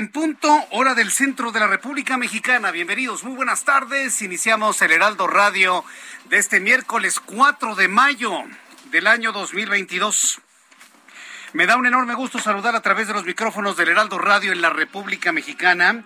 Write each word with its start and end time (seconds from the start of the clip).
En 0.00 0.08
punto, 0.08 0.48
hora 0.70 0.94
del 0.94 1.10
centro 1.10 1.52
de 1.52 1.60
la 1.60 1.66
República 1.66 2.16
Mexicana. 2.16 2.70
Bienvenidos, 2.70 3.22
muy 3.22 3.36
buenas 3.36 3.64
tardes. 3.64 4.22
Iniciamos 4.22 4.80
el 4.80 4.92
Heraldo 4.92 5.26
Radio 5.26 5.84
de 6.30 6.38
este 6.38 6.58
miércoles 6.58 7.20
4 7.20 7.74
de 7.74 7.86
mayo 7.86 8.32
del 8.90 9.06
año 9.06 9.30
2022. 9.32 10.40
Me 11.52 11.66
da 11.66 11.76
un 11.76 11.84
enorme 11.84 12.14
gusto 12.14 12.38
saludar 12.38 12.74
a 12.74 12.80
través 12.80 13.08
de 13.08 13.12
los 13.12 13.26
micrófonos 13.26 13.76
del 13.76 13.90
Heraldo 13.90 14.16
Radio 14.16 14.52
en 14.52 14.62
la 14.62 14.70
República 14.70 15.32
Mexicana. 15.32 16.02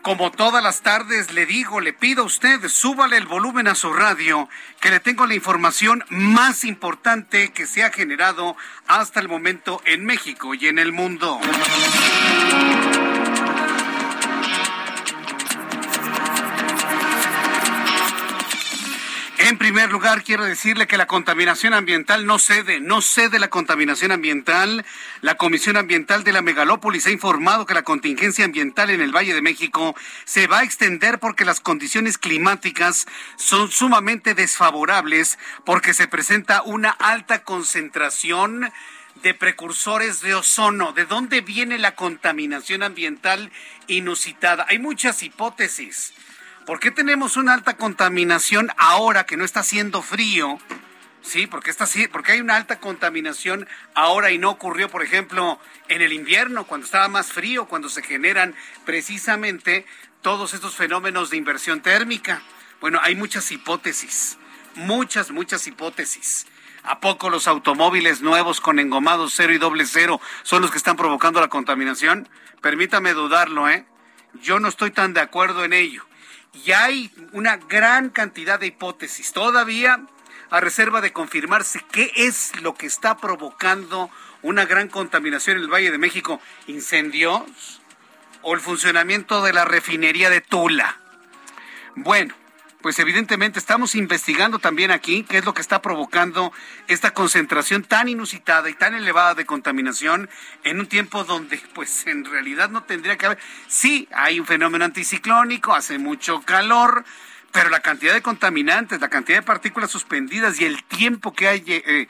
Como 0.00 0.30
todas 0.30 0.62
las 0.62 0.80
tardes 0.80 1.34
le 1.34 1.44
digo, 1.44 1.82
le 1.82 1.92
pido 1.92 2.22
a 2.22 2.26
usted, 2.26 2.66
súbale 2.68 3.18
el 3.18 3.26
volumen 3.26 3.68
a 3.68 3.74
su 3.74 3.92
radio, 3.92 4.48
que 4.80 4.88
le 4.88 5.00
tengo 5.00 5.26
la 5.26 5.34
información 5.34 6.02
más 6.08 6.64
importante 6.64 7.52
que 7.52 7.66
se 7.66 7.84
ha 7.84 7.92
generado 7.92 8.56
hasta 8.86 9.20
el 9.20 9.28
momento 9.28 9.82
en 9.84 10.06
México 10.06 10.54
y 10.54 10.68
en 10.68 10.78
el 10.78 10.92
mundo. 10.92 11.38
En 19.48 19.58
primer 19.58 19.92
lugar, 19.92 20.24
quiero 20.24 20.42
decirle 20.42 20.88
que 20.88 20.96
la 20.96 21.06
contaminación 21.06 21.72
ambiental 21.72 22.26
no 22.26 22.36
cede, 22.40 22.80
no 22.80 23.00
cede 23.00 23.38
la 23.38 23.46
contaminación 23.46 24.10
ambiental. 24.10 24.84
La 25.20 25.36
Comisión 25.36 25.76
Ambiental 25.76 26.24
de 26.24 26.32
la 26.32 26.42
Megalópolis 26.42 27.06
ha 27.06 27.12
informado 27.12 27.64
que 27.64 27.72
la 27.72 27.84
contingencia 27.84 28.44
ambiental 28.44 28.90
en 28.90 29.00
el 29.00 29.14
Valle 29.14 29.34
de 29.34 29.42
México 29.42 29.94
se 30.24 30.48
va 30.48 30.58
a 30.58 30.62
extender 30.64 31.20
porque 31.20 31.44
las 31.44 31.60
condiciones 31.60 32.18
climáticas 32.18 33.06
son 33.36 33.70
sumamente 33.70 34.34
desfavorables 34.34 35.38
porque 35.64 35.94
se 35.94 36.08
presenta 36.08 36.62
una 36.62 36.90
alta 36.90 37.44
concentración 37.44 38.72
de 39.22 39.32
precursores 39.32 40.22
de 40.22 40.34
ozono. 40.34 40.92
¿De 40.92 41.04
dónde 41.04 41.40
viene 41.40 41.78
la 41.78 41.94
contaminación 41.94 42.82
ambiental 42.82 43.52
inusitada? 43.86 44.66
Hay 44.68 44.80
muchas 44.80 45.22
hipótesis. 45.22 46.12
¿Por 46.66 46.80
qué 46.80 46.90
tenemos 46.90 47.36
una 47.36 47.54
alta 47.54 47.76
contaminación 47.76 48.70
ahora 48.76 49.24
que 49.24 49.36
no 49.36 49.44
está 49.44 49.60
haciendo 49.60 50.02
frío? 50.02 50.58
Sí, 51.22 51.46
porque 51.46 51.70
está 51.70 51.86
porque 52.10 52.32
hay 52.32 52.40
una 52.40 52.56
alta 52.56 52.80
contaminación 52.80 53.68
ahora 53.94 54.32
y 54.32 54.38
no 54.38 54.50
ocurrió, 54.50 54.88
por 54.88 55.04
ejemplo, 55.04 55.60
en 55.86 56.02
el 56.02 56.12
invierno 56.12 56.64
cuando 56.64 56.84
estaba 56.84 57.06
más 57.06 57.30
frío, 57.30 57.66
cuando 57.66 57.88
se 57.88 58.02
generan 58.02 58.56
precisamente 58.84 59.86
todos 60.22 60.54
estos 60.54 60.74
fenómenos 60.74 61.30
de 61.30 61.36
inversión 61.36 61.82
térmica. 61.82 62.42
Bueno, 62.80 62.98
hay 63.00 63.14
muchas 63.14 63.52
hipótesis, 63.52 64.36
muchas, 64.74 65.30
muchas 65.30 65.68
hipótesis. 65.68 66.48
¿A 66.82 66.98
poco 66.98 67.30
los 67.30 67.46
automóviles 67.46 68.22
nuevos 68.22 68.60
con 68.60 68.80
engomados 68.80 69.34
cero 69.36 69.52
y 69.52 69.58
doble 69.58 69.86
cero 69.86 70.20
son 70.42 70.62
los 70.62 70.72
que 70.72 70.78
están 70.78 70.96
provocando 70.96 71.40
la 71.40 71.46
contaminación? 71.46 72.28
Permítame 72.60 73.12
dudarlo, 73.12 73.68
¿eh? 73.68 73.86
Yo 74.42 74.58
no 74.58 74.66
estoy 74.66 74.90
tan 74.90 75.14
de 75.14 75.20
acuerdo 75.20 75.64
en 75.64 75.72
ello. 75.72 76.04
Y 76.64 76.72
hay 76.72 77.10
una 77.32 77.56
gran 77.56 78.10
cantidad 78.10 78.58
de 78.58 78.68
hipótesis 78.68 79.32
todavía 79.32 80.00
a 80.50 80.60
reserva 80.60 81.00
de 81.00 81.12
confirmarse 81.12 81.80
qué 81.90 82.12
es 82.14 82.60
lo 82.62 82.74
que 82.74 82.86
está 82.86 83.16
provocando 83.18 84.10
una 84.42 84.64
gran 84.64 84.88
contaminación 84.88 85.56
en 85.56 85.64
el 85.64 85.72
Valle 85.72 85.90
de 85.90 85.98
México. 85.98 86.40
¿Incendios 86.66 87.80
o 88.42 88.54
el 88.54 88.60
funcionamiento 88.60 89.42
de 89.42 89.52
la 89.52 89.64
refinería 89.64 90.30
de 90.30 90.40
Tula? 90.40 90.96
Bueno, 91.96 92.34
pues 92.82 92.98
evidentemente 92.98 93.58
estamos 93.58 93.94
investigando 93.94 94.58
también 94.58 94.90
aquí 94.90 95.24
qué 95.24 95.38
es 95.38 95.44
lo 95.44 95.54
que 95.54 95.60
está 95.60 95.82
provocando 95.82 96.52
esta 96.88 97.12
concentración 97.12 97.82
tan 97.82 98.08
inusitada 98.08 98.68
y 98.70 98.74
tan 98.74 98.94
elevada 98.94 99.34
de 99.34 99.46
contaminación 99.46 100.28
en 100.64 100.80
un 100.80 100.86
tiempo 100.86 101.24
donde 101.24 101.60
pues 101.74 102.06
en 102.06 102.24
realidad 102.24 102.68
no 102.70 102.82
tendría 102.84 103.16
que 103.16 103.26
haber. 103.26 103.38
Sí, 103.66 104.08
hay 104.12 104.38
un 104.38 104.46
fenómeno 104.46 104.84
anticiclónico, 104.84 105.74
hace 105.74 105.98
mucho 105.98 106.42
calor, 106.42 107.04
pero 107.52 107.70
la 107.70 107.80
cantidad 107.80 108.14
de 108.14 108.22
contaminantes, 108.22 109.00
la 109.00 109.08
cantidad 109.08 109.38
de 109.38 109.42
partículas 109.42 109.90
suspendidas 109.90 110.60
y 110.60 110.64
el 110.64 110.84
tiempo 110.84 111.32
que 111.32 111.48
hay 111.48 111.64
eh, 111.66 112.08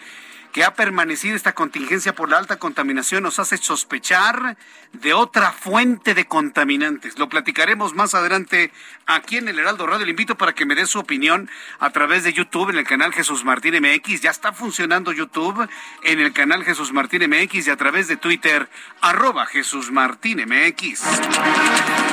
que 0.57 0.65
ha 0.65 0.73
permanecido 0.73 1.37
esta 1.37 1.53
contingencia 1.53 2.15
por 2.15 2.31
la 2.31 2.39
alta 2.39 2.57
contaminación 2.57 3.23
nos 3.23 3.39
hace 3.39 3.59
sospechar 3.59 4.57
de 4.95 5.13
otra 5.13 5.53
fuente 5.53 6.15
de 6.15 6.25
contaminantes. 6.25 7.19
Lo 7.19 7.29
platicaremos 7.29 7.93
más 7.93 8.15
adelante 8.15 8.73
aquí 9.05 9.37
en 9.37 9.49
el 9.49 9.59
Heraldo 9.59 9.87
Radio. 9.87 10.07
Le 10.07 10.13
invito 10.13 10.39
para 10.39 10.55
que 10.55 10.65
me 10.65 10.75
dé 10.75 10.87
su 10.87 10.99
opinión 10.99 11.51
a 11.79 11.91
través 11.91 12.25
de 12.25 12.33
YouTube 12.33 12.71
en 12.71 12.79
el 12.79 12.87
canal 12.87 13.13
Jesús 13.13 13.45
Martín 13.45 13.75
MX. 13.83 14.23
Ya 14.23 14.31
está 14.31 14.55
funcionando 14.55 15.13
YouTube 15.13 15.69
en 16.03 16.21
el 16.21 16.33
canal 16.33 16.65
Jesús 16.65 16.91
Martín 16.91 17.29
MX 17.29 17.67
y 17.67 17.71
a 17.71 17.77
través 17.77 18.09
de 18.09 18.17
Twitter 18.17 18.67
arroba 19.03 19.45
Jesús 19.45 19.93
Martín 19.93 20.39
MX. 20.39 21.03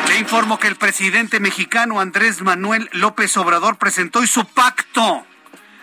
Le 0.09 0.19
informo 0.19 0.59
que 0.59 0.67
el 0.67 0.75
presidente 0.75 1.39
mexicano 1.39 2.01
Andrés 2.01 2.41
Manuel 2.41 2.89
López 2.91 3.37
Obrador 3.37 3.77
presentó 3.77 4.19
hoy 4.19 4.27
su 4.27 4.45
pacto. 4.47 5.25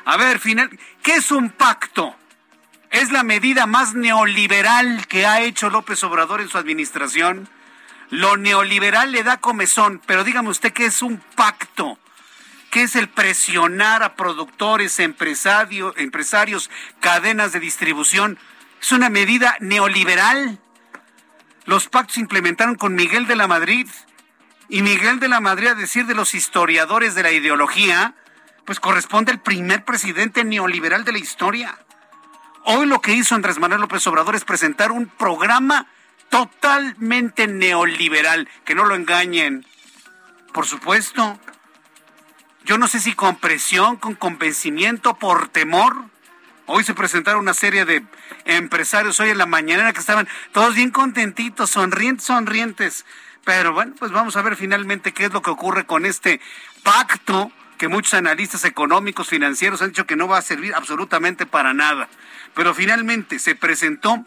A 0.05 0.19
ver, 0.19 0.39
final, 0.39 0.69
¿qué 1.03 1.15
es 1.15 1.31
un 1.31 1.49
pacto? 1.49 2.20
Es 2.91 3.13
la 3.13 3.23
medida 3.23 3.67
más 3.67 3.95
neoliberal 3.95 5.07
que 5.07 5.25
ha 5.25 5.43
hecho 5.43 5.71
López 5.71 6.03
Obrador 6.03 6.41
en 6.41 6.49
su 6.49 6.59
administración. 6.59 7.49
Lo 8.11 8.37
neoliberal 8.37 9.13
le 9.13 9.23
da 9.23 9.37
comezón, 9.37 10.03
pero 10.07 10.25
dígame 10.25 10.49
usted 10.49 10.73
qué 10.73 10.87
es 10.87 11.01
un 11.01 11.23
pacto. 11.37 11.99
¿Qué 12.73 12.83
es 12.83 12.97
el 12.97 13.09
presionar 13.09 14.03
a 14.03 14.17
productores, 14.17 14.99
empresarios, 14.99 16.71
cadenas 16.99 17.53
de 17.53 17.61
distribución? 17.61 18.39
Es 18.83 18.91
una 18.91 19.09
medida 19.09 19.57
neoliberal. 19.61 20.59
Los 21.67 21.87
pactos 21.87 22.15
se 22.15 22.21
implementaron 22.21 22.75
con 22.75 22.97
Miguel 22.97 23.29
de 23.29 23.37
la 23.37 23.47
Madrid. 23.47 23.87
Y 24.69 24.83
Miguel 24.83 25.21
de 25.21 25.29
la 25.29 25.41
Madrid, 25.41 25.69
a 25.69 25.75
decir 25.75 26.07
de 26.07 26.17
los 26.17 26.35
historiadores 26.35 27.15
de 27.15 27.23
la 27.23 27.31
ideología, 27.31 28.15
pues 28.65 28.81
corresponde 28.81 29.31
al 29.31 29.41
primer 29.41 29.85
presidente 29.85 30.43
neoliberal 30.43 31.05
de 31.05 31.13
la 31.13 31.19
historia. 31.19 31.79
Hoy 32.65 32.87
lo 32.87 33.01
que 33.01 33.13
hizo 33.13 33.35
Andrés 33.35 33.59
Manuel 33.59 33.81
López 33.81 34.07
Obrador 34.07 34.35
es 34.35 34.45
presentar 34.45 34.93
un 34.93 35.07
programa 35.07 35.87
totalmente 36.29 37.47
neoliberal, 37.47 38.49
que 38.65 38.75
no 38.75 38.85
lo 38.85 38.95
engañen. 38.95 39.67
Por 40.53 40.67
supuesto, 40.67 41.39
yo 42.65 42.79
no 42.79 42.87
sé 42.87 43.01
si 43.01 43.15
con 43.15 43.37
presión, 43.37 43.97
con 43.97 44.15
convencimiento, 44.15 45.15
por 45.15 45.49
temor. 45.49 46.05
Hoy 46.67 46.85
se 46.85 46.95
presentaron 46.95 47.41
una 47.41 47.55
serie 47.55 47.85
de 47.85 48.05
empresarios 48.45 49.19
hoy 49.21 49.31
en 49.31 49.39
la 49.39 49.47
mañana 49.47 49.93
que 49.93 50.01
estaban 50.01 50.29
todos 50.53 50.75
bien 50.75 50.91
contentitos, 50.91 51.71
sonrientes, 51.71 52.27
sonrientes. 52.27 53.07
Pero 53.45 53.73
bueno, 53.73 53.95
pues 53.99 54.13
vamos 54.13 54.37
a 54.37 54.43
ver 54.43 54.55
finalmente 54.55 55.13
qué 55.13 55.25
es 55.25 55.33
lo 55.33 55.43
que 55.43 55.51
ocurre 55.51 55.87
con 55.87 56.05
este 56.05 56.41
pacto 56.83 57.51
que 57.79 57.89
muchos 57.89 58.13
analistas 58.13 58.67
económicos, 58.67 59.29
financieros 59.29 59.81
han 59.81 59.89
dicho 59.89 60.07
que 60.07 60.15
no 60.15 60.29
va 60.29 60.37
a 60.37 60.43
servir 60.43 60.75
absolutamente 60.75 61.47
para 61.47 61.73
nada. 61.73 62.11
Pero 62.55 62.75
finalmente 62.75 63.39
se 63.39 63.55
presentó 63.55 64.25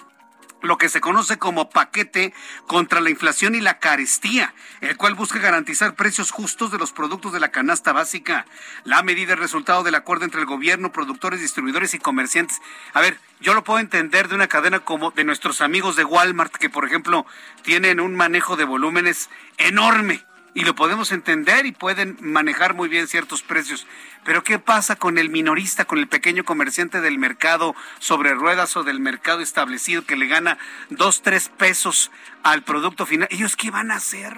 lo 0.64 0.78
que 0.78 0.90
se 0.90 1.02
conoce 1.02 1.38
como 1.38 1.70
paquete 1.70 2.34
contra 2.68 3.02
la 3.02 3.10
inflación 3.10 3.54
y 3.54 3.60
la 3.60 3.80
carestía, 3.80 4.54
el 4.80 4.96
cual 4.96 5.14
busca 5.14 5.38
garantizar 5.38 5.94
precios 5.94 6.32
justos 6.32 6.72
de 6.72 6.78
los 6.78 6.94
productos 6.94 7.34
de 7.34 7.42
la 7.42 7.52
canasta 7.52 7.92
básica. 7.92 8.46
La 8.86 9.04
medida 9.04 9.34
es 9.34 9.40
resultado 9.40 9.84
del 9.84 9.96
acuerdo 9.96 10.24
entre 10.24 10.40
el 10.40 10.48
gobierno, 10.48 10.94
productores, 10.94 11.42
distribuidores 11.42 11.94
y 11.94 12.00
comerciantes. 12.00 12.62
A 12.94 13.02
ver, 13.02 13.20
yo 13.42 13.54
lo 13.54 13.66
puedo 13.66 13.80
entender 13.80 14.30
de 14.30 14.36
una 14.36 14.48
cadena 14.48 14.80
como 14.80 15.12
de 15.12 15.26
nuestros 15.26 15.60
amigos 15.60 15.98
de 15.98 16.06
Walmart, 16.06 16.56
que 16.56 16.70
por 16.70 16.86
ejemplo 16.86 17.26
tienen 17.64 18.00
un 18.00 18.16
manejo 18.16 18.56
de 18.56 18.64
volúmenes 18.64 19.30
enorme 19.58 20.24
y 20.54 20.62
lo 20.62 20.76
podemos 20.76 21.12
entender 21.12 21.66
y 21.66 21.72
pueden 21.72 22.18
manejar 22.22 22.74
muy 22.74 22.90
bien 22.90 23.08
ciertos 23.08 23.42
precios. 23.42 23.88
Pero 24.24 24.44
¿qué 24.44 24.60
pasa 24.60 24.96
con 24.96 25.18
el 25.18 25.30
minorista, 25.30 25.86
con 25.86 26.00
el 26.00 26.08
pequeño 26.08 26.44
comerciante 26.44 27.02
del 27.02 27.18
mercado 27.18 27.76
sobre 28.00 28.34
ruedas 28.34 28.78
o 28.78 28.84
del 28.84 29.00
mercado 29.00 29.42
establecido 29.42 30.06
que 30.06 30.16
le 30.16 30.28
gana 30.28 30.58
dos, 30.90 31.22
tres 31.22 31.50
pesos 31.50 32.12
al 32.44 32.64
producto 32.64 33.06
final? 33.06 33.28
¿Ellos 33.32 33.56
qué 33.56 33.72
van 33.72 33.92
a 33.92 33.96
hacer? 33.96 34.38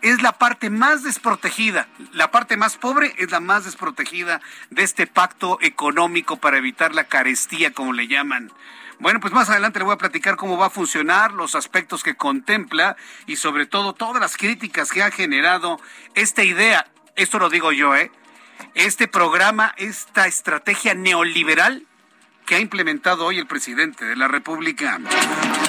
Es 0.00 0.22
la 0.22 0.32
parte 0.32 0.70
más 0.70 1.02
desprotegida, 1.02 1.88
la 2.12 2.30
parte 2.30 2.56
más 2.56 2.76
pobre 2.76 3.14
es 3.18 3.32
la 3.32 3.40
más 3.40 3.64
desprotegida 3.64 4.40
de 4.70 4.84
este 4.84 5.08
pacto 5.08 5.58
económico 5.60 6.36
para 6.36 6.58
evitar 6.58 6.94
la 6.94 7.04
carestía, 7.04 7.72
como 7.72 7.92
le 7.92 8.06
llaman. 8.06 8.52
Bueno, 8.98 9.20
pues 9.20 9.32
más 9.32 9.50
adelante 9.50 9.78
le 9.78 9.84
voy 9.84 9.94
a 9.94 9.98
platicar 9.98 10.36
cómo 10.36 10.56
va 10.56 10.66
a 10.66 10.70
funcionar, 10.70 11.32
los 11.32 11.54
aspectos 11.54 12.02
que 12.02 12.16
contempla 12.16 12.96
y 13.26 13.36
sobre 13.36 13.66
todo 13.66 13.92
todas 13.92 14.20
las 14.20 14.36
críticas 14.36 14.90
que 14.90 15.02
ha 15.02 15.10
generado 15.10 15.78
esta 16.14 16.42
idea. 16.42 16.86
Esto 17.14 17.38
lo 17.38 17.50
digo 17.50 17.72
yo, 17.72 17.94
¿eh? 17.94 18.10
Este 18.74 19.06
programa, 19.06 19.74
esta 19.76 20.26
estrategia 20.26 20.94
neoliberal 20.94 21.86
que 22.46 22.54
ha 22.54 22.60
implementado 22.60 23.26
hoy 23.26 23.38
el 23.38 23.46
presidente 23.46 24.04
de 24.04 24.16
la 24.16 24.28
República. 24.28 24.98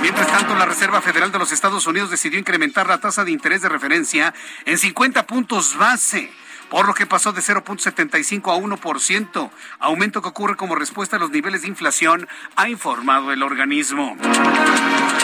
Mientras 0.01 0.27
tanto, 0.27 0.55
la 0.55 0.65
Reserva 0.65 1.01
Federal 1.01 1.31
de 1.31 1.39
los 1.39 1.51
Estados 1.51 1.85
Unidos 1.87 2.11
decidió 2.11 2.39
incrementar 2.39 2.87
la 2.87 2.99
tasa 2.99 3.25
de 3.25 3.31
interés 3.31 3.61
de 3.61 3.69
referencia 3.69 4.33
en 4.65 4.77
50 4.77 5.25
puntos 5.25 5.75
base 5.75 6.31
por 6.69 6.87
lo 6.87 6.93
que 6.93 7.05
pasó 7.05 7.31
de 7.33 7.41
0.75 7.41 8.53
a 8.53 8.57
1%, 8.57 9.49
aumento 9.79 10.21
que 10.21 10.29
ocurre 10.29 10.55
como 10.55 10.75
respuesta 10.75 11.15
a 11.15 11.19
los 11.19 11.31
niveles 11.31 11.61
de 11.61 11.67
inflación, 11.67 12.27
ha 12.55 12.69
informado 12.69 13.31
el 13.31 13.43
organismo. 13.43 14.17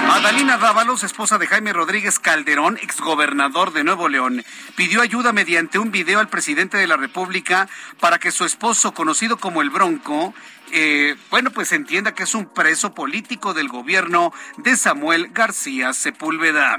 Adalina 0.09 0.57
Dávalos, 0.57 1.03
esposa 1.03 1.37
de 1.37 1.47
Jaime 1.47 1.73
Rodríguez 1.73 2.19
Calderón, 2.19 2.77
exgobernador 2.81 3.73
de 3.73 3.83
Nuevo 3.83 4.09
León, 4.09 4.43
pidió 4.75 5.01
ayuda 5.01 5.33
mediante 5.33 5.79
un 5.79 5.91
video 5.91 6.19
al 6.19 6.29
presidente 6.29 6.77
de 6.77 6.87
la 6.87 6.97
República 6.97 7.67
para 7.99 8.19
que 8.19 8.31
su 8.31 8.45
esposo, 8.45 8.93
conocido 8.93 9.37
como 9.37 9.61
el 9.61 9.69
Bronco, 9.69 10.33
eh, 10.75 11.15
bueno, 11.29 11.51
pues 11.51 11.71
entienda 11.71 12.15
que 12.15 12.23
es 12.23 12.33
un 12.33 12.47
preso 12.47 12.95
político 12.95 13.53
del 13.53 13.67
gobierno 13.67 14.33
de 14.57 14.75
Samuel 14.75 15.29
García 15.31 15.93
Sepúlveda. 15.93 16.77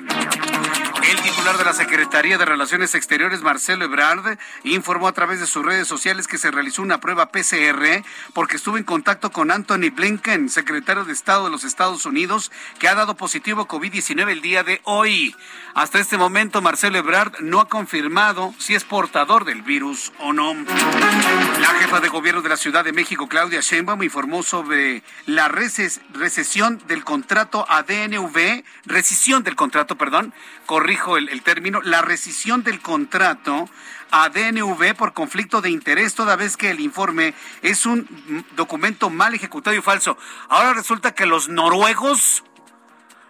El 1.11 1.21
titular 1.21 1.59
de 1.59 1.65
la 1.65 1.75
Secretaría 1.75 2.39
de 2.39 2.45
Relaciones 2.45 2.95
Exteriores, 2.95 3.43
Marcelo 3.43 3.85
Ebrard, 3.85 4.39
informó 4.65 5.07
a 5.07 5.13
través 5.13 5.39
de 5.39 5.47
sus 5.47 5.65
redes 5.65 5.87
sociales 5.87 6.27
que 6.27 6.39
se 6.39 6.51
realizó 6.51 6.83
una 6.83 6.99
prueba 6.99 7.31
PCR 7.31 8.03
porque 8.33 8.57
estuvo 8.57 8.79
en 8.79 8.85
contacto 8.85 9.31
con 9.31 9.51
Anthony 9.51 9.91
Blinken, 9.95 10.49
secretario 10.49 11.05
de 11.05 11.13
Estado 11.13 11.45
de 11.45 11.51
los 11.51 11.63
Estados 11.65 12.07
Unidos, 12.07 12.51
que 12.79 12.89
ha 12.89 12.95
dado 12.95 13.17
positivo 13.17 13.69
COVID-19 13.69 14.31
el 14.31 14.41
día 14.41 14.65
de 14.65 14.81
hoy. 14.85 15.37
Hasta 15.75 15.99
este 15.99 16.17
momento, 16.17 16.63
Marcelo 16.63 16.99
Ebrard 16.99 17.41
no 17.41 17.61
ha 17.61 17.69
confirmado 17.69 18.55
si 18.59 18.75
es 18.75 18.85
portador 18.85 19.45
del 19.45 19.63
virus 19.63 20.13
o 20.21 20.33
no. 20.33 20.55
La 20.55 21.69
jefa 21.81 22.01
de 22.01 22.09
gobierno 22.09 22.43
de 22.43 22.49
la 22.49 22.57
Ciudad 22.57 22.85
de 22.85 22.93
México, 22.93 23.29
Claudia 23.29 23.61
Sheinbaum, 23.61 23.84
informó 24.03 24.43
sobre 24.43 25.03
la 25.27 25.49
recesión 25.49 26.83
del 26.87 27.05
contrato 27.05 27.67
ADNV, 27.69 28.65
rescisión 28.87 29.43
del 29.43 29.57
contrato, 29.57 29.97
perdón, 29.97 30.33
corrijo 30.67 31.17
el, 31.17 31.29
el 31.29 31.43
término, 31.43 31.83
la 31.83 32.03
rescisión 32.03 32.63
del 32.63 32.81
contrato 32.81 33.69
a 34.11 34.29
DNV 34.29 34.95
por 34.95 35.13
conflicto 35.13 35.61
de 35.61 35.71
interés, 35.71 36.15
toda 36.15 36.37
vez 36.37 36.57
que 36.57 36.71
el 36.71 36.79
informe 36.79 37.35
es 37.63 37.85
un 37.85 38.47
documento 38.55 39.11
mal 39.11 39.35
ejecutado 39.35 39.75
y 39.75 39.83
falso. 39.83 40.17
Ahora 40.49 40.73
resulta 40.73 41.15
que 41.17 41.27
los 41.27 41.49
noruegos, 41.49 42.45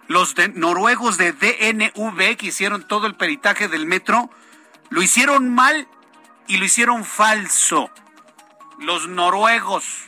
los 0.07 0.35
noruegos 0.53 1.17
de 1.17 1.33
DNV 1.33 2.37
que 2.37 2.47
hicieron 2.47 2.87
todo 2.87 3.07
el 3.07 3.15
peritaje 3.15 3.67
del 3.67 3.87
metro, 3.87 4.29
lo 4.89 5.01
hicieron 5.01 5.53
mal 5.53 5.87
y 6.47 6.57
lo 6.57 6.65
hicieron 6.65 7.03
falso. 7.03 7.89
Los 8.77 9.07
noruegos. 9.07 10.03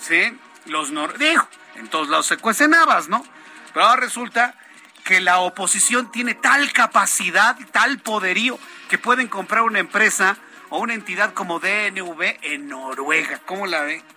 ¿Sí? 0.00 0.36
Los 0.66 0.90
noruegos. 0.90 1.46
En 1.76 1.88
todos 1.88 2.08
lados 2.08 2.26
se 2.26 2.36
cuecen 2.36 2.74
habas, 2.74 3.08
¿no? 3.08 3.24
Pero 3.72 3.86
ahora 3.86 4.02
resulta 4.02 4.54
que 5.04 5.20
la 5.20 5.38
oposición 5.38 6.10
tiene 6.10 6.34
tal 6.34 6.72
capacidad, 6.72 7.56
tal 7.72 7.98
poderío, 7.98 8.58
que 8.88 8.98
pueden 8.98 9.28
comprar 9.28 9.62
una 9.62 9.78
empresa 9.78 10.36
o 10.68 10.78
una 10.78 10.94
entidad 10.94 11.32
como 11.34 11.58
DNV 11.60 12.38
en 12.42 12.68
Noruega. 12.68 13.40
¿Cómo 13.46 13.66
la 13.66 13.82
ve? 13.82 14.02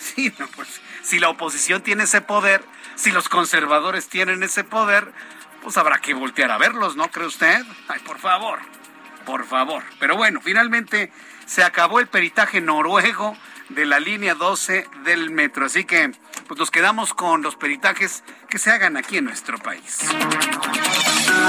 Sí, 0.00 0.32
no, 0.38 0.48
pues 0.48 0.80
si 1.02 1.18
la 1.18 1.28
oposición 1.28 1.82
tiene 1.82 2.04
ese 2.04 2.22
poder, 2.22 2.64
si 2.94 3.10
los 3.10 3.28
conservadores 3.28 4.08
tienen 4.08 4.42
ese 4.42 4.64
poder, 4.64 5.12
pues 5.62 5.76
habrá 5.76 5.98
que 5.98 6.14
voltear 6.14 6.50
a 6.50 6.56
verlos, 6.56 6.96
¿no 6.96 7.10
cree 7.10 7.26
usted? 7.26 7.62
Ay, 7.86 8.00
por 8.00 8.18
favor, 8.18 8.60
por 9.26 9.44
favor. 9.44 9.82
Pero 9.98 10.16
bueno, 10.16 10.40
finalmente 10.40 11.12
se 11.44 11.62
acabó 11.62 12.00
el 12.00 12.06
peritaje 12.06 12.62
noruego 12.62 13.36
de 13.70 13.86
la 13.86 14.00
línea 14.00 14.34
12 14.34 14.86
del 15.04 15.30
metro. 15.30 15.66
Así 15.66 15.84
que 15.84 16.12
pues 16.46 16.58
nos 16.58 16.70
quedamos 16.70 17.14
con 17.14 17.42
los 17.42 17.56
peritajes 17.56 18.22
que 18.48 18.58
se 18.58 18.70
hagan 18.70 18.96
aquí 18.96 19.18
en 19.18 19.24
nuestro 19.24 19.58
país. 19.58 20.00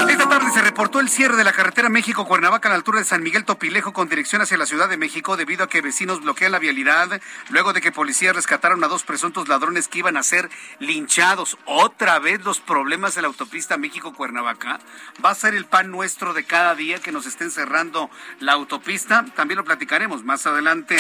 Esta 0.10 0.30
tarde 0.30 0.52
se 0.52 0.62
reportó 0.62 1.00
el 1.00 1.10
cierre 1.10 1.36
de 1.36 1.44
la 1.44 1.54
carretera 1.54 1.90
México-Cuernavaca 1.90 2.68
a 2.68 2.72
la 2.72 2.76
altura 2.76 3.00
de 3.00 3.06
San 3.06 3.24
Miguel 3.24 3.46
Topilejo 3.46 3.94
con 3.94 4.10
dirección 4.10 4.42
hacia 4.42 4.58
la 4.58 4.66
Ciudad 4.66 4.90
de 4.90 4.98
México 4.98 5.38
debido 5.38 5.64
a 5.64 5.70
que 5.70 5.82
vecinos 5.82 6.22
bloquean 6.22 6.52
la 6.52 6.60
vialidad 6.60 7.22
luego 7.50 7.74
de 7.74 7.82
que 7.82 7.92
policías 7.92 8.36
rescataron 8.36 8.84
a 8.84 8.88
dos 8.88 9.04
presuntos 9.04 9.48
ladrones 9.48 9.88
que 9.88 10.00
iban 10.00 10.18
a 10.18 10.24
ser 10.24 10.50
linchados. 10.80 11.58
Otra 11.66 12.20
vez 12.20 12.44
los 12.44 12.60
problemas 12.60 13.16
de 13.16 13.22
la 13.22 13.28
autopista 13.28 13.78
México-Cuernavaca. 13.78 14.80
Va 15.24 15.32
a 15.32 15.36
ser 15.36 15.56
el 15.56 15.66
pan 15.66 15.92
nuestro 15.92 16.34
de 16.34 16.44
cada 16.44 16.76
día 16.76 17.00
que 17.00 17.12
nos 17.12 17.26
estén 17.26 17.52
cerrando 17.52 18.10
la 18.40 18.54
autopista. 18.54 19.26
También 19.36 19.58
lo 19.58 19.64
platicaremos 19.64 20.24
más 20.24 20.46
adelante. 20.46 20.98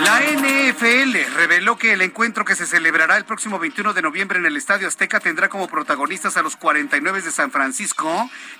La 0.00 0.20
NFL 0.20 1.34
reveló 1.34 1.76
que 1.76 1.92
el 1.92 2.02
encuentro 2.02 2.44
que 2.44 2.56
se 2.56 2.66
celebrará 2.66 3.16
el 3.16 3.24
próximo 3.24 3.58
21 3.58 3.92
de 3.92 4.02
noviembre 4.02 4.38
en 4.38 4.46
el 4.46 4.56
Estadio 4.56 4.88
Azteca 4.88 5.20
tendrá 5.20 5.48
como 5.48 5.68
protagonistas 5.68 6.36
a 6.36 6.42
los 6.42 6.56
49 6.56 7.22
de 7.22 7.30
San 7.30 7.50
Francisco, 7.50 7.59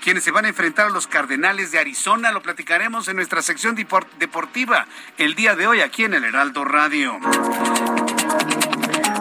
quienes 0.03 0.25
se 0.25 0.31
van 0.31 0.45
a 0.45 0.49
enfrentar 0.49 0.87
a 0.87 0.91
los 0.91 1.07
Cardenales 1.07 1.73
de 1.73 1.79
Arizona. 1.79 2.33
Lo 2.33 2.43
platicaremos 2.43 3.09
en 3.09 3.17
nuestra 3.17 3.43
sección 3.43 3.75
deportiva 3.75 4.87
el 5.19 5.35
día 5.35 5.57
de 5.57 5.67
hoy 5.67 5.81
aquí 5.81 6.05
en 6.05 6.15
el 6.15 6.25
Heraldo 6.25 6.65
Radio. 6.65 7.19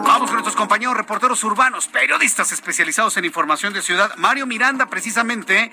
Vamos 0.02 0.28
con 0.28 0.34
nuestros 0.34 0.56
compañeros 0.56 0.96
reporteros 0.96 1.42
urbanos, 1.44 1.86
periodistas 1.86 2.52
especializados 2.52 3.16
en 3.16 3.24
información 3.24 3.72
de 3.72 3.80
ciudad. 3.80 4.14
Mario 4.16 4.46
Miranda, 4.46 4.86
precisamente, 4.86 5.70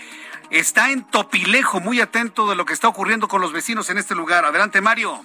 está 0.49 0.91
en 0.91 1.03
Topilejo, 1.03 1.79
muy 1.79 2.01
atento 2.01 2.47
de 2.47 2.55
lo 2.55 2.65
que 2.65 2.73
está 2.73 2.87
ocurriendo 2.87 3.27
con 3.27 3.41
los 3.41 3.51
vecinos 3.51 3.89
en 3.89 3.97
este 3.97 4.15
lugar. 4.15 4.45
Adelante, 4.45 4.79
Mario. 4.79 5.23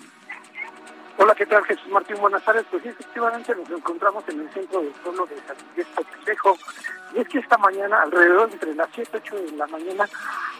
Hola, 1.18 1.34
¿qué 1.34 1.44
tal 1.44 1.62
Jesús 1.64 1.88
Martín? 1.88 2.16
Buenas 2.20 2.42
tardes. 2.42 2.64
Pues 2.70 2.82
sí, 2.82 2.88
efectivamente 2.88 3.54
nos 3.54 3.70
encontramos 3.70 4.24
en 4.28 4.40
el 4.40 4.50
centro 4.50 4.80
del 4.80 4.92
pueblo 4.92 5.26
de 5.26 5.36
San 5.46 5.56
Miguel 5.68 5.86
Topilejo. 5.94 6.56
Y 7.14 7.20
es 7.20 7.28
que 7.28 7.38
esta 7.38 7.58
mañana, 7.58 8.02
alrededor 8.02 8.50
entre 8.50 8.74
las 8.74 8.88
7 8.94 9.10
y 9.12 9.16
8 9.16 9.36
de 9.36 9.52
la 9.52 9.66
mañana, 9.66 10.08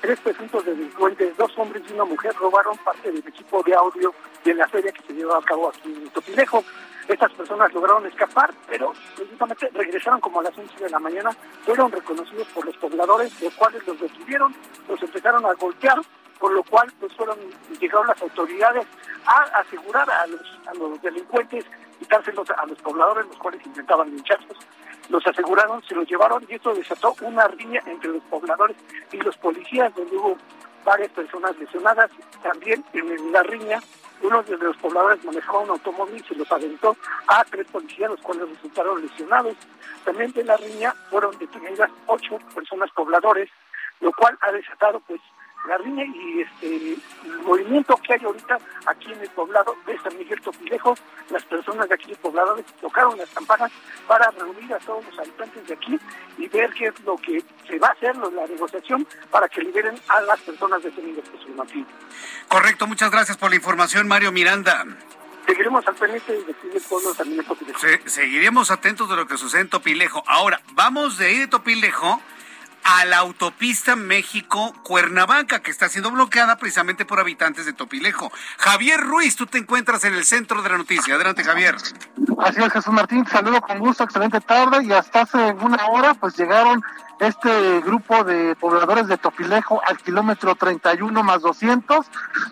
tres 0.03 0.21
presuntos 0.21 0.65
delincuentes, 0.67 1.35
dos 1.39 1.51
hombres 1.57 1.83
y 1.89 1.95
una 1.95 2.05
mujer, 2.05 2.35
robaron 2.35 2.77
parte 2.79 3.11
del 3.11 3.27
equipo 3.27 3.63
de 3.63 3.75
audio 3.75 4.15
de 4.45 4.55
la 4.55 4.69
feria 4.69 4.93
que 4.93 5.03
se 5.07 5.15
llevaba 5.15 5.39
a 5.39 5.43
cabo 5.43 5.71
aquí 5.71 5.89
en 5.91 6.11
Topilejo. 6.11 6.63
Estas 7.09 7.33
personas 7.33 7.73
lograron 7.73 8.07
escapar, 8.07 8.53
pero 8.69 8.93
precisamente 9.17 9.71
regresaron 9.73 10.21
como 10.21 10.41
a 10.41 10.43
las 10.43 10.57
11 10.57 10.85
de 10.85 10.91
la 10.91 10.99
mañana, 10.99 11.31
fueron 11.65 11.91
reconocidos 11.91 12.47
por 12.49 12.67
los 12.67 12.77
pobladores, 12.77 13.41
los 13.41 13.55
cuales 13.55 13.85
los 13.87 13.99
detuvieron, 13.99 14.55
los 14.87 15.03
empezaron 15.03 15.47
a 15.47 15.55
golpear, 15.55 15.99
por 16.43 16.53
lo 16.53 16.65
cual 16.65 16.93
pues 16.99 17.13
fueron 17.15 17.39
llegaron 17.79 18.09
las 18.09 18.21
autoridades 18.21 18.85
a 19.27 19.61
asegurar 19.61 20.11
a 20.11 20.27
los, 20.27 20.41
a 20.67 20.75
los 20.75 21.01
delincuentes, 21.01 21.65
quitárselos 22.01 22.51
a 22.51 22.67
los 22.67 22.77
pobladores, 22.83 23.27
los 23.29 23.37
cuales 23.37 23.65
intentaban 23.65 24.11
lincharlos, 24.11 24.57
los 25.09 25.25
aseguraron, 25.25 25.81
se 25.85 25.95
los 25.95 26.05
llevaron 26.09 26.45
y 26.49 26.55
esto 26.55 26.75
desató 26.75 27.15
una 27.23 27.47
riña 27.47 27.81
entre 27.87 28.11
los 28.11 28.25
pobladores 28.25 28.77
y 29.13 29.19
los 29.19 29.37
policías, 29.37 29.95
donde 29.95 30.17
hubo 30.17 30.37
varias 30.85 31.13
personas 31.13 31.57
lesionadas. 31.59 32.11
También 32.43 32.85
en 32.93 33.31
la 33.31 33.45
riña, 33.45 33.79
uno 34.21 34.43
de 34.43 34.57
los 34.57 34.77
pobladores 34.79 35.25
manejaba 35.25 35.61
un 35.61 35.71
automóvil 35.71 36.17
y 36.17 36.27
se 36.27 36.35
los 36.35 36.51
aventó 36.51 36.97
a 37.29 37.45
tres 37.45 37.69
policías, 37.69 38.11
los 38.11 38.21
cuales 38.21 38.49
resultaron 38.49 39.01
lesionados. 39.01 39.57
También 40.05 40.33
de 40.33 40.43
la 40.43 40.57
riña 40.57 40.93
fueron 41.09 41.39
detenidas 41.39 41.91
ocho 42.07 42.37
personas 42.53 42.91
pobladores, 42.91 43.49
lo 44.01 44.11
cual 44.13 44.37
ha 44.41 44.51
desatado 44.51 44.99
pues 45.07 45.21
la 45.69 45.79
riña 45.79 46.05
y 46.05 46.41
este 46.41 46.93
el 47.25 47.39
movimiento 47.45 47.97
que 47.97 48.15
hay 48.15 48.25
ahorita 48.25 48.59
aquí 48.87 49.13
en 49.13 49.21
el 49.21 49.29
poblado 49.31 49.77
de 49.87 49.99
San 49.99 50.17
Miguel 50.19 50.41
Topilejo, 50.41 50.95
las 51.31 51.45
personas 51.45 51.89
de 51.89 51.95
aquí 51.95 52.09
del 52.09 52.17
poblado 52.17 52.57
tocaron 52.81 53.17
las 53.17 53.29
campanas 53.31 53.71
para 54.07 54.31
reunir 54.31 54.73
a 54.75 54.79
todos 54.79 55.05
los 55.05 55.19
habitantes 55.19 55.67
de 55.67 55.75
aquí 55.75 55.99
y 56.39 56.49
ver 56.49 56.73
qué 56.73 56.87
es 56.87 57.01
lo 57.05 57.17
que 57.17 57.43
se 57.67 57.79
va 57.79 57.89
a 57.89 57.93
hacer, 57.93 58.17
la 58.17 58.47
negociación 58.47 59.07
para 59.31 59.49
que 59.49 59.61
liberen 59.61 59.95
a 60.09 60.21
las 60.23 60.41
personas 60.41 60.83
detenidas 60.83 61.29
por 61.29 61.41
su 61.41 61.49
Martín. 61.51 61.87
Correcto, 62.49 62.87
muchas 62.87 63.11
gracias 63.11 63.37
por 63.37 63.51
la 63.51 63.57
información, 63.57 64.09
Mario 64.09 64.33
Miranda. 64.33 64.85
Seguiremos 65.47 65.87
al 65.87 65.95
pendiente 65.97 66.33
de 66.33 66.55
el 66.75 66.83
pueblo 66.89 67.11
de 67.11 67.17
San 67.17 67.29
Miguel 67.29 67.45
Topilejo. 67.45 67.81
seguiremos 68.07 68.71
atentos 68.71 69.09
de 69.09 69.17
lo 69.17 69.27
que 69.27 69.37
sucede 69.37 69.63
en 69.63 69.69
Topilejo. 69.69 70.23
Ahora, 70.27 70.61
vamos 70.73 71.19
de 71.19 71.27
ahí 71.27 71.39
de 71.39 71.49
Topilejo 71.49 72.21
a 72.85 73.05
la 73.05 73.19
autopista 73.19 73.97
México-Cuernavaca, 73.97 75.61
que 75.61 75.71
está 75.71 75.89
siendo 75.89 76.11
bloqueada 76.11 76.57
precisamente 76.57 77.05
por 77.05 77.21
habitantes 77.21 77.67
de 77.67 77.73
Topilejo. 77.73 78.33
Javier 78.59 79.01
Ruiz, 79.01 79.37
tú 79.37 79.47
te 79.47 79.59
encuentras 79.59 80.05
en 80.05 80.15
el 80.15 80.25
centro 80.25 80.63
de 80.63 80.71
la 80.71 80.79
noticia. 80.79 81.15
Adelante, 81.15 81.45
Javier. 81.45 81.77
Así 82.39 82.61
es, 82.61 82.73
Jesús 82.73 82.93
Martín, 82.93 83.27
saludo 83.27 83.61
con 83.61 83.79
gusto, 83.79 84.05
excelente 84.05 84.41
tarde, 84.41 84.85
y 84.85 84.93
hasta 84.93 85.23
hace 85.23 85.39
una 85.39 85.87
hora 85.87 86.15
pues 86.15 86.37
llegaron 86.37 86.83
este 87.23 87.81
grupo 87.83 88.25
de 88.25 88.57
pobladores 88.57 89.07
de 89.07 89.17
Topilejo 89.17 89.81
al 89.87 89.97
kilómetro 89.99 90.57
31 90.57 91.23
más 91.23 91.43
200 91.43 92.05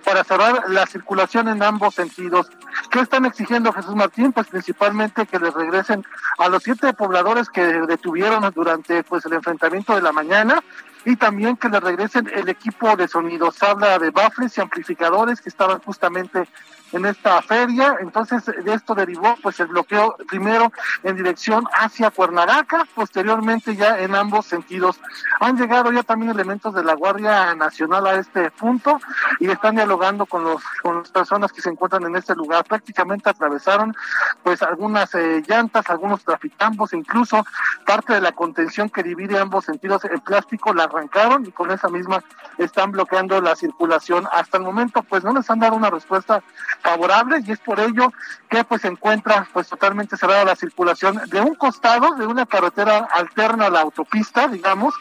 para 0.05 0.23
cerrar 0.23 0.71
la 0.71 0.87
circulación 0.87 1.49
en 1.49 1.61
ambos 1.63 1.97
sentidos. 1.97 2.49
¿Qué 2.89 3.01
están 3.01 3.25
exigiendo 3.25 3.73
Jesús 3.73 3.97
Martín? 3.97 4.33
Pues 4.33 4.47
principalmente 4.47 5.27
que 5.27 5.41
les 5.41 5.53
regresen 5.53 6.05
a 6.39 6.49
los 6.49 6.63
siete 6.63 6.93
pobladores 6.93 7.51
que 7.51 7.65
detuvieron 7.65 8.49
durante 8.55 9.03
pues 9.03 9.27
el 9.27 9.33
enfrentamiento 9.33 9.97
de 9.97 10.03
la 10.03 10.13
mañana 10.13 10.63
y 11.05 11.17
también 11.17 11.57
que 11.57 11.69
le 11.69 11.81
regresen 11.81 12.31
el 12.33 12.49
equipo 12.49 12.95
de 12.95 13.09
sonidos. 13.09 13.61
Habla 13.65 13.99
de 13.99 14.11
baffles 14.11 14.57
y 14.57 14.61
amplificadores 14.61 15.41
que 15.41 15.49
estaban 15.49 15.81
justamente 15.81 16.47
en 16.93 17.07
esta 17.07 17.41
feria. 17.43 17.97
Entonces, 18.01 18.45
de 18.47 18.75
esto 18.75 18.95
derivó 18.95 19.37
pues 19.43 19.61
el 19.61 19.69
bloqueo 19.69 20.17
primero 20.29 20.73
en 21.03 21.17
dirección 21.17 21.67
hacia 21.75 22.11
Cuernavaca, 22.11 22.87
posteriormente 22.95 23.77
ya 23.77 23.99
en 23.99 24.15
ambos 24.15 24.47
sentidos. 24.47 25.01
Han 25.41 25.57
llegado 25.57 25.93
ya 25.93 26.03
también 26.03 26.31
elementos 26.31 26.75
de 26.75 26.85
la 26.85 26.95
Guardia 26.95 27.55
Nacional 27.55 28.07
a 28.07 28.15
este 28.17 28.51
punto 28.51 29.01
y 29.39 29.51
están 29.51 29.77
dialogando 29.77 30.27
con 30.27 30.45
los 30.45 30.63
con 30.83 30.99
las 30.99 31.11
personas 31.11 31.53
que 31.53 31.63
se 31.63 31.71
encuentran 31.71 32.05
en 32.05 32.17
este 32.17 32.35
lugar. 32.35 32.65
Prácticamente 32.65 33.31
atravesaron 33.31 33.95
pues 34.43 34.63
algunas 34.63 35.15
eh, 35.15 35.43
llantas, 35.47 35.89
algunos 35.91 36.25
traficambos, 36.25 36.93
incluso 36.93 37.45
parte 37.87 38.15
de 38.15 38.21
la 38.21 38.33
contención 38.33 38.89
que 38.89 39.03
divide 39.03 39.39
ambos 39.39 39.65
sentidos 39.65 40.05
el 40.05 40.21
plástico 40.21 40.73
la 40.73 40.85
arrancaron 40.85 41.47
y 41.47 41.53
con 41.53 41.71
esa 41.71 41.89
misma 41.89 42.23
están 42.59 42.93
bloqueando 42.93 43.41
la 43.41 43.57
circulación. 43.57 44.27
Hasta 44.33 44.59
el 44.59 44.65
momento 44.65 45.03
pues 45.03 45.25
no 45.25 45.33
les 45.33 45.49
han 45.51 45.61
dado 45.61 45.77
una 45.77 45.91
respuesta 45.91 46.43
favorables 46.81 47.47
y 47.47 47.53
es 47.53 47.59
por 47.59 47.81
ello 47.81 48.13
que 48.49 48.65
pues 48.65 48.83
se 48.83 48.89
encuentra 48.89 49.47
pues 49.53 49.69
totalmente 49.69 50.17
cerrada 50.17 50.45
la 50.45 50.57
circulación 50.57 51.21
de 51.27 51.41
un 51.41 51.55
costado 51.55 52.15
de 52.15 52.27
una 52.27 52.47
carretera 52.47 53.09
alterna 53.13 53.67
a 53.67 53.71
la 53.71 53.81
autopista, 53.81 54.49
digamos, 54.49 54.95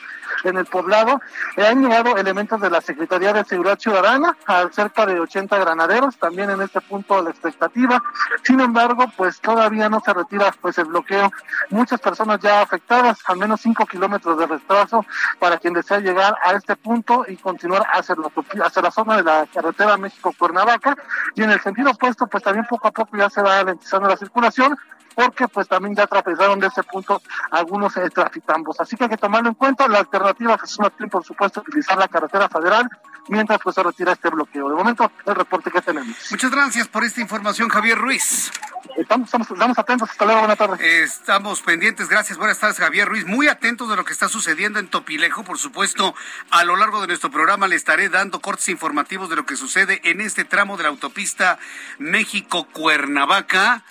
en 0.43 0.57
el 0.57 0.65
poblado. 0.65 1.21
Han 1.57 1.83
llegado 1.83 2.17
elementos 2.17 2.61
de 2.61 2.69
la 2.69 2.81
Secretaría 2.81 3.33
de 3.33 3.43
Seguridad 3.43 3.79
Ciudadana, 3.79 4.37
a 4.45 4.69
cerca 4.71 5.05
de 5.05 5.19
80 5.19 5.57
granaderos, 5.57 6.17
también 6.17 6.49
en 6.49 6.61
este 6.61 6.81
punto 6.81 7.21
la 7.21 7.29
expectativa. 7.29 8.01
Sin 8.43 8.59
embargo, 8.59 9.05
pues 9.15 9.39
todavía 9.39 9.89
no 9.89 9.99
se 9.99 10.13
retira 10.13 10.53
pues 10.61 10.77
el 10.77 10.85
bloqueo. 10.85 11.31
Muchas 11.69 11.99
personas 11.99 12.39
ya 12.41 12.61
afectadas, 12.61 13.19
al 13.25 13.37
menos 13.37 13.61
5 13.61 13.85
kilómetros 13.85 14.37
de 14.37 14.47
retraso 14.47 15.05
para 15.39 15.57
quien 15.57 15.73
desea 15.73 15.99
llegar 15.99 16.35
a 16.43 16.53
este 16.53 16.75
punto 16.75 17.25
y 17.27 17.37
continuar 17.37 17.85
hacia 17.93 18.15
la, 18.15 18.65
hacia 18.65 18.81
la 18.81 18.91
zona 18.91 19.17
de 19.17 19.23
la 19.23 19.47
carretera 19.53 19.97
México-Cuernavaca. 19.97 20.95
Y 21.35 21.43
en 21.43 21.51
el 21.51 21.61
sentido 21.61 21.91
opuesto, 21.91 22.27
pues 22.27 22.43
también 22.43 22.65
poco 22.65 22.87
a 22.87 22.91
poco 22.91 23.17
ya 23.17 23.29
se 23.29 23.41
va 23.41 23.59
alentizando 23.59 24.07
la 24.07 24.17
circulación 24.17 24.77
porque 25.25 25.49
pues 25.49 25.67
también 25.67 25.95
ya 25.95 26.03
atravesaron 26.03 26.59
de 26.61 26.67
ese 26.67 26.81
punto 26.83 27.21
algunos 27.51 27.95
eh, 27.97 28.09
traficambos. 28.09 28.79
Así 28.79 28.95
que 28.95 29.03
hay 29.03 29.09
que 29.09 29.17
tomarlo 29.17 29.49
en 29.49 29.55
cuenta. 29.55 29.85
La 29.89 29.99
alternativa, 29.99 30.57
Jesús 30.57 30.79
Martín, 30.79 31.09
por 31.09 31.25
supuesto, 31.25 31.59
utilizar 31.59 31.97
la 31.97 32.07
carretera 32.07 32.47
federal 32.47 32.89
mientras 33.27 33.59
pues 33.61 33.75
se 33.75 33.83
retira 33.83 34.13
este 34.13 34.29
bloqueo. 34.29 34.69
De 34.69 34.75
momento, 34.75 35.11
el 35.25 35.35
reporte 35.35 35.71
que 35.71 35.81
tenemos. 35.81 36.15
Muchas 36.31 36.51
gracias 36.51 36.87
por 36.87 37.03
esta 37.03 37.19
información, 37.19 37.67
Javier 37.67 37.97
Ruiz. 37.97 38.49
Estamos, 38.95 39.29
estamos, 39.33 39.77
atentos. 39.77 40.09
Hasta 40.09 40.23
luego, 40.23 40.39
buenas 40.39 40.57
tardes. 40.57 40.79
Estamos 40.79 41.61
pendientes. 41.61 42.07
Gracias. 42.07 42.37
Buenas 42.37 42.57
tardes, 42.57 42.77
Javier 42.77 43.09
Ruiz. 43.09 43.25
Muy 43.25 43.49
atentos 43.49 43.89
de 43.89 43.97
lo 43.97 44.05
que 44.05 44.13
está 44.13 44.29
sucediendo 44.29 44.79
en 44.79 44.87
Topilejo. 44.87 45.43
Por 45.43 45.57
supuesto, 45.57 46.15
a 46.49 46.63
lo 46.63 46.77
largo 46.77 47.01
de 47.01 47.07
nuestro 47.07 47.29
programa 47.29 47.67
le 47.67 47.75
estaré 47.75 48.07
dando 48.07 48.39
cortes 48.39 48.69
informativos 48.69 49.29
de 49.29 49.35
lo 49.35 49.45
que 49.45 49.57
sucede 49.57 49.99
en 50.05 50.21
este 50.21 50.45
tramo 50.45 50.77
de 50.77 50.83
la 50.83 50.89
autopista 50.89 51.59
México-Cuernavaca 51.97 53.83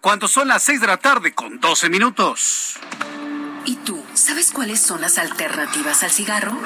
cuando 0.00 0.28
son 0.28 0.48
las 0.48 0.62
6 0.62 0.80
de 0.80 0.86
la 0.86 0.96
tarde 0.96 1.34
con 1.34 1.60
12 1.60 1.90
minutos. 1.90 2.74
¿Y 3.66 3.76
tú 3.76 4.02
sabes 4.14 4.50
cuáles 4.50 4.80
son 4.80 5.00
las 5.00 5.18
alternativas 5.18 6.02
al 6.02 6.10
cigarro? 6.10 6.56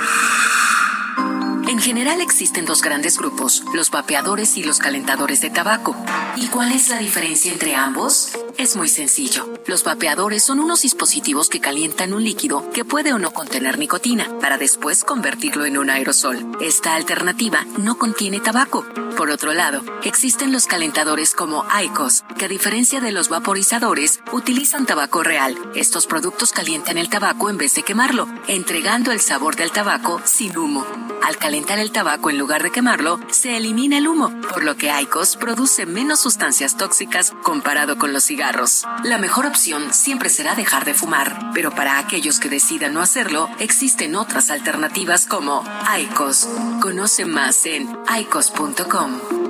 En 1.66 1.80
general 1.80 2.20
existen 2.20 2.66
dos 2.66 2.82
grandes 2.82 3.16
grupos, 3.16 3.64
los 3.72 3.90
vapeadores 3.90 4.58
y 4.58 4.62
los 4.62 4.78
calentadores 4.78 5.40
de 5.40 5.48
tabaco. 5.48 5.96
¿Y 6.36 6.48
cuál 6.48 6.72
es 6.72 6.88
la 6.88 6.98
diferencia 6.98 7.50
entre 7.50 7.74
ambos? 7.74 8.32
Es 8.58 8.76
muy 8.76 8.88
sencillo. 8.88 9.48
Los 9.66 9.82
vapeadores 9.82 10.44
son 10.44 10.60
unos 10.60 10.82
dispositivos 10.82 11.48
que 11.48 11.60
calientan 11.60 12.12
un 12.12 12.22
líquido 12.22 12.70
que 12.70 12.84
puede 12.84 13.14
o 13.14 13.18
no 13.18 13.32
contener 13.32 13.78
nicotina 13.78 14.28
para 14.40 14.58
después 14.58 15.04
convertirlo 15.04 15.64
en 15.64 15.78
un 15.78 15.88
aerosol. 15.88 16.52
Esta 16.60 16.94
alternativa 16.94 17.64
no 17.78 17.98
contiene 17.98 18.40
tabaco. 18.40 18.84
Por 19.16 19.30
otro 19.30 19.54
lado, 19.54 19.82
existen 20.02 20.52
los 20.52 20.66
calentadores 20.66 21.34
como 21.34 21.64
ICOS, 21.82 22.24
que 22.38 22.44
a 22.44 22.48
diferencia 22.48 23.00
de 23.00 23.10
los 23.10 23.30
vaporizadores, 23.30 24.20
utilizan 24.32 24.84
tabaco 24.84 25.22
real. 25.22 25.56
Estos 25.74 26.06
productos 26.06 26.52
calientan 26.52 26.98
el 26.98 27.08
tabaco 27.08 27.48
en 27.48 27.56
vez 27.56 27.74
de 27.74 27.84
quemarlo, 27.84 28.28
entregando 28.48 29.12
el 29.12 29.20
sabor 29.20 29.56
del 29.56 29.72
tabaco 29.72 30.20
sin 30.24 30.56
humo. 30.58 30.84
Al 31.24 31.38
calentar 31.38 31.78
el 31.78 31.90
tabaco 31.90 32.28
en 32.28 32.36
lugar 32.36 32.62
de 32.62 32.70
quemarlo, 32.70 33.18
se 33.30 33.56
elimina 33.56 33.96
el 33.96 34.06
humo, 34.06 34.30
por 34.52 34.62
lo 34.62 34.76
que 34.76 34.92
ICOS 35.00 35.36
produce 35.36 35.86
menos 35.86 36.20
sustancias 36.20 36.76
tóxicas 36.76 37.32
comparado 37.42 37.96
con 37.96 38.12
los 38.12 38.24
cigarros. 38.24 38.84
La 39.04 39.16
mejor 39.16 39.46
opción 39.46 39.94
siempre 39.94 40.28
será 40.28 40.54
dejar 40.54 40.84
de 40.84 40.92
fumar, 40.92 41.50
pero 41.54 41.70
para 41.70 41.98
aquellos 41.98 42.40
que 42.40 42.50
decidan 42.50 42.92
no 42.92 43.00
hacerlo, 43.00 43.48
existen 43.58 44.16
otras 44.16 44.50
alternativas 44.50 45.26
como 45.26 45.64
ICOS. 45.98 46.46
Conoce 46.82 47.24
más 47.24 47.64
en 47.64 47.88
icos.com. 48.20 49.43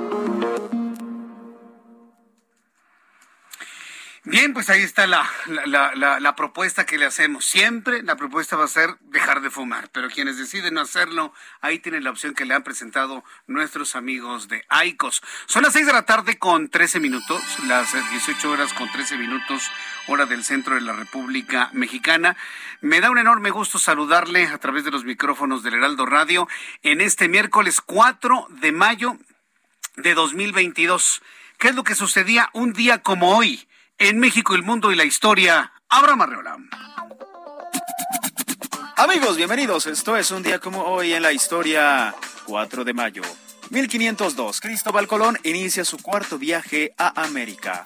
Bien, 4.27 4.53
pues 4.53 4.71
ahí 4.71 4.81
está 4.81 5.05
la, 5.05 5.29
la, 5.45 6.35
propuesta 6.35 6.87
que 6.87 6.97
le 6.97 7.05
hacemos. 7.05 7.45
Siempre 7.45 8.01
la 8.01 8.15
propuesta 8.15 8.55
va 8.55 8.65
a 8.65 8.67
ser 8.67 8.97
dejar 9.01 9.41
de 9.41 9.51
fumar, 9.51 9.89
pero 9.91 10.09
quienes 10.09 10.39
deciden 10.39 10.73
no 10.73 10.81
hacerlo, 10.81 11.31
ahí 11.61 11.77
tienen 11.77 12.03
la 12.03 12.09
opción 12.09 12.33
que 12.33 12.43
le 12.43 12.55
han 12.55 12.63
presentado 12.63 13.23
nuestros 13.45 13.95
amigos 13.95 14.47
de 14.47 14.65
AICOS. 14.69 15.21
Son 15.45 15.61
las 15.61 15.73
6 15.73 15.85
de 15.85 15.93
la 15.93 16.07
tarde 16.07 16.39
con 16.39 16.69
13 16.69 16.99
minutos, 16.99 17.39
las 17.67 17.93
18 17.93 18.49
horas 18.49 18.73
con 18.73 18.91
13 18.91 19.15
minutos, 19.17 19.69
hora 20.07 20.25
del 20.25 20.43
centro 20.43 20.73
de 20.73 20.81
la 20.81 20.93
República 20.93 21.69
Mexicana. 21.73 22.35
Me 22.81 23.01
da 23.01 23.11
un 23.11 23.19
enorme 23.19 23.51
gusto 23.51 23.77
saludarle 23.77 24.47
a 24.47 24.57
través 24.57 24.83
de 24.83 24.91
los 24.91 25.03
micrófonos 25.03 25.61
del 25.61 25.75
Heraldo 25.75 26.07
Radio 26.07 26.47
en 26.81 26.99
este 26.99 27.29
miércoles 27.29 27.79
4 27.79 28.47
de 28.49 28.71
mayo 28.71 29.19
de 29.97 30.15
2022. 30.15 31.21
¿Qué 31.59 31.67
es 31.67 31.75
lo 31.75 31.83
que 31.83 31.93
sucedía 31.93 32.49
un 32.53 32.73
día 32.73 33.03
como 33.03 33.37
hoy? 33.37 33.67
En 33.97 34.19
México, 34.19 34.55
el 34.55 34.63
mundo 34.63 34.91
y 34.91 34.95
la 34.95 35.05
historia. 35.05 35.71
Abraham 35.89 36.21
Arreola. 36.21 36.57
Amigos, 38.97 39.37
bienvenidos. 39.37 39.87
Esto 39.87 40.17
es 40.17 40.31
un 40.31 40.43
día 40.43 40.59
como 40.59 40.83
hoy 40.83 41.13
en 41.13 41.21
la 41.21 41.31
historia. 41.31 42.15
4 42.45 42.83
de 42.83 42.93
mayo. 42.93 43.21
1502. 43.69 44.61
Cristóbal 44.61 45.07
Colón 45.07 45.37
inicia 45.43 45.85
su 45.85 45.97
cuarto 45.97 46.37
viaje 46.37 46.93
a 46.97 47.23
América. 47.23 47.85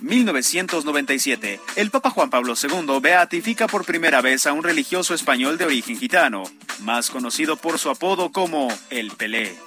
1997. 0.00 1.60
El 1.76 1.90
Papa 1.90 2.10
Juan 2.10 2.30
Pablo 2.30 2.54
II 2.60 3.00
beatifica 3.00 3.66
por 3.66 3.84
primera 3.84 4.20
vez 4.22 4.46
a 4.46 4.52
un 4.52 4.62
religioso 4.62 5.14
español 5.14 5.58
de 5.58 5.66
origen 5.66 5.98
gitano, 5.98 6.44
más 6.80 7.10
conocido 7.10 7.56
por 7.56 7.78
su 7.78 7.90
apodo 7.90 8.32
como 8.32 8.68
el 8.88 9.10
Pelé. 9.10 9.58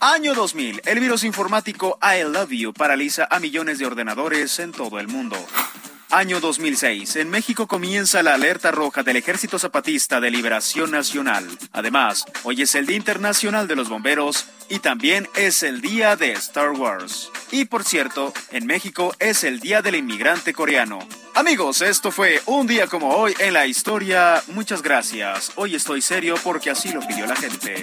Año 0.00 0.34
2000. 0.34 0.82
El 0.84 1.00
virus 1.00 1.24
informático 1.24 1.98
I 2.02 2.22
Love 2.22 2.50
You 2.50 2.72
paraliza 2.72 3.26
a 3.30 3.40
millones 3.40 3.78
de 3.78 3.86
ordenadores 3.86 4.58
en 4.58 4.72
todo 4.72 4.98
el 4.98 5.08
mundo. 5.08 5.36
Año 6.10 6.40
2006. 6.40 7.16
En 7.16 7.30
México 7.30 7.66
comienza 7.66 8.22
la 8.22 8.34
alerta 8.34 8.70
roja 8.70 9.02
del 9.02 9.16
Ejército 9.16 9.58
Zapatista 9.58 10.20
de 10.20 10.30
Liberación 10.30 10.92
Nacional. 10.92 11.46
Además, 11.72 12.24
hoy 12.44 12.62
es 12.62 12.74
el 12.74 12.86
Día 12.86 12.96
Internacional 12.96 13.66
de 13.66 13.76
los 13.76 13.88
Bomberos 13.88 14.46
y 14.68 14.78
también 14.78 15.28
es 15.34 15.62
el 15.62 15.80
Día 15.80 16.14
de 16.14 16.32
Star 16.32 16.70
Wars. 16.70 17.30
Y 17.50 17.64
por 17.64 17.82
cierto, 17.82 18.32
en 18.52 18.66
México 18.66 19.14
es 19.18 19.42
el 19.42 19.58
Día 19.58 19.82
del 19.82 19.96
Inmigrante 19.96 20.52
Coreano. 20.52 21.00
Amigos, 21.34 21.80
esto 21.80 22.12
fue 22.12 22.40
un 22.46 22.68
día 22.68 22.86
como 22.86 23.16
hoy 23.16 23.34
en 23.40 23.52
la 23.54 23.66
historia. 23.66 24.40
Muchas 24.48 24.82
gracias. 24.82 25.50
Hoy 25.56 25.74
estoy 25.74 26.00
serio 26.00 26.36
porque 26.44 26.70
así 26.70 26.92
lo 26.92 27.00
pidió 27.00 27.26
la 27.26 27.34
gente. 27.34 27.82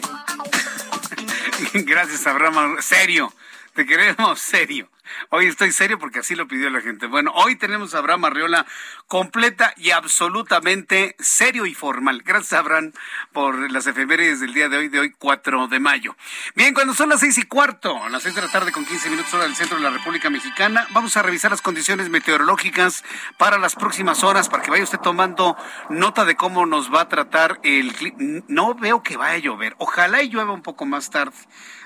Gracias, 1.73 2.25
Abraham. 2.27 2.77
Serio, 2.81 3.33
te 3.73 3.85
queremos 3.85 4.39
serio. 4.39 4.89
Hoy 5.29 5.47
estoy 5.47 5.71
serio 5.71 5.99
porque 5.99 6.19
así 6.19 6.35
lo 6.35 6.47
pidió 6.47 6.69
la 6.69 6.81
gente. 6.81 7.07
Bueno, 7.07 7.31
hoy 7.35 7.55
tenemos 7.55 7.93
a 7.93 7.99
Abraham 7.99 8.25
Arriola 8.25 8.65
completa 9.07 9.73
y 9.77 9.91
absolutamente 9.91 11.15
serio 11.19 11.65
y 11.65 11.73
formal. 11.73 12.21
Gracias, 12.23 12.53
Abraham, 12.53 12.91
por 13.31 13.71
las 13.71 13.87
efemérides 13.87 14.39
del 14.39 14.53
día 14.53 14.69
de 14.69 14.77
hoy, 14.77 14.89
de 14.89 14.99
hoy 14.99 15.11
4 15.17 15.67
de 15.67 15.79
mayo. 15.79 16.15
Bien, 16.55 16.73
cuando 16.73 16.93
son 16.93 17.09
las 17.09 17.19
seis 17.19 17.37
y 17.37 17.43
cuarto, 17.43 18.03
a 18.03 18.09
las 18.09 18.23
seis 18.23 18.35
de 18.35 18.41
la 18.41 18.51
tarde 18.51 18.71
con 18.71 18.85
15 18.85 19.09
minutos 19.09 19.33
hora 19.33 19.43
del 19.43 19.55
centro 19.55 19.77
de 19.77 19.83
la 19.83 19.89
República 19.89 20.29
Mexicana, 20.29 20.87
vamos 20.91 21.17
a 21.17 21.21
revisar 21.21 21.51
las 21.51 21.61
condiciones 21.61 22.09
meteorológicas 22.09 23.03
para 23.37 23.57
las 23.57 23.75
próximas 23.75 24.23
horas, 24.23 24.49
para 24.49 24.63
que 24.63 24.71
vaya 24.71 24.83
usted 24.83 24.99
tomando 24.99 25.57
nota 25.89 26.25
de 26.25 26.35
cómo 26.35 26.65
nos 26.65 26.93
va 26.93 27.01
a 27.01 27.09
tratar 27.09 27.59
el 27.63 27.93
clima. 27.93 28.43
No 28.47 28.75
veo 28.75 29.03
que 29.03 29.17
vaya 29.17 29.35
a 29.35 29.37
llover. 29.37 29.75
Ojalá 29.77 30.21
y 30.23 30.29
llueva 30.29 30.53
un 30.53 30.61
poco 30.61 30.85
más 30.85 31.09
tarde 31.09 31.31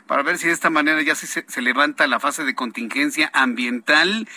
para 0.07 0.24
ver 0.24 0.38
si 0.38 0.47
de 0.47 0.53
esta 0.53 0.69
manera 0.69 1.01
ya 1.01 1.15
se, 1.15 1.62
levanta 1.62 2.07
la 2.07 2.19
fase 2.19 2.43
de 2.43 2.55
contingencia 2.55 3.29
ambiental 3.33 4.27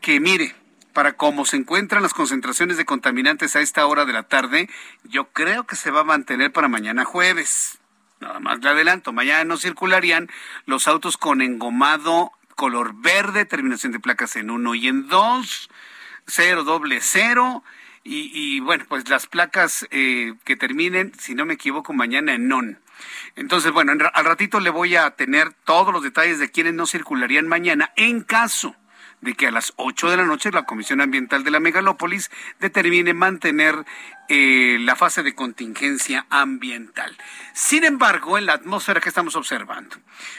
que 0.00 0.20
mire, 0.20 0.54
para 0.92 1.14
cómo 1.14 1.44
se 1.44 1.56
encuentran 1.56 2.02
las 2.02 2.14
concentraciones 2.14 2.76
de 2.76 2.84
contaminantes 2.84 3.56
a 3.56 3.60
esta 3.60 3.86
hora 3.86 4.04
de 4.04 4.12
la 4.12 4.24
tarde, 4.24 4.68
yo 5.04 5.28
creo 5.32 5.64
que 5.64 5.76
se 5.76 5.90
va 5.90 6.00
a 6.00 6.04
mantener 6.04 6.52
para 6.52 6.68
mañana 6.68 7.04
jueves. 7.04 7.78
Nada 8.20 8.38
más 8.38 8.60
le 8.60 8.68
adelanto, 8.70 9.12
mañana 9.12 9.44
no 9.44 9.56
circularían 9.56 10.30
los 10.66 10.86
autos 10.86 11.16
con 11.16 11.42
engomado 11.42 12.32
color 12.54 12.94
verde, 12.94 13.44
terminación 13.44 13.92
de 13.92 14.00
placas 14.00 14.36
en 14.36 14.50
uno 14.50 14.74
y 14.74 14.86
en 14.88 15.08
dos, 15.08 15.68
cero 16.26 16.64
doble 16.64 17.00
cero, 17.00 17.64
y, 18.04 18.30
y 18.32 18.60
bueno, 18.60 18.84
pues 18.88 19.08
las 19.08 19.26
placas 19.26 19.86
eh, 19.90 20.34
que 20.44 20.56
terminen, 20.56 21.12
si 21.18 21.34
no 21.34 21.46
me 21.46 21.54
equivoco, 21.54 21.92
mañana 21.92 22.34
en 22.34 22.48
non. 22.48 22.78
Entonces, 23.36 23.72
bueno, 23.72 23.92
al 23.92 24.24
ratito 24.24 24.60
le 24.60 24.70
voy 24.70 24.96
a 24.96 25.10
tener 25.12 25.52
todos 25.64 25.92
los 25.92 26.02
detalles 26.02 26.38
de 26.38 26.50
quienes 26.50 26.74
no 26.74 26.86
circularían 26.86 27.48
mañana 27.48 27.92
en 27.96 28.22
caso 28.22 28.76
de 29.24 29.34
que 29.34 29.46
a 29.46 29.50
las 29.50 29.72
8 29.76 30.10
de 30.10 30.18
la 30.18 30.24
noche 30.24 30.52
la 30.52 30.64
Comisión 30.64 31.00
Ambiental 31.00 31.44
de 31.44 31.50
la 31.50 31.58
Megalópolis 31.58 32.30
determine 32.60 33.14
mantener 33.14 33.84
eh, 34.28 34.76
la 34.80 34.96
fase 34.96 35.22
de 35.22 35.34
contingencia 35.34 36.26
ambiental. 36.30 37.16
Sin 37.54 37.84
embargo, 37.84 38.38
en 38.38 38.46
la 38.46 38.52
atmósfera 38.52 39.00
que 39.00 39.08
estamos 39.08 39.34
observando, 39.34 39.96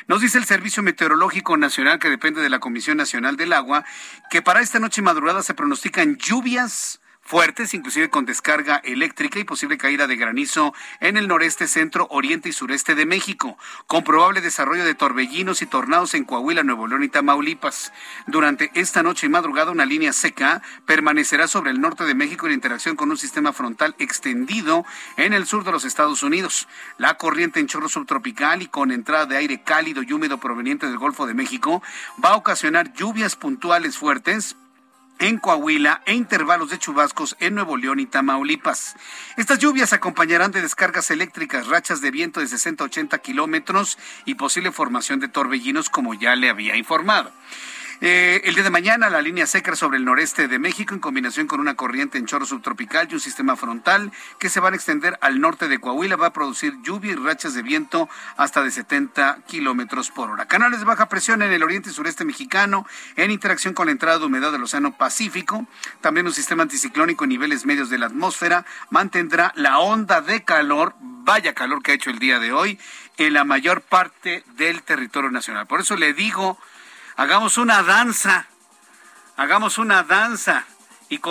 nos 0.08 0.22
dice 0.22 0.38
el 0.38 0.46
Servicio 0.46 0.84
Meteorológico 0.84 1.58
Nacional, 1.58 2.00
que 2.00 2.10
depende 2.10 2.42
de 2.42 2.50
la 2.50 2.60
Comisión 2.60 2.98
Nacional 2.98 3.38
del 3.38 3.54
Agua, 3.54 3.84
que 4.30 4.42
para 4.42 4.62
esta 4.62 4.80
noche 4.80 5.02
madrugada 5.02 5.42
se 5.42 5.56
pronostican 5.56 6.18
lluvias 6.18 7.02
fuertes, 7.26 7.74
inclusive 7.74 8.10
con 8.10 8.26
descarga 8.26 8.78
eléctrica 8.84 9.40
y 9.40 9.44
posible 9.44 9.80
caída 9.80 10.06
de 10.06 10.16
granizo 10.16 10.74
en 11.00 11.18
el 11.18 11.28
noreste, 11.28 11.68
centro, 11.68 12.08
oriente 12.12 12.50
y 12.50 12.54
sureste 12.54 12.94
de 12.94 13.08
México, 13.08 13.58
con 13.88 14.04
probable 14.04 14.42
desarrollo 14.42 14.86
de 14.86 14.94
torbellinos 14.94 15.64
y 15.64 15.66
tornados 15.66 16.14
en 16.14 16.24
Coahuila, 16.24 16.64
Nuevo 16.64 16.88
León 16.88 17.04
y 17.04 17.10
Tamaulipas. 17.10 17.92
Durante 18.28 18.70
esta 18.76 19.02
noche 19.02 19.26
y 19.26 19.30
madrugada, 19.30 19.72
una 19.72 19.86
línea 19.88 20.14
seca 20.14 20.62
permanecerá 20.86 21.48
sobre 21.48 21.72
el 21.72 21.82
norte 21.82 22.04
de 22.04 22.14
México 22.14 22.46
en 22.46 22.54
interacción 22.54 22.96
con 22.96 23.10
un 23.10 23.18
sistema 23.18 23.54
frontal 23.54 23.96
extendido 23.98 24.86
en 25.18 25.34
el 25.34 25.48
sur 25.48 25.64
de 25.64 25.72
los 25.72 25.84
Estados 25.84 26.22
Unidos. 26.22 26.68
La 27.00 27.18
corriente 27.18 27.60
en 27.60 27.68
chorro 27.68 27.90
subtropical 27.90 28.62
y 28.62 28.68
con 28.68 28.92
entrada 28.92 29.26
de 29.26 29.38
aire 29.38 29.64
cálido 29.64 30.04
y 30.04 30.14
húmedo 30.14 30.38
proveniente 30.38 30.86
del 30.86 31.00
Golfo 31.00 31.26
de 31.26 31.34
México 31.34 31.82
va 32.24 32.30
a 32.30 32.36
ocasionar 32.36 32.94
lluvias 32.94 33.36
puntuales 33.36 33.98
fuertes 33.98 34.56
en 35.20 35.38
Coahuila 35.38 36.02
e 36.06 36.14
intervalos 36.14 36.70
de 36.70 36.80
chubascos 36.80 37.36
en 37.40 37.56
Nuevo 37.56 37.78
León 37.78 38.00
y 38.00 38.06
Tamaulipas. 38.06 38.96
Estas 39.38 39.60
lluvias 39.60 39.94
acompañarán 39.94 40.52
de 40.52 40.62
descargas 40.62 41.12
eléctricas, 41.12 41.68
rachas 41.68 42.02
de 42.02 42.12
viento 42.12 42.40
de 42.40 42.48
60 42.48 42.84
a 42.84 42.88
80 42.88 43.18
kilómetros 43.20 43.98
y 44.26 44.36
posible 44.36 44.72
formación 44.72 45.20
de 45.20 45.28
torbellinos, 45.28 45.90
como 45.90 46.14
ya 46.14 46.36
le 46.36 46.50
había 46.50 46.76
informado. 46.76 47.32
Eh, 48.02 48.42
el 48.44 48.56
día 48.56 48.64
de 48.64 48.70
mañana, 48.70 49.10
la 49.10 49.22
línea 49.22 49.48
seca 49.48 49.74
sobre 49.76 49.98
el 49.98 50.06
noreste 50.06 50.50
de 50.50 50.60
México, 50.60 50.94
en 50.94 51.00
combinación 51.00 51.48
con 51.48 51.62
una 51.62 51.76
corriente 51.76 52.18
en 52.18 52.26
chorro 52.26 52.46
subtropical 52.46 53.08
y 53.10 53.14
un 53.14 53.20
sistema 53.22 53.56
frontal 53.56 54.12
que 54.38 54.50
se 54.50 54.60
van 54.60 54.74
a 54.74 54.76
extender 54.76 55.18
al 55.22 55.40
norte 55.40 55.70
de 55.70 55.80
Coahuila, 55.80 56.18
va 56.18 56.28
a 56.28 56.34
producir 56.34 56.76
lluvia 56.82 57.14
y 57.14 57.16
rachas 57.16 57.54
de 57.54 57.62
viento 57.62 58.10
hasta 58.36 58.64
de 58.64 58.72
70 58.72 59.40
kilómetros 59.48 60.12
por 60.12 60.30
hora. 60.30 60.46
Canales 60.46 60.80
de 60.80 60.86
baja 60.86 61.08
presión 61.08 61.42
en 61.42 61.54
el 61.54 61.64
oriente 61.64 61.90
y 61.90 61.94
sureste 61.94 62.26
mexicano, 62.26 62.86
en 63.16 63.32
interacción 63.32 63.74
con 63.74 63.86
la 63.86 63.94
entrada 63.94 64.20
de 64.20 64.26
humedad 64.26 64.52
del 64.52 64.64
Océano 64.64 64.98
Pacífico. 64.98 65.66
También 66.02 66.28
un 66.28 66.34
sistema 66.34 66.64
anticiclónico 66.64 67.24
en 67.24 67.30
niveles 67.30 67.66
medios 67.66 67.90
de 67.90 67.98
la 67.98 68.08
atmósfera 68.08 68.66
mantendrá 68.90 69.54
la 69.56 69.80
onda 69.80 70.20
de 70.20 70.44
calor, 70.44 70.96
vaya 71.00 71.54
calor 71.54 71.82
que 71.82 71.92
ha 71.92 71.96
hecho 71.96 72.10
el 72.10 72.20
día 72.20 72.40
de 72.40 72.52
hoy, 72.52 72.78
en 73.18 73.34
la 73.34 73.46
mayor 73.46 73.82
parte 73.82 74.44
del 74.58 74.84
territorio 74.84 75.32
nacional. 75.32 75.66
Por 75.66 75.80
eso 75.80 75.96
le 75.96 76.14
digo 76.14 76.60
Hagamos 77.18 77.58
una 77.58 77.82
danza, 77.82 78.46
hagamos 79.38 79.78
una 79.78 80.04
danza 80.04 80.66
y 81.08 81.22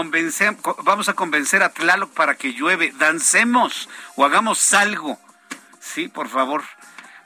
vamos 0.83 1.11
a 1.11 1.13
convencer 1.13 1.63
a 1.63 1.75
Tlaloc 1.75 2.11
para 2.15 2.37
que 2.37 2.55
llueve. 2.55 2.95
Dancemos 2.99 3.91
o 4.17 4.25
hagamos 4.25 4.73
algo. 4.73 5.19
Sí, 5.81 6.09
por 6.09 6.31
favor, 6.31 6.65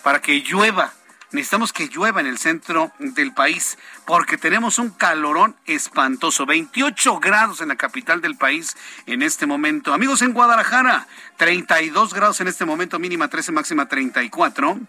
para 0.02 0.20
que 0.20 0.40
llueva. 0.40 0.92
Necesitamos 1.30 1.72
que 1.72 1.86
llueva 1.86 2.20
en 2.20 2.26
el 2.26 2.38
centro 2.38 2.90
del 2.98 3.32
país 3.32 3.78
porque 4.06 4.36
tenemos 4.38 4.80
un 4.80 4.90
calorón 4.90 5.54
espantoso, 5.66 6.44
28 6.44 7.20
grados 7.20 7.60
en 7.60 7.68
la 7.68 7.76
capital 7.76 8.20
del 8.20 8.36
país 8.36 8.76
en 9.06 9.22
este 9.22 9.46
momento. 9.46 9.94
Amigos 9.94 10.20
en 10.22 10.32
Guadalajara, 10.32 11.06
32 11.36 12.12
grados 12.12 12.40
en 12.40 12.48
este 12.48 12.64
momento, 12.64 12.98
mínima 12.98 13.28
13, 13.28 13.52
máxima 13.52 13.86
34. 13.86 14.80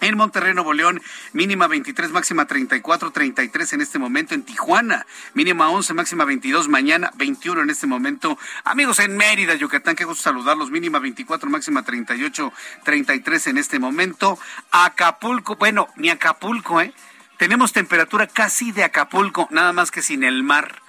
En 0.00 0.16
Monterrey, 0.16 0.54
Nuevo 0.54 0.72
León, 0.72 1.00
mínima 1.32 1.66
23, 1.66 2.10
máxima 2.10 2.46
34, 2.46 3.10
33 3.10 3.72
en 3.72 3.80
este 3.80 3.98
momento. 3.98 4.34
En 4.34 4.42
Tijuana, 4.42 5.06
mínima 5.34 5.70
11, 5.70 5.94
máxima 5.94 6.24
22, 6.24 6.68
mañana 6.68 7.10
21 7.16 7.62
en 7.62 7.70
este 7.70 7.86
momento. 7.86 8.38
Amigos 8.64 8.98
en 8.98 9.16
Mérida, 9.16 9.54
Yucatán, 9.54 9.96
qué 9.96 10.04
gusto 10.04 10.22
saludarlos. 10.22 10.70
Mínima 10.70 10.98
24, 10.98 11.48
máxima 11.48 11.82
38, 11.82 12.52
33 12.84 13.46
en 13.48 13.58
este 13.58 13.78
momento. 13.78 14.38
Acapulco, 14.70 15.56
bueno, 15.56 15.88
ni 15.96 16.10
Acapulco, 16.10 16.80
¿eh? 16.80 16.92
Tenemos 17.38 17.72
temperatura 17.72 18.26
casi 18.26 18.72
de 18.72 18.84
Acapulco, 18.84 19.48
nada 19.50 19.72
más 19.72 19.90
que 19.90 20.02
sin 20.02 20.22
el 20.22 20.42
mar 20.42 20.83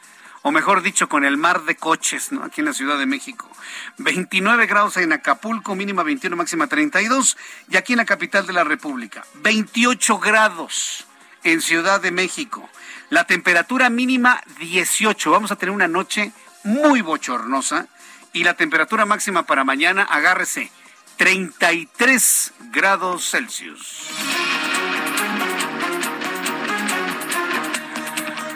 o 0.48 0.52
mejor 0.52 0.84
dicho, 0.84 1.10
con 1.10 1.26
el 1.26 1.38
mar 1.38 1.64
de 1.64 1.76
coches, 1.76 2.32
¿no? 2.32 2.44
Aquí 2.44 2.62
en 2.62 2.66
la 2.66 2.74
Ciudad 2.74 3.00
de 3.00 3.08
México. 3.08 3.50
29 3.98 4.68
grados 4.68 4.96
en 4.98 5.12
Acapulco, 5.12 5.74
mínima 5.74 6.04
21, 6.04 6.36
máxima 6.36 6.68
32, 6.68 7.36
y 7.68 7.78
aquí 7.78 7.94
en 7.94 7.98
la 7.98 8.06
capital 8.06 8.46
de 8.46 8.54
la 8.54 8.64
República, 8.64 9.26
28 9.42 10.20
grados 10.20 11.08
en 11.44 11.62
Ciudad 11.62 12.00
de 12.00 12.12
México. 12.12 12.70
La 13.10 13.24
temperatura 13.24 13.90
mínima 13.90 14.40
18. 14.60 15.32
Vamos 15.32 15.52
a 15.52 15.56
tener 15.56 15.74
una 15.74 15.88
noche 15.88 16.32
muy 16.64 17.02
bochornosa 17.02 17.88
y 18.32 18.44
la 18.44 18.54
temperatura 18.54 19.08
máxima 19.08 19.48
para 19.48 19.64
mañana, 19.64 20.04
agárrese, 20.04 20.72
33 21.18 22.54
grados 22.70 23.32
Celsius. 23.32 24.12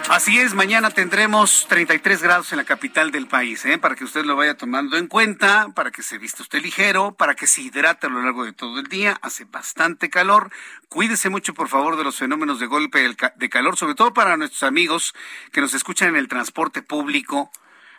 Así 0.10 0.40
es, 0.40 0.56
mañana 0.56 0.90
tendremos 0.90 1.68
33 1.70 2.24
grados 2.24 2.52
en 2.52 2.58
la 2.58 2.64
capital 2.64 3.12
del 3.12 3.28
país, 3.28 3.64
¿eh? 3.66 3.78
para 3.78 3.94
que 3.94 4.04
usted 4.04 4.26
lo 4.26 4.36
vaya 4.36 4.58
tomando 4.58 4.98
en 4.98 5.06
cuenta, 5.06 5.68
para 5.76 5.92
que 5.92 6.02
se 6.02 6.18
vista 6.18 6.42
usted 6.42 6.64
ligero, 6.64 7.12
para 7.12 7.36
que 7.36 7.46
se 7.46 7.62
hidrate 7.62 8.08
a 8.08 8.10
lo 8.10 8.24
largo 8.24 8.44
de 8.44 8.52
todo 8.52 8.80
el 8.80 8.88
día. 8.88 9.20
Hace 9.22 9.46
bastante 9.46 10.10
calor. 10.10 10.52
Cuídese 10.90 11.30
mucho, 11.30 11.54
por 11.54 11.68
favor, 11.68 11.96
de 11.96 12.04
los 12.04 12.18
fenómenos 12.18 12.60
de 12.60 12.66
golpe 12.66 13.16
de 13.36 13.50
calor, 13.50 13.78
sobre 13.78 13.94
todo 13.94 14.12
para 14.12 14.36
nuestros 14.36 14.64
amigos 14.64 15.14
que 15.52 15.62
nos 15.62 15.76
escuchan 15.76 16.10
en 16.10 16.16
el 16.16 16.28
transporte 16.28 16.82
público, 16.82 17.52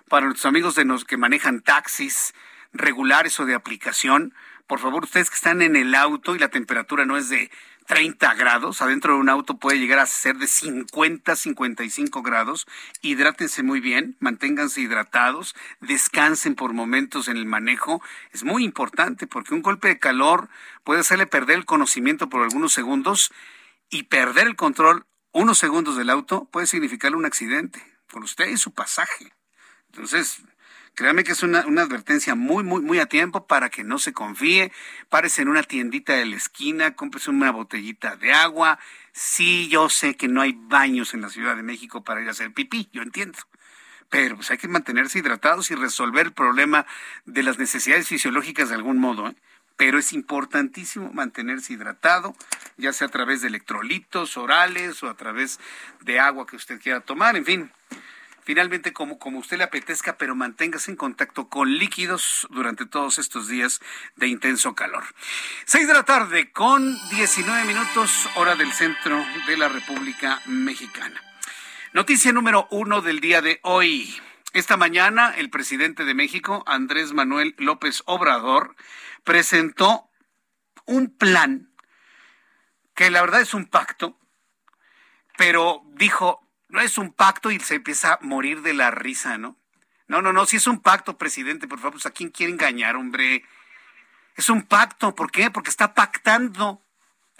para 0.09 0.27
nuestros 0.27 0.47
amigos 0.47 0.75
de 0.75 0.87
los 0.87 1.05
que 1.05 1.17
manejan 1.17 1.61
taxis 1.61 2.35
regulares 2.73 3.39
o 3.39 3.47
de 3.47 3.55
aplicación. 3.55 4.35
Por 4.67 4.81
favor, 4.81 5.05
ustedes 5.05 5.31
que 5.31 5.37
están 5.37 5.63
en 5.63 5.77
el 5.77 5.95
auto 5.95 6.35
y 6.35 6.41
la 6.41 6.49
temperatura 6.49 7.05
no 7.05 7.17
es 7.17 7.29
de 7.29 7.53
30 7.91 8.35
grados, 8.35 8.83
adentro 8.83 9.15
de 9.15 9.19
un 9.19 9.29
auto 9.29 9.59
puede 9.59 9.81
llegar 9.81 9.99
a 9.99 10.07
ser 10.07 10.37
de 10.37 10.47
50, 10.47 11.35
55 11.35 12.23
grados. 12.23 12.69
Hidrátense 13.03 13.65
muy 13.65 13.81
bien, 13.81 14.17
manténganse 14.21 14.81
hidratados, 14.81 15.57
descansen 15.81 16.55
por 16.55 16.73
momentos 16.73 17.27
en 17.27 17.37
el 17.37 17.47
manejo. 17.47 18.01
Es 18.31 18.45
muy 18.45 18.63
importante 18.63 19.27
porque 19.27 19.55
un 19.55 19.63
golpe 19.63 19.89
de 19.89 19.99
calor 19.99 20.49
puede 20.85 21.01
hacerle 21.01 21.27
perder 21.27 21.59
el 21.59 21.65
conocimiento 21.65 22.29
por 22.29 22.45
algunos 22.45 22.73
segundos 22.73 23.33
y 23.89 24.05
perder 24.05 24.47
el 24.47 24.55
control 24.55 25.05
unos 25.33 25.59
segundos 25.59 25.97
del 25.97 26.11
auto 26.11 26.45
puede 26.53 26.69
significarle 26.69 27.17
un 27.17 27.27
accidente 27.27 27.83
por 28.07 28.23
usted 28.23 28.51
y 28.51 28.57
su 28.57 28.73
pasaje. 28.73 29.33
Entonces, 29.87 30.43
Créame 30.95 31.25
que 31.25 31.33
es 31.33 31.43
una, 31.43 31.61
advertencia 31.61 32.35
muy, 32.35 32.63
muy, 32.63 32.83
muy 32.83 32.99
a 32.99 33.07
tiempo 33.07 33.47
para 33.47 33.71
que 33.71 33.85
no 33.85 33.99
se 33.99 34.13
confíe. 34.13 34.73
Párese 35.09 35.43
en 35.43 35.49
una 35.49 35.63
tiendita 35.63 36.15
de 36.15 36.27
la 36.27 36.37
esquina, 36.37 36.95
cómprese 36.95 37.31
una 37.31 37.51
botellita 37.53 38.17
de 38.17 38.33
agua. 38.33 38.79
Sí, 39.13 39.69
yo 39.69 39.89
sé 39.89 40.17
que 40.17 40.29
no 40.29 40.43
hay 40.43 40.53
baños 40.57 41.15
en 41.15 41.23
la 41.23 41.31
Ciudad 41.31 41.57
de 41.57 41.63
México 41.63 42.05
para 42.05 42.21
ir 42.21 42.29
a 42.29 42.33
hacer 42.33 42.53
pipí, 42.53 42.89
yo 42.93 43.03
entiendo. 43.03 43.39
Pero 44.11 44.37
pues 44.37 44.51
hay 44.51 44.59
que 44.59 44.69
mantenerse 44.69 45.21
hidratados 45.21 45.71
y 45.71 45.75
resolver 45.75 46.27
el 46.27 46.33
problema 46.33 46.87
de 47.25 47.43
las 47.43 47.59
necesidades 47.59 48.09
fisiológicas 48.09 48.69
de 48.69 48.75
algún 48.75 48.99
modo. 48.99 49.29
¿eh? 49.29 49.37
pero 49.81 49.99
es 49.99 50.13
importantísimo 50.13 51.11
mantenerse 51.15 51.73
hidratado, 51.73 52.37
ya 52.77 52.93
sea 52.93 53.07
a 53.07 53.11
través 53.11 53.41
de 53.41 53.49
electrolitos 53.49 54.37
orales 54.37 55.03
o 55.03 55.09
a 55.09 55.15
través 55.15 55.59
de 56.03 56.21
agua 56.21 56.47
que 56.47 56.57
usted 56.57 56.79
quiera 56.79 57.01
tomar, 57.01 57.35
en 57.35 57.47
fin. 57.47 57.73
Finalmente, 58.51 58.93
como, 58.93 59.21
como 59.21 59.39
usted 59.39 59.59
le 59.59 59.63
apetezca, 59.63 60.19
pero 60.19 60.35
manténgase 60.35 60.91
en 60.91 60.97
contacto 60.97 61.49
con 61.49 61.73
líquidos 61.79 62.49
durante 62.51 62.85
todos 62.85 63.21
estos 63.21 63.47
días 63.47 63.79
de 64.17 64.27
intenso 64.27 64.75
calor. 64.75 65.05
Seis 65.67 65.87
de 65.87 65.95
la 65.95 66.03
tarde 66.03 66.51
con 66.51 66.99
19 67.11 67.65
minutos, 67.65 68.29
hora 68.35 68.57
del 68.57 68.73
centro 68.73 69.25
de 69.47 69.57
la 69.57 69.69
República 69.69 70.41
Mexicana. 70.47 71.23
Noticia 71.93 72.33
número 72.33 72.67
uno 72.73 73.03
del 73.03 73.21
día 73.21 73.41
de 73.41 73.61
hoy. 73.63 74.21
Esta 74.53 74.77
mañana, 74.77 75.33
el 75.37 75.49
presidente 75.49 76.05
de 76.05 76.15
México, 76.15 76.65
Andrés 76.67 77.13
Manuel 77.13 77.55
López 77.57 78.03
Obrador, 78.07 78.75
presentó 79.23 80.11
un 80.87 81.17
plan 81.17 81.73
que 82.97 83.13
la 83.13 83.21
verdad 83.21 83.43
es 83.43 83.55
un 83.55 83.67
pacto, 83.67 84.19
pero 85.37 85.83
dijo, 85.95 86.50
no 86.71 86.81
es 86.81 86.99
un 86.99 87.13
pacto 87.13 87.51
y 87.51 87.61
se 87.61 87.77
empieza 87.77 88.15
a 88.15 88.19
morir 88.23 88.63
de 88.63 88.75
la 88.75 88.91
risa, 88.91 89.39
¿no? 89.39 89.57
No, 90.09 90.23
no, 90.23 90.33
no, 90.33 90.45
si 90.47 90.57
es 90.57 90.67
un 90.67 90.81
pacto, 90.81 91.17
presidente, 91.19 91.69
por 91.69 91.79
favor, 91.79 91.93
pues 91.93 92.07
a 92.07 92.11
quién 92.11 92.31
quiere 92.31 92.53
engañar, 92.53 92.97
hombre. 92.97 93.45
Es 94.35 94.51
un 94.51 94.63
pacto, 94.63 95.15
¿por 95.15 95.31
qué? 95.31 95.51
Porque 95.51 95.71
está 95.71 95.95
pactando 95.95 96.83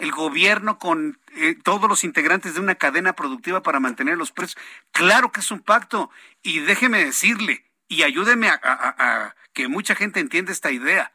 el 0.01 0.11
gobierno 0.11 0.79
con 0.79 1.19
eh, 1.35 1.55
todos 1.63 1.89
los 1.89 2.03
integrantes 2.03 2.55
de 2.55 2.59
una 2.59 2.75
cadena 2.75 3.13
productiva 3.13 3.61
para 3.61 3.79
mantener 3.79 4.17
los 4.17 4.31
precios. 4.31 4.61
Claro 4.91 5.31
que 5.31 5.41
es 5.41 5.51
un 5.51 5.59
pacto. 5.59 6.09
Y 6.41 6.59
déjeme 6.59 7.03
decirle, 7.03 7.65
y 7.87 8.03
ayúdeme 8.03 8.49
a, 8.49 9.35
que 9.53 9.67
mucha 9.67 9.95
gente 9.95 10.19
entienda 10.19 10.51
esta 10.51 10.71
idea. 10.71 11.11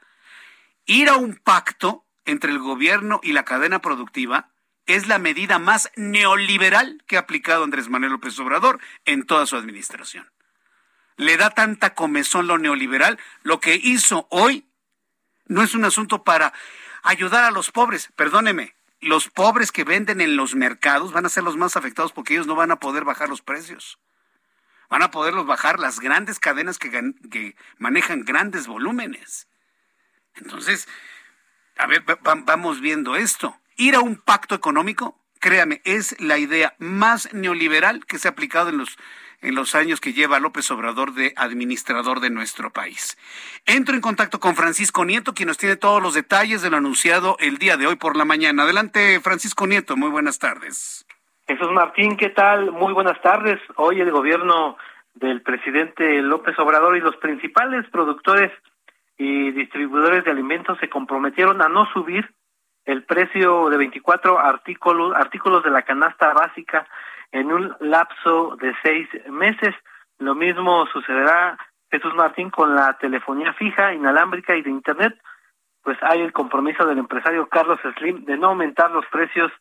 Ir 0.85 1.09
a 1.09 1.17
un 1.17 1.37
pacto 1.37 2.05
entre 2.27 2.53
el 2.53 2.59
gobierno 2.59 3.19
y 3.23 3.33
la 3.33 3.45
cadena 3.45 3.81
productiva 3.81 4.51
es 4.87 5.09
la 5.09 5.19
medida 5.19 5.59
más 5.59 5.91
neoliberal 5.97 7.03
que 7.07 7.17
ha 7.17 7.21
aplicado 7.21 7.65
Andrés 7.65 7.89
Manuel 7.89 8.13
López 8.13 8.39
Obrador 8.39 8.81
en 9.05 9.27
toda 9.27 9.47
su 9.47 9.57
administración. 9.57 10.31
Le 11.17 11.37
da 11.37 11.51
tanta 11.51 11.95
comezón 11.95 12.47
lo 12.47 12.59
neoliberal. 12.59 13.19
Lo 13.43 13.61
que 13.61 13.75
hizo 13.75 14.27
hoy 14.31 14.67
no 15.47 15.63
es 15.63 15.75
un 15.75 15.85
asunto 15.85 16.25
para 16.25 16.53
ayudar 17.03 17.45
a 17.45 17.51
los 17.51 17.71
pobres. 17.71 18.11
Perdóneme, 18.17 18.75
los 19.01 19.29
pobres 19.29 19.73
que 19.73 19.85
venden 19.85 20.21
en 20.21 20.37
los 20.37 20.55
mercados 20.55 21.13
van 21.13 21.27
a 21.27 21.31
ser 21.31 21.43
los 21.45 21.57
más 21.57 21.77
afectados 21.77 22.13
porque 22.13 22.35
ellos 22.35 22.47
no 22.47 22.55
van 22.55 22.71
a 22.71 22.81
poder 22.81 23.05
bajar 23.05 23.29
los 23.29 23.43
precios. 23.43 23.99
Van 24.89 25.03
a 25.03 25.11
poderlos 25.11 25.47
bajar 25.47 25.81
las 25.81 25.99
grandes 26.01 26.39
cadenas 26.39 26.79
que, 26.79 26.91
que 27.31 27.57
manejan 27.79 28.25
grandes 28.25 28.67
volúmenes. 28.67 29.49
Entonces, 30.35 30.87
a 31.77 31.87
ver, 31.87 32.05
vamos 32.23 32.81
viendo 32.81 33.17
esto. 33.17 33.59
Ir 33.77 33.95
a 33.95 34.01
un 34.01 34.17
pacto 34.17 34.55
económico, 34.55 35.19
créame, 35.39 35.83
es 35.85 36.19
la 36.21 36.39
idea 36.39 36.75
más 36.79 37.33
neoliberal 37.35 38.07
que 38.07 38.19
se 38.19 38.27
ha 38.27 38.31
aplicado 38.31 38.71
en 38.71 38.79
los 38.79 38.97
en 39.43 39.55
los 39.55 39.75
años 39.75 40.01
que 40.01 40.15
lleva 40.15 40.41
López 40.41 40.71
Obrador 40.71 41.13
de 41.13 41.35
administrador 41.37 42.21
de 42.21 42.31
nuestro 42.31 42.71
país. 42.71 43.19
Entro 43.67 43.95
en 43.95 44.01
contacto 44.01 44.41
con 44.41 44.57
Francisco 44.57 45.05
Nieto, 45.05 45.35
quien 45.35 45.49
nos 45.49 45.59
tiene 45.59 45.77
todos 45.77 46.03
los 46.03 46.15
detalles 46.15 46.63
de 46.63 46.71
lo 46.71 46.79
anunciado 46.79 47.37
el 47.39 47.59
día 47.59 47.77
de 47.77 47.87
hoy 47.87 47.97
por 47.97 48.17
la 48.17 48.25
mañana. 48.25 48.63
Adelante, 48.63 49.21
Francisco 49.21 49.67
Nieto, 49.67 49.95
muy 49.97 50.09
buenas 50.09 50.39
tardes. 50.39 51.07
Jesús 51.47 51.71
Martín, 51.71 52.17
¿qué 52.17 52.31
tal? 52.31 52.73
Muy 52.73 52.93
buenas 52.93 53.21
tardes. 53.21 53.61
Hoy 53.77 54.01
el 54.01 54.11
gobierno 54.11 54.79
del 55.15 55.43
presidente 55.43 56.23
López 56.23 56.59
Obrador 56.59 56.97
y 56.97 57.01
los 57.01 57.17
principales 57.17 57.87
productores 57.91 58.51
y 59.19 59.51
distribuidores 59.53 60.25
de 60.25 60.31
alimentos 60.31 60.79
se 60.81 60.89
comprometieron 60.89 61.63
a 61.63 61.69
no 61.69 61.87
subir 61.93 62.35
el 62.87 63.03
precio 63.03 63.69
de 63.69 63.77
24 63.77 64.39
artículos, 64.39 65.15
artículos 65.15 65.63
de 65.65 65.71
la 65.71 65.83
canasta 65.83 66.33
básica 66.33 66.87
en 67.33 67.53
un 67.53 67.75
lapso 67.81 68.57
de 68.57 68.73
seis 68.83 69.09
meses. 69.29 69.75
Lo 70.19 70.35
mismo 70.35 70.87
sucederá, 70.87 71.59
Jesús 71.91 72.15
Martín, 72.15 72.51
con 72.51 72.75
la 72.75 72.97
telefonía 72.99 73.53
fija, 73.55 73.93
inalámbrica 73.93 74.57
y 74.57 74.63
de 74.63 74.71
Internet. 74.71 75.21
Pues 75.83 75.99
hay 76.03 76.21
el 76.21 76.33
compromiso 76.33 76.87
del 76.87 76.99
empresario 76.99 77.49
Carlos 77.49 77.81
Slim 77.99 78.25
de 78.25 78.39
no 78.39 78.49
aumentar 78.49 78.91
los 78.91 79.05
precios 79.07 79.53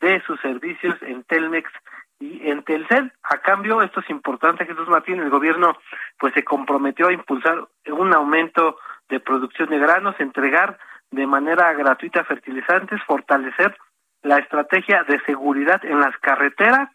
de 0.00 0.20
sus 0.22 0.40
servicios 0.40 0.96
en 1.02 1.22
Telmex 1.24 1.70
y 2.18 2.48
en 2.48 2.62
Telcel. 2.64 3.12
A 3.22 3.38
cambio, 3.38 3.82
esto 3.82 4.00
es 4.00 4.10
importante, 4.10 4.66
Jesús 4.66 4.88
Martín, 4.88 5.20
el 5.20 5.30
gobierno 5.30 5.76
pues 6.18 6.34
se 6.34 6.44
comprometió 6.44 7.08
a 7.08 7.12
impulsar 7.12 7.64
un 7.86 8.12
aumento 8.12 8.76
de 9.08 9.20
producción 9.20 9.70
de 9.70 9.78
granos, 9.78 10.14
entregar 10.18 10.78
de 11.12 11.26
manera 11.26 11.72
gratuita 11.72 12.24
fertilizantes, 12.24 13.00
fortalecer 13.04 13.76
la 14.22 14.38
estrategia 14.38 15.04
de 15.04 15.20
seguridad 15.20 15.84
en 15.84 16.00
las 16.00 16.16
carreteras 16.18 16.88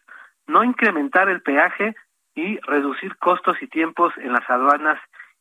no 0.47 0.63
incrementar 0.63 1.29
el 1.29 1.41
peaje 1.41 1.95
y 2.35 2.57
reducir 2.61 3.17
costos 3.17 3.57
y 3.61 3.67
tiempos 3.67 4.13
en 4.17 4.33
las 4.33 4.49
aduanas 4.49 4.99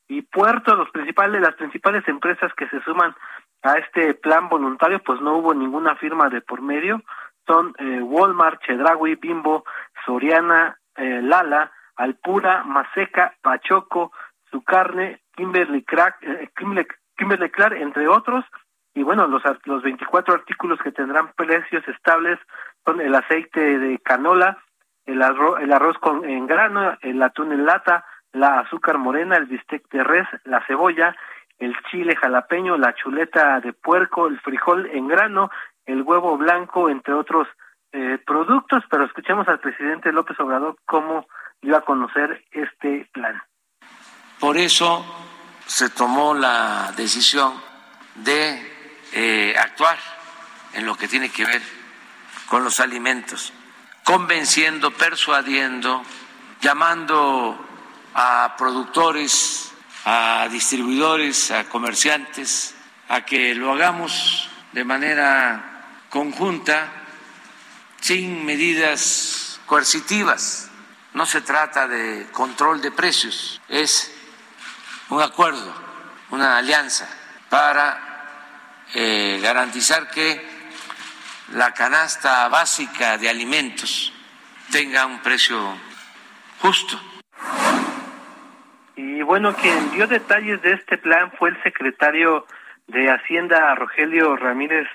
y 0.08 0.22
puertos. 0.22 0.76
Los 0.76 0.90
principales, 0.90 1.40
las 1.40 1.54
principales 1.54 2.06
empresas 2.08 2.52
que 2.54 2.68
se 2.68 2.80
suman 2.82 3.14
a 3.62 3.74
este 3.78 4.14
plan 4.14 4.48
voluntario, 4.48 5.02
pues 5.02 5.20
no 5.20 5.36
hubo 5.36 5.54
ninguna 5.54 5.96
firma 5.96 6.28
de 6.28 6.40
por 6.40 6.60
medio. 6.60 7.02
Son 7.46 7.74
eh, 7.78 8.02
Walmart, 8.02 8.60
Chedraui, 8.62 9.14
Bimbo, 9.16 9.64
Soriana, 10.04 10.78
eh, 10.96 11.20
Lala, 11.22 11.72
Alpura, 11.96 12.64
Maseca, 12.64 13.34
Pachoco, 13.40 14.12
Su 14.50 14.62
Carne, 14.62 15.22
Kimberly 15.36 15.82
Crack, 15.84 16.16
eh, 16.22 16.50
Kimberly, 16.56 17.50
Clark, 17.50 17.76
entre 17.76 18.08
otros. 18.08 18.44
Y 18.96 19.02
bueno, 19.02 19.26
los, 19.26 19.42
los 19.66 19.82
24 19.82 20.34
artículos 20.34 20.80
que 20.82 20.90
tendrán 20.90 21.30
precios 21.36 21.86
estables 21.86 22.38
son 22.82 22.98
el 23.02 23.14
aceite 23.14 23.78
de 23.78 23.98
canola, 23.98 24.56
el 25.04 25.20
arroz, 25.20 25.60
el 25.60 25.70
arroz 25.70 25.98
con, 25.98 26.24
en 26.24 26.46
grano, 26.46 26.96
el 27.02 27.22
atún 27.22 27.52
en 27.52 27.66
lata, 27.66 28.06
la 28.32 28.60
azúcar 28.60 28.96
morena, 28.96 29.36
el 29.36 29.44
bistec 29.44 29.86
de 29.90 30.02
res, 30.02 30.26
la 30.44 30.64
cebolla, 30.66 31.14
el 31.58 31.76
chile 31.90 32.16
jalapeño, 32.16 32.78
la 32.78 32.94
chuleta 32.94 33.60
de 33.60 33.74
puerco, 33.74 34.28
el 34.28 34.40
frijol 34.40 34.86
en 34.86 35.08
grano, 35.08 35.50
el 35.84 36.00
huevo 36.00 36.38
blanco, 36.38 36.88
entre 36.88 37.12
otros 37.12 37.46
eh, 37.92 38.18
productos. 38.26 38.82
Pero 38.88 39.04
escuchemos 39.04 39.46
al 39.46 39.60
presidente 39.60 40.10
López 40.10 40.40
Obrador 40.40 40.74
cómo 40.86 41.26
dio 41.60 41.76
a 41.76 41.82
conocer 41.82 42.42
este 42.50 43.10
plan. 43.12 43.42
Por 44.40 44.56
eso 44.56 45.04
se 45.66 45.90
tomó 45.90 46.32
la 46.32 46.94
decisión 46.96 47.52
de 48.14 48.75
eh, 49.18 49.56
actuar 49.58 49.98
en 50.74 50.84
lo 50.84 50.96
que 50.96 51.08
tiene 51.08 51.30
que 51.30 51.46
ver 51.46 51.62
con 52.48 52.62
los 52.62 52.80
alimentos 52.80 53.52
convenciendo, 54.06 54.92
persuadiendo, 54.92 56.04
llamando 56.60 57.58
a 58.14 58.54
productores, 58.56 59.72
a 60.04 60.46
distribuidores, 60.48 61.50
a 61.50 61.64
comerciantes, 61.64 62.76
a 63.08 63.22
que 63.22 63.52
lo 63.56 63.72
hagamos 63.72 64.48
de 64.70 64.84
manera 64.84 66.04
conjunta, 66.08 66.88
sin 68.00 68.44
medidas 68.44 69.58
coercitivas. 69.66 70.70
No 71.12 71.26
se 71.26 71.40
trata 71.40 71.88
de 71.88 72.28
control 72.30 72.80
de 72.80 72.92
precios, 72.92 73.60
es 73.68 74.12
un 75.08 75.20
acuerdo, 75.20 75.74
una 76.30 76.58
alianza 76.58 77.08
para 77.50 78.05
eh, 78.98 79.38
garantizar 79.42 80.08
que 80.08 80.40
la 81.52 81.74
canasta 81.74 82.48
básica 82.48 83.18
de 83.18 83.28
alimentos 83.28 84.10
tenga 84.72 85.04
un 85.04 85.20
precio 85.20 85.58
justo. 86.60 86.98
Y 88.96 89.20
bueno, 89.20 89.54
quien 89.54 89.90
dio 89.90 90.06
detalles 90.06 90.62
de 90.62 90.72
este 90.72 90.96
plan 90.96 91.30
fue 91.32 91.50
el 91.50 91.62
secretario 91.62 92.46
de 92.86 93.10
Hacienda, 93.10 93.74
Rogelio 93.74 94.34
Ramírez 94.34 94.88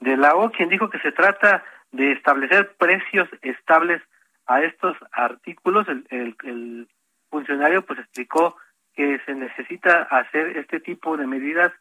de 0.00 0.16
la 0.16 0.34
O, 0.34 0.50
quien 0.50 0.68
dijo 0.68 0.90
que 0.90 0.98
se 0.98 1.12
trata 1.12 1.64
de 1.92 2.10
establecer 2.10 2.74
precios 2.76 3.28
estables 3.42 4.02
a 4.46 4.62
estos 4.62 4.96
artículos. 5.12 5.86
El, 5.88 6.36
el, 6.42 6.88
funcionario 7.30 7.86
pues 7.86 8.00
explicó 8.00 8.56
que 8.94 9.20
se 9.26 9.34
necesita 9.34 10.02
hacer 10.02 10.56
este 10.56 10.80
tipo 10.80 11.16
de 11.16 11.26
medidas 11.26 11.72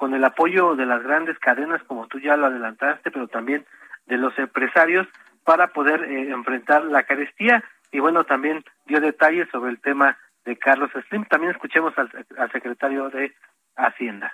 con 0.00 0.14
el 0.14 0.24
apoyo 0.24 0.76
de 0.76 0.86
las 0.86 1.02
grandes 1.02 1.38
cadenas, 1.38 1.82
como 1.82 2.06
tú 2.06 2.18
ya 2.20 2.34
lo 2.34 2.46
adelantaste, 2.46 3.10
pero 3.10 3.28
también 3.28 3.66
de 4.06 4.16
los 4.16 4.36
empresarios 4.38 5.06
para 5.44 5.74
poder 5.74 6.04
eh, 6.04 6.30
enfrentar 6.30 6.84
la 6.84 7.02
carestía. 7.02 7.62
Y 7.92 8.00
bueno, 8.00 8.24
también 8.24 8.64
dio 8.86 8.98
detalles 8.98 9.46
sobre 9.52 9.72
el 9.72 9.78
tema 9.78 10.16
de 10.46 10.56
Carlos 10.56 10.90
Slim. 11.06 11.26
También 11.26 11.52
escuchemos 11.52 11.92
al, 11.98 12.10
al 12.38 12.50
secretario 12.50 13.10
de 13.10 13.34
Hacienda. 13.76 14.32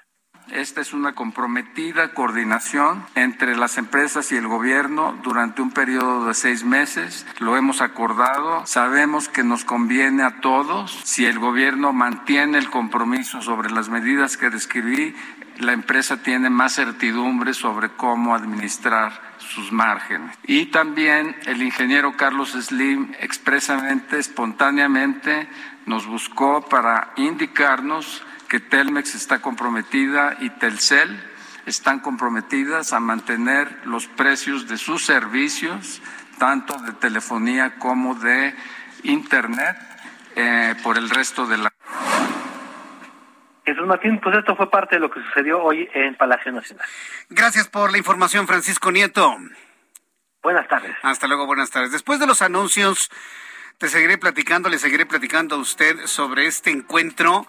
Esta 0.52 0.81
es 0.81 0.92
una 0.92 1.14
comprometida 1.14 2.14
coordinación 2.14 3.05
entre 3.16 3.57
las 3.57 3.76
empresas 3.76 4.31
y 4.31 4.37
el 4.37 4.46
gobierno 4.46 5.18
durante 5.24 5.62
un 5.62 5.72
periodo 5.72 6.29
de 6.29 6.35
seis 6.35 6.62
meses. 6.62 7.26
Lo 7.40 7.57
hemos 7.57 7.81
acordado. 7.81 8.64
Sabemos 8.66 9.29
que 9.29 9.42
nos 9.42 9.64
conviene 9.64 10.22
a 10.22 10.40
todos 10.40 10.92
si 11.02 11.26
el 11.26 11.40
gobierno 11.40 11.92
mantiene 11.92 12.59
el 12.59 12.70
compromiso 12.70 13.42
sobre 13.42 13.70
las 13.70 13.88
medidas 13.88 14.37
que 14.37 14.50
describí 14.50 15.16
la 15.58 15.72
empresa 15.72 16.22
tiene 16.22 16.50
más 16.50 16.74
certidumbre 16.74 17.54
sobre 17.54 17.90
cómo 17.90 18.34
administrar 18.34 19.36
sus 19.38 19.72
márgenes. 19.72 20.36
Y 20.44 20.66
también 20.66 21.36
el 21.46 21.62
ingeniero 21.62 22.16
Carlos 22.16 22.52
Slim 22.52 23.12
expresamente, 23.20 24.18
espontáneamente, 24.18 25.48
nos 25.86 26.06
buscó 26.06 26.62
para 26.68 27.12
indicarnos 27.16 28.22
que 28.48 28.60
Telmex 28.60 29.14
está 29.14 29.40
comprometida 29.40 30.36
y 30.40 30.50
Telcel 30.50 31.18
están 31.66 31.98
comprometidas 32.00 32.92
a 32.92 33.00
mantener 33.00 33.82
los 33.84 34.06
precios 34.06 34.68
de 34.68 34.78
sus 34.78 35.04
servicios, 35.04 36.00
tanto 36.38 36.78
de 36.78 36.92
telefonía 36.92 37.76
como 37.78 38.14
de 38.14 38.54
Internet, 39.02 39.76
eh, 40.36 40.74
por 40.82 40.96
el 40.96 41.10
resto 41.10 41.46
de 41.46 41.58
la. 41.58 41.72
Jesús 43.66 43.85
Martín, 43.85 44.20
pues 44.20 44.38
esto 44.38 44.55
fue 44.55 44.70
parte 44.70 44.94
de 44.94 45.00
lo 45.00 45.11
que 45.11 45.20
sucedió 45.20 45.61
hoy 45.61 45.88
en 45.92 46.14
Palacio 46.14 46.52
Nacional. 46.52 46.87
Gracias 47.29 47.66
por 47.68 47.90
la 47.90 47.98
información, 47.98 48.46
Francisco 48.46 48.92
Nieto. 48.92 49.37
Buenas 50.40 50.68
tardes. 50.68 50.94
Hasta 51.02 51.26
luego, 51.26 51.46
buenas 51.46 51.72
tardes. 51.72 51.90
Después 51.90 52.20
de 52.20 52.29
los 52.29 52.42
anuncios, 52.42 53.11
te 53.79 53.88
seguiré 53.88 54.18
platicando, 54.18 54.68
le 54.68 54.79
seguiré 54.79 55.05
platicando 55.05 55.57
a 55.57 55.59
usted 55.59 56.07
sobre 56.07 56.46
este 56.46 56.70
encuentro, 56.70 57.44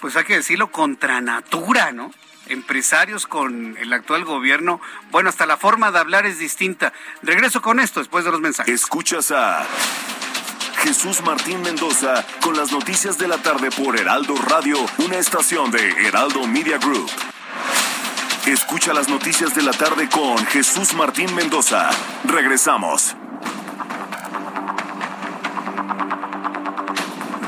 pues 0.00 0.16
hay 0.16 0.24
que 0.24 0.36
decirlo, 0.36 0.72
contra 0.72 1.20
natura, 1.20 1.92
¿no? 1.92 2.12
Empresarios 2.48 3.26
con 3.26 3.76
el 3.76 3.92
actual 3.92 4.24
gobierno. 4.24 4.80
Bueno, 5.10 5.28
hasta 5.28 5.44
la 5.44 5.58
forma 5.58 5.90
de 5.90 5.98
hablar 5.98 6.24
es 6.24 6.38
distinta. 6.38 6.94
Regreso 7.22 7.60
con 7.60 7.78
esto 7.78 8.00
después 8.00 8.24
de 8.24 8.30
los 8.30 8.40
mensajes. 8.40 8.74
Escuchas 8.74 9.30
a 9.32 9.66
Jesús 10.82 11.22
Martín 11.22 11.60
Mendoza 11.62 12.24
con 12.40 12.56
las 12.56 12.70
noticias 12.70 13.18
de 13.18 13.26
la 13.26 13.38
tarde 13.38 13.70
por 13.70 13.98
Heraldo 13.98 14.36
Radio, 14.36 14.76
una 14.98 15.16
estación 15.16 15.70
de 15.70 15.90
Heraldo 16.06 16.46
Media 16.46 16.78
Group. 16.78 17.10
Escucha 18.46 18.94
las 18.94 19.08
noticias 19.08 19.54
de 19.54 19.62
la 19.62 19.72
tarde 19.72 20.08
con 20.08 20.38
Jesús 20.46 20.94
Martín 20.94 21.34
Mendoza. 21.34 21.90
Regresamos. 22.24 23.16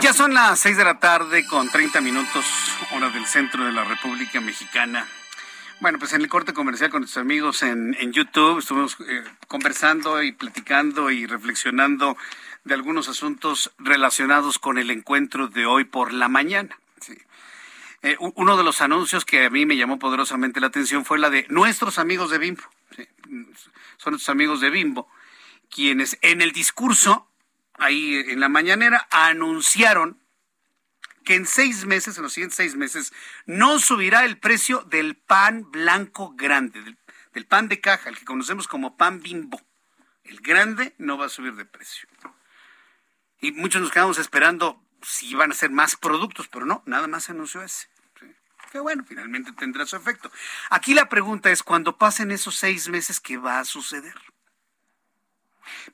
Ya 0.00 0.12
son 0.12 0.34
las 0.34 0.58
seis 0.58 0.76
de 0.76 0.84
la 0.84 0.98
tarde 0.98 1.46
con 1.46 1.70
30 1.70 2.00
minutos, 2.00 2.44
hora 2.92 3.10
del 3.10 3.26
centro 3.26 3.64
de 3.64 3.72
la 3.72 3.84
República 3.84 4.40
Mexicana. 4.40 5.06
Bueno, 5.80 5.98
pues 5.98 6.12
en 6.12 6.20
el 6.20 6.28
corte 6.28 6.52
comercial 6.52 6.90
con 6.90 7.00
nuestros 7.00 7.22
amigos 7.22 7.62
en, 7.62 7.96
en 7.98 8.12
YouTube 8.12 8.58
estuvimos 8.58 8.98
eh, 9.00 9.24
conversando 9.48 10.22
y 10.22 10.32
platicando 10.32 11.10
y 11.10 11.26
reflexionando 11.26 12.18
de 12.64 12.74
algunos 12.74 13.08
asuntos 13.08 13.72
relacionados 13.78 14.58
con 14.58 14.78
el 14.78 14.90
encuentro 14.90 15.48
de 15.48 15.66
hoy 15.66 15.84
por 15.84 16.12
la 16.12 16.28
mañana. 16.28 16.78
Eh, 18.02 18.16
uno 18.18 18.56
de 18.56 18.64
los 18.64 18.80
anuncios 18.80 19.24
que 19.24 19.44
a 19.44 19.50
mí 19.50 19.66
me 19.66 19.76
llamó 19.76 19.98
poderosamente 19.98 20.60
la 20.60 20.68
atención 20.68 21.04
fue 21.04 21.18
la 21.18 21.28
de 21.28 21.46
nuestros 21.48 21.98
amigos 21.98 22.30
de 22.30 22.38
Bimbo. 22.38 22.62
Son 23.98 24.12
nuestros 24.12 24.30
amigos 24.30 24.60
de 24.60 24.70
Bimbo, 24.70 25.10
quienes 25.68 26.18
en 26.22 26.40
el 26.40 26.52
discurso, 26.52 27.28
ahí 27.74 28.16
en 28.28 28.40
la 28.40 28.48
mañanera, 28.48 29.06
anunciaron 29.10 30.18
que 31.24 31.34
en 31.34 31.46
seis 31.46 31.84
meses, 31.84 32.16
en 32.16 32.22
los 32.22 32.32
siguientes 32.32 32.56
seis 32.56 32.74
meses, 32.74 33.12
no 33.44 33.78
subirá 33.78 34.24
el 34.24 34.38
precio 34.38 34.82
del 34.82 35.16
pan 35.16 35.70
blanco 35.70 36.32
grande, 36.34 36.96
del 37.34 37.46
pan 37.46 37.68
de 37.68 37.80
caja, 37.80 38.08
el 38.08 38.18
que 38.18 38.24
conocemos 38.24 38.66
como 38.66 38.96
pan 38.96 39.20
Bimbo. 39.20 39.60
El 40.24 40.40
grande 40.40 40.94
no 40.96 41.18
va 41.18 41.26
a 41.26 41.28
subir 41.28 41.54
de 41.54 41.66
precio. 41.66 42.08
Y 43.40 43.53
muchos 43.53 43.81
nos 43.81 43.90
quedamos 43.90 44.18
esperando 44.18 44.83
si 45.03 45.31
iban 45.31 45.50
a 45.50 45.55
ser 45.55 45.70
más 45.70 45.96
productos, 45.96 46.48
pero 46.48 46.66
no, 46.66 46.83
nada 46.87 47.07
más 47.07 47.24
se 47.24 47.33
anunció 47.33 47.62
ese. 47.62 47.88
Que 48.70 48.79
bueno, 48.79 49.05
finalmente 49.07 49.53
tendrá 49.53 49.85
su 49.87 49.96
efecto. 49.96 50.31
Aquí 50.68 50.94
la 50.94 51.09
pregunta 51.09 51.50
es, 51.50 51.62
cuando 51.62 51.96
pasen 51.98 52.31
esos 52.31 52.57
seis 52.57 52.88
meses, 52.88 53.18
¿qué 53.18 53.37
va 53.37 53.59
a 53.59 53.64
suceder? 53.64 54.14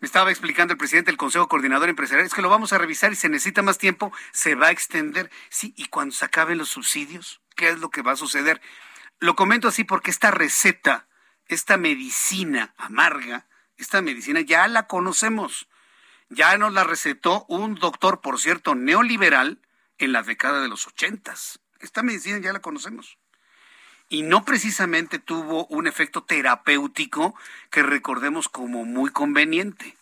Me 0.00 0.06
estaba 0.06 0.30
explicando 0.30 0.72
el 0.72 0.78
presidente 0.78 1.10
del 1.10 1.18
Consejo 1.18 1.48
Coordinador 1.48 1.88
Empresarial, 1.88 2.26
es 2.26 2.34
que 2.34 2.42
lo 2.42 2.50
vamos 2.50 2.72
a 2.72 2.78
revisar 2.78 3.12
y 3.12 3.16
se 3.16 3.28
necesita 3.28 3.62
más 3.62 3.78
tiempo, 3.78 4.12
se 4.32 4.54
va 4.54 4.68
a 4.68 4.70
extender. 4.70 5.30
Sí, 5.48 5.72
y 5.76 5.86
cuando 5.86 6.14
se 6.14 6.24
acaben 6.24 6.58
los 6.58 6.68
subsidios, 6.68 7.40
¿qué 7.54 7.70
es 7.70 7.78
lo 7.78 7.90
que 7.90 8.02
va 8.02 8.12
a 8.12 8.16
suceder? 8.16 8.60
Lo 9.18 9.36
comento 9.36 9.68
así 9.68 9.84
porque 9.84 10.10
esta 10.10 10.30
receta, 10.30 11.06
esta 11.48 11.78
medicina 11.78 12.74
amarga, 12.76 13.46
esta 13.78 14.02
medicina 14.02 14.40
ya 14.40 14.68
la 14.68 14.86
conocemos 14.86 15.68
ya 16.28 16.56
nos 16.58 16.72
la 16.72 16.84
recetó 16.84 17.44
un 17.48 17.76
doctor, 17.76 18.20
por 18.20 18.40
cierto, 18.40 18.74
neoliberal 18.74 19.60
en 19.98 20.12
la 20.12 20.22
década 20.22 20.60
de 20.60 20.68
los 20.68 20.86
ochentas. 20.86 21.60
Esta 21.80 22.02
medicina 22.02 22.38
ya 22.38 22.52
la 22.52 22.60
conocemos. 22.60 23.18
Y 24.08 24.22
no 24.22 24.44
precisamente 24.44 25.18
tuvo 25.18 25.66
un 25.66 25.86
efecto 25.86 26.22
terapéutico 26.22 27.34
que 27.70 27.82
recordemos 27.82 28.48
como 28.48 28.84
muy 28.84 29.10
conveniente. 29.10 29.96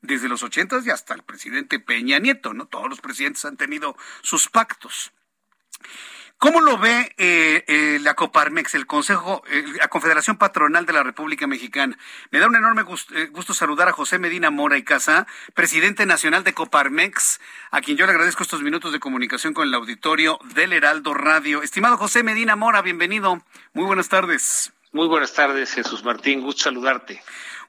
Desde 0.00 0.28
los 0.28 0.42
ochentas 0.42 0.86
y 0.86 0.90
hasta 0.90 1.14
el 1.14 1.22
presidente 1.22 1.80
Peña 1.80 2.18
Nieto, 2.18 2.54
¿no? 2.54 2.66
Todos 2.66 2.88
los 2.88 3.00
presidentes 3.00 3.44
han 3.44 3.56
tenido 3.56 3.96
sus 4.22 4.48
pactos. 4.48 5.12
¿Cómo 6.38 6.60
lo 6.60 6.78
ve 6.78 7.12
eh, 7.18 7.64
eh, 7.66 7.98
la 8.00 8.14
Coparmex, 8.14 8.76
el 8.76 8.86
Consejo, 8.86 9.42
eh, 9.50 9.64
la 9.80 9.88
Confederación 9.88 10.36
Patronal 10.36 10.86
de 10.86 10.92
la 10.92 11.02
República 11.02 11.48
Mexicana? 11.48 11.98
Me 12.30 12.38
da 12.38 12.46
un 12.46 12.54
enorme 12.54 12.82
gusto, 12.82 13.54
saludar 13.54 13.88
a 13.88 13.92
José 13.92 14.20
Medina 14.20 14.52
Mora 14.52 14.78
y 14.78 14.84
Casa, 14.84 15.26
presidente 15.54 16.06
nacional 16.06 16.44
de 16.44 16.54
Coparmex, 16.54 17.40
a 17.72 17.80
quien 17.80 17.96
yo 17.96 18.06
le 18.06 18.12
agradezco 18.12 18.44
estos 18.44 18.62
minutos 18.62 18.92
de 18.92 19.00
comunicación 19.00 19.52
con 19.52 19.66
el 19.66 19.74
auditorio 19.74 20.38
del 20.54 20.72
Heraldo 20.72 21.12
Radio. 21.12 21.64
Estimado 21.64 21.96
José 21.96 22.22
Medina 22.22 22.54
Mora, 22.54 22.82
bienvenido. 22.82 23.42
Muy 23.72 23.86
buenas 23.86 24.08
tardes. 24.08 24.72
Muy 24.92 25.08
buenas 25.08 25.34
tardes, 25.34 25.72
Jesús 25.72 26.04
Martín. 26.04 26.40
Gusto 26.40 26.62
saludarte. 26.62 27.20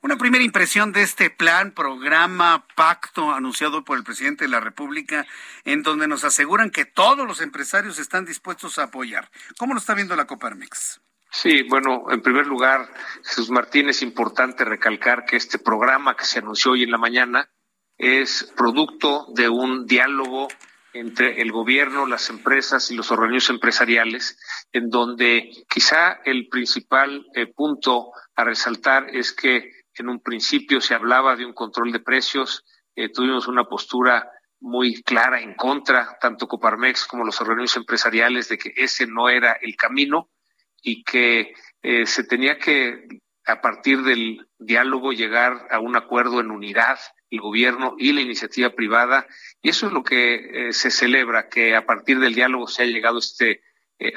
Una 0.02 0.18
primera 0.18 0.46
impresión 0.46 0.94
de 0.94 1.02
este 1.02 1.30
plan, 1.30 1.72
programa, 1.72 2.66
pacto 2.76 3.32
anunciado 3.32 3.84
por 3.84 3.98
el 3.98 4.06
presidente 4.06 4.46
de 4.46 4.50
la 4.50 4.62
República, 4.62 5.28
en 5.66 5.84
donde 5.84 6.08
nos 6.08 6.24
aseguran 6.24 6.70
que 6.70 6.86
todos 6.86 7.28
los 7.28 7.42
empresarios 7.42 8.00
están 8.00 8.24
dispuestos 8.24 8.80
a 8.80 8.84
apoyar. 8.84 9.30
¿Cómo 9.58 9.74
lo 9.74 9.80
está 9.80 9.96
viendo 9.96 10.16
la 10.16 10.26
Coparmex? 10.26 11.02
Sí, 11.32 11.64
bueno, 11.64 12.06
en 12.12 12.22
primer 12.22 12.48
lugar, 12.48 12.90
Jesús 13.26 13.50
Martín, 13.50 13.90
es 13.90 14.02
importante 14.02 14.64
recalcar 14.64 15.26
que 15.26 15.36
este 15.36 15.60
programa 15.60 16.16
que 16.16 16.24
se 16.24 16.40
anunció 16.40 16.72
hoy 16.72 16.84
en 16.84 16.92
la 16.92 16.98
mañana 16.98 17.50
es 17.98 18.54
producto 18.56 19.28
de 19.36 19.50
un 19.50 19.86
diálogo 19.86 20.48
entre 20.94 21.42
el 21.42 21.52
gobierno, 21.52 22.06
las 22.06 22.30
empresas 22.30 22.90
y 22.90 22.96
los 22.96 23.12
organismos 23.12 23.50
empresariales, 23.50 24.40
en 24.72 24.90
donde 24.90 25.52
quizá 25.70 26.14
el 26.24 26.48
principal 26.48 27.28
eh, 27.36 27.48
punto 27.48 28.12
a 28.36 28.46
resaltar 28.46 29.10
es 29.14 29.34
que 29.34 29.79
en 30.00 30.10
un 30.10 30.22
principio 30.22 30.82
se 30.82 30.94
hablaba 30.94 31.36
de 31.36 31.46
un 31.46 31.54
control 31.54 31.92
de 31.92 32.00
precios, 32.00 32.64
eh, 32.96 33.10
tuvimos 33.10 33.48
una 33.48 33.66
postura 33.66 34.30
muy 34.60 35.02
clara 35.04 35.42
en 35.42 35.54
contra, 35.54 36.18
tanto 36.20 36.48
Coparmex 36.48 37.06
como 37.06 37.24
los 37.24 37.40
organismos 37.40 37.78
empresariales, 37.78 38.50
de 38.50 38.58
que 38.58 38.74
ese 38.76 39.08
no 39.08 39.30
era 39.30 39.54
el 39.54 39.76
camino 39.76 40.30
y 40.82 41.04
que 41.04 41.54
eh, 41.82 42.06
se 42.06 42.24
tenía 42.26 42.58
que, 42.58 43.08
a 43.46 43.62
partir 43.62 44.04
del 44.04 44.48
diálogo, 44.58 45.14
llegar 45.14 45.68
a 45.72 45.80
un 45.80 45.96
acuerdo 45.96 46.42
en 46.42 46.52
unidad, 46.52 47.00
el 47.30 47.40
gobierno 47.40 47.96
y 47.98 48.12
la 48.12 48.22
iniciativa 48.22 48.72
privada. 48.72 49.28
Y 49.62 49.70
eso 49.70 49.88
es 49.88 49.94
lo 49.94 50.04
que 50.04 50.68
eh, 50.68 50.74
se 50.74 50.92
celebra, 50.92 51.48
que 51.48 51.76
a 51.76 51.86
partir 51.86 52.20
del 52.20 52.36
diálogo 52.36 52.68
se 52.68 52.84
ha 52.84 52.86
llegado 52.86 53.20
este 53.20 53.62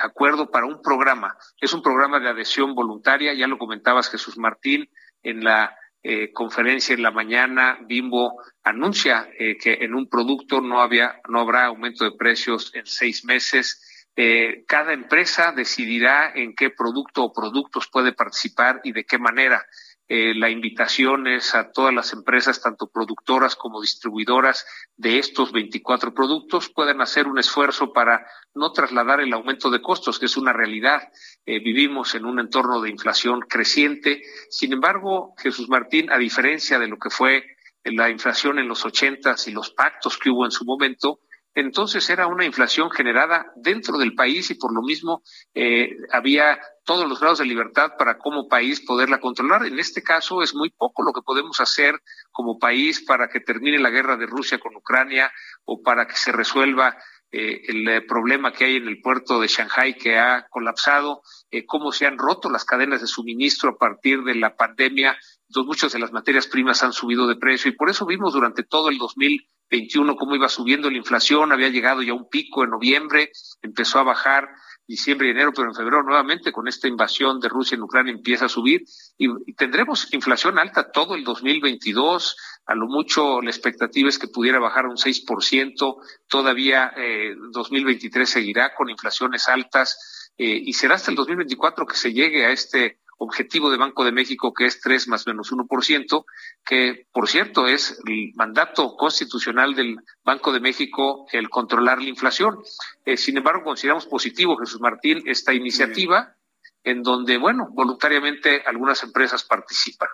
acuerdo 0.00 0.48
para 0.50 0.66
un 0.66 0.80
programa. 0.80 1.36
Es 1.60 1.72
un 1.72 1.82
programa 1.82 2.20
de 2.20 2.28
adhesión 2.28 2.74
voluntaria, 2.74 3.34
ya 3.34 3.48
lo 3.48 3.58
comentabas 3.58 4.10
Jesús 4.10 4.38
Martín, 4.38 4.88
en 5.22 5.44
la 5.44 5.76
eh, 6.04 6.32
conferencia 6.32 6.94
en 6.94 7.02
la 7.02 7.12
mañana, 7.12 7.78
Bimbo 7.86 8.42
anuncia 8.64 9.28
eh, 9.38 9.56
que 9.56 9.74
en 9.74 9.94
un 9.94 10.08
producto 10.08 10.60
no 10.60 10.80
había, 10.80 11.20
no 11.28 11.40
habrá 11.40 11.66
aumento 11.66 12.04
de 12.04 12.16
precios 12.16 12.74
en 12.74 12.86
seis 12.86 13.24
meses. 13.24 14.08
Eh, 14.16 14.64
cada 14.66 14.92
empresa 14.92 15.52
decidirá 15.52 16.32
en 16.34 16.54
qué 16.54 16.70
producto 16.70 17.24
o 17.24 17.32
productos 17.32 17.88
puede 17.88 18.12
participar 18.12 18.80
y 18.82 18.92
de 18.92 19.04
qué 19.04 19.18
manera. 19.18 19.64
Eh, 20.08 20.34
la 20.34 20.50
invitación 20.50 21.26
es 21.26 21.54
a 21.54 21.70
todas 21.70 21.94
las 21.94 22.12
empresas, 22.12 22.60
tanto 22.60 22.90
productoras 22.92 23.56
como 23.56 23.80
distribuidoras 23.80 24.66
de 24.96 25.18
estos 25.18 25.52
24 25.52 26.12
productos, 26.12 26.68
puedan 26.68 27.00
hacer 27.00 27.26
un 27.26 27.38
esfuerzo 27.38 27.92
para 27.92 28.26
no 28.54 28.72
trasladar 28.72 29.20
el 29.20 29.32
aumento 29.32 29.70
de 29.70 29.80
costos, 29.80 30.18
que 30.18 30.26
es 30.26 30.36
una 30.36 30.52
realidad. 30.52 31.02
Eh, 31.46 31.60
vivimos 31.60 32.14
en 32.14 32.24
un 32.24 32.40
entorno 32.40 32.80
de 32.80 32.90
inflación 32.90 33.40
creciente. 33.40 34.22
Sin 34.50 34.72
embargo, 34.72 35.34
Jesús 35.38 35.68
Martín, 35.68 36.10
a 36.10 36.18
diferencia 36.18 36.78
de 36.78 36.88
lo 36.88 36.98
que 36.98 37.10
fue 37.10 37.44
la 37.84 38.10
inflación 38.10 38.58
en 38.58 38.68
los 38.68 38.84
ochentas 38.84 39.48
y 39.48 39.52
los 39.52 39.70
pactos 39.70 40.18
que 40.18 40.30
hubo 40.30 40.44
en 40.44 40.52
su 40.52 40.64
momento, 40.64 41.20
entonces 41.54 42.08
era 42.08 42.26
una 42.26 42.44
inflación 42.44 42.90
generada 42.90 43.52
dentro 43.56 43.98
del 43.98 44.14
país 44.14 44.50
y 44.50 44.54
por 44.54 44.74
lo 44.74 44.82
mismo 44.82 45.22
eh, 45.54 45.96
había 46.10 46.58
todos 46.84 47.08
los 47.08 47.20
grados 47.20 47.38
de 47.38 47.44
libertad 47.44 47.92
para 47.98 48.18
como 48.18 48.48
país 48.48 48.80
poderla 48.80 49.20
controlar. 49.20 49.66
En 49.66 49.78
este 49.78 50.02
caso 50.02 50.42
es 50.42 50.54
muy 50.54 50.70
poco 50.70 51.02
lo 51.02 51.12
que 51.12 51.20
podemos 51.22 51.60
hacer 51.60 52.00
como 52.30 52.58
país 52.58 53.04
para 53.04 53.28
que 53.28 53.40
termine 53.40 53.78
la 53.78 53.90
guerra 53.90 54.16
de 54.16 54.26
Rusia 54.26 54.58
con 54.58 54.74
Ucrania 54.74 55.30
o 55.64 55.82
para 55.82 56.06
que 56.06 56.16
se 56.16 56.32
resuelva 56.32 56.96
eh, 57.30 57.62
el 57.68 58.06
problema 58.06 58.52
que 58.52 58.64
hay 58.64 58.76
en 58.76 58.88
el 58.88 59.00
puerto 59.00 59.40
de 59.40 59.48
Shanghai 59.48 59.96
que 59.96 60.18
ha 60.18 60.46
colapsado, 60.50 61.22
cómo 61.66 61.92
se 61.92 62.06
han 62.06 62.18
roto 62.18 62.50
las 62.50 62.64
cadenas 62.64 63.00
de 63.00 63.06
suministro 63.06 63.70
a 63.70 63.78
partir 63.78 64.22
de 64.22 64.34
la 64.34 64.56
pandemia. 64.56 65.16
Entonces, 65.52 65.68
muchas 65.68 65.92
de 65.92 65.98
las 65.98 66.12
materias 66.12 66.46
primas 66.46 66.82
han 66.82 66.94
subido 66.94 67.26
de 67.26 67.36
precio 67.36 67.70
y 67.70 67.76
por 67.76 67.90
eso 67.90 68.06
vimos 68.06 68.32
durante 68.32 68.62
todo 68.62 68.88
el 68.88 68.96
2021 68.96 70.16
cómo 70.16 70.34
iba 70.34 70.48
subiendo 70.48 70.88
la 70.88 70.96
inflación, 70.96 71.52
había 71.52 71.68
llegado 71.68 72.00
ya 72.00 72.14
un 72.14 72.26
pico 72.30 72.64
en 72.64 72.70
noviembre, 72.70 73.30
empezó 73.60 73.98
a 73.98 74.02
bajar 74.02 74.48
diciembre 74.86 75.28
y 75.28 75.32
enero, 75.32 75.52
pero 75.54 75.68
en 75.68 75.74
febrero 75.74 76.04
nuevamente 76.04 76.52
con 76.52 76.68
esta 76.68 76.88
invasión 76.88 77.38
de 77.38 77.50
Rusia 77.50 77.74
en 77.74 77.82
Ucrania 77.82 78.14
empieza 78.14 78.46
a 78.46 78.48
subir 78.48 78.84
y, 79.18 79.28
tendremos 79.52 80.10
inflación 80.14 80.58
alta 80.58 80.90
todo 80.90 81.16
el 81.16 81.22
2022. 81.22 82.34
A 82.64 82.74
lo 82.74 82.86
mucho 82.86 83.42
la 83.42 83.50
expectativa 83.50 84.08
es 84.08 84.18
que 84.18 84.28
pudiera 84.28 84.58
bajar 84.58 84.86
un 84.86 84.96
6%. 84.96 85.96
Todavía 86.28 86.94
eh, 86.96 87.34
2023 87.50 88.26
seguirá 88.26 88.74
con 88.74 88.88
inflaciones 88.88 89.50
altas 89.50 90.30
eh, 90.38 90.62
y 90.64 90.72
será 90.72 90.94
hasta 90.94 91.10
el 91.10 91.16
2024 91.18 91.84
que 91.84 91.96
se 91.96 92.14
llegue 92.14 92.46
a 92.46 92.52
este 92.52 93.01
objetivo 93.22 93.70
de 93.70 93.76
Banco 93.76 94.04
de 94.04 94.12
México, 94.12 94.52
que 94.52 94.66
es 94.66 94.80
3 94.80 95.08
más 95.08 95.26
menos 95.26 95.52
1%, 95.52 96.24
que, 96.64 97.06
por 97.12 97.28
cierto, 97.28 97.66
es 97.66 98.00
el 98.06 98.32
mandato 98.34 98.96
constitucional 98.96 99.74
del 99.74 99.96
Banco 100.24 100.52
de 100.52 100.60
México 100.60 101.26
el 101.32 101.48
controlar 101.48 102.02
la 102.02 102.08
inflación. 102.08 102.58
Eh, 103.04 103.16
sin 103.16 103.36
embargo, 103.36 103.62
consideramos 103.62 104.06
positivo, 104.06 104.56
Jesús 104.56 104.80
Martín, 104.80 105.22
esta 105.26 105.54
iniciativa 105.54 106.36
en 106.84 107.02
donde, 107.02 107.38
bueno, 107.38 107.68
voluntariamente 107.70 108.62
algunas 108.66 109.04
empresas 109.04 109.44
participan. 109.44 110.08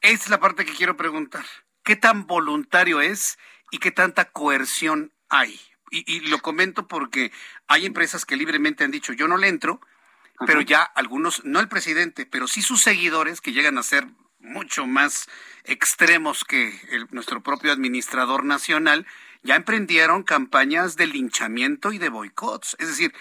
Esa 0.00 0.24
es 0.24 0.30
la 0.30 0.40
parte 0.40 0.64
que 0.64 0.72
quiero 0.72 0.96
preguntar. 0.96 1.44
¿Qué 1.84 1.94
tan 1.94 2.26
voluntario 2.26 3.00
es 3.00 3.38
y 3.70 3.78
qué 3.78 3.92
tanta 3.92 4.32
coerción 4.32 5.12
hay? 5.28 5.60
Y, 5.90 6.10
y, 6.12 6.20
lo 6.20 6.38
comento 6.38 6.88
porque 6.88 7.30
hay 7.68 7.86
empresas 7.86 8.24
que 8.24 8.36
libremente 8.36 8.82
han 8.82 8.90
dicho, 8.90 9.12
yo 9.12 9.28
no 9.28 9.36
le 9.36 9.48
entro, 9.48 9.80
pero 10.46 10.60
ya 10.60 10.82
algunos, 10.82 11.44
no 11.44 11.60
el 11.60 11.68
presidente, 11.68 12.26
pero 12.26 12.48
sí 12.48 12.62
sus 12.62 12.82
seguidores 12.82 13.40
que 13.40 13.52
llegan 13.52 13.78
a 13.78 13.82
ser 13.82 14.06
mucho 14.40 14.86
más 14.86 15.28
extremos 15.64 16.44
que 16.44 16.78
nuestro 17.10 17.42
propio 17.42 17.72
administrador 17.72 18.44
nacional, 18.44 19.06
ya 19.42 19.56
emprendieron 19.56 20.22
campañas 20.22 20.96
de 20.96 21.06
linchamiento 21.06 21.92
y 21.92 21.98
de 21.98 22.08
boicots. 22.08 22.76
Es 22.78 22.88
decir, 22.88 23.12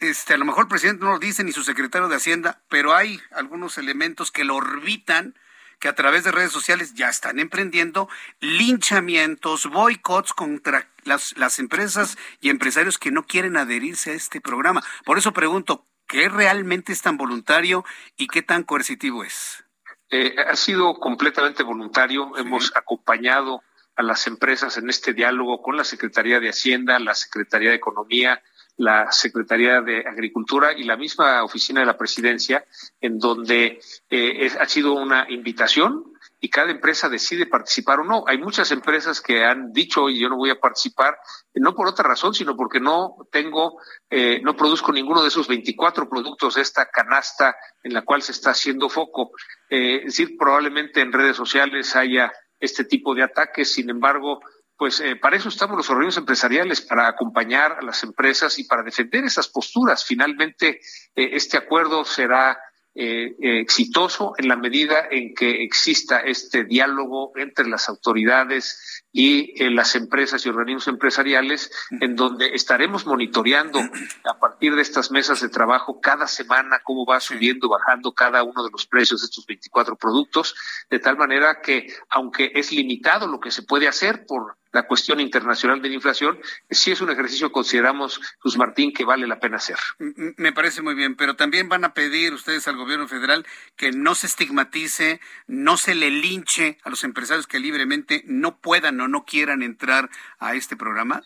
este, 0.00 0.34
a 0.34 0.38
lo 0.38 0.44
mejor 0.44 0.64
el 0.64 0.68
presidente 0.68 1.04
no 1.04 1.12
lo 1.12 1.18
dice 1.18 1.44
ni 1.44 1.52
su 1.52 1.64
secretario 1.64 2.08
de 2.08 2.16
Hacienda, 2.16 2.60
pero 2.68 2.94
hay 2.94 3.20
algunos 3.32 3.78
elementos 3.78 4.30
que 4.30 4.44
lo 4.44 4.56
orbitan 4.56 5.34
que 5.78 5.88
a 5.88 5.94
través 5.94 6.24
de 6.24 6.32
redes 6.32 6.52
sociales 6.52 6.94
ya 6.94 7.08
están 7.08 7.38
emprendiendo 7.38 8.08
linchamientos, 8.40 9.66
boicots 9.66 10.32
contra 10.32 10.88
las, 11.04 11.36
las 11.36 11.58
empresas 11.58 12.18
y 12.40 12.50
empresarios 12.50 12.98
que 12.98 13.12
no 13.12 13.24
quieren 13.24 13.56
adherirse 13.56 14.10
a 14.10 14.14
este 14.14 14.40
programa. 14.40 14.82
Por 15.04 15.18
eso 15.18 15.32
pregunto, 15.32 15.86
¿Qué 16.08 16.30
realmente 16.30 16.92
es 16.92 17.02
tan 17.02 17.18
voluntario 17.18 17.84
y 18.16 18.28
qué 18.28 18.42
tan 18.42 18.62
coercitivo 18.62 19.24
es? 19.24 19.62
Eh, 20.10 20.34
ha 20.38 20.56
sido 20.56 20.94
completamente 20.94 21.62
voluntario. 21.62 22.34
Hemos 22.38 22.74
acompañado 22.74 23.62
a 23.94 24.02
las 24.02 24.26
empresas 24.26 24.78
en 24.78 24.88
este 24.88 25.12
diálogo 25.12 25.60
con 25.60 25.76
la 25.76 25.84
Secretaría 25.84 26.40
de 26.40 26.48
Hacienda, 26.48 26.98
la 26.98 27.14
Secretaría 27.14 27.70
de 27.70 27.76
Economía, 27.76 28.42
la 28.78 29.12
Secretaría 29.12 29.82
de 29.82 29.98
Agricultura 30.06 30.72
y 30.72 30.84
la 30.84 30.96
misma 30.96 31.44
oficina 31.44 31.80
de 31.80 31.86
la 31.86 31.98
Presidencia, 31.98 32.64
en 33.02 33.18
donde 33.18 33.78
eh, 34.08 34.50
ha 34.58 34.66
sido 34.66 34.94
una 34.94 35.26
invitación 35.28 36.04
y 36.40 36.50
cada 36.50 36.70
empresa 36.70 37.08
decide 37.08 37.46
participar 37.46 38.00
o 38.00 38.04
no. 38.04 38.24
Hay 38.26 38.38
muchas 38.38 38.70
empresas 38.70 39.20
que 39.20 39.44
han 39.44 39.72
dicho, 39.72 40.08
y 40.08 40.20
yo 40.20 40.28
no 40.28 40.36
voy 40.36 40.50
a 40.50 40.60
participar, 40.60 41.18
no 41.54 41.74
por 41.74 41.88
otra 41.88 42.06
razón, 42.08 42.32
sino 42.32 42.56
porque 42.56 42.78
no 42.78 43.16
tengo, 43.32 43.80
eh, 44.08 44.40
no 44.42 44.56
produzco 44.56 44.92
ninguno 44.92 45.22
de 45.22 45.28
esos 45.28 45.48
24 45.48 46.08
productos 46.08 46.54
de 46.54 46.62
esta 46.62 46.86
canasta 46.86 47.56
en 47.82 47.92
la 47.92 48.02
cual 48.02 48.22
se 48.22 48.32
está 48.32 48.50
haciendo 48.50 48.88
foco. 48.88 49.32
Eh, 49.68 49.96
es 49.98 50.16
decir, 50.16 50.36
probablemente 50.38 51.00
en 51.00 51.12
redes 51.12 51.36
sociales 51.36 51.96
haya 51.96 52.32
este 52.60 52.84
tipo 52.84 53.14
de 53.14 53.24
ataques, 53.24 53.72
sin 53.72 53.90
embargo, 53.90 54.40
pues 54.76 55.00
eh, 55.00 55.16
para 55.16 55.36
eso 55.36 55.48
estamos 55.48 55.76
los 55.76 55.90
organismos 55.90 56.18
empresariales, 56.18 56.80
para 56.80 57.08
acompañar 57.08 57.78
a 57.80 57.82
las 57.82 58.04
empresas 58.04 58.60
y 58.60 58.64
para 58.64 58.84
defender 58.84 59.24
esas 59.24 59.48
posturas. 59.48 60.04
Finalmente, 60.04 60.80
este 61.16 61.56
acuerdo 61.56 62.04
será 62.04 62.56
eh, 62.94 63.36
exitoso 63.40 64.34
en 64.38 64.48
la 64.48 64.56
medida 64.56 65.06
en 65.10 65.34
que 65.34 65.62
exista 65.62 66.18
este 66.20 66.64
diálogo 66.64 67.32
entre 67.36 67.68
las 67.68 67.88
autoridades 67.88 69.04
y 69.12 69.62
eh, 69.62 69.70
las 69.70 69.94
empresas 69.94 70.44
y 70.44 70.48
organismos 70.48 70.88
empresariales, 70.88 71.70
en 72.00 72.16
donde 72.16 72.54
estaremos 72.54 73.06
monitoreando 73.06 73.78
a 73.78 74.38
partir 74.38 74.74
de 74.74 74.82
estas 74.82 75.10
mesas 75.10 75.40
de 75.40 75.48
trabajo 75.48 76.00
cada 76.00 76.26
semana 76.26 76.80
cómo 76.82 77.06
va 77.06 77.20
subiendo, 77.20 77.68
bajando 77.68 78.12
cada 78.12 78.42
uno 78.42 78.64
de 78.64 78.70
los 78.70 78.86
precios 78.86 79.20
de 79.20 79.26
estos 79.26 79.46
24 79.46 79.96
productos, 79.96 80.54
de 80.90 80.98
tal 80.98 81.16
manera 81.16 81.60
que, 81.62 81.86
aunque 82.10 82.52
es 82.54 82.72
limitado 82.72 83.26
lo 83.26 83.40
que 83.40 83.50
se 83.50 83.62
puede 83.62 83.88
hacer 83.88 84.26
por 84.26 84.57
la 84.72 84.86
cuestión 84.86 85.20
internacional 85.20 85.80
de 85.80 85.88
la 85.88 85.94
inflación, 85.94 86.38
sí 86.70 86.90
es 86.90 87.00
un 87.00 87.10
ejercicio, 87.10 87.50
consideramos, 87.52 88.20
Luz 88.44 88.56
Martín, 88.58 88.92
que 88.92 89.04
vale 89.04 89.26
la 89.26 89.40
pena 89.40 89.56
hacer. 89.56 89.78
Me 89.98 90.52
parece 90.52 90.82
muy 90.82 90.94
bien, 90.94 91.16
pero 91.16 91.36
también 91.36 91.68
van 91.68 91.84
a 91.84 91.94
pedir 91.94 92.34
ustedes 92.34 92.68
al 92.68 92.76
gobierno 92.76 93.08
federal 93.08 93.46
que 93.76 93.92
no 93.92 94.14
se 94.14 94.26
estigmatice, 94.26 95.20
no 95.46 95.76
se 95.76 95.94
le 95.94 96.10
linche 96.10 96.78
a 96.84 96.90
los 96.90 97.04
empresarios 97.04 97.46
que 97.46 97.60
libremente 97.60 98.22
no 98.26 98.58
puedan 98.58 99.00
o 99.00 99.08
no 99.08 99.24
quieran 99.24 99.62
entrar 99.62 100.10
a 100.38 100.54
este 100.54 100.76
programa. 100.76 101.22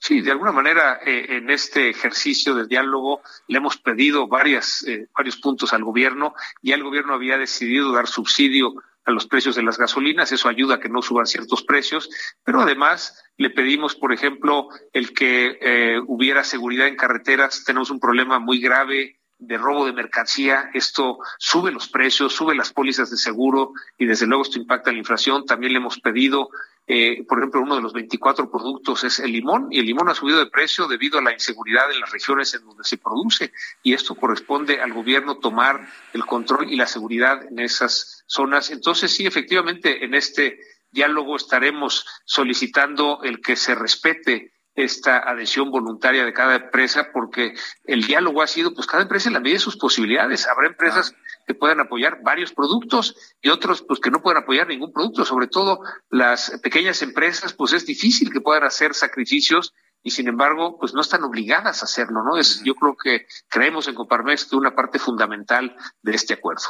Sí, 0.00 0.20
de 0.20 0.30
alguna 0.30 0.52
manera 0.52 1.00
eh, 1.04 1.26
en 1.36 1.50
este 1.50 1.90
ejercicio 1.90 2.54
de 2.54 2.66
diálogo 2.66 3.20
le 3.48 3.58
hemos 3.58 3.78
pedido 3.78 4.28
varias, 4.28 4.84
eh, 4.86 5.08
varios 5.16 5.36
puntos 5.38 5.72
al 5.72 5.82
gobierno. 5.82 6.34
y 6.62 6.72
el 6.72 6.84
gobierno 6.84 7.14
había 7.14 7.36
decidido 7.36 7.92
dar 7.92 8.06
subsidio 8.06 8.74
a 9.08 9.10
los 9.10 9.26
precios 9.26 9.56
de 9.56 9.62
las 9.62 9.78
gasolinas, 9.78 10.32
eso 10.32 10.50
ayuda 10.50 10.74
a 10.74 10.80
que 10.80 10.90
no 10.90 11.00
suban 11.00 11.26
ciertos 11.26 11.62
precios, 11.62 12.10
pero 12.44 12.60
además 12.60 13.24
le 13.38 13.48
pedimos, 13.48 13.96
por 13.96 14.12
ejemplo, 14.12 14.68
el 14.92 15.14
que 15.14 15.58
eh, 15.62 15.98
hubiera 16.06 16.44
seguridad 16.44 16.86
en 16.86 16.96
carreteras, 16.96 17.64
tenemos 17.64 17.90
un 17.90 18.00
problema 18.00 18.38
muy 18.38 18.60
grave 18.60 19.17
de 19.38 19.56
robo 19.56 19.86
de 19.86 19.92
mercancía, 19.92 20.70
esto 20.74 21.18
sube 21.38 21.70
los 21.70 21.88
precios, 21.88 22.34
sube 22.34 22.56
las 22.56 22.72
pólizas 22.72 23.10
de 23.10 23.16
seguro 23.16 23.72
y 23.96 24.06
desde 24.06 24.26
luego 24.26 24.42
esto 24.42 24.58
impacta 24.58 24.90
la 24.90 24.98
inflación. 24.98 25.46
También 25.46 25.72
le 25.72 25.78
hemos 25.78 26.00
pedido, 26.00 26.50
eh, 26.88 27.24
por 27.24 27.38
ejemplo, 27.38 27.60
uno 27.60 27.76
de 27.76 27.82
los 27.82 27.92
24 27.92 28.50
productos 28.50 29.04
es 29.04 29.20
el 29.20 29.32
limón 29.32 29.68
y 29.70 29.78
el 29.78 29.86
limón 29.86 30.08
ha 30.08 30.14
subido 30.14 30.38
de 30.38 30.50
precio 30.50 30.88
debido 30.88 31.18
a 31.18 31.22
la 31.22 31.32
inseguridad 31.32 31.90
en 31.92 32.00
las 32.00 32.10
regiones 32.10 32.52
en 32.54 32.64
donde 32.64 32.82
se 32.82 32.98
produce 32.98 33.52
y 33.82 33.94
esto 33.94 34.16
corresponde 34.16 34.80
al 34.80 34.92
gobierno 34.92 35.38
tomar 35.38 35.88
el 36.12 36.26
control 36.26 36.70
y 36.72 36.76
la 36.76 36.86
seguridad 36.86 37.46
en 37.48 37.60
esas 37.60 38.24
zonas. 38.26 38.70
Entonces, 38.70 39.14
sí, 39.14 39.24
efectivamente, 39.24 40.04
en 40.04 40.14
este 40.14 40.58
diálogo 40.90 41.36
estaremos 41.36 42.06
solicitando 42.24 43.20
el 43.22 43.40
que 43.40 43.54
se 43.54 43.74
respete 43.74 44.52
esta 44.78 45.18
adhesión 45.18 45.72
voluntaria 45.72 46.24
de 46.24 46.32
cada 46.32 46.54
empresa, 46.54 47.08
porque 47.12 47.54
el 47.84 48.06
diálogo 48.06 48.42
ha 48.42 48.46
sido, 48.46 48.72
pues 48.72 48.86
cada 48.86 49.02
empresa 49.02 49.28
en 49.28 49.34
la 49.34 49.40
medida 49.40 49.56
de 49.56 49.60
sus 49.60 49.76
posibilidades. 49.76 50.46
Habrá 50.46 50.68
empresas 50.68 51.16
que 51.48 51.54
puedan 51.54 51.80
apoyar 51.80 52.22
varios 52.22 52.52
productos 52.52 53.16
y 53.42 53.48
otros, 53.48 53.82
pues 53.82 53.98
que 53.98 54.12
no 54.12 54.22
puedan 54.22 54.44
apoyar 54.44 54.68
ningún 54.68 54.92
producto. 54.92 55.24
Sobre 55.24 55.48
todo 55.48 55.80
las 56.10 56.60
pequeñas 56.62 57.02
empresas, 57.02 57.54
pues 57.54 57.72
es 57.72 57.86
difícil 57.86 58.32
que 58.32 58.40
puedan 58.40 58.62
hacer 58.62 58.94
sacrificios 58.94 59.74
y 60.04 60.12
sin 60.12 60.28
embargo, 60.28 60.78
pues 60.78 60.94
no 60.94 61.00
están 61.00 61.24
obligadas 61.24 61.82
a 61.82 61.86
hacerlo, 61.86 62.22
¿no? 62.22 62.36
Es, 62.38 62.62
yo 62.62 62.76
creo 62.76 62.96
que 62.96 63.26
creemos 63.48 63.88
en 63.88 63.96
Coparmex 63.96 64.44
que 64.44 64.54
una 64.54 64.76
parte 64.76 65.00
fundamental 65.00 65.74
de 66.02 66.14
este 66.14 66.34
acuerdo. 66.34 66.68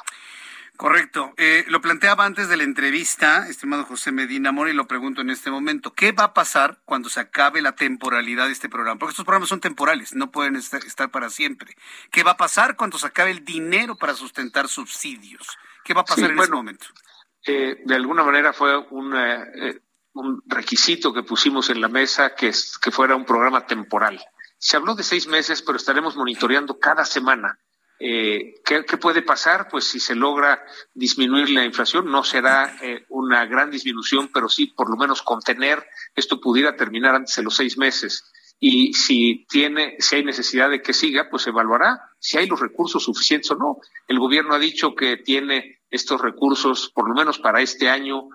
Correcto. 0.78 1.34
Eh, 1.38 1.64
lo 1.66 1.80
planteaba 1.80 2.24
antes 2.24 2.48
de 2.48 2.56
la 2.56 2.62
entrevista, 2.62 3.48
estimado 3.48 3.84
José 3.84 4.12
Medina 4.12 4.52
Mora, 4.52 4.70
y 4.70 4.74
lo 4.74 4.86
pregunto 4.86 5.22
en 5.22 5.28
este 5.28 5.50
momento. 5.50 5.92
¿Qué 5.92 6.12
va 6.12 6.22
a 6.22 6.34
pasar 6.34 6.78
cuando 6.84 7.08
se 7.08 7.18
acabe 7.18 7.60
la 7.60 7.74
temporalidad 7.74 8.46
de 8.46 8.52
este 8.52 8.68
programa? 8.68 8.96
Porque 8.96 9.10
estos 9.10 9.24
programas 9.24 9.48
son 9.48 9.58
temporales, 9.58 10.14
no 10.14 10.30
pueden 10.30 10.54
estar, 10.54 11.10
para 11.10 11.30
siempre. 11.30 11.74
¿Qué 12.12 12.22
va 12.22 12.30
a 12.30 12.36
pasar 12.36 12.76
cuando 12.76 12.96
se 12.96 13.08
acabe 13.08 13.32
el 13.32 13.44
dinero 13.44 13.96
para 13.96 14.14
sustentar 14.14 14.68
subsidios? 14.68 15.58
¿Qué 15.82 15.94
va 15.94 16.02
a 16.02 16.04
pasar 16.04 16.30
en 16.30 16.38
ese 16.38 16.52
momento? 16.52 16.86
Eh, 17.44 17.82
de 17.84 17.94
alguna 17.96 18.22
manera 18.22 18.52
fue 18.52 18.78
un, 18.78 19.16
eh, 19.16 19.80
un 20.12 20.44
requisito 20.46 21.12
que 21.12 21.24
pusimos 21.24 21.70
en 21.70 21.80
la 21.80 21.88
mesa 21.88 22.36
que, 22.36 22.52
que 22.80 22.90
fuera 22.92 23.16
un 23.16 23.24
programa 23.24 23.66
temporal. 23.66 24.24
Se 24.58 24.76
habló 24.76 24.94
de 24.94 25.02
seis 25.02 25.26
meses, 25.26 25.60
pero 25.60 25.76
estaremos 25.76 26.14
monitoreando 26.14 26.78
cada 26.78 27.04
semana 27.04 27.58
eh, 28.00 28.54
¿qué, 28.64 28.82
puede 28.98 29.22
pasar? 29.22 29.68
Pues 29.68 29.84
si 29.84 29.98
se 29.98 30.14
logra 30.14 30.62
disminuir 30.94 31.50
la 31.50 31.64
inflación, 31.64 32.10
no 32.10 32.22
será 32.22 32.76
eh, 32.80 33.04
una 33.08 33.44
gran 33.46 33.70
disminución, 33.70 34.30
pero 34.32 34.48
sí 34.48 34.66
por 34.66 34.90
lo 34.90 34.96
menos 34.96 35.22
contener. 35.22 35.84
Esto 36.14 36.40
pudiera 36.40 36.76
terminar 36.76 37.14
antes 37.14 37.34
de 37.36 37.42
los 37.42 37.56
seis 37.56 37.76
meses. 37.76 38.30
Y 38.60 38.92
si 38.94 39.46
tiene, 39.48 39.96
si 39.98 40.16
hay 40.16 40.24
necesidad 40.24 40.70
de 40.70 40.82
que 40.82 40.92
siga, 40.92 41.28
pues 41.30 41.46
evaluará 41.46 42.00
si 42.18 42.38
hay 42.38 42.46
los 42.46 42.60
recursos 42.60 43.04
suficientes 43.04 43.50
o 43.52 43.56
no. 43.56 43.78
El 44.06 44.18
gobierno 44.18 44.54
ha 44.54 44.58
dicho 44.58 44.94
que 44.94 45.16
tiene 45.16 45.80
estos 45.90 46.20
recursos, 46.20 46.90
por 46.92 47.08
lo 47.08 47.14
menos 47.14 47.38
para 47.38 47.60
este 47.60 47.88
año, 47.88 48.28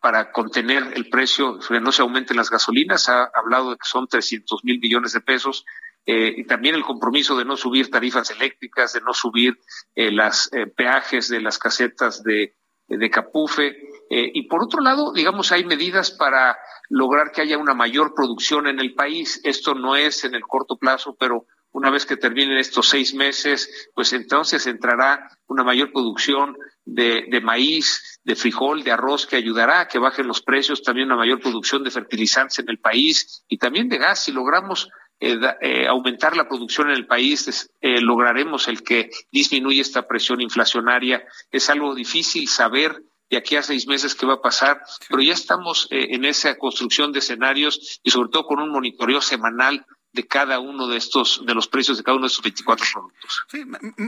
para 0.00 0.30
contener 0.30 0.92
el 0.94 1.08
precio, 1.08 1.58
que 1.58 1.80
no 1.80 1.90
se 1.90 2.02
aumenten 2.02 2.36
las 2.36 2.50
gasolinas, 2.50 3.08
ha 3.08 3.30
hablado 3.34 3.70
de 3.70 3.76
que 3.76 3.86
son 3.86 4.06
300 4.06 4.62
mil 4.62 4.78
millones 4.78 5.12
de 5.12 5.20
pesos, 5.20 5.64
y 6.06 6.44
también 6.44 6.74
el 6.74 6.82
compromiso 6.82 7.36
de 7.36 7.44
no 7.44 7.56
subir 7.56 7.90
tarifas 7.90 8.30
eléctricas, 8.30 8.92
de 8.92 9.00
no 9.00 9.14
subir 9.14 9.58
eh, 9.94 10.10
las 10.12 10.50
peajes 10.76 11.28
de 11.28 11.40
las 11.40 11.58
casetas 11.58 12.22
de, 12.22 12.54
de 12.88 13.10
Capufe. 13.10 13.76
y 14.10 14.46
por 14.48 14.62
otro 14.62 14.80
lado, 14.80 15.12
digamos, 15.12 15.50
hay 15.52 15.64
medidas 15.64 16.10
para 16.10 16.58
lograr 16.88 17.32
que 17.32 17.40
haya 17.40 17.58
una 17.58 17.74
mayor 17.74 18.14
producción 18.14 18.66
en 18.66 18.80
el 18.80 18.94
país. 18.94 19.40
Esto 19.44 19.74
no 19.74 19.96
es 19.96 20.24
en 20.24 20.34
el 20.34 20.42
corto 20.42 20.76
plazo, 20.76 21.16
pero 21.18 21.46
una 21.74 21.90
vez 21.90 22.06
que 22.06 22.16
terminen 22.16 22.56
estos 22.56 22.88
seis 22.88 23.14
meses, 23.14 23.90
pues 23.94 24.12
entonces 24.12 24.66
entrará 24.68 25.28
una 25.48 25.64
mayor 25.64 25.92
producción 25.92 26.56
de, 26.84 27.26
de, 27.28 27.40
maíz, 27.40 28.20
de 28.22 28.36
frijol, 28.36 28.84
de 28.84 28.92
arroz, 28.92 29.26
que 29.26 29.34
ayudará 29.34 29.80
a 29.80 29.88
que 29.88 29.98
bajen 29.98 30.28
los 30.28 30.40
precios, 30.40 30.84
también 30.84 31.08
una 31.08 31.16
mayor 31.16 31.40
producción 31.40 31.82
de 31.82 31.90
fertilizantes 31.90 32.60
en 32.60 32.68
el 32.68 32.78
país 32.78 33.44
y 33.48 33.58
también 33.58 33.88
de 33.88 33.98
gas. 33.98 34.22
Si 34.22 34.30
logramos 34.30 34.88
eh, 35.20 35.38
eh, 35.60 35.86
aumentar 35.86 36.36
la 36.36 36.48
producción 36.48 36.90
en 36.90 36.96
el 36.96 37.06
país, 37.06 37.70
eh, 37.80 38.00
lograremos 38.00 38.68
el 38.68 38.82
que 38.82 39.10
disminuya 39.30 39.82
esta 39.82 40.06
presión 40.06 40.40
inflacionaria. 40.40 41.24
Es 41.50 41.70
algo 41.70 41.94
difícil 41.94 42.48
saber 42.48 43.02
de 43.30 43.38
aquí 43.38 43.56
a 43.56 43.62
seis 43.62 43.86
meses 43.86 44.14
qué 44.14 44.26
va 44.26 44.34
a 44.34 44.42
pasar, 44.42 44.80
pero 45.08 45.22
ya 45.22 45.32
estamos 45.32 45.88
eh, 45.90 46.08
en 46.10 46.24
esa 46.24 46.56
construcción 46.56 47.12
de 47.12 47.20
escenarios 47.20 48.00
y 48.02 48.10
sobre 48.10 48.30
todo 48.30 48.44
con 48.44 48.60
un 48.60 48.70
monitoreo 48.70 49.20
semanal 49.20 49.84
de 50.14 50.26
cada 50.28 50.60
uno 50.60 50.86
de 50.86 50.96
estos, 50.96 51.44
de 51.44 51.54
los 51.54 51.66
precios 51.66 51.98
de 51.98 52.04
cada 52.04 52.16
uno 52.16 52.26
de 52.26 52.28
estos 52.28 52.44
24 52.44 52.86
productos. 52.92 53.44
Sí, 53.50 53.64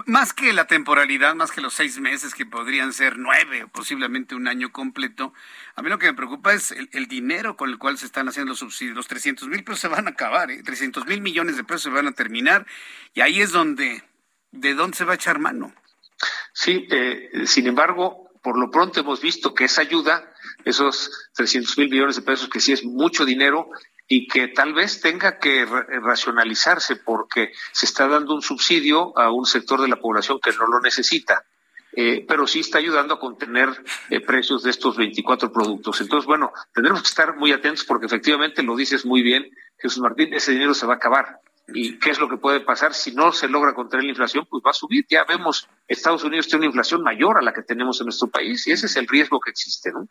más 0.06 0.32
que 0.32 0.52
la 0.52 0.68
temporalidad, 0.68 1.34
más 1.34 1.50
que 1.50 1.60
los 1.60 1.74
seis 1.74 1.98
meses 1.98 2.32
que 2.32 2.46
podrían 2.46 2.92
ser 2.92 3.18
nueve 3.18 3.64
o 3.64 3.68
posiblemente 3.68 4.36
un 4.36 4.46
año 4.46 4.70
completo, 4.70 5.34
a 5.74 5.82
mí 5.82 5.90
lo 5.90 5.98
que 5.98 6.06
me 6.06 6.14
preocupa 6.14 6.54
es 6.54 6.70
el, 6.70 7.08
dinero 7.08 7.56
con 7.56 7.70
el 7.70 7.78
cual 7.78 7.98
se 7.98 8.06
están 8.06 8.28
haciendo 8.28 8.50
los 8.50 8.60
subsidios. 8.60 8.96
Los 8.96 9.08
300 9.08 9.48
mil 9.48 9.64
pesos 9.64 9.80
se 9.80 9.88
van 9.88 10.06
a 10.06 10.10
acabar, 10.10 10.50
¿eh? 10.52 10.62
300 10.62 11.06
mil 11.06 11.20
millones 11.20 11.56
de 11.56 11.64
pesos 11.64 11.82
se 11.82 11.90
van 11.90 12.06
a 12.06 12.12
terminar 12.12 12.66
y 13.12 13.20
ahí 13.20 13.40
es 13.40 13.50
donde, 13.50 14.04
¿de 14.52 14.74
dónde 14.74 14.96
se 14.96 15.04
va 15.04 15.12
a 15.12 15.16
echar 15.16 15.40
mano? 15.40 15.74
Sí, 16.52 16.86
eh, 16.88 17.46
sin 17.46 17.66
embargo, 17.66 18.30
por 18.42 18.56
lo 18.56 18.70
pronto 18.70 19.00
hemos 19.00 19.20
visto 19.20 19.54
que 19.54 19.64
esa 19.64 19.80
ayuda, 19.82 20.32
esos 20.64 21.30
300 21.34 21.76
mil 21.78 21.90
millones 21.90 22.14
de 22.14 22.22
pesos, 22.22 22.48
que 22.48 22.60
sí 22.60 22.72
es 22.72 22.84
mucho 22.84 23.24
dinero 23.24 23.68
y 24.08 24.28
que 24.28 24.48
tal 24.48 24.72
vez 24.72 25.00
tenga 25.00 25.38
que 25.38 25.64
racionalizarse 25.64 26.96
porque 26.96 27.52
se 27.72 27.86
está 27.86 28.06
dando 28.06 28.34
un 28.34 28.42
subsidio 28.42 29.16
a 29.18 29.32
un 29.32 29.46
sector 29.46 29.80
de 29.80 29.88
la 29.88 29.96
población 29.96 30.38
que 30.42 30.52
no 30.52 30.66
lo 30.66 30.80
necesita. 30.80 31.44
Eh, 31.98 32.26
pero 32.28 32.46
sí 32.46 32.60
está 32.60 32.76
ayudando 32.76 33.14
a 33.14 33.18
contener 33.18 33.70
eh, 34.10 34.20
precios 34.20 34.62
de 34.62 34.70
estos 34.70 34.98
24 34.98 35.50
productos. 35.50 36.00
Entonces, 36.02 36.26
bueno, 36.26 36.52
tendremos 36.74 37.00
que 37.02 37.08
estar 37.08 37.36
muy 37.36 37.52
atentos 37.52 37.84
porque 37.84 38.04
efectivamente 38.04 38.62
lo 38.62 38.76
dices 38.76 39.06
muy 39.06 39.22
bien, 39.22 39.50
Jesús 39.78 40.00
Martín, 40.02 40.34
ese 40.34 40.52
dinero 40.52 40.74
se 40.74 40.86
va 40.86 40.94
a 40.94 40.96
acabar. 40.96 41.40
¿Y 41.68 41.98
qué 41.98 42.10
es 42.10 42.20
lo 42.20 42.28
que 42.28 42.36
puede 42.36 42.60
pasar? 42.60 42.94
Si 42.94 43.12
no 43.12 43.32
se 43.32 43.48
logra 43.48 43.74
contener 43.74 44.04
la 44.04 44.10
inflación, 44.10 44.46
pues 44.48 44.62
va 44.64 44.70
a 44.70 44.74
subir. 44.74 45.06
Ya 45.08 45.24
vemos, 45.24 45.68
Estados 45.88 46.22
Unidos 46.22 46.46
tiene 46.46 46.58
una 46.58 46.66
inflación 46.66 47.02
mayor 47.02 47.38
a 47.38 47.42
la 47.42 47.52
que 47.52 47.62
tenemos 47.62 48.00
en 48.00 48.06
nuestro 48.06 48.28
país 48.28 48.66
y 48.66 48.72
ese 48.72 48.86
es 48.86 48.96
el 48.96 49.08
riesgo 49.08 49.40
que 49.40 49.50
existe, 49.50 49.90
¿no? 49.90 50.06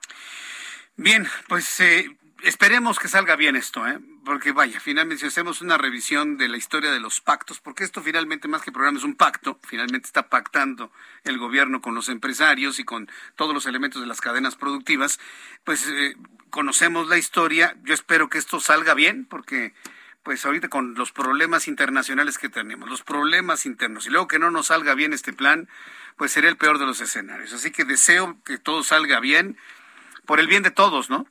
Bien, 0.98 1.26
pues 1.48 1.80
eh, 1.82 2.18
esperemos 2.46 3.00
que 3.00 3.08
salga 3.08 3.36
bien 3.36 3.56
esto, 3.56 3.88
¿eh? 3.88 4.00
Porque 4.24 4.52
vaya, 4.52 4.80
finalmente 4.80 5.22
si 5.22 5.28
hacemos 5.28 5.62
una 5.62 5.78
revisión 5.80 6.38
de 6.38 6.48
la 6.48 6.58
historia 6.58 6.92
de 6.92 7.00
los 7.00 7.20
pactos, 7.20 7.60
porque 7.60 7.84
esto 7.84 8.04
finalmente 8.04 8.48
más 8.48 8.62
que 8.62 8.72
programa 8.72 9.00
es 9.00 9.04
un 9.04 9.16
pacto, 9.16 9.60
finalmente 9.64 10.06
está 10.06 10.30
pactando 10.30 10.92
el 11.24 11.40
gobierno 11.40 11.82
con 11.82 11.96
los 11.96 12.08
empresarios 12.08 12.78
y 12.78 12.84
con 12.84 13.10
todos 13.36 13.54
los 13.54 13.66
elementos 13.66 14.00
de 14.00 14.08
las 14.08 14.22
cadenas 14.22 14.56
productivas, 14.56 15.20
pues 15.64 15.88
eh, 15.88 16.16
conocemos 16.52 17.08
la 17.08 17.18
historia. 17.18 17.76
Yo 17.84 17.96
espero 17.96 18.30
que 18.30 18.38
esto 18.38 18.60
salga 18.60 18.94
bien, 18.94 19.26
porque 19.26 19.74
pues 20.22 20.46
ahorita 20.46 20.70
con 20.70 20.94
los 20.94 21.12
problemas 21.12 21.68
internacionales 21.68 22.38
que 22.38 22.50
tenemos, 22.50 22.88
los 22.90 23.02
problemas 23.02 23.66
internos, 23.66 24.06
y 24.06 24.12
luego 24.12 24.28
que 24.28 24.40
no 24.40 24.52
nos 24.52 24.68
salga 24.68 24.94
bien 24.94 25.14
este 25.14 25.34
plan, 25.34 25.68
pues 26.16 26.32
sería 26.32 26.50
el 26.52 26.58
peor 26.58 26.78
de 26.78 26.86
los 26.86 27.02
escenarios. 27.02 27.54
Así 27.54 27.72
que 27.72 27.86
deseo 27.86 28.38
que 28.44 28.60
todo 28.60 28.84
salga 28.84 29.20
bien, 29.20 29.58
por 30.26 30.40
el 30.40 30.48
bien 30.48 30.64
de 30.64 30.72
todos, 30.72 31.10
¿no? 31.10 31.28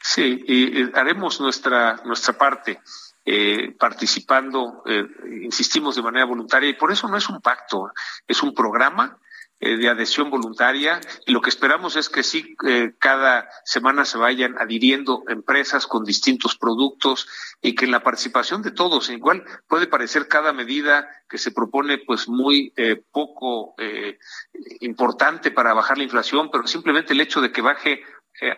Sí, 0.00 0.42
y 0.46 0.98
haremos 0.98 1.40
nuestra, 1.40 2.00
nuestra 2.04 2.36
parte. 2.36 2.80
Eh, 3.22 3.76
participando, 3.78 4.82
eh, 4.86 5.06
insistimos 5.42 5.94
de 5.94 6.02
manera 6.02 6.24
voluntaria, 6.24 6.70
y 6.70 6.74
por 6.74 6.90
eso 6.90 7.06
no 7.06 7.18
es 7.18 7.28
un 7.28 7.40
pacto, 7.42 7.92
es 8.26 8.42
un 8.42 8.54
programa 8.54 9.20
eh, 9.62 9.76
de 9.76 9.90
adhesión 9.90 10.30
voluntaria 10.30 11.02
y 11.26 11.32
lo 11.32 11.42
que 11.42 11.50
esperamos 11.50 11.94
es 11.96 12.08
que 12.08 12.22
sí 12.22 12.56
eh, 12.66 12.94
cada 12.98 13.46
semana 13.62 14.06
se 14.06 14.16
vayan 14.16 14.56
adhiriendo 14.58 15.22
empresas 15.28 15.86
con 15.86 16.02
distintos 16.02 16.56
productos 16.56 17.28
y 17.60 17.74
que 17.74 17.84
en 17.84 17.90
la 17.90 18.02
participación 18.02 18.62
de 18.62 18.70
todos, 18.70 19.10
igual 19.10 19.44
puede 19.68 19.86
parecer 19.86 20.28
cada 20.28 20.54
medida 20.54 21.10
que 21.28 21.36
se 21.36 21.50
propone 21.50 21.98
pues 21.98 22.26
muy 22.26 22.72
eh, 22.74 23.02
poco 23.12 23.74
importante 24.80 25.50
para 25.50 25.74
bajar 25.74 25.98
la 25.98 26.04
inflación, 26.04 26.50
pero 26.50 26.66
simplemente 26.66 27.12
el 27.12 27.20
hecho 27.20 27.42
de 27.42 27.52
que 27.52 27.60
baje 27.60 28.02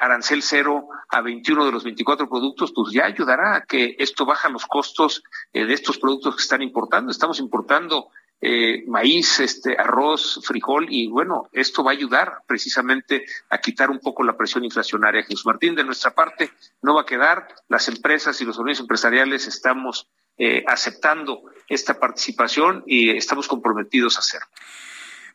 arancel 0.01 0.43
cero 0.43 0.89
a 1.09 1.21
21 1.21 1.67
de 1.67 1.73
los 1.73 1.85
24 1.85 2.29
productos, 2.29 2.73
pues 2.75 2.93
ya 2.93 3.05
ayudará 3.05 3.57
a 3.57 3.63
que 3.63 3.97
esto 3.99 4.25
baja 4.25 4.49
los 4.49 4.67
costos 4.67 5.23
de 5.53 5.73
estos 5.73 5.99
productos 5.99 6.37
que 6.37 6.43
están 6.43 6.63
importando. 6.63 7.11
Estamos 7.11 7.39
importando 7.41 8.09
eh, 8.45 8.83
maíz, 8.89 9.39
este, 9.39 9.77
arroz, 9.79 10.41
frijol, 10.43 10.89
y 10.91 11.07
bueno, 11.07 11.49
esto 11.53 11.85
va 11.85 11.93
a 11.93 11.95
ayudar 11.95 12.39
precisamente 12.45 13.25
a 13.49 13.59
quitar 13.59 13.89
un 13.89 14.01
poco 14.01 14.25
la 14.25 14.37
presión 14.37 14.65
inflacionaria. 14.65 15.23
Jesús 15.23 15.47
Martín, 15.47 15.77
de 15.77 15.85
nuestra 15.85 16.13
parte, 16.13 16.51
no 16.83 16.97
va 16.97 17.03
a 17.03 17.07
quedar. 17.07 17.47
Las 17.69 17.87
empresas 17.87 18.41
y 18.41 18.45
los 18.45 18.59
organismos 18.59 18.87
empresariales 18.87 19.47
estamos 19.47 20.09
eh, 20.39 20.65
aceptando 20.67 21.43
esta 21.69 22.01
participación 22.01 22.83
y 22.85 23.11
estamos 23.11 23.47
comprometidos 23.47 24.17
a 24.17 24.21
hacerlo. 24.21 24.49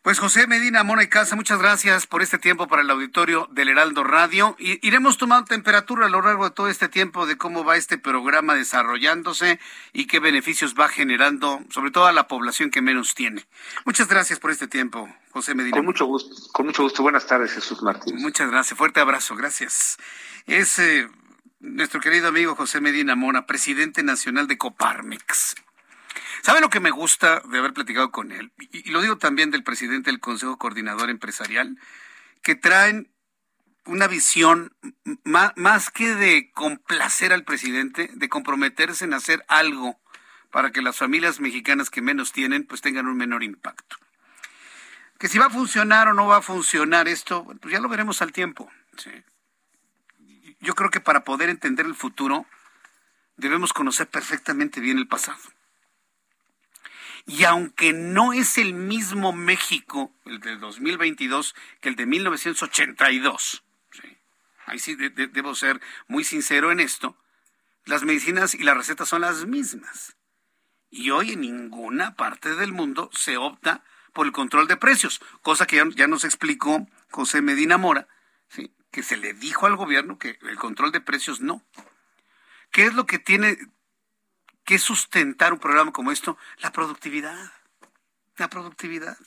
Pues 0.01 0.19
José 0.19 0.47
Medina 0.47 0.83
Mona 0.83 1.03
y 1.03 1.07
Casa, 1.07 1.35
muchas 1.35 1.59
gracias 1.59 2.07
por 2.07 2.21
este 2.21 2.37
tiempo 2.37 2.67
para 2.67 2.81
el 2.81 2.89
auditorio 2.89 3.47
del 3.51 3.69
Heraldo 3.69 4.03
Radio. 4.03 4.55
Y 4.59 4.85
iremos 4.87 5.17
tomando 5.17 5.45
temperatura 5.47 6.05
a 6.05 6.09
lo 6.09 6.21
largo 6.21 6.45
de 6.45 6.51
todo 6.51 6.69
este 6.69 6.87
tiempo 6.87 7.25
de 7.25 7.37
cómo 7.37 7.65
va 7.65 7.75
este 7.75 7.97
programa 7.97 8.55
desarrollándose 8.55 9.59
y 9.93 10.07
qué 10.07 10.19
beneficios 10.19 10.75
va 10.79 10.87
generando, 10.87 11.61
sobre 11.69 11.91
todo 11.91 12.05
a 12.05 12.11
la 12.13 12.27
población 12.27 12.71
que 12.71 12.81
menos 12.81 13.15
tiene. 13.15 13.45
Muchas 13.85 14.07
gracias 14.07 14.39
por 14.39 14.51
este 14.51 14.67
tiempo, 14.67 15.09
José 15.31 15.55
Medina. 15.55 15.77
Con 15.77 15.85
mucho 15.85 16.05
gusto, 16.05 16.35
con 16.53 16.67
mucho 16.67 16.83
gusto. 16.83 17.03
Buenas 17.03 17.27
tardes, 17.27 17.51
Jesús 17.51 17.81
Martín. 17.81 18.15
Muchas 18.17 18.49
gracias, 18.49 18.77
fuerte 18.77 18.99
abrazo, 18.99 19.35
gracias. 19.35 19.97
Es 20.45 20.79
eh, 20.79 21.09
nuestro 21.59 21.99
querido 21.99 22.29
amigo 22.29 22.55
José 22.55 22.79
Medina 22.81 23.15
Mona, 23.15 23.45
presidente 23.45 24.03
nacional 24.03 24.47
de 24.47 24.57
Coparmex. 24.57 25.55
¿Sabe 26.41 26.61
lo 26.61 26.69
que 26.69 26.79
me 26.79 26.91
gusta 26.91 27.41
de 27.41 27.59
haber 27.59 27.73
platicado 27.73 28.11
con 28.11 28.31
él? 28.31 28.51
Y, 28.57 28.89
lo 28.91 29.01
digo 29.01 29.17
también 29.17 29.51
del 29.51 29.63
presidente 29.63 30.11
del 30.11 30.19
Consejo 30.19 30.57
Coordinador 30.57 31.09
Empresarial, 31.09 31.77
que 32.41 32.55
traen 32.55 33.11
una 33.85 34.07
visión 34.07 34.75
más, 35.23 35.89
que 35.89 36.13
de 36.13 36.51
complacer 36.51 37.33
al 37.33 37.43
presidente, 37.43 38.09
de 38.13 38.29
comprometerse 38.29 39.05
en 39.05 39.13
hacer 39.13 39.45
algo 39.47 39.99
para 40.51 40.71
que 40.71 40.81
las 40.81 40.97
familias 40.97 41.39
mexicanas 41.39 41.89
que 41.89 42.01
menos 42.01 42.31
tienen, 42.31 42.65
pues 42.65 42.81
tengan 42.81 43.07
un 43.07 43.17
menor 43.17 43.43
impacto. 43.43 43.97
Que 45.19 45.27
si 45.27 45.37
va 45.37 45.45
a 45.45 45.49
funcionar 45.49 46.09
o 46.09 46.13
no 46.13 46.27
va 46.27 46.37
a 46.37 46.41
funcionar 46.41 47.07
esto, 47.07 47.45
pues 47.61 47.71
ya 47.71 47.79
lo 47.79 47.89
veremos 47.89 48.21
al 48.21 48.31
tiempo. 48.31 48.69
Yo 50.59 50.75
creo 50.75 50.89
que 50.89 50.99
para 50.99 51.23
poder 51.23 51.49
entender 51.49 51.85
el 51.85 51.95
futuro, 51.95 52.45
debemos 53.37 53.73
conocer 53.73 54.07
perfectamente 54.07 54.79
bien 54.79 54.97
el 54.97 55.07
pasado. 55.07 55.39
Y 57.27 57.43
aunque 57.43 57.91
no 57.91 58.31
es 58.31 58.57
el 58.57 58.73
mismo 58.73 59.33
México, 59.33 60.13
el 60.25 60.39
de 60.39 60.55
2022, 60.55 61.55
que 61.81 61.89
el 61.89 61.97
de 61.97 62.05
1982, 62.05 63.65
ahí 64.65 64.79
sí 64.79 64.95
debo 64.95 65.53
ser 65.53 65.81
muy 66.07 66.23
sincero 66.23 66.71
en 66.71 66.79
esto, 66.79 67.17
las 67.83 68.03
medicinas 68.03 68.55
y 68.55 68.63
las 68.63 68.77
recetas 68.77 69.09
son 69.09 69.21
las 69.21 69.45
mismas. 69.45 70.15
Y 70.89 71.09
hoy 71.09 71.33
en 71.33 71.41
ninguna 71.41 72.15
parte 72.15 72.55
del 72.55 72.71
mundo 72.71 73.09
se 73.11 73.35
opta 73.35 73.83
por 74.13 74.25
el 74.25 74.31
control 74.31 74.69
de 74.69 74.77
precios, 74.77 75.19
cosa 75.41 75.67
que 75.67 75.83
ya, 75.95 76.07
nos 76.07 76.23
explicó 76.23 76.87
José 77.11 77.41
Medina 77.41 77.77
Mora, 77.77 78.07
que 78.89 79.03
se 79.03 79.17
le 79.17 79.33
dijo 79.33 79.65
al 79.65 79.75
gobierno 79.75 80.17
que 80.17 80.39
el 80.43 80.55
control 80.55 80.93
de 80.93 81.01
precios 81.01 81.41
no. 81.41 81.61
¿Qué 82.71 82.85
es 82.85 82.93
lo 82.93 83.05
que 83.05 83.19
tiene 83.19 83.57
que 84.67 84.77
sustentar 84.79 85.53
un 85.53 85.59
programa 85.59 85.93
como 85.93 86.11
esto? 86.11 86.37
La 86.59 86.73
productividad. 86.73 87.53
La 88.35 88.49
productividad. 88.49 89.17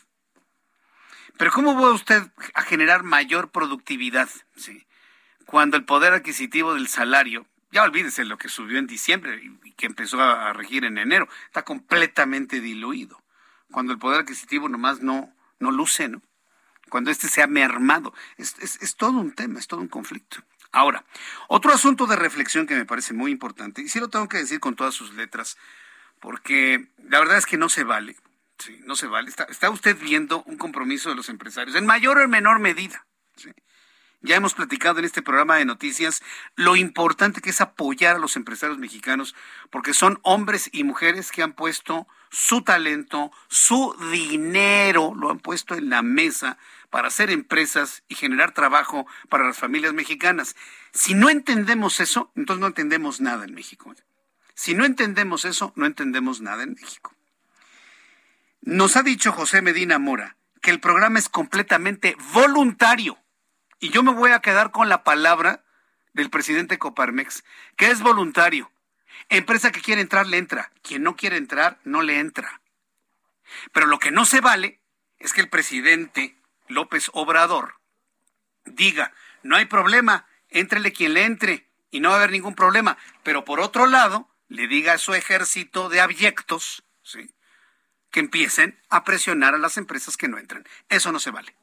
Pero 1.39 1.51
¿cómo 1.51 1.75
va 1.75 1.93
usted 1.93 2.23
a 2.53 2.63
generar 2.63 3.03
mayor 3.03 3.51
productividad? 3.51 4.29
¿sí? 4.55 4.87
Cuando 5.47 5.79
el 5.79 5.87
poder 5.87 6.13
adquisitivo 6.13 6.75
del 6.75 6.89
salario, 6.89 7.47
ya 7.73 7.85
olvídese 7.85 8.27
lo 8.27 8.37
que 8.37 8.51
subió 8.51 8.79
en 8.79 8.87
diciembre 8.87 9.43
y 9.65 9.73
que 9.73 9.87
empezó 9.87 10.21
a 10.21 10.53
regir 10.53 10.85
en 10.85 10.99
enero, 10.99 11.27
está 11.47 11.65
completamente 11.65 12.61
diluido. 12.61 13.23
Cuando 13.73 13.95
el 13.95 13.99
poder 13.99 14.21
adquisitivo 14.21 14.69
nomás 14.69 15.01
no, 15.01 15.35
no 15.59 15.71
luce, 15.71 16.09
¿no? 16.09 16.21
cuando 16.91 17.11
este 17.11 17.29
se 17.29 17.41
ha 17.41 17.47
mermado. 17.47 18.13
Es, 18.37 18.57
es, 18.59 18.97
todo 18.97 19.13
un 19.13 19.33
tema, 19.33 19.59
es 19.59 19.67
todo 19.67 19.81
un 19.81 19.89
conflicto. 19.89 20.43
Ahora, 20.73 21.05
otro 21.49 21.73
asunto 21.73 22.07
de 22.07 22.17
reflexión 22.17 22.67
que 22.67 22.77
me 22.77 22.85
parece 22.85 23.13
muy 23.13 23.33
importante, 23.33 23.83
y 23.83 23.89
sí 23.89 23.99
lo 23.99 24.09
tengo 24.09 24.29
que 24.29 24.39
decir 24.39 24.61
con 24.61 24.77
todas 24.77 24.95
sus 24.95 25.15
letras, 25.15 25.59
porque 26.21 26.89
la 27.09 27.19
verdad 27.19 27.39
es 27.39 27.47
que 27.47 27.57
no 27.57 27.69
se 27.69 27.83
vale, 27.83 28.17
sí, 28.59 28.81
no 28.85 28.95
se 28.95 29.07
vale. 29.07 29.31
Está, 29.49 29.71
usted 29.71 29.97
viendo 29.99 30.43
un 30.45 30.57
compromiso 30.57 31.09
de 31.09 31.17
los 31.17 31.29
empresarios, 31.29 31.77
en 31.77 31.87
mayor 31.87 32.19
o 32.19 32.23
en 32.23 32.31
menor 32.31 32.61
medida. 32.61 33.05
Ya 34.23 34.37
hemos 34.37 34.53
platicado 34.53 34.99
en 34.99 35.07
este 35.07 35.23
programa 35.23 35.57
de 35.57 35.65
noticias 35.65 36.23
lo 36.55 36.77
importante 36.77 37.41
que 37.41 37.51
es 37.51 37.63
apoyar 37.63 38.17
a 38.17 38.19
los 38.19 38.37
empresarios 38.37 38.79
mexicanos, 38.79 39.35
porque 39.71 39.95
son 39.95 40.21
hombres 40.23 40.69
y 40.73 40.85
mujeres 40.85 41.33
que 41.33 41.43
han 41.43 41.55
puesto 41.55 42.07
su 42.31 42.63
talento, 42.63 43.33
su 43.49 43.97
dinero, 44.13 45.15
lo 45.17 45.31
han 45.31 45.41
puesto 45.41 45.75
en 45.75 45.89
la 45.89 46.03
mesa 46.03 46.59
para 46.91 47.09
hacer 47.09 47.31
empresas 47.31 48.03
y 48.09 48.17
generar 48.17 48.53
trabajo 48.53 49.07
para 49.29 49.47
las 49.47 49.59
familias 49.59 49.95
mexicanas. 49.95 50.57
Si 50.93 51.15
no 51.15 51.31
entendemos 51.31 52.01
eso, 52.01 52.33
entonces 52.35 52.61
no 52.61 52.67
entendemos 52.67 53.21
nada 53.21 53.45
en 53.45 53.55
México. 53.55 53.95
Si 54.55 54.75
no 54.75 54.85
entendemos 54.85 55.45
eso, 55.45 55.73
no 55.77 55.87
entendemos 55.87 56.41
nada 56.41 56.63
en 56.65 56.75
México. 56.75 57.15
Nos 58.61 58.97
ha 58.97 59.03
dicho 59.03 59.33
José 59.33 59.63
Medina 59.63 59.99
Mora 59.99 60.37
que 60.61 60.71
el 60.71 60.81
programa 60.81 61.19
es 61.19 61.29
completamente 61.29 62.17
voluntario. 62.33 63.19
Y 63.79 63.89
yo 63.91 64.03
me 64.03 64.13
voy 64.13 64.33
a 64.33 64.41
quedar 64.41 64.71
con 64.71 64.89
la 64.89 65.05
palabra 65.05 65.65
del 66.13 66.29
presidente 66.29 66.79
Coparmex, 66.79 67.45
que 67.77 67.91
es 67.91 68.01
voluntario. 68.01 68.71
Empresa 69.29 69.73
que 69.73 69.81
quiere 69.81 70.03
entrar, 70.03 70.27
le 70.27 70.37
entra. 70.37 70.71
Quien 70.83 71.03
no 71.03 71.17
quiere 71.17 71.37
entrar, 71.37 71.79
no 71.85 72.03
le 72.03 72.19
entra. 72.19 72.61
Pero 73.73 73.87
lo 73.87 73.99
que 73.99 74.11
no 74.11 74.27
se 74.27 74.41
vale 74.41 74.81
es 75.19 75.33
que 75.33 75.41
el 75.41 75.49
presidente 75.49 76.37
López 76.71 77.11
Obrador 77.13 77.81
diga, 78.65 79.13
no 79.43 79.57
hay 79.57 79.67
problema, 79.67 80.27
entrele 80.49 80.93
quien 80.93 81.15
le 81.15 81.25
entre 81.25 81.69
y 81.91 82.01
no 82.01 82.11
va 82.11 82.17
a 82.17 82.19
haber 82.19 82.31
ningún 82.31 82.55
problema. 82.55 82.97
Pero 83.23 83.45
por 83.45 83.61
otro 83.61 83.87
lado, 83.87 84.29
le 84.49 84.67
diga 84.69 84.95
a 84.95 84.99
su 84.99 85.15
ejército 85.15 85.89
de 85.89 86.01
abyectos, 86.01 86.85
que 88.11 88.21
empiecen 88.21 88.81
a 88.89 89.05
presionar 89.05 89.55
a 89.55 89.59
las 89.59 89.77
empresas 89.77 90.17
que 90.17 90.29
no 90.29 90.39
entran. 90.39 90.67
Eso 90.89 91.13
no 91.13 91.21
se 91.21 91.31
vale. 91.31 91.55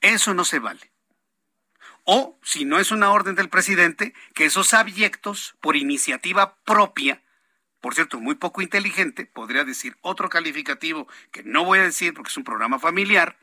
Eso 0.00 0.32
no 0.32 0.44
se 0.44 0.58
vale. 0.58 0.90
O, 2.04 2.38
si 2.42 2.64
no 2.64 2.78
es 2.78 2.90
una 2.90 3.12
orden 3.12 3.34
del 3.34 3.50
presidente, 3.50 4.14
que 4.34 4.46
esos 4.46 4.72
abyectos, 4.72 5.56
por 5.60 5.76
iniciativa 5.76 6.56
propia, 6.64 7.22
por 7.80 7.94
cierto, 7.94 8.20
muy 8.20 8.34
poco 8.34 8.62
inteligente, 8.62 9.26
podría 9.26 9.64
decir 9.64 9.96
otro 10.00 10.28
calificativo 10.28 11.08
que 11.30 11.42
no 11.42 11.64
voy 11.64 11.78
a 11.78 11.84
decir 11.84 12.14
porque 12.14 12.30
es 12.30 12.36
un 12.36 12.44
programa 12.44 12.78
familiar, 12.78 13.36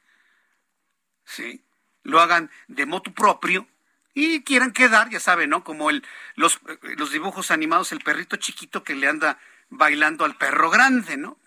¿sí? 1.27 1.63
lo 2.07 2.21
hagan 2.21 2.49
de 2.67 2.85
motu 2.85 3.13
propio 3.13 3.67
y 4.13 4.41
quieran 4.43 4.71
quedar, 4.71 5.09
ya 5.09 5.19
saben, 5.19 5.49
¿no? 5.49 5.63
Como 5.63 5.89
el, 5.89 6.03
los, 6.35 6.59
los 6.81 7.11
dibujos 7.11 7.51
animados, 7.51 7.91
el 7.91 7.99
perrito 7.99 8.37
chiquito 8.37 8.83
que 8.83 8.95
le 8.95 9.07
anda 9.07 9.37
bailando 9.69 10.23
al 10.23 10.37
perro 10.37 10.69
grande, 10.69 11.17
¿no? 11.17 11.37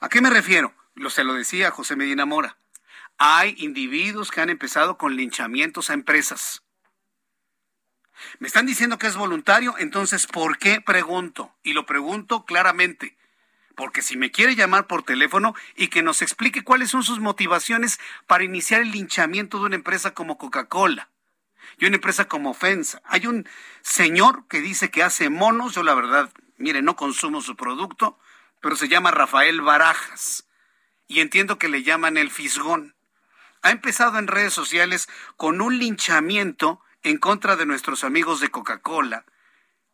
¿A 0.00 0.10
qué 0.10 0.20
me 0.20 0.28
refiero? 0.28 0.74
Lo 0.94 1.08
se 1.08 1.24
lo 1.24 1.32
decía 1.32 1.70
José 1.70 1.96
Medina 1.96 2.26
Mora. 2.26 2.58
Hay 3.16 3.54
individuos 3.58 4.30
que 4.30 4.42
han 4.42 4.50
empezado 4.50 4.98
con 4.98 5.16
linchamientos 5.16 5.88
a 5.88 5.94
empresas. 5.94 6.62
Me 8.38 8.46
están 8.46 8.66
diciendo 8.66 8.98
que 8.98 9.06
es 9.06 9.16
voluntario, 9.16 9.74
entonces, 9.78 10.26
¿por 10.26 10.58
qué 10.58 10.82
pregunto? 10.82 11.56
Y 11.62 11.72
lo 11.72 11.86
pregunto 11.86 12.44
claramente. 12.44 13.16
Porque 13.80 14.02
si 14.02 14.18
me 14.18 14.30
quiere 14.30 14.56
llamar 14.56 14.86
por 14.86 15.04
teléfono 15.04 15.54
y 15.74 15.88
que 15.88 16.02
nos 16.02 16.20
explique 16.20 16.64
cuáles 16.64 16.90
son 16.90 17.02
sus 17.02 17.18
motivaciones 17.18 17.98
para 18.26 18.44
iniciar 18.44 18.82
el 18.82 18.90
linchamiento 18.90 19.58
de 19.58 19.64
una 19.64 19.74
empresa 19.74 20.12
como 20.12 20.36
Coca-Cola 20.36 21.08
y 21.78 21.86
una 21.86 21.94
empresa 21.94 22.28
como 22.28 22.52
FENSA. 22.52 23.00
Hay 23.06 23.26
un 23.26 23.48
señor 23.80 24.46
que 24.48 24.60
dice 24.60 24.90
que 24.90 25.02
hace 25.02 25.30
monos, 25.30 25.74
yo 25.74 25.82
la 25.82 25.94
verdad, 25.94 26.30
mire, 26.58 26.82
no 26.82 26.94
consumo 26.94 27.40
su 27.40 27.56
producto, 27.56 28.18
pero 28.60 28.76
se 28.76 28.86
llama 28.86 29.12
Rafael 29.12 29.62
Barajas. 29.62 30.46
Y 31.08 31.20
entiendo 31.20 31.56
que 31.56 31.70
le 31.70 31.82
llaman 31.82 32.18
el 32.18 32.30
fisgón 32.30 32.94
ha 33.62 33.70
empezado 33.70 34.18
en 34.18 34.26
redes 34.26 34.52
sociales 34.52 35.08
con 35.38 35.62
un 35.62 35.78
linchamiento 35.78 36.82
en 37.02 37.16
contra 37.16 37.56
de 37.56 37.64
nuestros 37.64 38.04
amigos 38.04 38.40
de 38.40 38.50
Coca-Cola, 38.50 39.24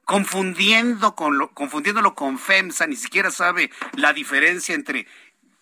confundiendo 0.07 1.17
con 1.17 1.37
lo, 1.37 1.53
confundiéndolo 1.53 2.15
con 2.15 2.39
FEMSA, 2.39 2.87
ni 2.87 2.95
siquiera 2.95 3.33
sabe 3.33 3.71
la 3.95 4.13
diferencia 4.13 4.75
entre 4.75 5.07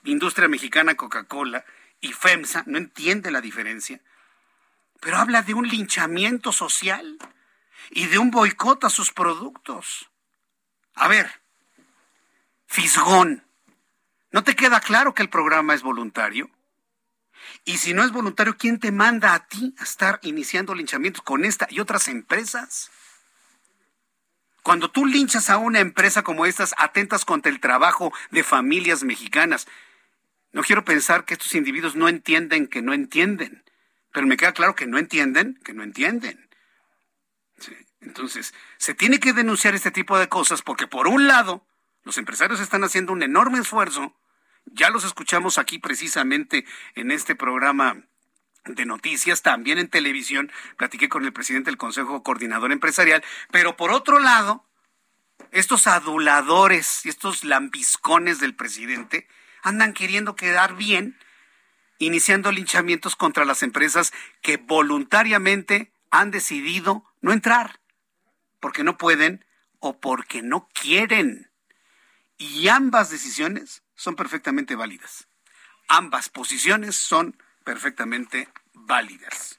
industria 0.05 0.49
mexicana 0.49 0.95
Coca-Cola 0.95 1.65
y 2.01 2.13
FEMSA, 2.13 2.65
no 2.67 2.77
entiende 2.77 3.31
la 3.31 3.41
diferencia, 3.41 4.03
pero 5.01 5.17
habla 5.17 5.41
de 5.41 5.55
un 5.55 5.67
linchamiento 5.67 6.53
social 6.53 7.19
y 7.91 8.07
de 8.07 8.19
un 8.19 8.31
boicot 8.31 8.85
a 8.85 8.91
sus 8.91 9.13
productos. 9.13 10.11
A 10.95 11.09
ver, 11.09 11.41
Fisgón, 12.67 13.47
¿no 14.31 14.45
te 14.45 14.55
queda 14.55 14.81
claro 14.81 15.15
que 15.15 15.23
el 15.23 15.31
programa 15.31 15.73
es 15.73 15.83
voluntario? 15.83 16.51
Y 17.65 17.79
si 17.79 17.95
no 17.95 18.05
es 18.05 18.13
voluntario, 18.13 18.59
¿quién 18.59 18.79
te 18.79 18.93
manda 18.93 19.33
a 19.33 19.49
ti 19.49 19.75
a 19.79 19.85
estar 19.85 20.21
iniciando 20.23 20.75
linchamientos 20.75 21.23
con 21.23 21.47
esta 21.47 21.67
y 21.71 21.81
otras 21.81 22.09
empresas? 22.09 22.91
Cuando 24.65 24.91
tú 24.91 25.07
linchas 25.07 25.51
a 25.51 25.59
una 25.59 25.79
empresa 25.79 26.23
como 26.23 26.45
estas, 26.47 26.75
atentas 26.79 27.25
contra 27.25 27.53
el 27.53 27.61
trabajo 27.61 28.13
de 28.33 28.43
familias 28.43 29.05
mexicanas. 29.05 29.69
No 30.51 30.63
quiero 30.63 30.85
pensar 30.85 31.25
que 31.25 31.35
estos 31.35 31.55
individuos 31.55 31.95
no 31.95 32.09
entienden 32.09 32.67
que 32.67 32.83
no 32.83 32.93
entienden, 32.93 33.63
pero 34.11 34.27
me 34.27 34.37
queda 34.37 34.53
claro 34.53 34.75
que 34.75 34.87
no 34.87 34.99
entienden, 34.99 35.61
que 35.65 35.75
no 35.75 35.85
entienden. 35.85 36.49
Entonces, 38.01 38.53
se 38.79 38.95
tiene 38.95 39.21
que 39.21 39.33
denunciar 39.33 39.77
este 39.77 39.93
tipo 39.93 40.19
de 40.19 40.29
cosas 40.29 40.63
porque 40.63 40.89
por 40.89 41.07
un 41.07 41.29
lado, 41.29 41.65
los 42.03 42.19
empresarios 42.19 42.59
están 42.59 42.83
haciendo 42.85 43.13
un 43.13 43.23
enorme 43.23 43.59
esfuerzo 43.61 44.17
ya 44.67 44.91
los 44.91 45.05
escuchamos 45.05 45.59
aquí 45.59 45.79
precisamente 45.79 46.65
en 46.95 47.11
este 47.11 47.35
programa 47.35 48.03
de 48.65 48.87
noticias, 48.87 49.43
también 49.43 49.79
en 49.79 49.89
televisión, 49.89 50.51
platiqué 50.77 51.09
con 51.09 51.25
el 51.25 51.33
presidente 51.33 51.71
del 51.71 51.77
Consejo 51.77 52.23
Coordinador 52.23 52.73
Empresarial, 52.73 53.23
pero 53.51 53.77
por 53.77 53.93
otro 53.93 54.19
lado, 54.19 54.65
estos 55.51 55.87
aduladores 55.87 57.05
y 57.05 57.09
estos 57.09 57.45
lambiscones 57.45 58.41
del 58.41 58.55
presidente 58.55 59.29
andan 59.63 59.93
queriendo 59.93 60.35
quedar 60.37 60.77
bien, 60.77 61.19
iniciando 61.99 62.53
linchamientos 62.53 63.17
contra 63.17 63.45
las 63.45 63.63
empresas 63.63 64.13
que 64.41 64.57
voluntariamente 64.57 65.93
han 66.11 66.31
decidido 66.31 67.05
no 67.21 67.33
entrar, 67.33 67.81
porque 68.61 68.85
no 68.85 68.97
pueden 68.97 69.45
o 69.79 70.01
porque 70.01 70.43
no 70.43 70.69
quieren. 70.73 71.51
Y 72.39 72.69
ambas 72.69 73.11
decisiones 73.11 73.83
son 73.95 74.17
perfectamente 74.17 74.75
válidas. 74.75 75.29
Ambas 75.89 76.29
posiciones 76.29 76.97
son 76.97 77.37
perfectamente 77.65 78.49
válidas. 78.73 79.59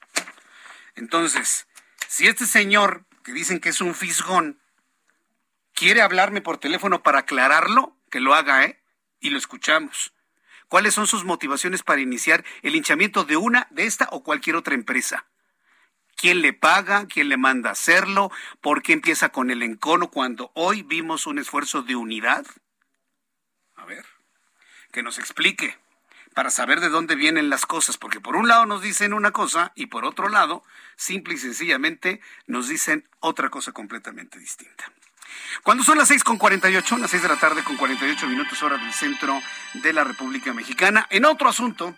Entonces, 0.94 1.66
si 2.08 2.26
este 2.26 2.46
señor, 2.46 3.04
que 3.22 3.32
dicen 3.32 3.60
que 3.60 3.70
es 3.70 3.80
un 3.80 3.94
fisgón, 3.94 4.60
quiere 5.74 6.00
hablarme 6.00 6.40
por 6.40 6.58
teléfono 6.58 7.02
para 7.02 7.20
aclararlo, 7.20 7.96
que 8.10 8.20
lo 8.20 8.34
haga, 8.34 8.64
¿eh? 8.64 8.82
Y 9.20 9.30
lo 9.30 9.38
escuchamos. 9.38 10.14
¿Cuáles 10.68 10.94
son 10.94 11.06
sus 11.06 11.24
motivaciones 11.24 11.82
para 11.82 12.00
iniciar 12.00 12.44
el 12.62 12.74
hinchamiento 12.74 13.24
de 13.24 13.36
una, 13.36 13.66
de 13.70 13.84
esta 13.84 14.08
o 14.10 14.22
cualquier 14.22 14.56
otra 14.56 14.74
empresa? 14.74 15.26
¿Quién 16.16 16.40
le 16.40 16.52
paga? 16.52 17.06
¿Quién 17.06 17.28
le 17.28 17.36
manda 17.36 17.68
a 17.68 17.72
hacerlo? 17.72 18.30
¿Por 18.60 18.82
qué 18.82 18.94
empieza 18.94 19.28
con 19.28 19.50
el 19.50 19.62
encono 19.62 20.10
cuando 20.10 20.50
hoy 20.54 20.82
vimos 20.82 21.26
un 21.26 21.38
esfuerzo 21.38 21.82
de 21.82 21.94
unidad? 21.94 22.46
A 23.74 23.84
ver 23.84 24.06
que 24.96 25.02
nos 25.02 25.18
explique 25.18 25.76
para 26.36 26.50
saber 26.50 26.80
de 26.80 26.90
dónde 26.90 27.14
vienen 27.14 27.48
las 27.48 27.64
cosas, 27.64 27.96
porque 27.96 28.20
por 28.20 28.36
un 28.36 28.46
lado 28.46 28.66
nos 28.66 28.82
dicen 28.82 29.14
una 29.14 29.30
cosa 29.30 29.72
y 29.74 29.86
por 29.86 30.04
otro 30.04 30.28
lado, 30.28 30.62
simple 30.94 31.32
y 31.32 31.38
sencillamente, 31.38 32.20
nos 32.46 32.68
dicen 32.68 33.08
otra 33.20 33.48
cosa 33.48 33.72
completamente 33.72 34.38
distinta. 34.38 34.92
Cuando 35.62 35.82
son 35.82 35.96
las 35.96 36.08
seis 36.08 36.22
con 36.22 36.38
ocho, 36.38 36.98
las 36.98 37.10
seis 37.10 37.22
de 37.22 37.28
la 37.28 37.40
tarde 37.40 37.64
con 37.64 37.78
48 37.78 38.26
minutos 38.26 38.62
hora 38.62 38.76
del 38.76 38.92
centro 38.92 39.40
de 39.72 39.94
la 39.94 40.04
República 40.04 40.52
Mexicana, 40.52 41.06
en 41.08 41.24
otro 41.24 41.48
asunto, 41.48 41.96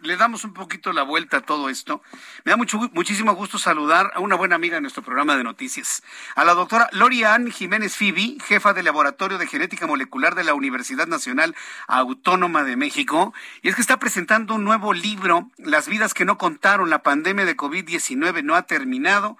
le 0.00 0.16
damos 0.16 0.44
un 0.44 0.52
poquito 0.52 0.92
la 0.92 1.02
vuelta 1.02 1.38
a 1.38 1.40
todo 1.40 1.68
esto. 1.68 2.02
Me 2.44 2.50
da 2.50 2.56
mucho, 2.56 2.78
muchísimo 2.92 3.34
gusto 3.34 3.58
saludar 3.58 4.12
a 4.14 4.20
una 4.20 4.36
buena 4.36 4.56
amiga 4.56 4.76
de 4.76 4.80
nuestro 4.80 5.02
programa 5.02 5.36
de 5.36 5.44
noticias, 5.44 6.02
a 6.34 6.44
la 6.44 6.54
doctora 6.54 6.88
Lorian 6.92 7.50
Jiménez 7.50 7.96
Fibi, 7.96 8.38
jefa 8.44 8.72
del 8.72 8.84
Laboratorio 8.84 9.38
de 9.38 9.46
Genética 9.46 9.86
Molecular 9.86 10.34
de 10.34 10.44
la 10.44 10.54
Universidad 10.54 11.06
Nacional 11.06 11.54
Autónoma 11.86 12.64
de 12.64 12.76
México. 12.76 13.34
Y 13.62 13.68
es 13.68 13.74
que 13.74 13.80
está 13.80 13.98
presentando 13.98 14.54
un 14.54 14.64
nuevo 14.64 14.92
libro, 14.92 15.50
Las 15.58 15.88
vidas 15.88 16.14
que 16.14 16.24
no 16.24 16.38
contaron, 16.38 16.90
la 16.90 17.02
pandemia 17.02 17.44
de 17.44 17.56
COVID-19 17.56 18.42
no 18.42 18.54
ha 18.54 18.62
terminado 18.62 19.36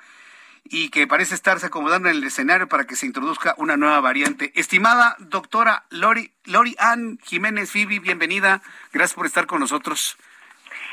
y 0.70 0.90
que 0.90 1.06
parece 1.06 1.34
estarse 1.34 1.66
acomodando 1.66 2.08
en 2.08 2.16
el 2.16 2.24
escenario 2.24 2.68
para 2.68 2.84
que 2.84 2.96
se 2.96 3.06
introduzca 3.06 3.54
una 3.56 3.76
nueva 3.76 4.00
variante. 4.00 4.52
Estimada 4.54 5.16
doctora 5.18 5.84
Lori, 5.90 6.32
Lori 6.44 6.76
Ann 6.78 7.18
Jiménez 7.24 7.70
Fibi, 7.70 7.98
bienvenida. 7.98 8.62
Gracias 8.92 9.14
por 9.14 9.26
estar 9.26 9.46
con 9.46 9.60
nosotros. 9.60 10.18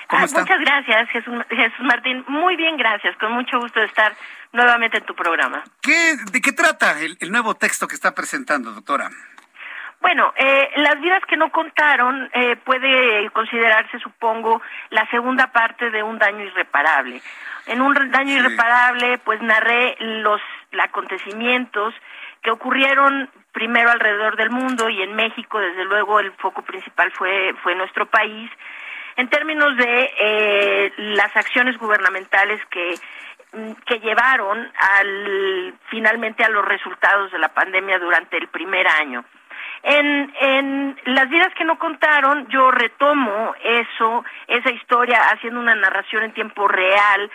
¿Cómo 0.08 0.22
Muchas 0.22 0.60
gracias, 0.60 1.10
Jesús, 1.10 1.34
Jesús 1.50 1.86
Martín. 1.86 2.24
Muy 2.28 2.56
bien, 2.56 2.78
gracias. 2.78 3.18
Con 3.18 3.32
mucho 3.32 3.60
gusto 3.60 3.80
de 3.80 3.88
estar 3.88 4.14
nuevamente 4.52 4.98
en 4.98 5.06
tu 5.06 5.16
programa. 5.16 5.64
¿Qué, 5.82 6.16
¿De 6.32 6.42
qué 6.42 6.52
trata 6.52 7.00
el, 7.00 7.32
nuevo 7.32 7.56
texto 7.56 7.88
que 7.88 7.96
está 7.96 8.14
presentando, 8.14 8.72
doctora? 8.72 9.10
Bueno, 10.02 10.34
eh, 10.38 10.70
las 10.78 11.02
vidas 11.02 11.24
que 11.28 11.38
no 11.38 11.52
contaron 11.52 12.30
eh, 12.34 12.56
puede 12.58 13.30
considerarse, 13.32 13.98
supongo, 14.00 14.62
la 14.92 15.10
segunda 15.10 15.48
parte 15.48 15.90
de 15.90 16.04
un 16.04 16.20
daño 16.20 16.44
irreparable. 16.44 17.22
En 17.66 17.82
un 17.82 18.12
daño 18.12 18.34
irreparable, 18.34 19.18
pues 19.20 19.42
narré 19.42 19.96
los 20.00 20.40
acontecimientos 20.80 21.96
que 22.44 22.52
ocurrieron 22.52 23.30
primero 23.52 23.90
alrededor 23.90 24.36
del 24.36 24.52
mundo 24.52 24.90
y 24.90 25.02
en 25.02 25.16
México, 25.16 25.60
desde 25.60 25.86
luego, 25.86 26.20
el 26.20 26.32
foco 26.34 26.62
principal 26.62 27.12
fue, 27.14 27.56
fue 27.64 27.74
nuestro 27.74 28.06
país, 28.06 28.52
en 29.18 29.30
términos 29.30 29.76
de 29.78 30.14
eh, 30.20 30.94
las 30.98 31.36
acciones 31.36 31.78
gubernamentales 31.78 32.60
que 32.70 32.96
mm, 33.54 33.72
que 33.86 34.00
llevaron 34.00 34.72
al 34.98 35.74
finalmente 35.90 36.44
a 36.44 36.50
los 36.50 36.66
resultados 36.66 37.32
de 37.32 37.40
la 37.40 37.50
pandemia 37.50 38.00
durante 38.00 38.38
el 38.38 38.48
primer 38.48 38.88
año. 38.88 39.24
En, 39.84 40.34
en 40.42 41.00
las 41.06 41.30
vidas 41.30 41.54
que 41.56 41.64
no 41.64 41.78
contaron, 41.78 42.48
yo 42.48 42.72
retomo 42.72 43.54
eso, 43.64 44.26
esa 44.48 44.72
historia, 44.72 45.20
haciendo 45.32 45.60
una 45.60 45.76
narración 45.76 46.24
en 46.24 46.34
tiempo 46.34 46.68
real 46.68 47.30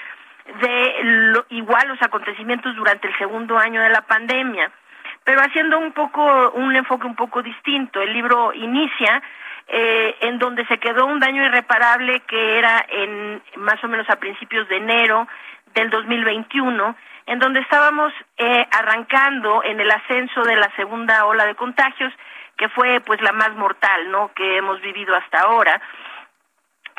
de 0.61 1.45
igual 1.51 1.87
los 1.87 2.03
acontecimientos 2.03 2.75
durante 2.75 3.07
el 3.07 3.17
segundo 3.19 3.57
año 3.57 3.81
de 3.83 3.91
la 3.91 4.01
pandemia 4.03 4.71
pero 5.25 5.41
haciendo 5.43 5.79
un 5.79 5.93
poco 5.93 6.51
un 6.53 6.75
enfoque 6.75 7.07
un 7.07 7.15
poco 7.15 7.43
distinto. 7.43 8.01
El 8.01 8.13
libro 8.13 8.53
inicia 8.53 9.23
eh, 9.73 10.17
en 10.23 10.41
donde 10.41 10.67
se 10.67 10.79
quedó 10.79 11.07
un 11.07 11.21
daño 11.21 11.45
irreparable 11.45 12.21
que 12.21 12.59
era 12.59 12.85
en 12.89 13.41
más 13.57 13.83
o 13.85 13.89
menos 13.89 14.11
a 14.11 14.17
principios 14.17 14.69
de 14.69 14.79
enero 14.79 15.29
del 15.75 15.91
2021, 15.91 16.97
en 17.27 17.39
donde 17.39 17.61
estábamos 17.61 18.13
eh, 18.37 18.67
arrancando 18.73 19.63
en 19.63 19.79
el 19.79 19.89
ascenso 19.89 20.43
de 20.43 20.57
la 20.57 20.75
segunda 20.75 21.25
ola 21.25 21.47
de 21.47 21.55
contagios, 21.55 22.13
que 22.57 22.69
fue 22.71 23.01
pues 23.01 23.21
la 23.23 23.31
más 23.31 23.55
mortal, 23.55 24.11
¿no? 24.11 24.33
que 24.35 24.57
hemos 24.57 24.81
vivido 24.81 25.15
hasta 25.15 25.39
ahora. 25.43 25.81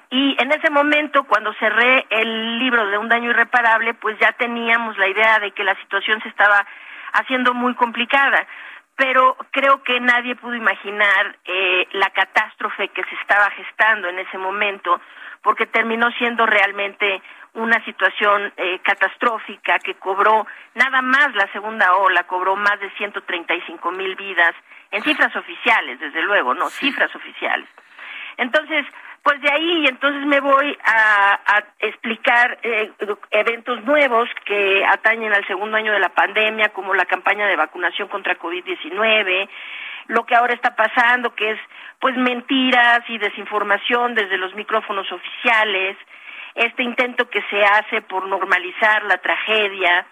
Y 0.10 0.38
en 0.42 0.52
ese 0.52 0.70
momento, 0.70 1.26
cuando 1.26 1.54
cerré 1.56 2.06
el 2.10 2.60
libro 2.60 2.88
de 2.88 2.98
un 2.98 3.10
daño 3.10 3.32
irreparable, 3.32 3.94
pues 3.96 4.18
ya 4.20 4.32
teníamos 4.32 4.98
la 4.98 5.10
idea 5.10 5.40
de 5.40 5.52
que 5.52 5.66
la 5.66 5.76
situación 5.76 6.22
se 6.22 6.30
estaba 6.30 6.66
haciendo 7.14 7.54
muy 7.54 7.74
complicada. 7.76 8.48
Pero 9.02 9.36
creo 9.50 9.82
que 9.82 10.00
nadie 10.00 10.36
pudo 10.36 10.54
imaginar 10.54 11.36
eh, 11.46 11.88
la 11.94 12.12
catástrofe 12.12 12.90
que 12.90 13.04
se 13.06 13.16
estaba 13.16 13.50
gestando 13.50 14.08
en 14.08 14.20
ese 14.20 14.38
momento, 14.38 15.02
porque 15.42 15.66
terminó 15.66 16.12
siendo 16.20 16.46
realmente 16.46 17.20
una 17.56 17.84
situación 17.84 18.54
eh, 18.58 18.78
catastrófica 18.84 19.80
que 19.80 19.96
cobró 19.96 20.46
nada 20.76 21.02
más 21.02 21.34
la 21.34 21.52
segunda 21.52 21.96
ola, 21.96 22.26
cobró 22.26 22.56
más 22.56 22.80
de 22.80 22.92
135 22.92 23.92
mil 23.92 24.16
vidas 24.16 24.54
en 24.92 25.02
cifras 25.02 25.36
oficiales, 25.36 26.00
desde 26.00 26.22
luego, 26.22 26.54
no, 26.54 26.70
cifras 26.70 27.16
oficiales. 27.16 27.68
Entonces, 28.38 28.86
pues 29.24 29.40
de 29.42 29.52
ahí 29.52 29.86
entonces 29.88 30.26
me 30.26 30.40
voy 30.40 30.78
a, 30.84 31.64
explicar 31.80 32.58
eh, 32.64 32.92
eventos 33.32 33.84
nuevos 33.84 34.30
que 34.46 34.84
atañen 34.86 35.34
al 35.34 35.46
segundo 35.46 35.78
año 35.78 35.92
de 35.92 36.00
la 36.00 36.10
pandemia, 36.10 36.70
como 36.70 36.94
la 36.94 37.06
campaña 37.06 37.48
de 37.48 37.56
vacunación 37.56 38.08
contra 38.08 38.40
COVID-19, 38.40 39.50
lo 40.08 40.26
que 40.26 40.36
ahora 40.36 40.54
está 40.54 40.76
pasando, 40.76 41.36
que 41.36 41.52
es 41.52 41.60
pues 42.00 42.18
mentiras 42.18 43.02
y 43.08 43.18
desinformación 43.20 44.16
desde 44.16 44.38
los 44.38 44.56
micrófonos 44.56 45.12
oficiales, 45.12 45.98
este 46.56 46.84
intento 46.84 47.30
que 47.30 47.44
se 47.50 47.64
hace 47.64 48.02
por 48.02 48.28
normalizar 48.28 49.04
la 49.04 49.18
tragedia 49.18 50.06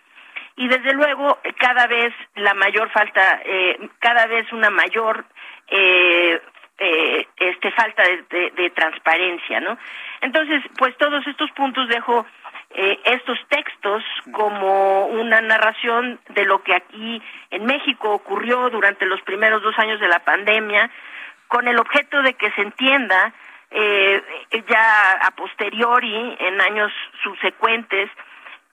y 0.56 0.68
desde 0.68 0.94
luego 0.94 1.40
cada 1.58 1.88
vez 1.88 2.14
la 2.36 2.54
mayor 2.54 2.90
falta, 2.92 3.42
eh, 3.44 3.90
cada 4.00 4.28
vez 4.28 4.52
una 4.52 4.70
mayor 4.70 5.26
eh, 5.68 6.40
eh, 6.80 7.28
este 7.36 7.72
falta 7.72 8.04
de, 8.04 8.72
transparencia, 8.74 9.60
¿no? 9.60 9.78
Entonces, 10.22 10.64
pues 10.78 10.96
todos 10.98 11.26
estos 11.28 11.52
puntos 11.52 11.90
dejo 11.90 12.26
eh, 12.72 13.00
estos 13.04 13.38
textos 13.50 14.04
como 14.32 15.08
una 15.08 15.42
narración 15.42 16.20
de 16.30 16.46
lo 16.46 16.64
que 16.64 16.74
aquí 16.74 17.22
en 17.52 17.66
México 17.66 18.12
ocurrió 18.12 18.70
durante 18.70 19.06
los 19.06 19.22
primeros 19.24 19.62
dos 19.62 19.78
años 19.78 20.00
de 20.00 20.08
la 20.08 20.20
pandemia, 20.20 20.90
con 21.50 21.68
el 21.68 21.78
objeto 21.80 22.22
de 22.22 22.34
que 22.36 22.52
se 22.52 22.62
entienda 22.62 23.34
eh, 23.72 24.22
ya 24.68 25.12
a 25.22 25.32
posteriori, 25.32 26.38
en 26.40 26.62
años 26.62 26.94
subsecuentes, 27.24 28.10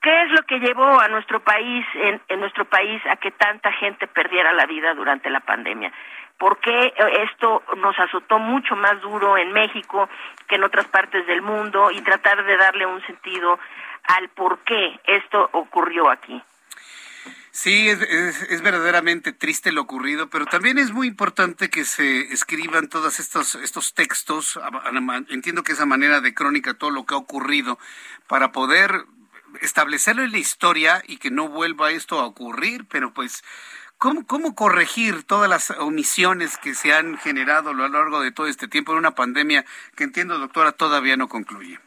qué 0.01 0.23
es 0.23 0.31
lo 0.31 0.43
que 0.43 0.61
llevó 0.61 1.01
a 1.01 1.09
nuestro 1.09 1.41
país, 1.41 1.85
en 2.29 2.41
nuestro 2.41 2.67
país, 2.67 3.03
a 3.07 3.17
que 3.17 3.33
tanta 3.33 3.73
gente 3.73 4.07
perdiera 4.07 4.53
la 4.53 4.67
vida 4.67 4.95
durante 4.95 5.29
la 5.29 5.41
pandemia 5.41 5.93
por 6.39 6.59
qué 6.59 6.93
esto 7.23 7.63
nos 7.77 7.99
azotó 7.99 8.39
mucho 8.39 8.77
más 8.77 9.01
duro 9.01 9.39
en 9.39 9.53
México 9.53 10.09
que 10.49 10.57
en 10.57 10.65
otras 10.65 10.87
partes 10.87 11.27
del 11.27 11.43
mundo 11.43 11.91
y 11.91 12.01
tratar 12.03 12.45
de 12.45 12.57
darle 12.57 12.87
un 12.87 13.05
sentido 13.07 13.59
al 14.05 14.29
por 14.31 14.59
qué 14.61 15.01
esto 15.05 15.49
ocurrió 15.53 16.11
aquí. 16.11 16.43
Sí, 17.51 17.89
es, 17.89 18.03
es, 18.03 18.61
verdaderamente 18.61 19.33
triste 19.33 19.73
lo 19.73 19.81
ocurrido, 19.81 20.29
pero 20.29 20.45
también 20.45 20.77
es 20.77 20.93
muy 20.93 21.07
importante 21.07 21.71
que 21.71 21.87
se 21.87 22.31
escriban 22.33 22.89
todos 22.89 23.19
estos, 23.19 23.55
estos 23.55 23.95
textos, 23.95 24.61
entiendo 25.31 25.63
que 25.63 25.73
esa 25.73 25.87
manera 25.87 26.21
de 26.21 26.35
crónica, 26.35 26.75
todo 26.75 26.91
lo 26.91 27.07
que 27.07 27.15
ha 27.15 27.17
ocurrido, 27.17 27.79
para 28.27 28.53
poder 28.53 29.07
establecerlo 29.63 30.23
en 30.23 30.33
la 30.33 30.39
historia 30.39 31.03
y 31.07 31.17
que 31.17 31.31
no 31.31 31.49
vuelva 31.49 31.93
esto 31.93 32.21
a 32.21 32.27
ocurrir, 32.27 32.85
pero 32.91 33.15
pues 33.15 33.43
¿Cómo, 33.99 34.27
¿Cómo 34.27 34.55
corregir 34.55 35.27
todas 35.27 35.49
las 35.49 35.71
omisiones 35.71 36.59
que 36.59 36.75
se 36.75 36.93
han 36.93 37.17
generado 37.17 37.71
a 37.71 37.75
lo 37.75 37.89
largo 37.89 38.21
de 38.21 38.31
todo 38.31 38.47
este 38.47 38.69
tiempo 38.69 38.93
en 38.93 38.99
una 38.99 39.13
pandemia 39.13 39.65
que 39.97 40.05
entiendo, 40.05 40.39
doctora, 40.39 40.73
todavía 40.73 41.17
no 41.17 41.29
concluye? 41.29 41.79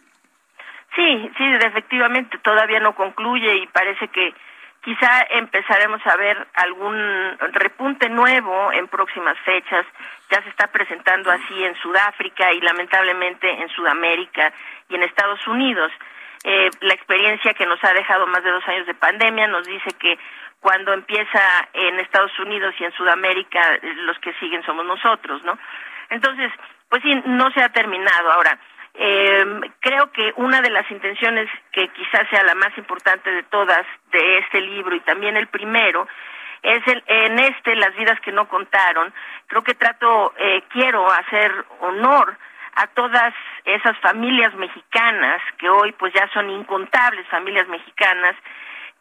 Sí, 0.95 1.31
sí, 1.37 1.43
efectivamente 1.43 2.37
todavía 2.39 2.79
no 2.79 2.95
concluye 2.95 3.57
y 3.57 3.67
parece 3.67 4.07
que 4.07 4.33
quizá 4.81 5.21
empezaremos 5.29 6.01
a 6.07 6.15
ver 6.15 6.47
algún 6.55 7.37
repunte 7.53 8.09
nuevo 8.09 8.73
en 8.73 8.87
próximas 8.87 9.37
fechas. 9.45 9.85
Ya 10.31 10.41
se 10.41 10.49
está 10.49 10.67
presentando 10.67 11.29
así 11.29 11.63
en 11.63 11.75
Sudáfrica 11.75 12.51
y 12.53 12.61
lamentablemente 12.61 13.49
en 13.61 13.69
Sudamérica 13.69 14.51
y 14.89 14.95
en 14.95 15.03
Estados 15.03 15.45
Unidos. 15.47 15.91
Eh, 16.43 16.69
la 16.81 16.93
experiencia 16.93 17.53
que 17.53 17.65
nos 17.65 17.83
ha 17.83 17.93
dejado 17.93 18.25
más 18.25 18.43
de 18.43 18.51
dos 18.51 18.67
años 18.67 18.87
de 18.87 18.93
pandemia 18.93 19.47
nos 19.47 19.67
dice 19.67 19.91
que 19.99 20.17
cuando 20.59 20.93
empieza 20.93 21.41
en 21.73 21.99
Estados 21.99 22.37
Unidos 22.39 22.75
y 22.79 22.83
en 22.83 22.91
Sudamérica, 22.93 23.61
los 24.05 24.19
que 24.19 24.33
siguen 24.33 24.63
somos 24.63 24.85
nosotros, 24.85 25.43
¿no? 25.43 25.57
Entonces, 26.09 26.51
pues 26.89 27.01
sí, 27.03 27.13
no 27.25 27.51
se 27.51 27.61
ha 27.61 27.69
terminado. 27.69 28.31
Ahora, 28.31 28.59
eh, 28.95 29.45
creo 29.79 30.11
que 30.11 30.33
una 30.37 30.61
de 30.61 30.69
las 30.69 30.89
intenciones 30.91 31.47
que 31.71 31.87
quizás 31.89 32.27
sea 32.29 32.43
la 32.43 32.55
más 32.55 32.77
importante 32.77 33.31
de 33.31 33.43
todas 33.43 33.85
de 34.11 34.39
este 34.39 34.61
libro 34.61 34.95
y 34.95 34.99
también 35.01 35.37
el 35.37 35.47
primero 35.47 36.07
es 36.63 36.85
el, 36.87 37.03
en 37.07 37.39
este 37.39 37.75
las 37.75 37.95
vidas 37.95 38.19
que 38.19 38.33
no 38.33 38.49
contaron 38.49 39.13
creo 39.47 39.63
que 39.63 39.75
trato 39.75 40.33
eh, 40.37 40.63
quiero 40.69 41.09
hacer 41.09 41.49
honor 41.79 42.37
a 42.75 42.87
todas 42.87 43.33
esas 43.63 43.97
familias 43.99 44.53
mexicanas 44.55 45.41
que 45.57 45.69
hoy 45.69 45.93
pues 45.93 46.11
ya 46.13 46.27
son 46.33 46.49
incontables 46.49 47.25
familias 47.27 47.67
mexicanas 47.67 48.35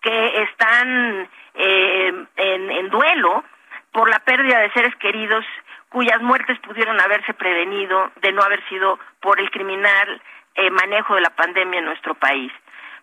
que 0.00 0.42
están 0.42 1.28
eh, 1.54 2.26
en, 2.36 2.88
duelo 2.90 3.44
por 3.92 4.08
la 4.08 4.18
pérdida 4.20 4.60
de 4.60 4.70
seres 4.72 4.94
queridos 4.96 5.44
cuyas 5.88 6.20
muertes 6.20 6.58
pudieron 6.60 7.00
haberse 7.00 7.34
prevenido 7.34 8.10
de 8.20 8.32
no 8.32 8.42
haber 8.42 8.66
sido 8.68 8.98
por 9.20 9.40
el 9.40 9.50
criminal 9.50 10.20
eh, 10.54 10.70
manejo 10.70 11.14
de 11.14 11.22
la 11.22 11.30
pandemia 11.30 11.78
en 11.78 11.86
nuestro 11.86 12.14
país. 12.14 12.52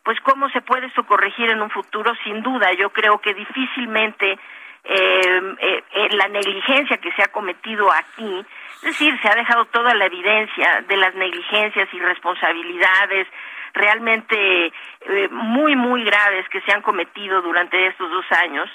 Pues 0.03 0.19
cómo 0.21 0.49
se 0.49 0.61
puede 0.61 0.87
esto 0.87 1.05
corregir 1.05 1.49
en 1.49 1.61
un 1.61 1.71
futuro, 1.71 2.13
sin 2.23 2.43
duda, 2.43 2.71
yo 2.73 2.91
creo 2.91 3.19
que 3.19 3.33
difícilmente 3.33 4.37
eh, 4.83 6.11
la 6.11 6.27
negligencia 6.27 6.97
que 6.97 7.11
se 7.13 7.23
ha 7.23 7.27
cometido 7.29 7.91
aquí, 7.91 8.45
es 8.77 8.81
decir, 8.83 9.19
se 9.19 9.27
ha 9.27 9.35
dejado 9.35 9.65
toda 9.65 9.95
la 9.95 10.05
evidencia 10.05 10.83
de 10.87 10.97
las 10.97 11.15
negligencias 11.15 11.89
y 11.91 11.99
responsabilidades 11.99 13.27
realmente 13.75 14.67
eh, 14.67 15.27
muy, 15.29 15.75
muy 15.75 16.03
graves 16.03 16.47
que 16.49 16.61
se 16.61 16.71
han 16.71 16.81
cometido 16.81 17.41
durante 17.41 17.87
estos 17.87 18.09
dos 18.09 18.25
años, 18.31 18.69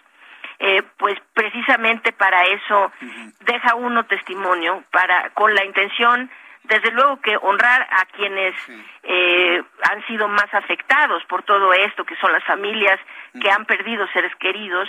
eh, 0.59 0.83
pues 0.99 1.19
precisamente 1.33 2.13
para 2.13 2.45
eso 2.45 2.93
deja 3.41 3.75
uno 3.75 4.05
testimonio, 4.05 4.85
para 4.93 5.31
con 5.31 5.55
la 5.55 5.65
intención, 5.65 6.31
desde 6.65 6.93
luego 6.93 7.21
que 7.23 7.37
honrar 7.39 7.89
a 7.91 8.05
quienes 8.15 8.55
eh, 9.03 9.63
han 9.91 10.07
sido 10.07 10.29
más 10.29 10.53
afectados 10.53 11.25
por 11.25 11.43
todo 11.43 11.73
esto, 11.73 12.05
que 12.05 12.17
son 12.17 12.33
las 12.33 12.45
familias 12.45 13.01
que 13.41 13.51
han 13.51 13.65
perdido 13.65 14.07
seres 14.09 14.35
queridos, 14.37 14.89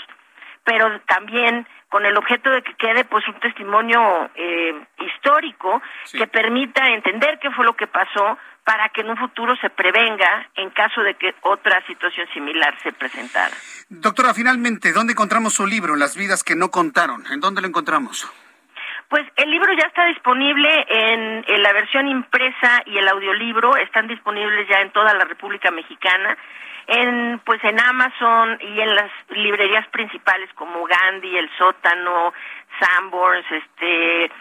pero 0.65 0.99
también 1.01 1.65
con 1.91 2.05
el 2.05 2.15
objeto 2.15 2.49
de 2.49 2.61
que 2.61 2.73
quede 2.75 3.03
pues 3.03 3.27
un 3.27 3.37
testimonio 3.41 4.31
eh, 4.33 4.73
histórico 4.97 5.81
que 6.13 6.25
permita 6.25 6.87
entender 6.87 7.37
qué 7.41 7.51
fue 7.51 7.65
lo 7.65 7.75
que 7.75 7.85
pasó 7.85 8.37
para 8.63 8.87
que 8.89 9.01
en 9.01 9.09
un 9.09 9.17
futuro 9.17 9.57
se 9.57 9.69
prevenga 9.69 10.47
en 10.55 10.69
caso 10.69 11.01
de 11.01 11.15
que 11.15 11.35
otra 11.41 11.85
situación 11.87 12.29
similar 12.33 12.73
se 12.81 12.93
presentara. 12.93 13.53
Doctora, 13.89 14.33
finalmente, 14.33 14.93
¿dónde 14.93 15.11
encontramos 15.11 15.53
su 15.53 15.67
libro, 15.67 15.97
Las 15.97 16.15
vidas 16.15 16.45
que 16.45 16.55
no 16.55 16.71
contaron? 16.71 17.25
¿En 17.29 17.41
dónde 17.41 17.59
lo 17.59 17.67
encontramos? 17.67 18.31
Pues 19.09 19.27
el 19.35 19.51
libro 19.51 19.73
ya 19.73 19.87
está 19.87 20.05
disponible 20.05 20.69
en, 20.87 21.43
en, 21.45 21.61
la 21.61 21.73
versión 21.73 22.07
impresa 22.07 22.83
y 22.85 22.97
el 22.99 23.07
audiolibro 23.09 23.75
están 23.75 24.07
disponibles 24.07 24.65
ya 24.69 24.79
en 24.79 24.91
toda 24.91 25.13
la 25.13 25.25
República 25.25 25.71
Mexicana 25.71 26.37
en 26.91 27.39
pues 27.45 27.63
en 27.63 27.79
Amazon 27.79 28.59
y 28.59 28.81
en 28.81 28.95
las 28.95 29.09
librerías 29.29 29.87
principales 29.87 30.49
como 30.55 30.83
Gandhi, 30.85 31.37
El 31.37 31.49
Sótano, 31.57 32.33
Sanborns, 32.79 33.45
este 33.49 34.31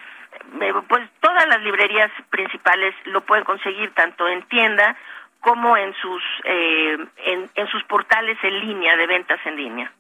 pues 0.89 1.09
todas 1.21 1.47
las 1.47 1.63
librerías 1.63 2.11
principales 2.31 2.95
lo 3.05 3.21
pueden 3.21 3.45
conseguir 3.45 3.93
tanto 3.95 4.29
en 4.29 4.43
tienda 4.49 4.97
como 5.41 5.77
en 5.77 5.95
sus 5.95 6.23
eh, 6.45 6.99
en 7.55 7.67
sus 7.69 7.85
portales 7.85 8.37
en 8.43 8.61
línea 8.61 8.97
de 8.97 9.07
ventas 9.07 9.39
en 9.45 9.57
línea. 9.57 9.93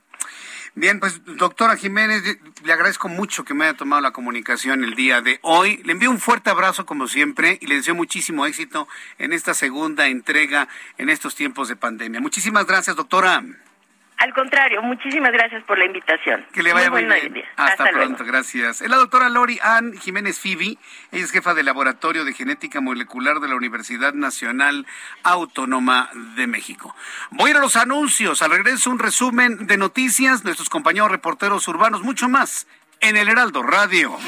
Bien, 0.74 1.00
pues 1.00 1.20
doctora 1.24 1.76
Jiménez, 1.76 2.22
le 2.62 2.72
agradezco 2.72 3.08
mucho 3.08 3.44
que 3.44 3.54
me 3.54 3.64
haya 3.64 3.76
tomado 3.76 4.00
la 4.00 4.12
comunicación 4.12 4.84
el 4.84 4.94
día 4.94 5.20
de 5.20 5.40
hoy. 5.42 5.82
Le 5.84 5.92
envío 5.92 6.10
un 6.10 6.20
fuerte 6.20 6.50
abrazo 6.50 6.86
como 6.86 7.08
siempre 7.08 7.58
y 7.60 7.66
le 7.66 7.76
deseo 7.76 7.94
muchísimo 7.94 8.46
éxito 8.46 8.86
en 9.18 9.32
esta 9.32 9.52
segunda 9.54 10.06
entrega 10.06 10.68
en 10.96 11.08
estos 11.08 11.34
tiempos 11.34 11.68
de 11.68 11.76
pandemia. 11.76 12.20
Muchísimas 12.20 12.66
gracias, 12.66 12.94
doctora. 12.94 13.42
Al 14.20 14.34
contrario, 14.34 14.82
muchísimas 14.82 15.32
gracias 15.32 15.64
por 15.64 15.78
la 15.78 15.86
invitación. 15.86 16.44
Que 16.52 16.62
le 16.62 16.74
vaya 16.74 16.90
muy, 16.90 17.04
bien. 17.04 17.46
Hasta, 17.56 17.88
pronto, 17.88 18.22
gracias. 18.22 18.82
Es 18.82 18.90
la 18.90 18.96
doctora 18.96 19.30
Lori 19.30 19.58
Ann 19.62 19.96
Jiménez 19.96 20.38
Fibi, 20.38 20.78
ella 21.10 21.24
es 21.24 21.30
jefa 21.30 21.54
del 21.54 21.64
Laboratorio 21.64 22.26
de 22.26 22.34
Genética 22.34 22.82
Molecular 22.82 23.40
de 23.40 23.48
la 23.48 23.54
Universidad 23.54 24.12
Nacional 24.12 24.86
Autónoma 25.22 26.10
de 26.36 26.46
México. 26.46 26.94
Voy 27.30 27.48
a 27.48 27.50
ir 27.52 27.56
a 27.56 27.60
los 27.60 27.76
anuncios, 27.76 28.42
al 28.42 28.50
regreso 28.50 28.90
un 28.90 28.98
resumen 28.98 29.66
de 29.66 29.78
noticias, 29.78 30.44
nuestros 30.44 30.68
compañeros 30.68 31.10
reporteros 31.10 31.66
urbanos, 31.66 32.02
mucho 32.02 32.28
más 32.28 32.66
en 33.00 33.16
el 33.16 33.26
Heraldo 33.30 33.62
Radio. 33.62 34.18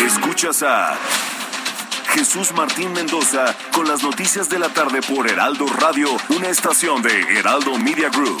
Escuchas 0.00 0.62
a 0.62 0.96
Jesús 2.14 2.52
Martín 2.54 2.94
Mendoza 2.94 3.54
con 3.74 3.86
las 3.86 4.02
noticias 4.02 4.48
de 4.48 4.58
la 4.58 4.70
tarde 4.70 5.02
por 5.02 5.28
Heraldo 5.28 5.66
Radio, 5.66 6.08
una 6.30 6.48
estación 6.48 7.02
de 7.02 7.38
Heraldo 7.38 7.76
Media 7.76 8.08
Group. 8.08 8.40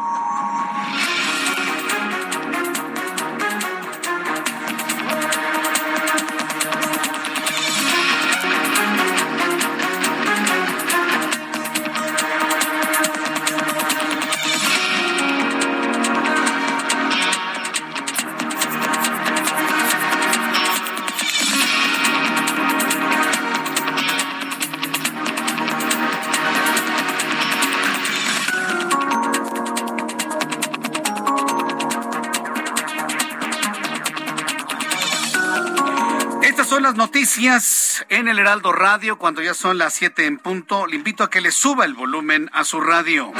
Noticias 37.31 38.05
en 38.09 38.27
el 38.27 38.39
Heraldo 38.39 38.73
Radio 38.73 39.17
cuando 39.17 39.41
ya 39.41 39.53
son 39.53 39.77
las 39.77 39.93
7 39.93 40.25
en 40.25 40.37
punto. 40.37 40.85
Le 40.85 40.97
invito 40.97 41.23
a 41.23 41.29
que 41.29 41.39
le 41.39 41.51
suba 41.51 41.85
el 41.85 41.93
volumen 41.93 42.49
a 42.51 42.65
su 42.65 42.81
radio. 42.81 43.31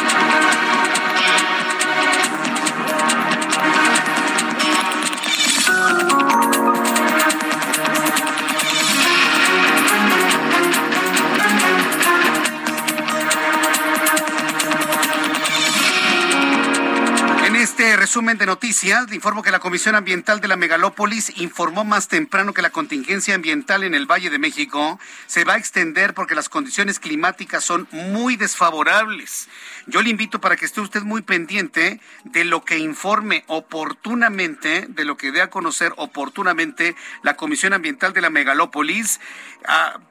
Resumen 18.12 18.38
de 18.38 18.46
noticias, 18.46 19.10
le 19.10 19.16
informo 19.16 19.42
que 19.42 19.52
la 19.52 19.60
Comisión 19.60 19.96
Ambiental 19.96 20.42
de 20.42 20.50
la 20.50 20.58
Megalópolis 20.58 21.32
informó 21.38 21.86
más 21.86 22.10
temprano 22.10 22.54
que 22.54 22.62
la 22.62 22.70
contingencia 22.70 23.36
ambiental 23.36 23.86
en 23.86 23.96
el 23.96 24.06
Valle 24.06 24.30
de 24.30 24.38
México 24.38 25.00
se 25.28 25.46
va 25.46 25.54
a 25.54 25.58
extender 25.58 26.14
porque 26.14 26.36
las 26.36 26.50
condiciones 26.50 27.00
climáticas 27.00 27.64
son 27.64 27.88
muy 27.94 28.36
desfavorables. 28.36 29.48
Yo 29.88 30.02
le 30.02 30.10
invito 30.10 30.42
para 30.42 30.58
que 30.58 30.66
esté 30.66 30.82
usted 30.82 31.04
muy 31.04 31.22
pendiente 31.22 32.02
de 32.26 32.44
lo 32.44 32.66
que 32.66 32.80
informe 32.80 33.46
oportunamente, 33.48 34.88
de 34.90 35.06
lo 35.06 35.16
que 35.16 35.32
dé 35.32 35.42
a 35.42 35.50
conocer 35.50 35.94
oportunamente 35.96 36.98
la 37.24 37.38
Comisión 37.38 37.72
Ambiental 37.72 38.12
de 38.12 38.20
la 38.20 38.30
Megalópolis. 38.30 39.22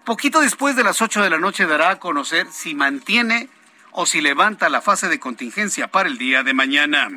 Poquito 0.07 0.41
después 0.41 0.75
de 0.75 0.85
las 0.85 1.03
8 1.03 1.21
de 1.21 1.29
la 1.29 1.39
noche 1.39 1.67
dará 1.67 1.91
a 1.91 1.99
conocer 1.99 2.47
si 2.51 2.75
mantiene 2.75 3.51
o 3.93 4.07
si 4.07 4.21
levanta 4.21 4.69
la 4.69 4.81
fase 4.81 5.09
de 5.09 5.19
contingencia 5.19 5.89
para 5.89 6.09
el 6.09 6.19
día 6.19 6.43
de 6.43 6.55
mañana. 6.55 7.09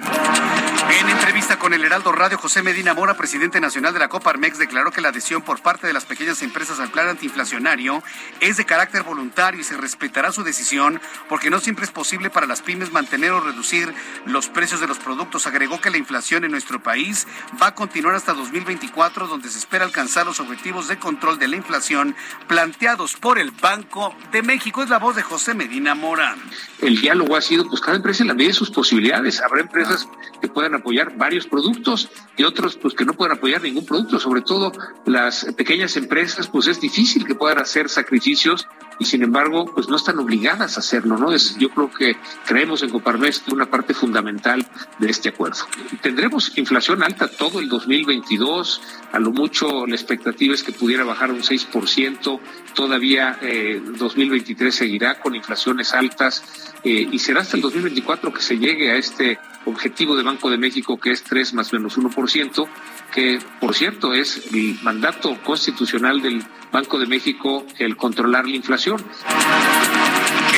En 0.90 1.10
entrevista 1.10 1.58
con 1.58 1.74
el 1.74 1.84
Heraldo 1.84 2.12
Radio, 2.12 2.38
José 2.38 2.62
Medina 2.62 2.94
Mora, 2.94 3.16
presidente 3.16 3.62
nacional 3.62 3.94
de 3.94 4.00
la 4.00 4.10
Coparmex, 4.10 4.58
declaró 4.58 4.92
que 4.92 5.02
la 5.02 5.10
adhesión 5.10 5.42
por 5.42 5.62
parte 5.62 5.88
de 5.88 5.94
las 5.94 6.06
pequeñas 6.06 6.42
empresas 6.42 6.80
al 6.80 6.90
plan 6.90 7.08
antiinflacionario 7.08 8.04
es 8.42 8.58
de 8.58 8.66
carácter 8.66 9.04
voluntario 9.04 9.62
y 9.62 9.64
se 9.64 9.78
respetará 9.78 10.32
su 10.32 10.44
decisión 10.44 11.00
porque 11.30 11.50
no 11.50 11.60
siempre 11.60 11.86
es 11.86 11.92
posible 11.92 12.30
para 12.30 12.48
las 12.48 12.62
pymes 12.62 12.92
mantener 12.92 13.32
o 13.32 13.40
reducir 13.40 13.94
los 14.26 14.50
precios 14.50 14.82
de 14.82 14.88
los 14.88 15.00
productos. 15.00 15.48
Agregó 15.48 15.80
que 15.80 15.90
la 15.90 15.98
inflación 15.98 16.44
en 16.44 16.52
nuestro 16.52 16.82
país 16.82 17.28
va 17.62 17.68
a 17.68 17.76
continuar 17.76 18.16
hasta 18.16 18.34
2024, 18.34 19.28
donde 19.28 19.50
se 19.50 19.60
espera 19.60 19.86
alcanzar 19.86 20.26
los 20.26 20.40
objetivos 20.40 20.88
de 20.88 21.00
control 21.00 21.40
de 21.40 21.48
la 21.48 21.56
inflación 21.56 22.16
planteados 22.48 23.16
por 23.16 23.40
el 23.40 23.52
Banco 23.52 24.16
de 24.32 24.44
México. 24.44 24.84
Es 24.84 24.90
la 24.90 25.00
voz 25.00 25.16
de 25.16 25.24
José 25.24 25.54
Medina 25.54 25.96
Mora 25.96 26.36
el 26.82 27.00
diálogo 27.00 27.36
ha 27.36 27.42
sido, 27.42 27.68
pues 27.68 27.82
cada 27.82 27.98
empresa 27.98 28.24
en 28.24 28.28
la 28.28 28.34
medida 28.34 28.50
de 28.50 28.56
sus 28.56 28.72
posibilidades. 28.72 29.42
Habrá 29.42 29.62
empresas 29.62 30.08
que 30.42 30.48
puedan 30.48 30.76
apoyar 30.76 31.16
varios 31.18 31.48
productos 31.48 32.10
y 32.38 32.44
otros 32.44 32.76
pues 32.76 32.94
que 32.94 33.06
no 33.06 33.14
puedan 33.14 33.38
apoyar 33.38 33.62
ningún 33.62 33.86
producto. 33.86 34.20
Sobre 34.20 34.42
todo 34.42 34.72
las 35.06 35.46
pequeñas 35.56 35.96
empresas, 35.98 36.48
pues 36.48 36.68
es 36.68 36.82
difícil 36.82 37.26
que 37.26 37.36
puedan 37.36 37.60
hacer 37.60 37.90
sacrificios 37.90 38.68
y 39.00 39.06
sin 39.06 39.24
embargo, 39.24 39.66
pues 39.74 39.90
no 39.90 39.96
están 39.96 40.20
obligadas 40.20 40.78
a 40.78 40.80
hacerlo, 40.80 41.18
¿no? 41.18 41.32
Es, 41.32 41.58
yo 41.58 41.70
creo 41.70 41.92
que 41.92 42.16
creemos 42.46 42.84
en 42.84 42.90
Coparmex 42.90 43.40
que 43.40 43.54
una 43.54 43.66
parte 43.66 43.94
fundamental 43.94 44.66
de 45.00 45.10
este 45.10 45.30
acuerdo. 45.30 45.66
Tendremos 46.02 46.58
inflación 46.58 47.04
alta 47.04 47.28
todo 47.28 47.60
el 47.60 47.70
2022, 47.70 48.82
a 49.12 49.20
lo 49.20 49.32
mucho 49.32 49.86
la 49.88 49.96
expectativa 49.96 50.54
es 50.54 50.64
que 50.64 50.72
pudiera 50.72 51.04
bajar 51.04 51.32
un 51.32 51.42
6%, 51.42 52.40
todavía 52.74 53.38
eh, 53.42 53.82
2023 53.98 54.74
seguirá 54.74 55.20
con 55.20 55.36
inflaciones 55.36 55.94
altas 55.94 56.44
eh, 56.84 57.08
y 57.12 57.20
será 57.20 57.42
hasta 57.42 57.56
el 57.56 57.62
2024 57.62 58.34
que 58.34 58.42
se 58.42 58.58
llegue 58.58 58.92
a 58.92 58.96
este 58.96 59.40
objetivo 59.66 60.16
de 60.16 60.24
Banco 60.24 60.50
de 60.50 60.58
México 60.58 61.00
que 61.00 61.12
es 61.12 61.24
3 61.24 61.54
más 61.54 61.72
menos 61.74 61.98
1%, 61.98 62.68
que 63.14 63.40
por 63.60 63.74
cierto 63.76 64.14
es 64.14 64.54
el 64.54 64.78
mandato 64.82 65.38
constitucional 65.44 66.22
del 66.22 66.44
Banco 66.72 67.00
de 67.00 67.06
México 67.06 67.66
el 67.78 67.96
controlar 67.96 68.48
la 68.48 68.56
inflación. 68.56 68.83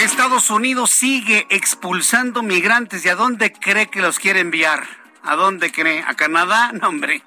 Estados 0.03 0.49
Unidos 0.49 0.89
sigue 0.91 1.45
expulsando 1.49 2.41
migrantes 2.41 3.05
y 3.05 3.09
a 3.09 3.15
dónde 3.15 3.51
cree 3.51 3.87
que 3.87 4.01
los 4.01 4.17
quiere 4.17 4.39
enviar? 4.39 4.87
¿A 5.23 5.35
dónde 5.35 5.71
cree? 5.71 6.03
¿A 6.07 6.15
Canadá? 6.15 6.71
No, 6.81 6.89
hombre. 6.89 7.23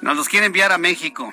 Nos 0.00 0.16
los 0.16 0.28
quiere 0.28 0.46
enviar 0.46 0.72
a 0.72 0.78
México. 0.78 1.32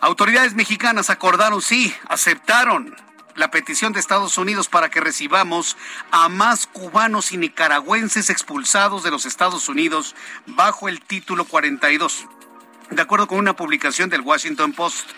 Autoridades 0.00 0.54
mexicanas 0.54 1.10
acordaron, 1.10 1.62
sí, 1.62 1.94
aceptaron 2.08 2.96
la 3.36 3.50
petición 3.50 3.92
de 3.92 4.00
Estados 4.00 4.38
Unidos 4.38 4.68
para 4.68 4.90
que 4.90 5.00
recibamos 5.00 5.76
a 6.10 6.28
más 6.28 6.66
cubanos 6.66 7.32
y 7.32 7.36
nicaragüenses 7.36 8.30
expulsados 8.30 9.02
de 9.02 9.10
los 9.10 9.26
Estados 9.26 9.68
Unidos 9.68 10.14
bajo 10.46 10.88
el 10.88 11.00
título 11.00 11.44
42. 11.44 12.26
De 12.90 13.02
acuerdo 13.02 13.26
con 13.26 13.38
una 13.38 13.56
publicación 13.56 14.10
del 14.10 14.20
Washington 14.20 14.72
Post, 14.72 15.08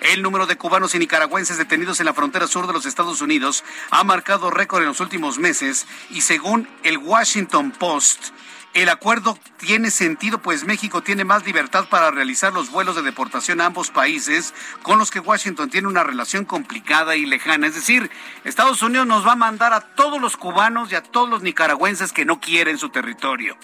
el 0.00 0.22
número 0.22 0.46
de 0.46 0.56
cubanos 0.56 0.94
y 0.94 0.98
nicaragüenses 0.98 1.58
detenidos 1.58 1.98
en 2.00 2.06
la 2.06 2.14
frontera 2.14 2.46
sur 2.46 2.66
de 2.66 2.72
los 2.72 2.86
Estados 2.86 3.20
Unidos 3.20 3.64
ha 3.90 4.04
marcado 4.04 4.50
récord 4.50 4.82
en 4.82 4.88
los 4.88 5.00
últimos 5.00 5.38
meses 5.38 5.86
y 6.10 6.20
según 6.20 6.68
el 6.82 6.98
Washington 6.98 7.72
Post, 7.72 8.30
El 8.76 8.90
acuerdo 8.90 9.38
tiene 9.56 9.90
sentido, 9.90 10.42
pues 10.42 10.64
México 10.64 11.02
tiene 11.02 11.24
más 11.24 11.46
libertad 11.46 11.86
para 11.88 12.10
realizar 12.10 12.52
los 12.52 12.70
vuelos 12.70 12.94
de 12.94 13.00
deportación 13.00 13.62
a 13.62 13.64
ambos 13.64 13.90
países, 13.90 14.52
con 14.82 14.98
los 14.98 15.10
que 15.10 15.18
Washington 15.18 15.70
tiene 15.70 15.88
una 15.88 16.04
relación 16.04 16.44
complicada 16.44 17.16
y 17.16 17.24
lejana. 17.24 17.68
Es 17.68 17.74
decir, 17.74 18.10
Estados 18.44 18.82
Unidos 18.82 19.06
nos 19.06 19.26
va 19.26 19.32
a 19.32 19.36
mandar 19.36 19.72
a 19.72 19.80
todos 19.80 20.20
los 20.20 20.36
cubanos 20.36 20.92
y 20.92 20.94
a 20.94 21.02
todos 21.02 21.30
los 21.30 21.40
nicaragüenses 21.40 22.12
que 22.12 22.26
no 22.26 22.38
quieren 22.38 22.76
su 22.76 22.90
territorio. 22.90 23.56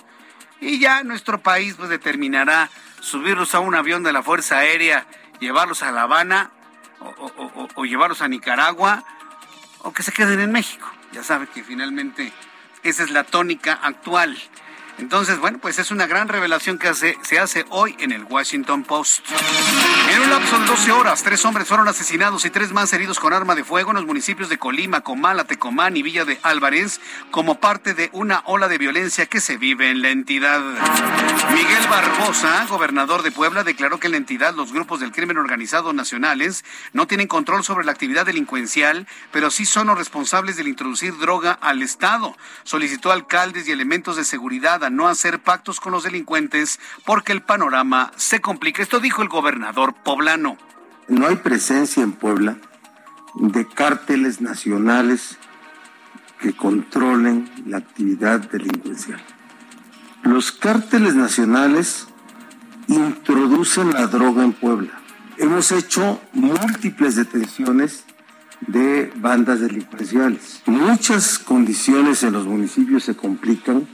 Y 0.62 0.78
ya 0.78 1.02
nuestro 1.02 1.42
país 1.42 1.74
pues, 1.76 1.90
determinará 1.90 2.70
subirlos 3.02 3.54
a 3.54 3.60
un 3.60 3.74
avión 3.74 4.02
de 4.02 4.12
la 4.12 4.22
Fuerza 4.22 4.58
Aérea, 4.58 5.06
llevarlos 5.40 5.82
a 5.82 5.90
La 5.90 6.02
Habana 6.02 6.52
o, 7.74 7.84
llevarlos 7.84 8.22
a 8.22 8.28
Nicaragua 8.28 9.04
o 9.80 9.92
que 9.92 10.02
se 10.02 10.12
queden 10.12 10.40
en 10.40 10.52
México. 10.52 10.88
Ya 11.12 11.22
sabe 11.24 11.48
que 11.48 11.64
finalmente 11.64 12.32
esa 12.84 13.02
es 13.02 13.10
la 13.10 13.24
tónica 13.24 13.74
actual. 13.82 14.38
Entonces, 14.98 15.38
bueno, 15.38 15.58
pues 15.58 15.78
es 15.78 15.90
una 15.90 16.06
gran 16.06 16.28
revelación 16.28 16.78
que 16.78 16.92
se 16.94 17.38
hace 17.38 17.64
hoy 17.70 17.96
en 17.98 18.12
el 18.12 18.24
Washington 18.24 18.84
Post. 18.84 19.26
En 20.10 20.20
un 20.20 20.30
lapso 20.30 20.58
de 20.58 20.66
12 20.66 20.92
horas, 20.92 21.22
tres 21.22 21.44
hombres 21.44 21.66
fueron 21.66 21.88
asesinados 21.88 22.44
y 22.44 22.50
tres 22.50 22.72
más 22.72 22.92
heridos 22.92 23.18
con 23.18 23.32
arma 23.32 23.54
de 23.54 23.64
fuego 23.64 23.90
en 23.90 23.96
los 23.96 24.06
municipios 24.06 24.48
de 24.48 24.58
Colima, 24.58 25.00
Comala, 25.00 25.44
Tecomán 25.44 25.96
y 25.96 26.02
Villa 26.02 26.24
de 26.24 26.38
Álvarez 26.42 27.00
como 27.30 27.58
parte 27.60 27.94
de 27.94 28.10
una 28.12 28.42
ola 28.46 28.68
de 28.68 28.78
violencia 28.78 29.26
que 29.26 29.40
se 29.40 29.56
vive 29.56 29.90
en 29.90 30.02
la 30.02 30.10
entidad. 30.10 30.60
Miguel 31.54 31.88
Barbosa, 31.88 32.66
gobernador 32.68 33.22
de 33.22 33.32
Puebla, 33.32 33.64
declaró 33.64 33.98
que 33.98 34.08
en 34.08 34.12
la 34.12 34.18
entidad 34.18 34.54
los 34.54 34.72
grupos 34.72 35.00
del 35.00 35.12
crimen 35.12 35.38
organizado 35.38 35.92
nacionales 35.92 36.64
no 36.92 37.06
tienen 37.06 37.26
control 37.26 37.64
sobre 37.64 37.84
la 37.84 37.92
actividad 37.92 38.26
delincuencial, 38.26 39.06
pero 39.30 39.50
sí 39.50 39.64
son 39.64 39.88
los 39.88 39.98
responsables 39.98 40.56
de 40.56 40.68
introducir 40.68 41.16
droga 41.18 41.52
al 41.52 41.82
Estado. 41.82 42.36
Solicitó 42.64 43.12
alcaldes 43.12 43.66
y 43.68 43.72
elementos 43.72 44.16
de 44.16 44.24
seguridad 44.24 44.81
no 44.90 45.08
hacer 45.08 45.40
pactos 45.40 45.80
con 45.80 45.92
los 45.92 46.04
delincuentes 46.04 46.78
porque 47.04 47.32
el 47.32 47.42
panorama 47.42 48.12
se 48.16 48.40
complica. 48.40 48.82
Esto 48.82 49.00
dijo 49.00 49.22
el 49.22 49.28
gobernador 49.28 49.94
poblano. 49.94 50.56
No 51.08 51.26
hay 51.26 51.36
presencia 51.36 52.02
en 52.02 52.12
Puebla 52.12 52.56
de 53.34 53.66
cárteles 53.66 54.40
nacionales 54.40 55.38
que 56.40 56.52
controlen 56.54 57.50
la 57.66 57.78
actividad 57.78 58.40
delincuencial. 58.40 59.22
Los 60.22 60.52
cárteles 60.52 61.14
nacionales 61.14 62.06
introducen 62.88 63.92
la 63.92 64.06
droga 64.06 64.44
en 64.44 64.52
Puebla. 64.52 65.00
Hemos 65.38 65.72
hecho 65.72 66.20
múltiples 66.32 67.16
detenciones 67.16 68.04
de 68.66 69.12
bandas 69.16 69.60
delincuenciales. 69.60 70.62
Muchas 70.66 71.38
condiciones 71.38 72.22
en 72.22 72.32
los 72.32 72.46
municipios 72.46 73.04
se 73.04 73.16
complican 73.16 73.88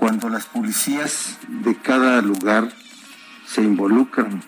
cuando 0.00 0.30
las 0.30 0.46
policías 0.46 1.38
de 1.46 1.76
cada 1.76 2.22
lugar 2.22 2.72
se 3.46 3.60
involucran 3.60 4.42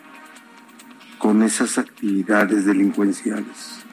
con 1.18 1.42
esas 1.42 1.76
actividades 1.76 2.64
delincuenciales. 2.64 3.84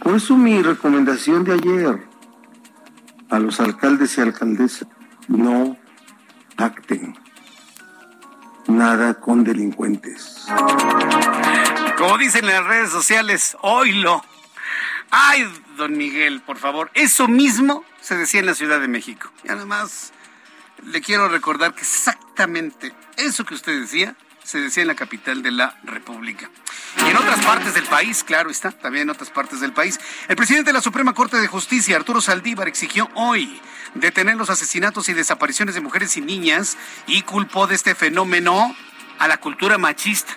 Por 0.00 0.14
eso 0.14 0.36
mi 0.36 0.62
recomendación 0.62 1.42
de 1.42 1.54
ayer 1.54 2.06
a 3.28 3.40
los 3.40 3.58
alcaldes 3.58 4.16
y 4.16 4.20
alcaldesas, 4.20 4.86
no 5.26 5.76
acten 6.56 7.18
nada 8.68 9.14
con 9.14 9.42
delincuentes. 9.42 10.46
Como 11.98 12.18
dicen 12.18 12.44
en 12.44 12.52
las 12.52 12.66
redes 12.66 12.90
sociales, 12.90 13.56
oílo. 13.62 14.22
Ay, 15.10 15.44
don 15.76 15.98
Miguel, 15.98 16.40
por 16.40 16.58
favor, 16.58 16.92
eso 16.94 17.26
mismo 17.26 17.84
se 18.00 18.16
decía 18.16 18.38
en 18.38 18.46
la 18.46 18.54
Ciudad 18.54 18.80
de 18.80 18.86
México. 18.86 19.32
Y 19.42 19.48
además 19.48 20.12
le 20.86 21.00
quiero 21.00 21.28
recordar 21.28 21.74
que 21.74 21.82
exactamente 21.82 22.94
eso 23.16 23.44
que 23.44 23.54
usted 23.54 23.80
decía 23.80 24.16
se 24.44 24.60
decía 24.60 24.82
en 24.82 24.88
la 24.88 24.94
capital 24.94 25.42
de 25.42 25.50
la 25.50 25.78
República. 25.84 26.50
Y 26.98 27.10
en 27.10 27.16
otras 27.16 27.44
partes 27.44 27.74
del 27.74 27.84
país, 27.84 28.22
claro 28.22 28.50
está, 28.50 28.70
también 28.70 29.04
en 29.04 29.10
otras 29.10 29.30
partes 29.30 29.60
del 29.60 29.72
país. 29.72 29.98
El 30.28 30.36
presidente 30.36 30.68
de 30.68 30.74
la 30.74 30.82
Suprema 30.82 31.14
Corte 31.14 31.38
de 31.38 31.48
Justicia, 31.48 31.96
Arturo 31.96 32.20
Saldívar, 32.20 32.68
exigió 32.68 33.08
hoy 33.14 33.60
detener 33.94 34.36
los 34.36 34.50
asesinatos 34.50 35.08
y 35.08 35.14
desapariciones 35.14 35.74
de 35.74 35.80
mujeres 35.80 36.16
y 36.18 36.20
niñas 36.20 36.76
y 37.06 37.22
culpó 37.22 37.66
de 37.66 37.74
este 37.74 37.94
fenómeno 37.94 38.76
a 39.18 39.28
la 39.28 39.38
cultura 39.38 39.78
machista. 39.78 40.36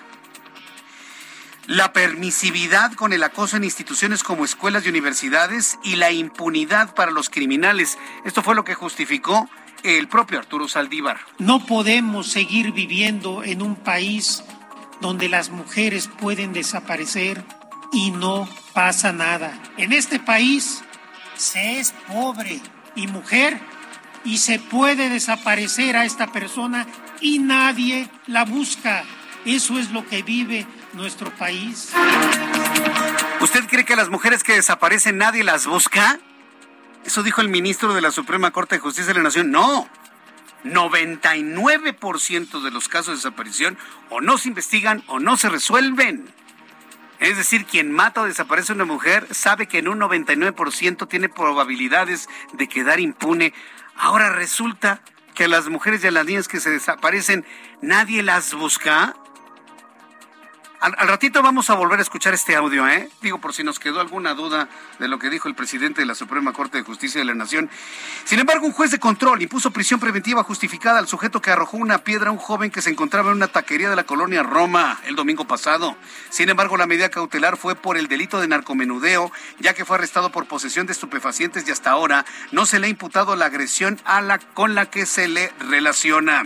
La 1.66 1.92
permisividad 1.92 2.94
con 2.94 3.12
el 3.12 3.24
acoso 3.24 3.58
en 3.58 3.66
instituciones 3.66 4.24
como 4.24 4.46
escuelas 4.46 4.86
y 4.86 4.90
universidades 4.90 5.78
y 5.84 5.98
la 5.98 6.12
impunidad 6.12 6.96
para 6.96 7.12
los 7.12 7.30
criminales. 7.30 7.98
Esto 8.24 8.42
fue 8.42 8.56
lo 8.56 8.64
que 8.64 8.74
justificó 8.74 9.50
el 9.84 10.08
propio 10.08 10.40
Arturo 10.40 10.68
Saldívar. 10.68 11.20
No 11.40 11.66
podemos 11.66 12.28
seguir 12.28 12.72
viviendo 12.72 13.44
en 13.44 13.62
un 13.62 13.76
país 13.76 14.44
donde 15.02 15.30
las 15.30 15.50
mujeres 15.50 16.10
pueden 16.20 16.54
desaparecer 16.54 17.44
y 17.92 18.12
no 18.12 18.48
pasa 18.74 19.12
nada. 19.12 19.60
En 19.78 19.94
este 19.94 20.20
país 20.20 20.84
se 21.36 21.80
es 21.80 21.94
pobre 22.08 22.60
y 22.96 23.08
mujer 23.08 23.60
y 24.24 24.40
se 24.40 24.60
puede 24.60 25.10
desaparecer 25.10 25.96
a 25.96 26.06
esta 26.06 26.28
persona 26.28 26.88
y 27.22 27.40
nadie 27.40 28.10
la 28.26 28.46
busca. 28.46 29.04
Eso 29.46 29.80
es 29.80 29.92
lo 29.92 30.06
que 30.06 30.24
vive 30.24 30.66
nuestro 30.94 31.32
país. 31.36 31.94
¿Usted 33.40 33.66
cree 33.68 33.86
que 33.86 33.96
las 33.96 34.10
mujeres 34.10 34.44
que 34.44 34.54
desaparecen 34.54 35.18
nadie 35.18 35.44
las 35.44 35.66
busca? 35.68 36.20
Eso 37.08 37.24
dijo 37.24 37.40
el 37.40 37.48
ministro 37.48 37.94
de 37.94 38.02
la 38.02 38.12
Suprema 38.12 38.52
Corte 38.52 38.76
de 38.76 38.82
Justicia 38.82 39.14
de 39.14 39.20
la 39.20 39.24
Nación. 39.24 39.50
No. 39.50 39.88
99% 40.66 42.62
de 42.62 42.70
los 42.70 42.90
casos 42.90 43.08
de 43.08 43.14
desaparición 43.16 43.78
o 44.10 44.20
no 44.20 44.38
se 44.38 44.50
investigan 44.50 45.02
o 45.08 45.18
no 45.18 45.38
se 45.38 45.48
resuelven. 45.48 46.30
Es 47.20 47.38
decir, 47.38 47.64
quien 47.66 47.94
mata 47.94 48.24
o 48.24 48.26
desaparece 48.26 48.74
a 48.74 48.76
una 48.76 48.84
mujer 48.84 49.26
sabe 49.32 49.68
que 49.68 49.78
en 49.78 49.88
un 49.88 50.02
99% 50.02 51.08
tiene 51.08 51.30
probabilidades 51.30 52.28
de 52.52 52.68
quedar 52.68 53.00
impune. 53.00 53.54
Ahora 53.96 54.30
resulta 54.30 55.00
que 55.34 55.46
a 55.46 55.48
las 55.48 55.70
mujeres 55.70 56.04
y 56.04 56.08
a 56.08 56.12
las 56.12 56.26
niñas 56.26 56.50
que 56.50 56.60
se 56.60 56.72
desaparecen 56.72 57.46
nadie 57.82 58.22
las 58.22 58.54
busca. 58.54 59.16
Al, 60.80 60.94
ratito 61.08 61.42
vamos 61.42 61.72
a 61.72 61.74
volver 61.74 61.98
a 61.98 62.04
escuchar 62.04 62.36
este 62.36 62.56
audio, 62.56 62.88
¿eh? 62.88 63.10
Digo, 63.24 63.40
por 63.40 63.52
si 63.52 63.64
nos 63.64 63.80
quedó 63.80 64.00
alguna 64.00 64.36
duda 64.36 64.70
de 65.00 65.08
lo 65.08 65.18
que 65.18 65.32
dijo 65.32 65.48
el 65.48 65.56
presidente 65.56 66.02
de 66.02 66.06
la 66.06 66.14
Suprema 66.14 66.54
Corte 66.54 66.78
de 66.78 66.84
Justicia 66.84 67.20
de 67.20 67.26
la 67.26 67.34
Nación. 67.34 67.68
Sin 68.26 68.38
embargo, 68.38 68.68
un 68.68 68.74
juez 68.74 68.92
de 68.92 69.00
control 69.00 69.42
impuso 69.42 69.72
prisión 69.72 70.00
preventiva 70.00 70.44
justificada 70.44 71.00
al 71.00 71.08
sujeto 71.08 71.42
que 71.42 71.50
arrojó 71.50 71.78
una 71.78 72.04
piedra 72.04 72.30
a 72.30 72.32
un 72.32 72.38
joven 72.38 72.70
que 72.70 72.84
se 72.84 72.92
encontraba 72.92 73.32
en 73.32 73.38
una 73.38 73.48
taquería 73.48 73.90
de 73.90 73.96
la 73.96 74.04
colonia 74.04 74.44
Roma 74.44 75.00
el 75.06 75.16
domingo 75.16 75.48
pasado. 75.48 75.96
Sin 76.30 76.48
embargo, 76.50 76.78
la 76.78 76.86
medida 76.86 77.10
cautelar 77.10 77.58
fue 77.58 77.76
por 77.76 77.98
el 77.98 78.08
delito 78.08 78.40
de 78.40 78.48
narcomenudeo, 78.48 79.32
ya 79.60 79.74
que 79.74 79.84
fue 79.84 79.98
arrestado 79.98 80.32
por 80.32 80.46
posesión 80.46 80.86
de 80.86 80.94
estupefacientes 80.94 81.68
y 81.68 81.72
hasta 81.72 81.90
ahora 81.90 82.24
no 82.52 82.68
se 82.68 82.78
le 82.78 82.86
ha 82.86 82.90
imputado 82.92 83.36
la 83.36 83.46
agresión 83.46 84.00
a 84.06 84.22
la 84.22 84.38
con 84.38 84.76
la 84.76 84.86
que 84.86 85.08
se 85.08 85.28
le 85.28 85.52
relaciona. 85.60 86.44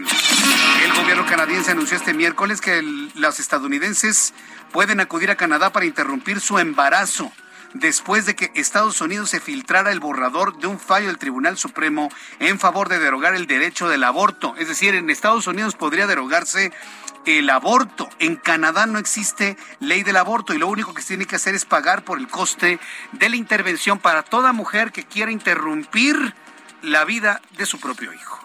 El 0.83 0.93
gobierno 0.93 1.25
canadiense 1.25 1.71
anunció 1.71 1.97
este 1.97 2.13
miércoles 2.13 2.61
que 2.61 2.81
las 3.15 3.39
estadounidenses 3.39 4.20
pueden 4.71 4.99
acudir 4.99 5.31
a 5.31 5.35
Canadá 5.35 5.71
para 5.71 5.85
interrumpir 5.85 6.39
su 6.39 6.59
embarazo 6.59 7.31
después 7.73 8.25
de 8.25 8.35
que 8.35 8.51
Estados 8.55 9.01
Unidos 9.01 9.29
se 9.29 9.39
filtrara 9.39 9.91
el 9.91 9.99
borrador 9.99 10.57
de 10.57 10.67
un 10.67 10.79
fallo 10.79 11.07
del 11.07 11.17
Tribunal 11.17 11.57
Supremo 11.57 12.09
en 12.39 12.59
favor 12.59 12.89
de 12.89 12.99
derogar 12.99 13.35
el 13.35 13.47
derecho 13.47 13.87
del 13.87 14.03
aborto. 14.03 14.55
Es 14.57 14.67
decir, 14.67 14.95
en 14.95 15.09
Estados 15.09 15.47
Unidos 15.47 15.75
podría 15.75 16.07
derogarse 16.07 16.71
el 17.25 17.49
aborto. 17.49 18.09
En 18.19 18.35
Canadá 18.35 18.85
no 18.85 18.99
existe 18.99 19.57
ley 19.79 20.03
del 20.03 20.17
aborto 20.17 20.53
y 20.53 20.57
lo 20.57 20.67
único 20.67 20.93
que 20.93 21.01
se 21.01 21.09
tiene 21.09 21.25
que 21.25 21.35
hacer 21.35 21.55
es 21.55 21.65
pagar 21.65 22.03
por 22.03 22.17
el 22.17 22.27
coste 22.27 22.79
de 23.11 23.29
la 23.29 23.35
intervención 23.35 23.99
para 23.99 24.23
toda 24.23 24.53
mujer 24.53 24.91
que 24.91 25.05
quiera 25.05 25.31
interrumpir 25.31 26.35
la 26.81 27.05
vida 27.05 27.41
de 27.57 27.65
su 27.65 27.79
propio 27.79 28.11
hijo. 28.13 28.39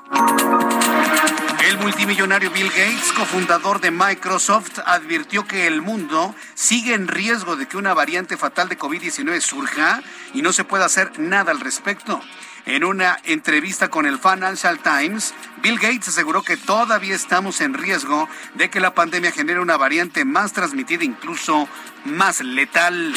El 1.67 1.79
multimillonario 1.79 2.53
Bill 2.53 2.69
Gates, 2.69 3.11
cofundador 3.17 3.81
de 3.81 3.91
Microsoft, 3.91 4.79
advirtió 4.87 5.49
que 5.49 5.67
el 5.67 5.83
mundo 5.83 6.33
sigue 6.55 6.95
en 6.95 7.09
riesgo 7.09 7.57
de 7.57 7.67
que 7.67 7.77
una 7.77 7.93
variante 7.93 8.37
fatal 8.37 8.69
de 8.69 8.79
COVID-19 8.79 9.41
surja 9.41 10.01
y 10.33 10.43
no 10.43 10.53
se 10.53 10.63
pueda 10.63 10.85
hacer 10.85 11.19
nada 11.19 11.51
al 11.51 11.59
respecto. 11.59 12.21
En 12.67 12.85
una 12.85 13.19
entrevista 13.25 13.89
con 13.89 14.07
el 14.07 14.21
Financial 14.21 14.79
Times, 14.79 15.35
Bill 15.61 15.81
Gates 15.81 16.07
aseguró 16.07 16.43
que 16.43 16.57
todavía 16.57 17.17
estamos 17.17 17.61
en 17.61 17.75
riesgo 17.75 18.29
de 18.55 18.71
que 18.71 18.79
la 18.79 18.95
pandemia 18.95 19.33
genere 19.33 19.59
una 19.59 19.77
variante 19.77 20.25
más 20.25 20.53
transmitida, 20.53 21.03
incluso 21.03 21.69
más 22.05 22.43
letal. 22.43 23.13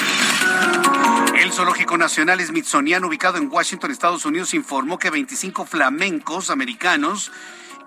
El 1.38 1.52
Zoológico 1.54 2.00
Nacional 2.00 2.42
Smithsoniano, 2.42 3.08
ubicado 3.08 3.38
en 3.38 3.48
Washington, 3.52 3.92
Estados 3.92 4.26
Unidos, 4.26 4.56
informó 4.56 4.98
que 4.98 5.12
25 5.12 5.68
flamencos 5.68 6.50
americanos 6.50 7.32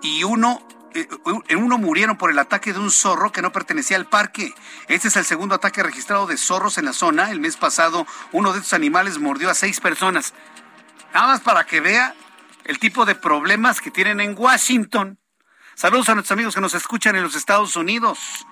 y 0.03 0.23
uno 0.23 0.61
eh, 0.93 1.55
uno 1.55 1.79
murieron 1.79 2.17
por 2.17 2.29
el 2.29 2.37
ataque 2.37 2.71
de 2.71 2.79
un 2.79 2.91
zorro 2.91 3.31
que 3.31 3.41
no 3.41 3.51
pertenecía 3.51 3.97
al 3.97 4.05
parque. 4.05 4.53
Este 4.87 5.07
es 5.07 5.15
el 5.15 5.25
segundo 5.25 5.55
ataque 5.55 5.81
registrado 5.81 6.27
de 6.27 6.37
zorros 6.37 6.77
en 6.77 6.85
la 6.85 6.93
zona. 6.93 7.31
El 7.31 7.39
mes 7.39 7.57
pasado, 7.57 8.05
uno 8.31 8.53
de 8.53 8.59
estos 8.59 8.73
animales 8.73 9.17
mordió 9.17 9.49
a 9.49 9.55
seis 9.55 9.79
personas. 9.79 10.35
Nada 11.13 11.27
más 11.27 11.41
para 11.41 11.65
que 11.65 11.79
vea 11.79 12.13
el 12.65 12.77
tipo 12.77 13.05
de 13.05 13.15
problemas 13.15 13.81
que 13.81 13.89
tienen 13.89 14.21
en 14.21 14.35
Washington. 14.37 15.17
Saludos 15.73 16.09
a 16.09 16.13
nuestros 16.13 16.35
amigos 16.35 16.53
que 16.53 16.61
nos 16.61 16.75
escuchan 16.75 17.15
en 17.15 17.23
los 17.23 17.35
Estados 17.35 17.75
Unidos 17.75 18.45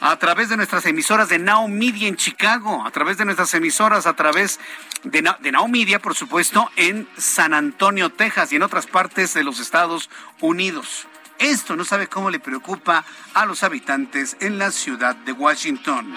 a 0.00 0.16
través 0.16 0.48
de 0.48 0.56
nuestras 0.56 0.86
emisoras 0.86 1.28
de 1.28 1.38
Now 1.38 1.68
Media 1.68 2.08
en 2.08 2.16
Chicago, 2.16 2.84
a 2.86 2.90
través 2.90 3.18
de 3.18 3.24
nuestras 3.24 3.52
emisoras, 3.54 4.06
a 4.06 4.14
través 4.14 4.60
de, 5.02 5.28
de 5.40 5.52
Now 5.52 5.68
Media, 5.68 5.98
por 5.98 6.14
supuesto, 6.14 6.70
en 6.76 7.08
San 7.16 7.54
Antonio, 7.54 8.10
Texas 8.10 8.52
y 8.52 8.56
en 8.56 8.62
otras 8.62 8.86
partes 8.86 9.34
de 9.34 9.44
los 9.44 9.60
Estados 9.60 10.08
Unidos. 10.40 11.06
Esto 11.38 11.76
no 11.76 11.84
sabe 11.84 12.08
cómo 12.08 12.30
le 12.30 12.40
preocupa 12.40 13.04
a 13.32 13.46
los 13.46 13.62
habitantes 13.62 14.36
en 14.40 14.58
la 14.58 14.72
ciudad 14.72 15.14
de 15.14 15.30
Washington. 15.32 16.12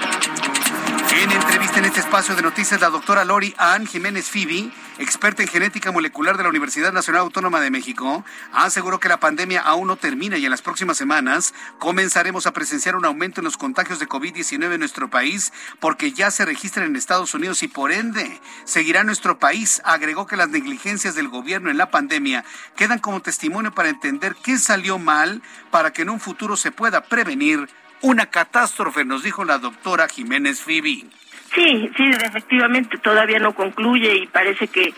En 1.13 1.31
entrevista 1.31 1.77
en 1.77 1.85
este 1.85 1.99
espacio 1.99 2.35
de 2.35 2.41
noticias, 2.41 2.81
la 2.81 2.89
doctora 2.89 3.23
Lori 3.23 3.53
Ann 3.57 3.85
Jiménez 3.85 4.27
Fibi, 4.27 4.73
experta 5.01 5.41
en 5.41 5.47
genética 5.47 5.91
molecular 5.91 6.37
de 6.37 6.43
la 6.43 6.49
Universidad 6.49 6.93
Nacional 6.93 7.23
Autónoma 7.23 7.59
de 7.59 7.71
México, 7.71 8.23
aseguró 8.53 8.99
que 8.99 9.09
la 9.09 9.19
pandemia 9.19 9.61
aún 9.61 9.87
no 9.87 9.95
termina 9.95 10.37
y 10.37 10.45
en 10.45 10.51
las 10.51 10.61
próximas 10.61 10.97
semanas 10.97 11.53
comenzaremos 11.79 12.45
a 12.45 12.53
presenciar 12.53 12.95
un 12.95 13.05
aumento 13.05 13.41
en 13.41 13.45
los 13.45 13.57
contagios 13.57 13.99
de 13.99 14.07
COVID-19 14.07 14.73
en 14.73 14.79
nuestro 14.79 15.09
país 15.09 15.51
porque 15.79 16.11
ya 16.11 16.29
se 16.29 16.45
registran 16.45 16.85
en 16.85 16.95
Estados 16.95 17.33
Unidos 17.33 17.63
y 17.63 17.67
por 17.67 17.91
ende 17.91 18.39
seguirá 18.63 19.03
nuestro 19.03 19.39
país. 19.39 19.81
Agregó 19.85 20.27
que 20.27 20.37
las 20.37 20.49
negligencias 20.49 21.15
del 21.15 21.29
gobierno 21.29 21.71
en 21.71 21.77
la 21.77 21.89
pandemia 21.89 22.45
quedan 22.75 22.99
como 22.99 23.21
testimonio 23.21 23.73
para 23.73 23.89
entender 23.89 24.35
qué 24.43 24.57
salió 24.57 24.99
mal 24.99 25.41
para 25.71 25.91
que 25.91 26.03
en 26.03 26.09
un 26.09 26.19
futuro 26.19 26.55
se 26.55 26.71
pueda 26.71 27.01
prevenir 27.01 27.67
una 28.01 28.27
catástrofe, 28.27 29.05
nos 29.05 29.23
dijo 29.23 29.45
la 29.45 29.59
doctora 29.59 30.07
Jiménez 30.07 30.61
Fibi. 30.61 31.09
Sí, 31.53 31.91
sí, 31.97 32.11
efectivamente 32.11 32.97
todavía 32.97 33.39
no 33.39 33.53
concluye 33.53 34.15
y 34.15 34.27
parece 34.27 34.67
que 34.67 34.93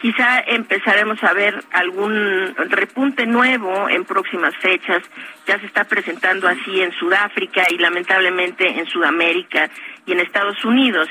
quizá 0.00 0.40
empezaremos 0.40 1.22
a 1.22 1.32
ver 1.34 1.62
algún 1.72 2.54
repunte 2.70 3.26
nuevo 3.26 3.88
en 3.88 4.04
próximas 4.04 4.56
fechas. 4.56 5.02
Ya 5.46 5.58
se 5.58 5.66
está 5.66 5.84
presentando 5.84 6.48
así 6.48 6.80
en 6.80 6.92
Sudáfrica 6.92 7.64
y 7.70 7.78
lamentablemente 7.78 8.66
en 8.68 8.86
Sudamérica 8.86 9.68
y 10.06 10.12
en 10.12 10.20
Estados 10.20 10.64
Unidos. 10.64 11.08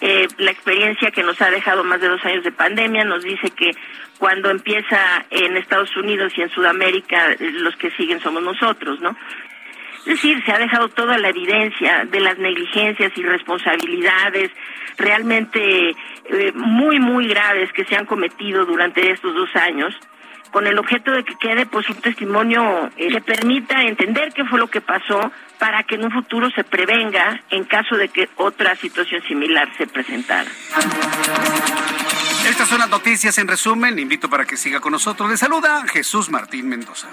Eh, 0.00 0.28
la 0.38 0.52
experiencia 0.52 1.10
que 1.10 1.24
nos 1.24 1.40
ha 1.42 1.50
dejado 1.50 1.82
más 1.82 2.00
de 2.00 2.08
dos 2.08 2.24
años 2.24 2.44
de 2.44 2.52
pandemia 2.52 3.04
nos 3.04 3.24
dice 3.24 3.50
que 3.50 3.72
cuando 4.18 4.50
empieza 4.50 5.26
en 5.30 5.56
Estados 5.56 5.94
Unidos 5.96 6.32
y 6.36 6.42
en 6.42 6.50
Sudamérica, 6.50 7.34
los 7.38 7.76
que 7.76 7.90
siguen 7.92 8.20
somos 8.20 8.42
nosotros, 8.42 9.00
¿no? 9.00 9.16
Es 10.00 10.04
decir, 10.04 10.42
se 10.44 10.52
ha 10.52 10.58
dejado 10.58 10.88
toda 10.88 11.18
la 11.18 11.28
evidencia 11.28 12.04
de 12.04 12.20
las 12.20 12.38
negligencias 12.38 13.12
y 13.16 13.22
responsabilidades 13.22 14.50
realmente 14.96 15.90
eh, 15.90 16.52
muy, 16.54 16.98
muy 16.98 17.28
graves 17.28 17.72
que 17.72 17.84
se 17.84 17.96
han 17.96 18.06
cometido 18.06 18.64
durante 18.64 19.10
estos 19.10 19.34
dos 19.34 19.54
años 19.56 19.94
con 20.50 20.66
el 20.66 20.78
objeto 20.78 21.12
de 21.12 21.24
que 21.24 21.34
quede 21.36 21.66
pues 21.66 21.88
un 21.88 21.96
testimonio 21.96 22.90
eh, 22.96 23.08
que 23.08 23.20
permita 23.20 23.82
entender 23.82 24.32
qué 24.32 24.44
fue 24.44 24.58
lo 24.58 24.68
que 24.68 24.80
pasó 24.80 25.30
para 25.58 25.82
que 25.82 25.96
en 25.96 26.04
un 26.04 26.10
futuro 26.10 26.50
se 26.50 26.64
prevenga 26.64 27.42
en 27.50 27.64
caso 27.64 27.96
de 27.96 28.08
que 28.08 28.28
otra 28.36 28.74
situación 28.76 29.22
similar 29.22 29.68
se 29.76 29.86
presentara. 29.86 30.48
Estas 32.48 32.68
son 32.68 32.78
las 32.78 32.88
noticias 32.88 33.36
en 33.38 33.48
resumen. 33.48 33.98
invito 33.98 34.30
para 34.30 34.44
que 34.44 34.56
siga 34.56 34.80
con 34.80 34.92
nosotros. 34.92 35.28
Le 35.28 35.36
saluda 35.36 35.84
Jesús 35.86 36.30
Martín 36.30 36.68
Mendoza. 36.68 37.08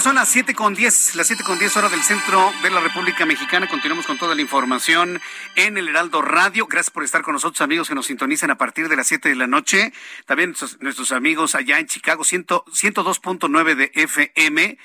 Son 0.00 0.14
las 0.14 0.28
siete 0.28 0.54
con 0.54 0.74
diez, 0.74 1.16
las 1.16 1.26
siete 1.26 1.42
con 1.42 1.58
diez 1.58 1.76
horas 1.76 1.90
del 1.90 2.02
centro 2.02 2.52
de 2.62 2.70
la 2.70 2.80
República 2.80 3.26
Mexicana. 3.26 3.66
Continuamos 3.66 4.06
con 4.06 4.16
toda 4.16 4.34
la 4.34 4.42
información 4.42 5.20
en 5.56 5.76
el 5.76 5.88
Heraldo 5.88 6.22
Radio. 6.22 6.66
Gracias 6.66 6.90
por 6.90 7.02
estar 7.02 7.22
con 7.22 7.32
nosotros, 7.32 7.60
amigos 7.62 7.88
que 7.88 7.96
nos 7.96 8.06
sintonizan 8.06 8.50
a 8.50 8.58
partir 8.58 8.88
de 8.88 8.94
las 8.94 9.08
siete 9.08 9.28
de 9.28 9.34
la 9.34 9.48
noche. 9.48 9.92
También 10.26 10.54
nuestros, 10.80 11.10
amigos 11.10 11.56
allá 11.56 11.80
en 11.80 11.86
Chicago, 11.86 12.22
ciento, 12.22 12.64
102.9 12.66 13.74
de 13.74 13.90
FM. 13.94 14.78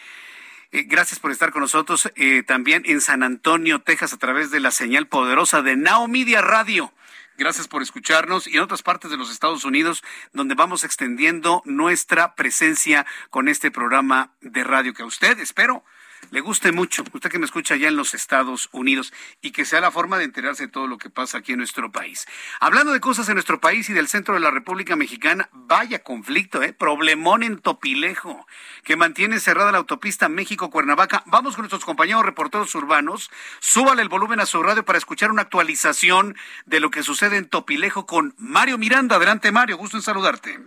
Eh, 0.71 0.83
gracias 0.87 1.19
por 1.19 1.31
estar 1.31 1.51
con 1.51 1.61
nosotros 1.61 2.11
eh, 2.15 2.41
también 2.41 2.81
en 2.85 2.99
San 2.99 3.21
Antonio, 3.21 3.81
Texas, 3.81 4.13
a 4.13 4.17
través 4.17 4.49
de 4.49 4.61
la 4.61 4.71
señal 4.71 5.07
poderosa 5.07 5.61
de 5.61 5.75
Now 5.75 6.07
Radio. 6.41 6.91
Gracias 7.37 7.67
por 7.67 7.81
escucharnos. 7.81 8.47
Y 8.47 8.57
en 8.57 8.63
otras 8.63 8.83
partes 8.83 9.09
de 9.11 9.17
los 9.17 9.31
Estados 9.31 9.65
Unidos 9.65 10.03
donde 10.33 10.55
vamos 10.55 10.83
extendiendo 10.83 11.61
nuestra 11.65 12.35
presencia 12.35 13.05
con 13.29 13.47
este 13.47 13.71
programa 13.71 14.33
de 14.41 14.63
radio 14.63 14.93
que 14.93 15.03
a 15.03 15.07
usted 15.07 15.39
espero 15.39 15.83
le 16.31 16.41
guste 16.41 16.71
mucho, 16.71 17.03
usted 17.13 17.29
que 17.29 17.39
me 17.39 17.45
escucha 17.45 17.73
allá 17.73 17.87
en 17.87 17.95
los 17.95 18.13
Estados 18.13 18.69
Unidos 18.71 19.13
y 19.41 19.51
que 19.51 19.65
sea 19.65 19.81
la 19.81 19.91
forma 19.91 20.17
de 20.17 20.25
enterarse 20.25 20.65
de 20.65 20.71
todo 20.71 20.87
lo 20.87 20.97
que 20.97 21.09
pasa 21.09 21.37
aquí 21.37 21.53
en 21.53 21.59
nuestro 21.59 21.91
país. 21.91 22.27
Hablando 22.59 22.91
de 22.91 22.99
cosas 22.99 23.27
en 23.29 23.35
nuestro 23.35 23.59
país 23.59 23.89
y 23.89 23.93
del 23.93 24.07
centro 24.07 24.33
de 24.33 24.39
la 24.39 24.51
República 24.51 24.95
Mexicana, 24.95 25.49
vaya 25.51 26.03
conflicto, 26.03 26.61
¿eh? 26.61 26.73
Problemón 26.73 27.43
en 27.43 27.59
Topilejo, 27.59 28.47
que 28.83 28.95
mantiene 28.95 29.39
cerrada 29.39 29.71
la 29.71 29.77
autopista 29.79 30.29
México-Cuernavaca. 30.29 31.23
Vamos 31.25 31.55
con 31.55 31.63
nuestros 31.63 31.85
compañeros 31.85 32.25
reporteros 32.25 32.73
urbanos. 32.75 33.31
Súbale 33.59 34.01
el 34.01 34.09
volumen 34.09 34.39
a 34.39 34.45
su 34.45 34.61
radio 34.61 34.83
para 34.83 34.97
escuchar 34.97 35.31
una 35.31 35.43
actualización 35.43 36.35
de 36.65 36.79
lo 36.79 36.89
que 36.89 37.03
sucede 37.03 37.37
en 37.37 37.49
Topilejo 37.49 38.05
con 38.05 38.33
Mario 38.37 38.77
Miranda. 38.77 39.15
Adelante, 39.15 39.51
Mario, 39.51 39.77
gusto 39.77 39.97
en 39.97 40.03
saludarte. 40.03 40.59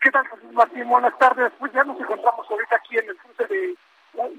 ¿Qué 0.00 0.10
tal, 0.10 0.24
Martín? 0.52 0.88
Buenas 0.88 1.18
tardes. 1.18 1.52
Pues 1.58 1.72
ya 1.72 1.82
nos 1.84 1.98
encontramos 1.98 2.46
ahorita 2.48 2.76
aquí 2.76 2.98
en 2.98 3.08
el 3.08 3.16
cruce 3.16 3.46
de 3.46 3.76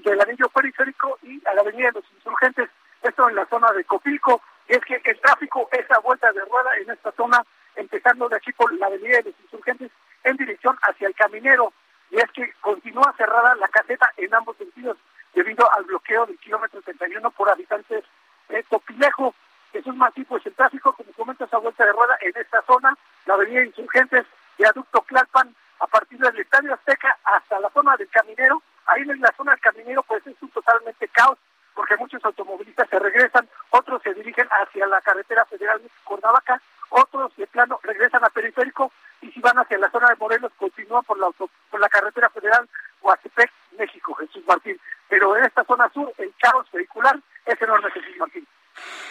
del 0.04 0.20
anillo 0.20 0.48
periférico 0.48 1.18
y 1.22 1.40
a 1.46 1.54
la 1.54 1.60
avenida 1.60 1.88
de 1.88 2.00
los 2.00 2.12
insurgentes, 2.12 2.68
esto 3.02 3.28
en 3.28 3.36
la 3.36 3.46
zona 3.46 3.72
de 3.72 3.84
Copilco, 3.84 4.42
y 4.68 4.74
es 4.74 4.84
que 4.84 5.00
el 5.02 5.20
tráfico 5.20 5.68
es 5.72 5.90
a 5.90 6.00
vuelta 6.00 6.32
de 6.32 6.40
rueda 6.40 6.70
en 6.80 6.90
esta 6.90 7.12
zona, 7.12 7.42
empezando 7.76 8.28
de 8.28 8.36
aquí 8.36 8.52
por 8.52 8.72
la 8.74 8.86
avenida 8.86 9.18
de 9.18 9.30
los 9.30 9.40
insurgentes 9.40 9.90
en 10.24 10.36
dirección 10.36 10.76
hacia 10.82 11.08
el 11.08 11.14
caminero, 11.14 11.72
y 12.10 12.16
es 12.16 12.30
que 12.32 12.52
continúa 12.60 13.14
cerrada 13.16 13.54
la 13.56 13.68
caseta 13.68 14.10
en 14.16 14.34
ambos 14.34 14.56
sentidos 14.56 14.96
debido 15.34 15.70
al 15.74 15.84
bloqueo 15.84 16.26
del 16.26 16.38
kilómetro 16.38 16.80
31 16.82 17.30
por 17.30 17.48
habitantes 17.50 18.04
de 18.48 18.62
Topilejo. 18.64 19.34
Jesús 19.72 19.94
Martí, 19.94 20.24
pues 20.24 20.44
el 20.46 20.54
tráfico, 20.54 20.92
como 20.94 21.12
comentas, 21.12 21.52
a 21.52 21.58
vuelta 21.58 21.84
de 21.84 21.92
rueda 21.92 22.16
en 22.22 22.32
esta 22.34 22.62
zona, 22.62 22.96
la 23.26 23.34
avenida 23.34 23.64
Insurgentes, 23.64 24.26
viaducto 24.56 25.02
Clalpan, 25.02 25.54
a 25.80 25.86
partir 25.86 26.18
del 26.18 26.38
Estadio 26.38 26.74
Azteca 26.74 27.16
hasta 27.24 27.60
la 27.60 27.70
zona 27.70 27.96
del 27.96 28.08
Caminero, 28.08 28.62
Ahí 28.88 29.02
en 29.02 29.20
la 29.20 29.32
zona 29.36 29.52
del 29.52 29.60
caminero 29.60 30.02
pues 30.02 30.26
es 30.26 30.36
un 30.40 30.50
totalmente 30.50 31.08
caos 31.08 31.38
porque 31.74 31.96
muchos 31.96 32.24
automovilistas 32.24 32.88
se 32.88 32.98
regresan, 32.98 33.48
otros 33.70 34.02
se 34.02 34.12
dirigen 34.14 34.48
hacia 34.50 34.86
la 34.86 35.00
carretera 35.00 35.44
federal 35.44 35.80
de 35.80 35.88
Cuernavaca, 36.02 36.60
otros 36.88 37.36
de 37.36 37.46
plano 37.46 37.78
regresan 37.84 38.24
a 38.24 38.30
periférico 38.30 38.90
y 39.20 39.30
si 39.30 39.40
van 39.40 39.58
hacia 39.58 39.78
la 39.78 39.90
zona 39.90 40.08
de 40.08 40.16
Morelos 40.16 40.52
continúan 40.56 41.04
por 41.04 41.18
la 41.18 41.28
por 41.30 41.80
la 41.80 41.88
carretera 41.88 42.28
federal 42.30 42.68
Huastepec, 43.00 43.50
México, 43.78 44.14
Jesús 44.14 44.44
Martín. 44.46 44.78
Pero 45.08 45.36
en 45.36 45.44
esta 45.44 45.64
zona 45.64 45.88
sur 45.90 46.12
el 46.18 46.34
caos 46.38 46.66
vehicular 46.72 47.18
es 47.46 47.62
enorme, 47.62 47.90
Jesús 47.90 48.16
Martín. 48.18 48.46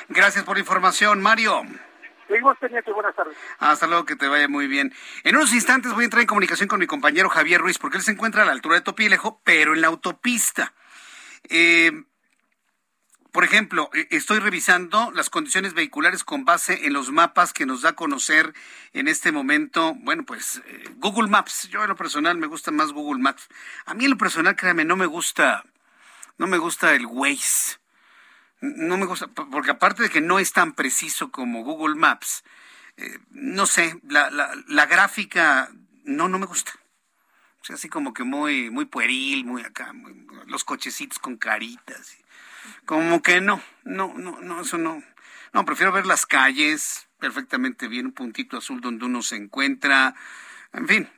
Gracias 0.10 0.44
por 0.44 0.56
la 0.56 0.62
información, 0.62 1.22
Mario. 1.22 1.62
Seguimos 2.28 2.58
buenas 2.94 3.16
tardes. 3.16 3.38
Hasta 3.60 3.88
luego, 3.88 4.06
que 4.06 4.16
te 4.16 4.28
vaya 4.28 4.48
muy 4.48 4.68
bien. 4.68 4.94
En 5.24 5.36
unos 5.36 5.54
instantes 5.54 5.94
voy 5.94 6.04
a 6.04 6.06
entrar 6.06 6.22
en 6.22 6.28
comunicación 6.28 6.68
con 6.68 6.80
mi 6.80 6.88
compañero 6.88 7.30
Javier 7.30 7.62
Ruiz, 7.62 7.78
porque 7.78 7.98
él 7.98 8.04
se 8.04 8.12
encuentra 8.12 8.44
a 8.44 8.46
la 8.46 8.52
altura 8.52 8.76
de 8.76 8.82
Topilejo, 8.82 9.42
pero 9.44 9.74
en 9.74 9.82
la 9.82 9.88
autopista. 9.88 10.74
Eh, 11.50 12.04
por 13.32 13.44
ejemplo, 13.44 13.90
eh, 13.94 14.08
estoy 14.12 14.40
revisando 14.40 15.12
las 15.12 15.30
condiciones 15.30 15.74
vehiculares 15.74 16.24
con 16.24 16.44
base 16.44 16.86
en 16.86 16.94
los 16.94 17.12
mapas 17.12 17.54
que 17.54 17.66
nos 17.66 17.84
da 17.84 17.90
a 17.90 17.96
conocer 17.96 18.54
en 18.94 19.08
este 19.08 19.32
momento, 19.32 19.94
bueno, 20.00 20.24
pues 20.26 20.62
eh, 20.66 20.90
Google 20.96 21.30
Maps. 21.30 21.70
Yo 21.70 21.84
en 21.84 21.90
lo 21.90 21.96
personal 21.96 22.38
me 22.38 22.48
gusta 22.48 22.72
más 22.72 22.92
Google 22.92 23.22
Maps. 23.22 23.48
A 23.86 23.94
mí 23.94 24.04
en 24.04 24.12
lo 24.12 24.18
personal, 24.18 24.56
créame, 24.56 24.84
no 24.86 24.98
me 24.98 25.06
gusta, 25.06 25.64
no 26.38 26.48
me 26.48 26.58
gusta 26.58 26.94
el 26.94 27.06
Waze 27.06 27.78
no 28.62 28.98
me 28.98 29.06
gusta, 29.06 29.28
porque 29.28 29.72
aparte 29.72 30.04
de 30.04 30.10
que 30.10 30.22
no 30.22 30.40
es 30.40 30.52
tan 30.54 30.74
preciso 30.74 31.32
como 31.32 31.64
Google 31.64 31.96
Maps, 31.96 32.44
eh, 32.98 33.20
no 33.32 33.66
sé, 33.66 34.00
la, 34.08 34.32
la, 34.32 34.52
la, 34.68 34.86
gráfica 34.88 35.70
no, 36.04 36.28
no 36.28 36.40
me 36.40 36.48
gusta. 36.48 36.72
O 37.62 37.66
sea, 37.66 37.76
así 37.76 37.90
como 37.90 38.14
que 38.14 38.24
muy, 38.24 38.70
muy 38.72 38.86
pueril, 38.86 39.46
muy 39.46 39.62
acá, 39.62 39.94
los 40.48 40.64
cochecitos 40.64 41.20
con 41.20 41.38
caritas. 41.38 42.18
Como 42.86 43.22
que 43.22 43.42
no, 43.42 43.62
no, 43.84 44.14
no, 44.16 44.40
no, 44.42 44.62
eso 44.62 44.78
no. 44.78 45.04
No, 45.54 45.66
prefiero 45.66 45.92
ver 45.92 46.06
las 46.06 46.26
calles 46.26 47.08
perfectamente 47.20 47.88
bien, 47.88 48.08
un 48.08 48.12
puntito 48.14 48.58
azul 48.58 48.82
donde 48.82 49.06
uno 49.06 49.22
se 49.22 49.36
encuentra. 49.36 50.16
En 50.74 50.88
fin, 50.88 51.10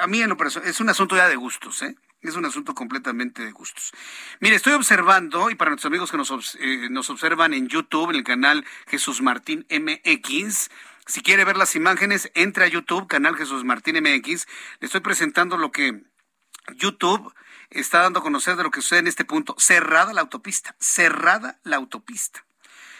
a 0.00 0.06
mí 0.06 0.20
en 0.20 0.28
lo 0.28 0.36
personal, 0.36 0.68
es 0.68 0.80
un 0.80 0.88
asunto 0.88 1.16
ya 1.16 1.28
de 1.28 1.36
gustos, 1.36 1.82
¿eh? 1.82 1.96
Es 2.28 2.36
un 2.36 2.44
asunto 2.44 2.74
completamente 2.74 3.44
de 3.44 3.52
gustos. 3.52 3.92
Mire, 4.40 4.56
estoy 4.56 4.72
observando, 4.72 5.50
y 5.50 5.54
para 5.54 5.70
nuestros 5.70 5.90
amigos 5.90 6.10
que 6.10 6.16
nos, 6.16 6.56
eh, 6.60 6.88
nos 6.90 7.08
observan 7.10 7.54
en 7.54 7.68
YouTube, 7.68 8.10
en 8.10 8.16
el 8.16 8.24
canal 8.24 8.64
Jesús 8.86 9.22
Martín 9.22 9.66
MX, 9.70 10.70
si 11.06 11.20
quiere 11.22 11.44
ver 11.44 11.56
las 11.56 11.76
imágenes, 11.76 12.32
entre 12.34 12.64
a 12.64 12.66
YouTube, 12.66 13.06
canal 13.06 13.36
Jesús 13.36 13.64
Martín 13.64 13.96
MX. 13.96 14.46
Le 14.80 14.86
estoy 14.86 15.00
presentando 15.00 15.56
lo 15.56 15.70
que 15.70 16.02
YouTube 16.74 17.32
está 17.70 18.00
dando 18.00 18.18
a 18.18 18.22
conocer 18.22 18.56
de 18.56 18.64
lo 18.64 18.70
que 18.70 18.82
sucede 18.82 19.00
en 19.00 19.06
este 19.06 19.24
punto. 19.24 19.54
Cerrada 19.58 20.12
la 20.12 20.22
autopista, 20.22 20.74
cerrada 20.80 21.60
la 21.62 21.76
autopista. 21.76 22.44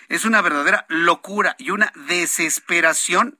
Es 0.08 0.24
una 0.24 0.40
verdadera 0.40 0.86
locura 0.88 1.56
y 1.58 1.70
una 1.70 1.92
desesperación 2.06 3.38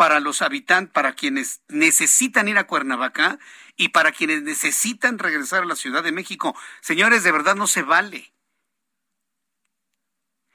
para 0.00 0.18
los 0.18 0.40
habitantes, 0.40 0.94
para 0.94 1.12
quienes 1.12 1.60
necesitan 1.68 2.48
ir 2.48 2.56
a 2.56 2.66
Cuernavaca 2.66 3.38
y 3.76 3.90
para 3.90 4.12
quienes 4.12 4.40
necesitan 4.40 5.18
regresar 5.18 5.64
a 5.64 5.66
la 5.66 5.76
Ciudad 5.76 6.02
de 6.02 6.10
México. 6.10 6.56
Señores, 6.80 7.22
de 7.22 7.30
verdad 7.32 7.54
no 7.54 7.66
se 7.66 7.82
vale. 7.82 8.32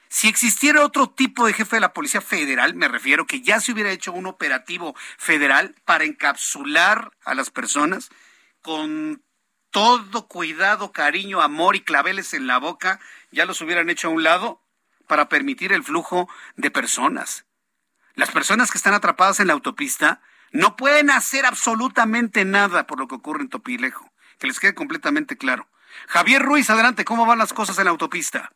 Si 0.10 0.28
existiera 0.28 0.84
otro 0.84 1.12
tipo 1.12 1.46
de 1.46 1.54
jefe 1.54 1.76
de 1.76 1.82
la 1.82 1.93
Policía 1.93 2.22
Federal, 2.22 2.74
me 2.74 2.88
refiero 2.88 3.28
que 3.28 3.41
ya 3.41 3.60
se 3.60 3.72
hubiera 3.72 3.91
hecho 3.91 4.14
un 4.14 4.26
operativo 4.26 4.96
federal 5.20 5.76
para 5.86 6.06
encapsular 6.06 7.12
a 7.24 7.36
las 7.36 7.52
personas 7.52 8.10
con 8.64 9.22
todo 9.70 10.28
cuidado, 10.28 10.91
cariño, 10.91 11.43
amor 11.43 11.76
y 11.76 11.82
claveles 11.82 12.34
en 12.34 12.48
la 12.48 12.58
boca, 12.58 13.00
ya 13.30 13.46
los 13.46 13.62
hubieran 13.62 13.91
hecho 13.91 14.08
a 14.08 14.12
un 14.12 14.24
lado 14.24 14.64
para 15.06 15.30
permitir 15.30 15.72
el 15.72 15.84
flujo 15.84 16.28
de 16.56 16.72
personas. 16.72 17.45
Las 18.16 18.32
personas 18.32 18.72
que 18.72 18.78
están 18.78 18.93
atrapadas 18.93 19.39
en 19.39 19.47
la 19.47 19.53
autopista 19.53 20.22
no 20.51 20.76
pueden 20.76 21.09
hacer 21.09 21.45
absolutamente 21.45 22.45
nada 22.45 22.88
por 22.88 22.99
lo 22.99 23.07
que 23.07 23.16
ocurre 23.16 23.41
en 23.41 23.49
Topilejo. 23.49 24.09
Que 24.39 24.47
les 24.47 24.59
quede 24.59 24.74
completamente 24.74 25.38
claro. 25.38 25.68
Javier 26.07 26.41
Ruiz, 26.41 26.70
adelante, 26.70 27.05
¿cómo 27.05 27.26
van 27.26 27.39
las 27.39 27.53
cosas 27.53 27.78
en 27.78 27.86
la 27.86 27.91
autopista? 27.91 28.51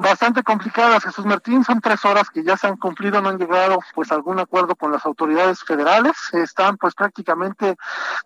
Bastante 0.00 0.42
complicadas, 0.42 1.04
Jesús 1.04 1.26
Martín. 1.26 1.64
Son 1.64 1.80
tres 1.80 2.04
horas 2.04 2.30
que 2.30 2.42
ya 2.42 2.56
se 2.56 2.66
han 2.66 2.76
cumplido, 2.76 3.20
no 3.20 3.28
han 3.28 3.38
llegado 3.38 3.78
pues 3.94 4.10
algún 4.10 4.38
acuerdo 4.38 4.74
con 4.74 4.92
las 4.92 5.04
autoridades 5.04 5.62
federales. 5.62 6.16
Están 6.32 6.76
pues 6.78 6.94
prácticamente 6.94 7.76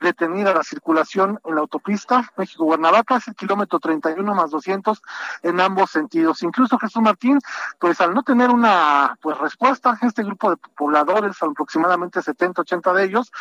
detenida 0.00 0.54
la 0.54 0.62
circulación 0.62 1.40
en 1.44 1.54
la 1.56 1.62
autopista 1.62 2.30
México-Guernavaca, 2.36 3.16
es 3.16 3.28
el 3.28 3.34
kilómetro 3.34 3.80
31 3.80 4.34
más 4.34 4.50
200 4.50 5.02
en 5.42 5.60
ambos 5.60 5.90
sentidos. 5.90 6.42
Incluso 6.42 6.78
Jesús 6.78 7.02
Martín, 7.02 7.38
pues 7.78 8.00
al 8.00 8.14
no 8.14 8.22
tener 8.22 8.50
una 8.50 9.16
pues 9.20 9.36
respuesta, 9.38 9.98
este 10.02 10.22
grupo 10.22 10.50
de 10.50 10.56
pobladores, 10.76 11.42
aproximadamente 11.42 12.22
70, 12.22 12.62
80 12.62 12.92
de 12.92 13.04
ellos, 13.04 13.32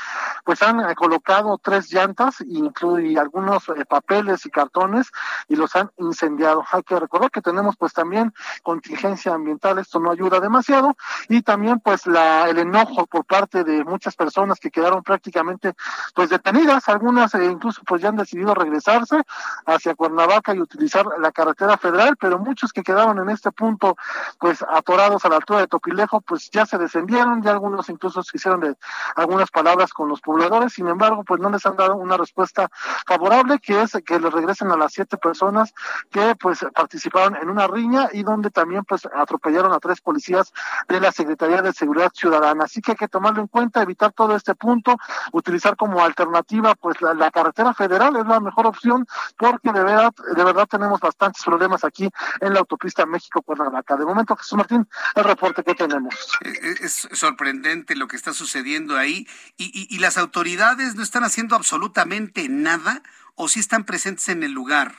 pues 0.44 0.62
han 0.64 0.80
eh, 0.80 0.96
colocado 0.96 1.60
tres 1.62 1.92
llantas 1.92 2.38
y 2.42 3.18
algunos 3.18 3.70
eh, 3.70 3.86
papeles 3.88 4.46
y 4.46 4.50
cartones 4.50 5.12
y 5.48 5.56
los 5.56 5.76
han 5.76 5.92
incendiado. 5.98 6.64
Hay 6.72 6.84
que 6.84 7.00
recordar 7.00 7.30
que 7.32 7.42
tenemos 7.42 7.76
pues 7.78 7.94
también 7.94 8.23
contingencia 8.62 9.34
ambiental, 9.34 9.80
esto 9.80 10.00
no 10.00 10.12
ayuda 10.12 10.40
demasiado, 10.40 10.96
y 11.30 11.42
también 11.42 11.80
pues 11.80 12.06
la, 12.08 12.50
el 12.50 12.60
enojo 12.60 13.06
por 13.06 13.26
parte 13.26 13.64
de 13.64 13.84
muchas 13.84 14.16
personas 14.16 14.60
que 14.60 14.72
quedaron 14.72 15.04
prácticamente 15.04 15.74
pues 16.14 16.30
detenidas, 16.30 16.88
algunas 16.90 17.34
eh, 17.36 17.46
incluso 17.46 17.82
pues 17.86 18.02
ya 18.02 18.10
han 18.10 18.16
decidido 18.16 18.54
regresarse 18.54 19.22
hacia 19.66 19.96
Cuernavaca 19.96 20.54
y 20.54 20.60
utilizar 20.60 21.06
la 21.20 21.32
carretera 21.32 21.78
federal, 21.78 22.16
pero 22.20 22.40
muchos 22.40 22.72
que 22.72 22.84
quedaron 22.84 23.20
en 23.20 23.30
este 23.30 23.52
punto 23.52 23.96
pues 24.40 24.64
atorados 24.70 25.26
a 25.26 25.30
la 25.30 25.38
altura 25.38 25.60
de 25.60 25.68
Topilejo 25.68 26.22
pues 26.22 26.50
ya 26.52 26.66
se 26.66 26.78
descendieron, 26.78 27.42
ya 27.42 27.52
algunos 27.52 27.90
incluso 27.90 28.24
se 28.24 28.38
hicieron 28.38 28.60
de 28.62 28.76
algunas 29.16 29.50
palabras 29.52 29.94
con 29.94 30.10
los 30.10 30.22
pobladores, 30.22 30.74
sin 30.74 30.88
embargo 30.88 31.24
pues 31.24 31.40
no 31.40 31.50
les 31.50 31.66
han 31.66 31.76
dado 31.76 31.96
una 31.96 32.18
respuesta 32.18 32.70
favorable 33.06 33.60
que 33.60 33.82
es 33.82 33.94
que 34.06 34.20
les 34.20 34.32
regresen 34.32 34.72
a 34.72 34.78
las 34.78 34.94
siete 34.94 35.18
personas 35.18 35.74
que 36.12 36.36
pues 36.36 36.66
participaron 36.74 37.36
en 37.36 37.50
una 37.50 37.68
riña 37.68 38.10
y 38.14 38.24
donde 38.24 38.52
también 38.52 38.84
pues 38.86 39.08
atropellaron 39.14 39.74
a 39.74 39.80
tres 39.80 40.00
policías 40.02 40.54
de 40.88 41.00
la 41.00 41.12
Secretaría 41.12 41.62
de 41.62 41.74
Seguridad 41.74 42.12
Ciudadana. 42.14 42.66
Así 42.66 42.82
que 42.82 42.92
hay 42.92 42.98
que 42.98 43.08
tomarlo 43.08 43.42
en 43.42 43.48
cuenta, 43.48 43.82
evitar 43.82 44.14
todo 44.14 44.36
este 44.36 44.56
punto, 44.56 44.98
utilizar 45.32 45.76
como 45.76 46.04
alternativa 46.04 46.76
pues 46.76 47.02
la, 47.02 47.32
carretera 47.32 47.74
federal 47.74 48.16
es 48.16 48.26
la 48.28 48.40
mejor 48.40 48.68
opción 48.68 49.08
porque 49.38 49.72
de 49.72 49.84
verdad, 49.84 50.14
de 50.36 50.44
verdad 50.44 50.68
tenemos 50.68 51.00
bastantes 51.00 51.44
problemas 51.44 51.84
aquí 51.84 52.10
en 52.42 52.54
la 52.54 52.60
autopista 52.60 53.06
México-Cuernavaca. 53.06 53.98
De 53.98 54.06
momento, 54.06 54.36
Jesús 54.36 54.58
Martín, 54.58 54.88
el 55.16 55.24
reporte 55.24 55.64
que 55.64 55.74
tenemos. 55.74 56.14
Eh, 56.42 56.54
eh, 56.62 56.76
es 56.82 57.08
sorprendente 57.14 57.96
lo 57.96 58.08
que 58.08 58.16
está 58.16 58.34
sucediendo 58.34 58.98
ahí 58.98 59.28
y, 59.58 59.88
y 59.90 60.00
las 60.00 60.18
autoridades 60.18 60.96
no 60.96 61.02
están 61.02 61.24
haciendo 61.24 61.56
absolutamente 61.56 62.48
nada 62.50 63.02
o 63.36 63.48
sí 63.48 63.60
están 63.60 63.84
presentes 63.84 64.30
en 64.30 64.44
el 64.44 64.52
lugar. 64.52 64.94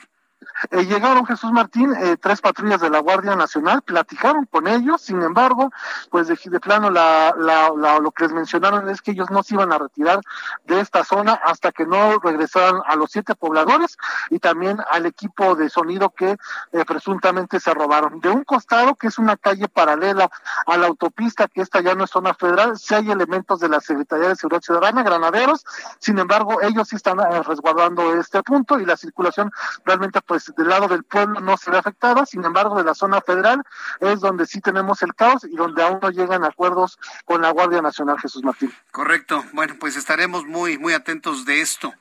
Eh, 0.71 0.85
llegaron 0.85 1.25
Jesús 1.25 1.51
Martín, 1.51 1.93
eh, 1.93 2.17
tres 2.17 2.41
patrullas 2.41 2.81
de 2.81 2.89
la 2.89 2.99
Guardia 2.99 3.35
Nacional, 3.35 3.81
platicaron 3.81 4.45
con 4.45 4.67
ellos, 4.67 5.01
sin 5.01 5.21
embargo, 5.21 5.71
pues 6.09 6.27
de, 6.27 6.35
plano 6.59 6.89
la, 6.89 7.33
la, 7.37 7.99
lo 7.99 8.11
que 8.11 8.23
les 8.23 8.33
mencionaron 8.33 8.89
es 8.89 9.01
que 9.01 9.11
ellos 9.11 9.29
no 9.31 9.43
se 9.43 9.55
iban 9.55 9.71
a 9.71 9.77
retirar 9.77 10.21
de 10.65 10.79
esta 10.79 11.03
zona 11.03 11.33
hasta 11.33 11.71
que 11.71 11.85
no 11.85 12.19
regresaran 12.19 12.81
a 12.85 12.95
los 12.95 13.11
siete 13.11 13.35
pobladores 13.35 13.97
y 14.29 14.39
también 14.39 14.77
al 14.91 15.05
equipo 15.05 15.55
de 15.55 15.69
sonido 15.69 16.09
que 16.11 16.37
eh, 16.71 16.85
presuntamente 16.85 17.59
se 17.59 17.73
robaron. 17.73 18.19
De 18.19 18.29
un 18.29 18.43
costado, 18.43 18.95
que 18.95 19.07
es 19.07 19.17
una 19.17 19.37
calle 19.37 19.67
paralela 19.67 20.29
a 20.65 20.77
la 20.77 20.87
autopista, 20.87 21.47
que 21.47 21.61
esta 21.61 21.81
ya 21.81 21.95
no 21.95 22.05
es 22.05 22.11
zona 22.11 22.33
federal, 22.33 22.77
sí 22.77 22.93
hay 22.93 23.11
elementos 23.11 23.59
de 23.59 23.69
la 23.69 23.79
Secretaría 23.79 24.29
de 24.29 24.35
Seguridad 24.35 24.61
Ciudadana, 24.61 25.03
granaderos, 25.03 25.65
sin 25.99 26.19
embargo, 26.19 26.61
ellos 26.61 26.87
sí 26.89 26.95
están 26.95 27.17
resguardando 27.43 28.15
este 28.15 28.41
punto 28.43 28.79
y 28.79 28.85
la 28.85 28.97
circulación 28.97 29.51
realmente 29.85 30.21
pues 30.25 30.53
del 30.57 30.67
lado 30.67 30.87
del 30.87 31.03
pueblo 31.03 31.39
no 31.39 31.57
se 31.57 31.71
ve 31.71 31.77
afectada, 31.77 32.25
sin 32.25 32.43
embargo 32.43 32.75
de 32.75 32.83
la 32.83 32.93
zona 32.93 33.21
federal 33.21 33.61
es 33.99 34.19
donde 34.19 34.45
sí 34.45 34.61
tenemos 34.61 35.01
el 35.01 35.13
caos 35.15 35.45
y 35.45 35.55
donde 35.55 35.83
aún 35.83 35.99
no 36.01 36.09
llegan 36.09 36.43
acuerdos 36.43 36.97
con 37.25 37.41
la 37.41 37.51
Guardia 37.51 37.81
Nacional 37.81 38.19
Jesús 38.19 38.43
Martín. 38.43 38.73
Correcto, 38.91 39.43
bueno, 39.53 39.75
pues 39.79 39.95
estaremos 39.95 40.45
muy, 40.45 40.77
muy 40.77 40.93
atentos 40.93 41.45
de 41.45 41.61
esto. 41.61 41.93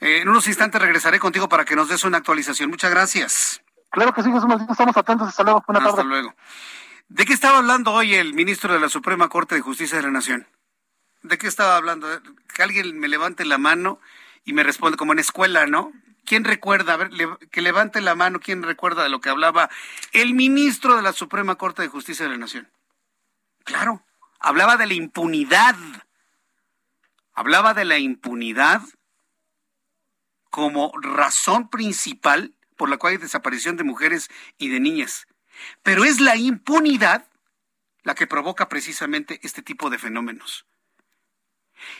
Eh, 0.00 0.20
en 0.22 0.28
unos 0.28 0.46
instantes 0.46 0.80
regresaré 0.80 1.18
contigo 1.18 1.48
para 1.48 1.64
que 1.64 1.76
nos 1.76 1.88
des 1.88 2.04
una 2.04 2.18
actualización. 2.18 2.70
Muchas 2.70 2.90
gracias. 2.90 3.62
Claro 3.90 4.12
que 4.12 4.22
sí, 4.22 4.30
Jesús 4.30 4.46
Martín, 4.46 4.66
estamos 4.70 4.96
atentos. 4.96 5.28
Hasta 5.28 5.42
luego. 5.42 5.64
Hasta 5.66 6.02
luego. 6.02 6.34
¿De 7.08 7.24
qué 7.24 7.32
estaba 7.32 7.58
hablando 7.58 7.92
hoy 7.92 8.14
el 8.14 8.34
ministro 8.34 8.74
de 8.74 8.80
la 8.80 8.88
Suprema 8.88 9.28
Corte 9.28 9.54
de 9.54 9.60
Justicia 9.60 9.96
de 9.96 10.02
la 10.02 10.10
Nación? 10.10 10.46
¿De 11.22 11.38
qué 11.38 11.46
estaba 11.46 11.76
hablando? 11.76 12.08
Que 12.54 12.62
alguien 12.62 12.98
me 12.98 13.08
levante 13.08 13.44
la 13.44 13.58
mano 13.58 14.00
y 14.44 14.52
me 14.52 14.62
responde 14.62 14.96
como 14.96 15.12
en 15.12 15.20
escuela, 15.20 15.66
¿no? 15.66 15.92
¿Quién 16.26 16.44
recuerda? 16.44 16.94
A 16.94 16.96
ver, 16.96 17.10
que 17.50 17.62
levante 17.62 18.00
la 18.00 18.14
mano, 18.14 18.40
¿quién 18.40 18.62
recuerda 18.62 19.04
de 19.04 19.08
lo 19.08 19.20
que 19.20 19.30
hablaba 19.30 19.70
el 20.12 20.34
ministro 20.34 20.96
de 20.96 21.02
la 21.02 21.12
Suprema 21.12 21.54
Corte 21.54 21.82
de 21.82 21.88
Justicia 21.88 22.26
de 22.26 22.32
la 22.32 22.38
Nación? 22.38 22.70
Claro, 23.64 24.04
hablaba 24.40 24.76
de 24.76 24.86
la 24.86 24.94
impunidad. 24.94 25.76
Hablaba 27.32 27.74
de 27.74 27.84
la 27.84 27.98
impunidad 27.98 28.82
como 30.50 30.92
razón 31.00 31.68
principal 31.68 32.54
por 32.76 32.88
la 32.88 32.96
cual 32.96 33.12
hay 33.12 33.18
desaparición 33.18 33.76
de 33.76 33.84
mujeres 33.84 34.28
y 34.58 34.68
de 34.68 34.80
niñas. 34.80 35.26
Pero 35.82 36.04
es 36.04 36.20
la 36.20 36.36
impunidad 36.36 37.26
la 38.02 38.14
que 38.14 38.26
provoca 38.26 38.68
precisamente 38.68 39.40
este 39.42 39.62
tipo 39.62 39.90
de 39.90 39.98
fenómenos. 39.98 40.66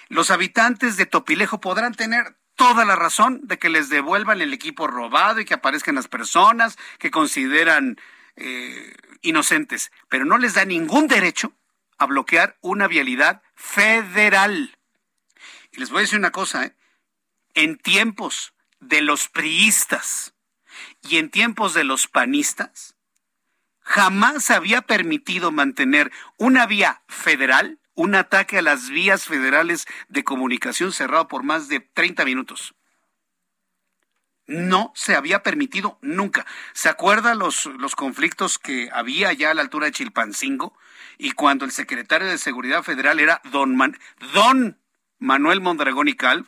Los 0.09 0.31
habitantes 0.31 0.97
de 0.97 1.07
Topilejo 1.07 1.61
podrán 1.61 1.95
tener 1.95 2.37
toda 2.57 2.85
la 2.85 2.97
razón 2.97 3.41
de 3.45 3.59
que 3.59 3.69
les 3.69 3.89
devuelvan 3.89 4.41
el 4.41 4.53
equipo 4.53 4.87
robado 4.87 5.41
y 5.41 5.45
que 5.45 5.55
aparezcan 5.55 5.95
las 5.95 6.09
personas 6.09 6.79
que 6.99 7.11
consideran 7.11 7.99
eh, 8.37 8.95
inocentes, 9.23 9.93
pero 10.09 10.25
no 10.25 10.39
les 10.39 10.55
da 10.55 10.65
ningún 10.65 11.07
derecho 11.07 11.53
a 11.99 12.07
bloquear 12.07 12.57
una 12.61 12.89
vialidad 12.89 13.43
federal. 13.55 14.77
Y 15.73 15.81
les 15.81 15.91
voy 15.91 15.99
a 15.99 16.01
decir 16.03 16.19
una 16.19 16.33
cosa, 16.33 16.65
¿eh? 16.65 16.77
en 17.55 17.79
tiempos 17.79 18.55
de 18.81 19.01
los 19.03 19.29
priistas 19.29 20.35
y 21.03 21.19
en 21.19 21.31
tiempos 21.31 21.75
de 21.75 21.85
los 21.85 22.09
panistas, 22.09 22.97
jamás 23.81 24.51
había 24.51 24.83
permitido 24.83 25.53
mantener 25.53 26.11
una 26.37 26.67
vía 26.67 27.03
federal 27.09 27.79
un 27.97 28.15
ataque 28.15 28.59
a 28.59 28.63
las 28.63 28.91
vías 28.91 29.25
federales 29.25 29.87
de 30.09 30.23
comunicación 30.23 30.93
cerrado 30.93 31.27
por 31.27 31.43
más 31.43 31.69
de 31.69 31.81
30 31.81 32.25
minutos. 32.25 32.75
No 34.47 34.93
se 34.95 35.17
había 35.17 35.43
permitido 35.43 35.99
nunca. 36.03 36.47
¿Se 36.73 36.89
acuerdan 36.89 37.41
los, 37.41 37.67
los 37.67 37.97
conflictos 37.97 38.59
que 38.59 38.89
había 38.93 39.33
ya 39.33 39.51
a 39.51 39.55
la 39.55 39.63
altura 39.63 39.87
de 39.87 39.93
Chilpancingo? 39.93 40.79
Y 41.19 41.33
cuando 41.33 41.65
el 41.65 41.73
secretario 41.73 42.29
de 42.29 42.39
Seguridad 42.39 42.85
Federal 42.85 43.19
era 43.19 43.41
don, 43.51 43.77
don 44.33 44.79
Manuel 45.19 45.61
Mondragón 45.61 46.07
y 46.07 46.15
Calv, 46.15 46.47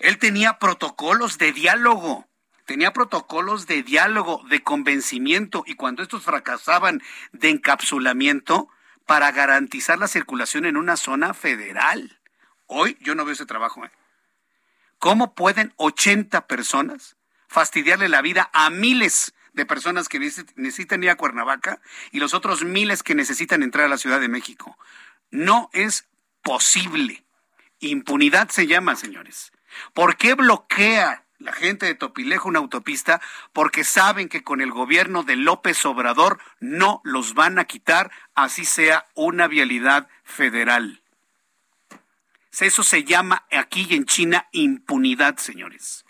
él 0.00 0.18
tenía 0.18 0.58
protocolos 0.58 1.38
de 1.38 1.52
diálogo 1.52 2.26
tenía 2.70 2.92
protocolos 2.92 3.66
de 3.66 3.82
diálogo, 3.82 4.44
de 4.48 4.62
convencimiento, 4.62 5.64
y 5.66 5.74
cuando 5.74 6.04
estos 6.04 6.22
fracasaban 6.22 7.02
de 7.32 7.48
encapsulamiento, 7.48 8.68
para 9.10 9.32
garantizar 9.32 9.98
la 9.98 10.06
circulación 10.06 10.66
en 10.66 10.76
una 10.76 10.96
zona 10.96 11.34
federal. 11.34 12.20
Hoy 12.66 12.96
yo 13.00 13.16
no 13.16 13.24
veo 13.24 13.32
ese 13.32 13.44
trabajo. 13.44 13.84
¿eh? 13.84 13.90
¿Cómo 15.00 15.34
pueden 15.34 15.74
80 15.78 16.46
personas 16.46 17.16
fastidiarle 17.48 18.08
la 18.08 18.22
vida 18.22 18.50
a 18.52 18.70
miles 18.70 19.34
de 19.52 19.66
personas 19.66 20.08
que 20.08 20.20
necesitan 20.20 21.02
ir 21.02 21.10
a 21.10 21.16
Cuernavaca 21.16 21.80
y 22.12 22.20
los 22.20 22.34
otros 22.34 22.62
miles 22.62 23.02
que 23.02 23.16
necesitan 23.16 23.64
entrar 23.64 23.86
a 23.86 23.88
la 23.88 23.98
Ciudad 23.98 24.20
de 24.20 24.28
México? 24.28 24.78
No 25.32 25.70
es 25.72 26.06
posible. 26.42 27.24
Impunidad 27.80 28.48
se 28.50 28.68
llama, 28.68 28.94
señores. 28.94 29.50
¿Por 29.92 30.18
qué 30.18 30.34
bloquea 30.34 31.24
la 31.40 31.52
gente 31.52 31.86
de 31.86 31.94
Topilejo 31.94 32.48
una 32.48 32.58
autopista 32.58 33.20
porque 33.52 33.82
saben 33.82 34.28
que 34.28 34.44
con 34.44 34.60
el 34.60 34.70
gobierno 34.70 35.22
de 35.22 35.36
López 35.36 35.84
Obrador 35.86 36.38
no 36.60 37.00
los 37.02 37.34
van 37.34 37.58
a 37.58 37.64
quitar, 37.64 38.12
así 38.34 38.64
sea 38.64 39.06
una 39.14 39.48
vialidad 39.48 40.08
federal. 40.22 41.02
Eso 42.60 42.84
se 42.84 43.04
llama 43.04 43.46
aquí 43.50 43.86
en 43.94 44.04
China 44.04 44.46
impunidad, 44.52 45.38
señores. 45.38 46.04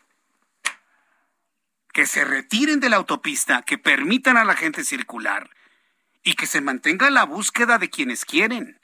Que 1.93 2.07
se 2.07 2.24
retiren 2.24 2.81
de 2.81 2.89
la 2.89 2.97
autopista, 2.97 3.62
que 3.62 3.78
permitan 3.78 4.36
a 4.36 4.44
la 4.44 4.57
gente 4.57 4.82
circular 4.82 5.51
y 6.24 6.35
que 6.35 6.47
se 6.47 6.61
mantenga 6.61 7.09
la 7.11 7.24
búsqueda 7.24 7.78
de 7.78 7.89
quienes 7.89 8.24
quieren. 8.24 8.81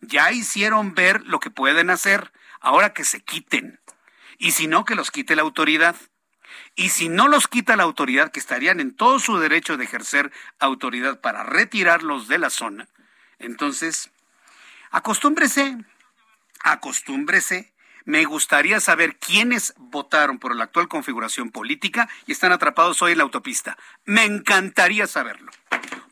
Ya 0.00 0.30
hicieron 0.30 0.94
ver 0.94 1.22
lo 1.26 1.40
que 1.40 1.50
pueden 1.50 1.90
hacer, 1.90 2.32
ahora 2.60 2.92
que 2.92 3.04
se 3.04 3.20
quiten. 3.22 3.80
Y 4.40 4.52
si 4.52 4.66
no, 4.66 4.86
que 4.86 4.94
los 4.94 5.10
quite 5.10 5.36
la 5.36 5.42
autoridad. 5.42 5.94
Y 6.74 6.88
si 6.88 7.10
no 7.10 7.28
los 7.28 7.46
quita 7.46 7.76
la 7.76 7.82
autoridad, 7.82 8.32
que 8.32 8.40
estarían 8.40 8.80
en 8.80 8.96
todo 8.96 9.18
su 9.18 9.38
derecho 9.38 9.76
de 9.76 9.84
ejercer 9.84 10.32
autoridad 10.58 11.20
para 11.20 11.44
retirarlos 11.44 12.26
de 12.26 12.38
la 12.38 12.48
zona, 12.48 12.88
entonces, 13.38 14.10
acostúmbrese, 14.90 15.76
acostúmbrese. 16.60 17.74
Me 18.06 18.24
gustaría 18.24 18.80
saber 18.80 19.18
quiénes 19.18 19.74
votaron 19.76 20.38
por 20.38 20.56
la 20.56 20.64
actual 20.64 20.88
configuración 20.88 21.50
política 21.50 22.08
y 22.26 22.32
están 22.32 22.50
atrapados 22.50 23.02
hoy 23.02 23.12
en 23.12 23.18
la 23.18 23.24
autopista. 23.24 23.76
Me 24.06 24.24
encantaría 24.24 25.06
saberlo. 25.06 25.52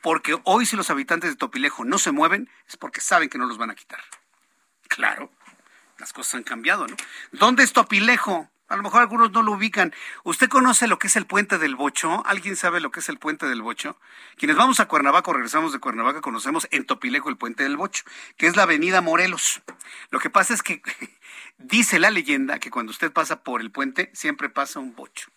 Porque 0.02 0.38
hoy 0.44 0.66
si 0.66 0.76
los 0.76 0.90
habitantes 0.90 1.30
de 1.30 1.36
Topilejo 1.36 1.86
no 1.86 1.98
se 1.98 2.12
mueven 2.12 2.50
es 2.68 2.76
porque 2.76 3.00
saben 3.00 3.30
que 3.30 3.38
no 3.38 3.46
los 3.46 3.56
van 3.56 3.70
a 3.70 3.74
quitar. 3.74 4.00
Claro, 4.86 5.32
las 5.98 6.12
cosas 6.12 6.36
han 6.36 6.44
cambiado, 6.44 6.86
¿no? 6.86 6.96
¿Dónde 7.32 7.64
es 7.64 7.72
Topilejo? 7.72 8.48
A 8.68 8.76
lo 8.76 8.82
mejor 8.82 9.00
algunos 9.00 9.32
no 9.32 9.42
lo 9.42 9.52
ubican. 9.52 9.94
¿Usted 10.24 10.48
conoce 10.48 10.88
lo 10.88 10.98
que 10.98 11.06
es 11.06 11.16
el 11.16 11.26
puente 11.26 11.56
del 11.56 11.74
Bocho? 11.74 12.22
¿Alguien 12.26 12.54
sabe 12.54 12.80
lo 12.80 12.90
que 12.90 13.00
es 13.00 13.08
el 13.08 13.18
puente 13.18 13.46
del 13.46 13.62
Bocho? 13.62 13.98
Quienes 14.36 14.58
vamos 14.58 14.78
a 14.78 14.86
Cuernavaca 14.86 15.30
o 15.30 15.34
regresamos 15.34 15.72
de 15.72 15.78
Cuernavaca 15.78 16.20
conocemos 16.20 16.68
en 16.70 16.84
Topilejo 16.84 17.30
el 17.30 17.38
puente 17.38 17.62
del 17.62 17.78
Bocho, 17.78 18.04
que 18.36 18.46
es 18.46 18.56
la 18.56 18.64
avenida 18.64 19.00
Morelos. 19.00 19.62
Lo 20.10 20.20
que 20.20 20.28
pasa 20.28 20.52
es 20.52 20.62
que 20.62 20.82
dice 21.58 21.98
la 21.98 22.10
leyenda 22.10 22.58
que 22.58 22.70
cuando 22.70 22.90
usted 22.90 23.10
pasa 23.10 23.42
por 23.42 23.62
el 23.62 23.70
puente 23.70 24.10
siempre 24.12 24.50
pasa 24.50 24.80
un 24.80 24.94
bocho. 24.94 25.30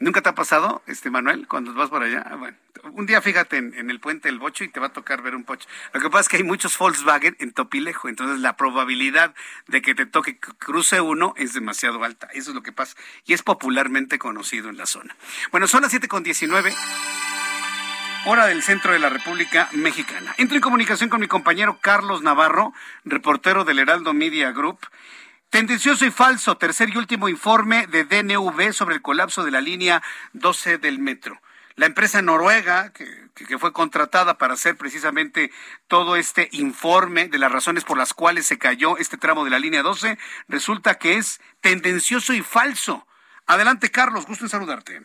¿Nunca 0.00 0.22
te 0.22 0.28
ha 0.28 0.34
pasado, 0.34 0.82
este 0.86 1.10
Manuel, 1.10 1.48
cuando 1.48 1.74
vas 1.74 1.90
por 1.90 2.02
allá? 2.02 2.24
Ah, 2.24 2.36
bueno, 2.36 2.56
un 2.92 3.06
día 3.06 3.20
fíjate 3.20 3.56
en, 3.56 3.90
el 3.90 3.98
puente 3.98 4.28
del 4.28 4.38
Bocho 4.38 4.62
y 4.62 4.68
te 4.68 4.78
va 4.78 4.86
a 4.86 4.92
tocar 4.92 5.22
ver 5.22 5.34
un 5.34 5.42
pocho. 5.42 5.68
Lo 5.92 6.00
que 6.00 6.08
pasa 6.08 6.20
es 6.20 6.28
que 6.28 6.36
hay 6.36 6.44
muchos 6.44 6.78
Volkswagen 6.78 7.36
en 7.40 7.52
Topilejo, 7.52 8.08
entonces 8.08 8.38
la 8.38 8.56
probabilidad 8.56 9.34
de 9.66 9.82
que 9.82 9.96
te 9.96 10.06
toque 10.06 10.38
cruce 10.38 11.00
uno 11.00 11.34
es 11.36 11.52
demasiado 11.52 12.04
alta. 12.04 12.28
Eso 12.32 12.50
es 12.50 12.54
lo 12.54 12.62
que 12.62 12.70
pasa 12.70 12.96
y 13.26 13.32
es 13.32 13.42
popularmente 13.42 14.18
conocido 14.18 14.68
en 14.68 14.76
la 14.76 14.86
zona. 14.86 15.16
Bueno, 15.50 15.66
son 15.66 15.82
las 15.82 15.90
7 15.90 16.06
con 16.06 16.22
19 16.22 16.72
hora 18.24 18.46
del 18.46 18.62
centro 18.62 18.92
de 18.92 18.98
la 18.98 19.08
República 19.08 19.68
Mexicana. 19.72 20.34
Entro 20.36 20.56
en 20.56 20.60
comunicación 20.60 21.08
con 21.08 21.20
mi 21.20 21.28
compañero 21.28 21.78
Carlos 21.80 22.22
Navarro, 22.22 22.72
reportero 23.04 23.64
del 23.64 23.78
Heraldo 23.78 24.12
Media 24.12 24.52
Group. 24.52 24.78
Tendencioso 25.50 26.04
y 26.04 26.10
falso, 26.10 26.58
tercer 26.58 26.90
y 26.90 26.98
último 26.98 27.26
informe 27.30 27.86
de 27.86 28.04
DNV 28.04 28.74
sobre 28.74 28.94
el 28.94 29.02
colapso 29.02 29.44
de 29.44 29.50
la 29.50 29.62
línea 29.62 30.02
12 30.34 30.76
del 30.76 30.98
metro. 30.98 31.40
La 31.74 31.86
empresa 31.86 32.20
noruega, 32.20 32.92
que, 32.92 33.06
que, 33.34 33.58
fue 33.58 33.72
contratada 33.72 34.36
para 34.36 34.54
hacer 34.54 34.76
precisamente 34.76 35.50
todo 35.86 36.16
este 36.16 36.50
informe 36.52 37.28
de 37.28 37.38
las 37.38 37.50
razones 37.50 37.84
por 37.84 37.96
las 37.96 38.12
cuales 38.12 38.46
se 38.46 38.58
cayó 38.58 38.98
este 38.98 39.16
tramo 39.16 39.44
de 39.44 39.50
la 39.50 39.58
línea 39.58 39.82
12, 39.82 40.18
resulta 40.48 40.96
que 40.98 41.16
es 41.16 41.40
tendencioso 41.62 42.34
y 42.34 42.42
falso. 42.42 43.06
Adelante, 43.46 43.90
Carlos, 43.90 44.26
gusto 44.26 44.44
en 44.44 44.50
saludarte. 44.50 45.00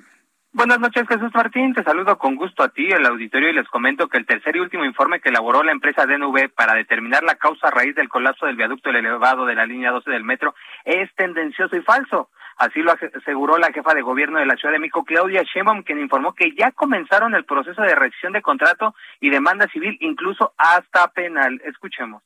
Buenas 0.56 0.80
noches, 0.80 1.08
Jesús 1.08 1.32
Martín. 1.34 1.74
Te 1.74 1.84
saludo 1.84 2.20
con 2.20 2.36
gusto 2.36 2.62
a 2.62 2.70
ti, 2.70 2.86
el 2.86 3.08
auditorio, 3.08 3.50
y 3.50 3.54
les 3.54 3.68
comento 3.70 4.08
que 4.08 4.20
el 4.20 4.28
tercer 4.28 4.56
y 4.56 4.60
último 4.60 4.86
informe 4.86 5.20
que 5.20 5.30
elaboró 5.30 5.64
la 5.64 5.72
empresa 5.72 6.06
DNV 6.06 6.54
para 6.54 6.76
determinar 6.76 7.24
la 7.24 7.38
causa 7.38 7.72
raíz 7.72 7.96
del 7.96 8.08
colapso 8.08 8.46
del 8.46 8.56
viaducto 8.56 8.92
elevado 8.92 9.48
de 9.48 9.56
la 9.56 9.66
línea 9.66 9.90
12 9.90 10.12
del 10.12 10.24
metro 10.24 10.54
es 10.86 11.10
tendencioso 11.16 11.76
y 11.76 11.82
falso. 11.82 12.30
Así 12.58 12.82
lo 12.82 12.92
aseguró 12.92 13.58
la 13.58 13.74
jefa 13.74 13.96
de 13.96 14.04
gobierno 14.04 14.38
de 14.38 14.46
la 14.46 14.56
Ciudad 14.56 14.74
de 14.74 14.80
México, 14.80 15.04
Claudia 15.04 15.42
Sheinbaum, 15.42 15.82
quien 15.82 16.00
informó 16.00 16.34
que 16.34 16.54
ya 16.56 16.72
comenzaron 16.72 17.34
el 17.34 17.46
proceso 17.46 17.82
de 17.82 17.96
rescisión 17.96 18.34
de 18.34 18.44
contrato 18.44 18.94
y 19.20 19.32
demanda 19.32 19.68
civil, 19.70 19.98
incluso 20.02 20.54
hasta 20.60 21.08
penal. 21.14 21.64
Escuchemos. 21.66 22.22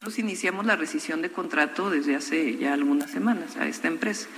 Nos 0.00 0.20
iniciamos 0.20 0.66
la 0.66 0.76
rescisión 0.76 1.20
de 1.20 1.32
contrato 1.32 1.90
desde 1.90 2.14
hace 2.14 2.56
ya 2.56 2.74
algunas 2.74 3.10
semanas 3.10 3.56
a 3.56 3.66
esta 3.66 3.88
empresa. 3.88 4.28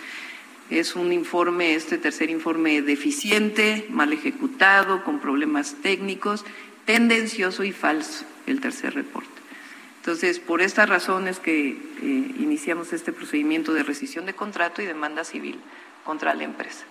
Es 0.71 0.97
un 0.97 1.13
informe, 1.13 1.75
este 1.75 1.99
tercer 1.99 2.31
informe, 2.31 2.83
deficiente, 2.83 3.87
mal 3.91 4.13
ejecutado, 4.13 5.05
con 5.05 5.21
problemas 5.21 5.77
técnicos, 5.83 6.45
tendencioso 6.85 7.65
y 7.65 7.73
falso, 7.73 8.25
el 8.47 8.61
tercer 8.61 8.95
reporte. 8.95 9.29
Entonces, 9.99 10.39
por 10.39 10.61
estas 10.61 10.89
razones 10.89 11.39
que 11.39 11.69
eh, 11.69 12.35
iniciamos 12.39 12.93
este 12.93 13.13
procedimiento 13.13 13.73
de 13.73 13.83
rescisión 13.83 14.27
de 14.27 14.35
contrato 14.35 14.83
y 14.83 14.87
demanda 14.87 15.25
civil 15.25 15.59
contra 16.05 16.35
la 16.35 16.45
empresa. 16.45 16.85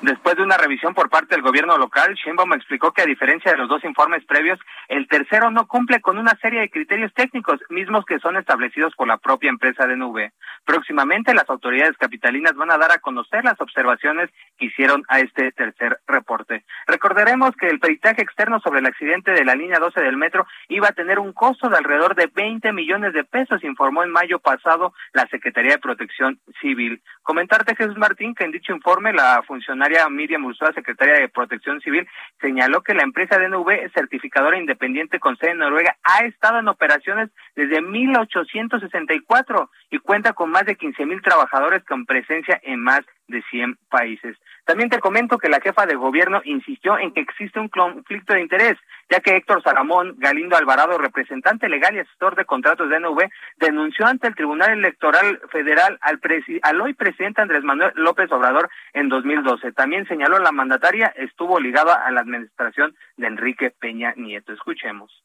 Después 0.00 0.36
de 0.36 0.44
una 0.44 0.56
revisión 0.56 0.94
por 0.94 1.10
parte 1.10 1.34
del 1.34 1.42
gobierno 1.42 1.76
local, 1.76 2.14
Sheinbaum 2.14 2.52
explicó 2.52 2.92
que 2.92 3.02
a 3.02 3.06
diferencia 3.06 3.50
de 3.50 3.58
los 3.58 3.68
dos 3.68 3.82
informes 3.82 4.24
previos, 4.24 4.60
el 4.86 5.08
tercero 5.08 5.50
no 5.50 5.66
cumple 5.66 6.00
con 6.00 6.18
una 6.18 6.38
serie 6.40 6.60
de 6.60 6.70
criterios 6.70 7.12
técnicos, 7.14 7.58
mismos 7.68 8.04
que 8.04 8.20
son 8.20 8.36
establecidos 8.36 8.94
por 8.94 9.08
la 9.08 9.16
propia 9.16 9.50
empresa 9.50 9.88
de 9.88 9.96
nube. 9.96 10.32
Próximamente 10.64 11.34
las 11.34 11.50
autoridades 11.50 11.96
capitalinas 11.96 12.54
van 12.54 12.70
a 12.70 12.78
dar 12.78 12.92
a 12.92 12.98
conocer 12.98 13.42
las 13.42 13.60
observaciones 13.60 14.30
que 14.56 14.66
hicieron 14.66 15.02
a 15.08 15.18
este 15.18 15.50
tercer 15.50 15.98
reporte. 16.06 16.64
Recordaremos 16.86 17.56
que 17.56 17.66
el 17.66 17.80
peritaje 17.80 18.22
externo 18.22 18.60
sobre 18.60 18.78
el 18.78 18.86
accidente 18.86 19.32
de 19.32 19.44
la 19.44 19.56
línea 19.56 19.80
12 19.80 20.00
del 20.00 20.16
metro 20.16 20.46
iba 20.68 20.88
a 20.88 20.92
tener 20.92 21.18
un 21.18 21.32
costo 21.32 21.68
de 21.68 21.76
alrededor 21.76 22.14
de 22.14 22.30
20 22.32 22.72
millones 22.72 23.14
de 23.14 23.24
pesos, 23.24 23.64
informó 23.64 24.04
en 24.04 24.12
mayo 24.12 24.38
pasado 24.38 24.94
la 25.12 25.26
Secretaría 25.26 25.72
de 25.72 25.78
Protección 25.78 26.38
Civil. 26.60 27.02
Comentarte, 27.22 27.74
Jesús 27.74 27.98
Martín, 27.98 28.36
que 28.36 28.44
en 28.44 28.52
dicho 28.52 28.72
informe 28.72 29.12
la 29.12 29.42
funcionaria 29.46 29.87
Miriam 30.10 30.44
Ursula, 30.44 30.72
secretaria 30.72 31.14
de 31.14 31.28
Protección 31.28 31.80
Civil, 31.80 32.06
señaló 32.40 32.82
que 32.82 32.94
la 32.94 33.02
empresa 33.02 33.38
DNV, 33.38 33.90
certificadora 33.94 34.58
independiente 34.58 35.18
con 35.18 35.36
sede 35.36 35.52
en 35.52 35.58
Noruega, 35.58 35.96
ha 36.02 36.24
estado 36.24 36.58
en 36.58 36.68
operaciones 36.68 37.30
desde 37.56 37.80
1864 37.80 39.70
y 39.90 39.98
cuenta 39.98 40.32
con 40.32 40.50
más 40.50 40.64
de 40.64 40.76
15 40.76 41.06
mil 41.06 41.22
trabajadores 41.22 41.84
con 41.84 42.06
presencia 42.06 42.60
en 42.62 42.80
más 42.80 43.02
de 43.28 43.42
100 43.50 43.78
países. 43.88 44.36
También 44.64 44.90
te 44.90 44.98
comento 44.98 45.38
que 45.38 45.48
la 45.48 45.60
jefa 45.60 45.86
de 45.86 45.94
gobierno 45.94 46.40
insistió 46.44 46.98
en 46.98 47.12
que 47.12 47.20
existe 47.20 47.60
un 47.60 47.68
conflicto 47.68 48.34
de 48.34 48.40
interés, 48.40 48.76
ya 49.08 49.20
que 49.20 49.36
Héctor 49.36 49.62
Saramón 49.62 50.16
Galindo 50.18 50.56
Alvarado, 50.56 50.98
representante 50.98 51.68
legal 51.68 51.94
y 51.94 52.00
asesor 52.00 52.36
de 52.36 52.44
contratos 52.44 52.90
de 52.90 53.00
NV, 53.00 53.30
denunció 53.56 54.06
ante 54.06 54.26
el 54.26 54.34
Tribunal 54.34 54.72
Electoral 54.72 55.40
Federal 55.50 55.98
al, 56.00 56.20
al 56.62 56.80
hoy 56.80 56.94
presidente 56.94 57.40
Andrés 57.40 57.62
Manuel 57.62 57.92
López 57.94 58.30
Obrador 58.32 58.68
en 58.92 59.08
2012. 59.08 59.72
También 59.72 60.06
señaló 60.06 60.38
la 60.38 60.52
mandataria 60.52 61.12
estuvo 61.16 61.60
ligada 61.60 61.94
a 61.94 62.10
la 62.10 62.20
administración 62.20 62.96
de 63.16 63.26
Enrique 63.26 63.70
Peña 63.70 64.14
Nieto. 64.16 64.52
Escuchemos. 64.52 65.22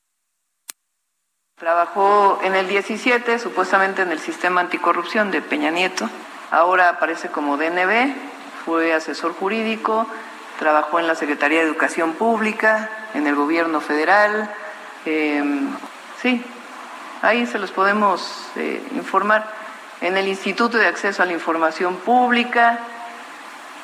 Trabajó 1.55 2.39
en 2.43 2.55
el 2.55 2.67
17, 2.67 3.39
supuestamente 3.39 4.01
en 4.01 4.11
el 4.11 4.19
sistema 4.19 4.61
anticorrupción 4.61 5.31
de 5.31 5.41
Peña 5.41 5.69
Nieto 5.69 6.09
Ahora 6.53 6.89
aparece 6.89 7.29
como 7.29 7.57
DNB, 7.57 8.13
fue 8.63 8.93
asesor 8.93 9.33
jurídico, 9.33 10.05
trabajó 10.59 10.99
en 10.99 11.07
la 11.07 11.15
Secretaría 11.15 11.57
de 11.57 11.65
Educación 11.65 12.13
Pública, 12.13 12.91
en 13.15 13.25
el 13.25 13.33
gobierno 13.33 13.81
federal. 13.81 14.53
Em, 15.03 15.69
sí, 16.21 16.45
ahí 17.23 17.47
se 17.47 17.57
los 17.57 17.71
podemos 17.71 18.51
eh, 18.55 18.87
informar. 18.93 19.47
En 19.99 20.15
el 20.15 20.27
Instituto 20.27 20.77
de 20.77 20.85
Acceso 20.85 21.23
a 21.23 21.25
la 21.25 21.33
Información 21.33 21.95
Pública, 21.95 22.81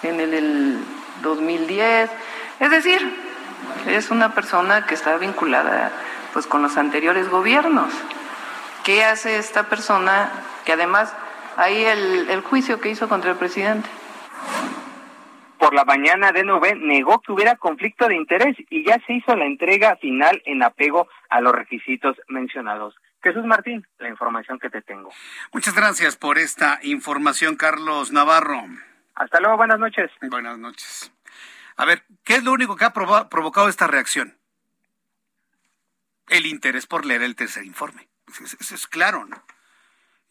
en 0.04 0.20
el, 0.20 0.36
el 0.36 0.80
2010. 1.24 2.12
Es 2.60 2.70
decir, 2.70 3.02
es 3.88 4.12
una 4.12 4.36
persona 4.36 4.86
que 4.86 4.94
está 4.94 5.18
vinculada 5.18 5.92
pues 6.34 6.46
con 6.46 6.62
los 6.62 6.78
anteriores 6.78 7.30
gobiernos. 7.30 7.92
¿Qué 8.84 9.04
hace 9.04 9.40
esta 9.40 9.64
persona 9.64 10.30
que 10.66 10.74
además 10.74 11.16
ahí 11.60 11.84
el, 11.84 12.42
juicio 12.42 12.80
que 12.80 12.90
hizo 12.90 13.10
contra 13.10 13.32
el 13.32 13.38
presidente. 13.38 13.90
Por 15.58 15.74
la 15.74 15.84
mañana, 15.84 16.32
DNV 16.32 16.78
negó 16.78 17.20
que 17.20 17.34
hubiera 17.34 17.58
conflicto 17.58 18.08
de 18.08 18.16
interés 18.16 18.56
y 18.70 18.86
ya 18.86 18.98
se 19.06 19.14
hizo 19.14 19.36
la 19.36 19.46
entrega 19.46 19.98
final 19.98 20.42
en 20.46 20.64
apego 20.64 21.10
a 21.30 21.42
los 21.42 21.54
requisitos 21.54 22.16
mencionados. 22.30 22.96
Jesús 23.22 23.44
Martín, 23.44 23.86
la 23.98 24.08
información 24.08 24.58
que 24.58 24.70
te 24.70 24.82
tengo. 24.82 25.10
Muchas 25.52 25.76
gracias 25.76 26.16
por 26.16 26.38
esta 26.38 26.80
información, 26.82 27.58
Carlos 27.58 28.14
Navarro. 28.14 28.64
Hasta 29.16 29.42
luego, 29.42 29.58
buenas 29.58 29.80
noches. 29.80 30.10
Buenas 30.22 30.58
noches. 30.58 31.12
A 31.76 31.84
ver, 31.84 32.04
¿qué 32.24 32.36
es 32.36 32.44
lo 32.46 32.54
único 32.54 32.78
que 32.78 32.86
ha 32.86 32.94
provocado 32.94 33.68
esta 33.68 33.88
reacción? 33.88 34.38
El 36.30 36.46
interés 36.46 36.88
por 36.88 37.06
leer 37.06 37.22
el 37.22 37.36
tercer 37.36 37.66
informe. 37.66 38.08
Eso 38.40 38.76
es 38.76 38.88
claro, 38.88 39.26
¿no? 39.26 39.44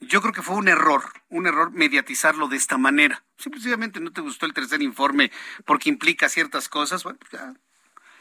Yo 0.00 0.20
creo 0.20 0.32
que 0.32 0.42
fue 0.42 0.56
un 0.56 0.68
error, 0.68 1.02
un 1.28 1.46
error 1.46 1.72
mediatizarlo 1.72 2.48
de 2.48 2.56
esta 2.56 2.78
manera. 2.78 3.24
Simplemente 3.36 4.00
no 4.00 4.12
te 4.12 4.20
gustó 4.20 4.46
el 4.46 4.54
tercer 4.54 4.80
informe 4.80 5.32
porque 5.64 5.88
implica 5.88 6.28
ciertas 6.28 6.68
cosas, 6.68 7.02
bueno, 7.02 7.18
pues 7.18 7.32
ya, 7.32 7.54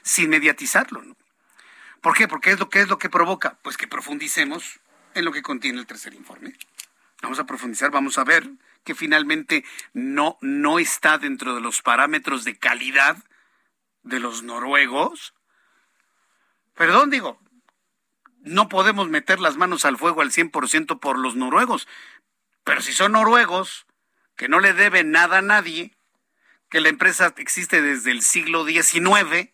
sin 0.01 0.29
mediatizarlo, 0.29 1.03
¿no? 1.03 1.15
¿Por 2.01 2.15
qué? 2.15 2.27
Porque 2.27 2.51
es 2.51 2.59
lo 2.59 2.69
que 2.69 2.79
es 2.81 2.87
lo 2.87 2.97
que 2.97 3.09
provoca, 3.09 3.57
pues 3.61 3.77
que 3.77 3.87
profundicemos 3.87 4.79
en 5.13 5.25
lo 5.25 5.31
que 5.31 5.41
contiene 5.41 5.79
el 5.79 5.85
tercer 5.85 6.13
informe. 6.13 6.55
Vamos 7.21 7.39
a 7.39 7.45
profundizar, 7.45 7.91
vamos 7.91 8.17
a 8.17 8.23
ver 8.23 8.49
que 8.83 8.95
finalmente 8.95 9.65
no 9.93 10.37
no 10.41 10.79
está 10.79 11.17
dentro 11.17 11.55
de 11.55 11.61
los 11.61 11.81
parámetros 11.81 12.43
de 12.43 12.57
calidad 12.57 13.17
de 14.03 14.19
los 14.19 14.43
noruegos. 14.43 15.33
Perdón, 16.75 17.09
digo, 17.09 17.39
no 18.47 18.69
podemos 18.69 19.09
meter 19.09 19.39
las 19.39 19.57
manos 19.57 19.85
al 19.85 19.97
fuego 19.97 20.21
al 20.21 20.31
100% 20.31 20.99
por 20.99 21.17
los 21.17 21.35
noruegos, 21.35 21.87
pero 22.63 22.81
si 22.81 22.93
son 22.93 23.13
noruegos, 23.13 23.85
que 24.35 24.49
no 24.49 24.59
le 24.59 24.73
deben 24.73 25.11
nada 25.11 25.39
a 25.39 25.41
nadie, 25.41 25.97
que 26.69 26.81
la 26.81 26.89
empresa 26.89 27.33
existe 27.37 27.81
desde 27.81 28.11
el 28.11 28.21
siglo 28.21 28.65
XIX, 28.65 29.49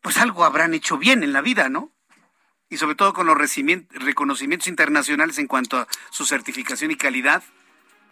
pues 0.00 0.18
algo 0.18 0.44
habrán 0.44 0.74
hecho 0.74 0.98
bien 0.98 1.22
en 1.22 1.32
la 1.32 1.40
vida, 1.40 1.68
¿no? 1.68 1.92
Y 2.68 2.78
sobre 2.78 2.96
todo 2.96 3.12
con 3.12 3.26
los 3.26 3.36
reconocimientos 3.36 4.66
internacionales 4.68 5.38
en 5.38 5.46
cuanto 5.46 5.78
a 5.78 5.88
su 6.10 6.24
certificación 6.24 6.90
y 6.90 6.96
calidad, 6.96 7.44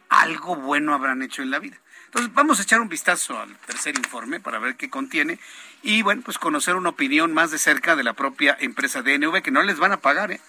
algo 0.08 0.56
bueno 0.56 0.94
habrán 0.94 1.22
hecho 1.22 1.42
en 1.42 1.50
la 1.50 1.58
vida. 1.58 1.80
Entonces 2.14 2.32
vamos 2.32 2.60
a 2.60 2.62
echar 2.62 2.80
un 2.80 2.88
vistazo 2.88 3.40
al 3.40 3.56
tercer 3.66 3.96
informe 3.96 4.38
para 4.38 4.60
ver 4.60 4.76
qué 4.76 4.88
contiene 4.88 5.40
y 5.82 6.02
bueno, 6.02 6.22
pues 6.24 6.38
conocer 6.38 6.76
una 6.76 6.90
opinión 6.90 7.34
más 7.34 7.50
de 7.50 7.58
cerca 7.58 7.96
de 7.96 8.04
la 8.04 8.12
propia 8.12 8.56
empresa 8.60 9.02
DNV 9.02 9.42
que 9.42 9.50
no 9.50 9.64
les 9.64 9.80
van 9.80 9.90
a 9.90 9.96
pagar, 9.96 10.30
¿eh? 10.30 10.40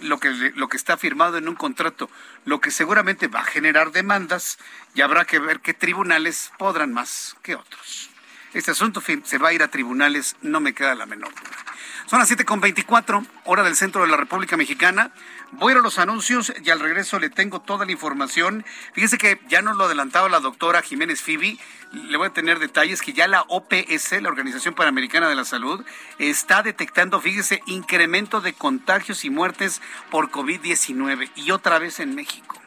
Lo 0.00 0.18
que, 0.18 0.30
lo 0.30 0.70
que 0.70 0.78
está 0.78 0.96
firmado 0.96 1.36
en 1.36 1.46
un 1.46 1.56
contrato, 1.56 2.08
lo 2.46 2.62
que 2.62 2.70
seguramente 2.70 3.28
va 3.28 3.40
a 3.40 3.44
generar 3.44 3.92
demandas 3.92 4.58
y 4.94 5.02
habrá 5.02 5.26
que 5.26 5.38
ver 5.38 5.60
qué 5.60 5.74
tribunales 5.74 6.52
podrán 6.56 6.94
más 6.94 7.36
que 7.42 7.54
otros. 7.54 8.08
Este 8.54 8.70
asunto 8.70 9.02
se 9.02 9.38
va 9.38 9.50
a 9.50 9.52
ir 9.52 9.62
a 9.62 9.68
tribunales, 9.68 10.36
no 10.40 10.60
me 10.60 10.72
queda 10.72 10.94
la 10.94 11.04
menor 11.04 11.34
duda. 11.34 11.72
Son 12.06 12.18
las 12.18 12.30
7.24, 12.30 13.26
hora 13.44 13.62
del 13.62 13.76
centro 13.76 14.02
de 14.02 14.08
la 14.08 14.16
República 14.16 14.56
Mexicana. 14.56 15.10
Voy 15.52 15.70
a 15.70 15.72
ir 15.72 15.78
a 15.80 15.82
los 15.82 15.98
anuncios 15.98 16.50
y 16.64 16.70
al 16.70 16.80
regreso 16.80 17.18
le 17.18 17.28
tengo 17.28 17.60
toda 17.60 17.84
la 17.84 17.92
información. 17.92 18.64
Fíjese 18.94 19.18
que 19.18 19.38
ya 19.48 19.60
nos 19.60 19.76
lo 19.76 19.84
adelantaba 19.84 20.30
la 20.30 20.40
doctora 20.40 20.80
Jiménez 20.80 21.20
Fibi. 21.20 21.60
Le 21.92 22.16
voy 22.16 22.28
a 22.28 22.32
tener 22.32 22.58
detalles 22.58 23.02
que 23.02 23.12
ya 23.12 23.28
la 23.28 23.42
OPS, 23.48 24.22
la 24.22 24.30
Organización 24.30 24.74
Panamericana 24.74 25.28
de 25.28 25.34
la 25.34 25.44
Salud, 25.44 25.84
está 26.18 26.62
detectando, 26.62 27.20
fíjese, 27.20 27.60
incremento 27.66 28.40
de 28.40 28.54
contagios 28.54 29.26
y 29.26 29.30
muertes 29.30 29.82
por 30.10 30.30
COVID-19 30.30 31.30
y 31.36 31.50
otra 31.50 31.78
vez 31.78 32.00
en 32.00 32.14
México. 32.14 32.58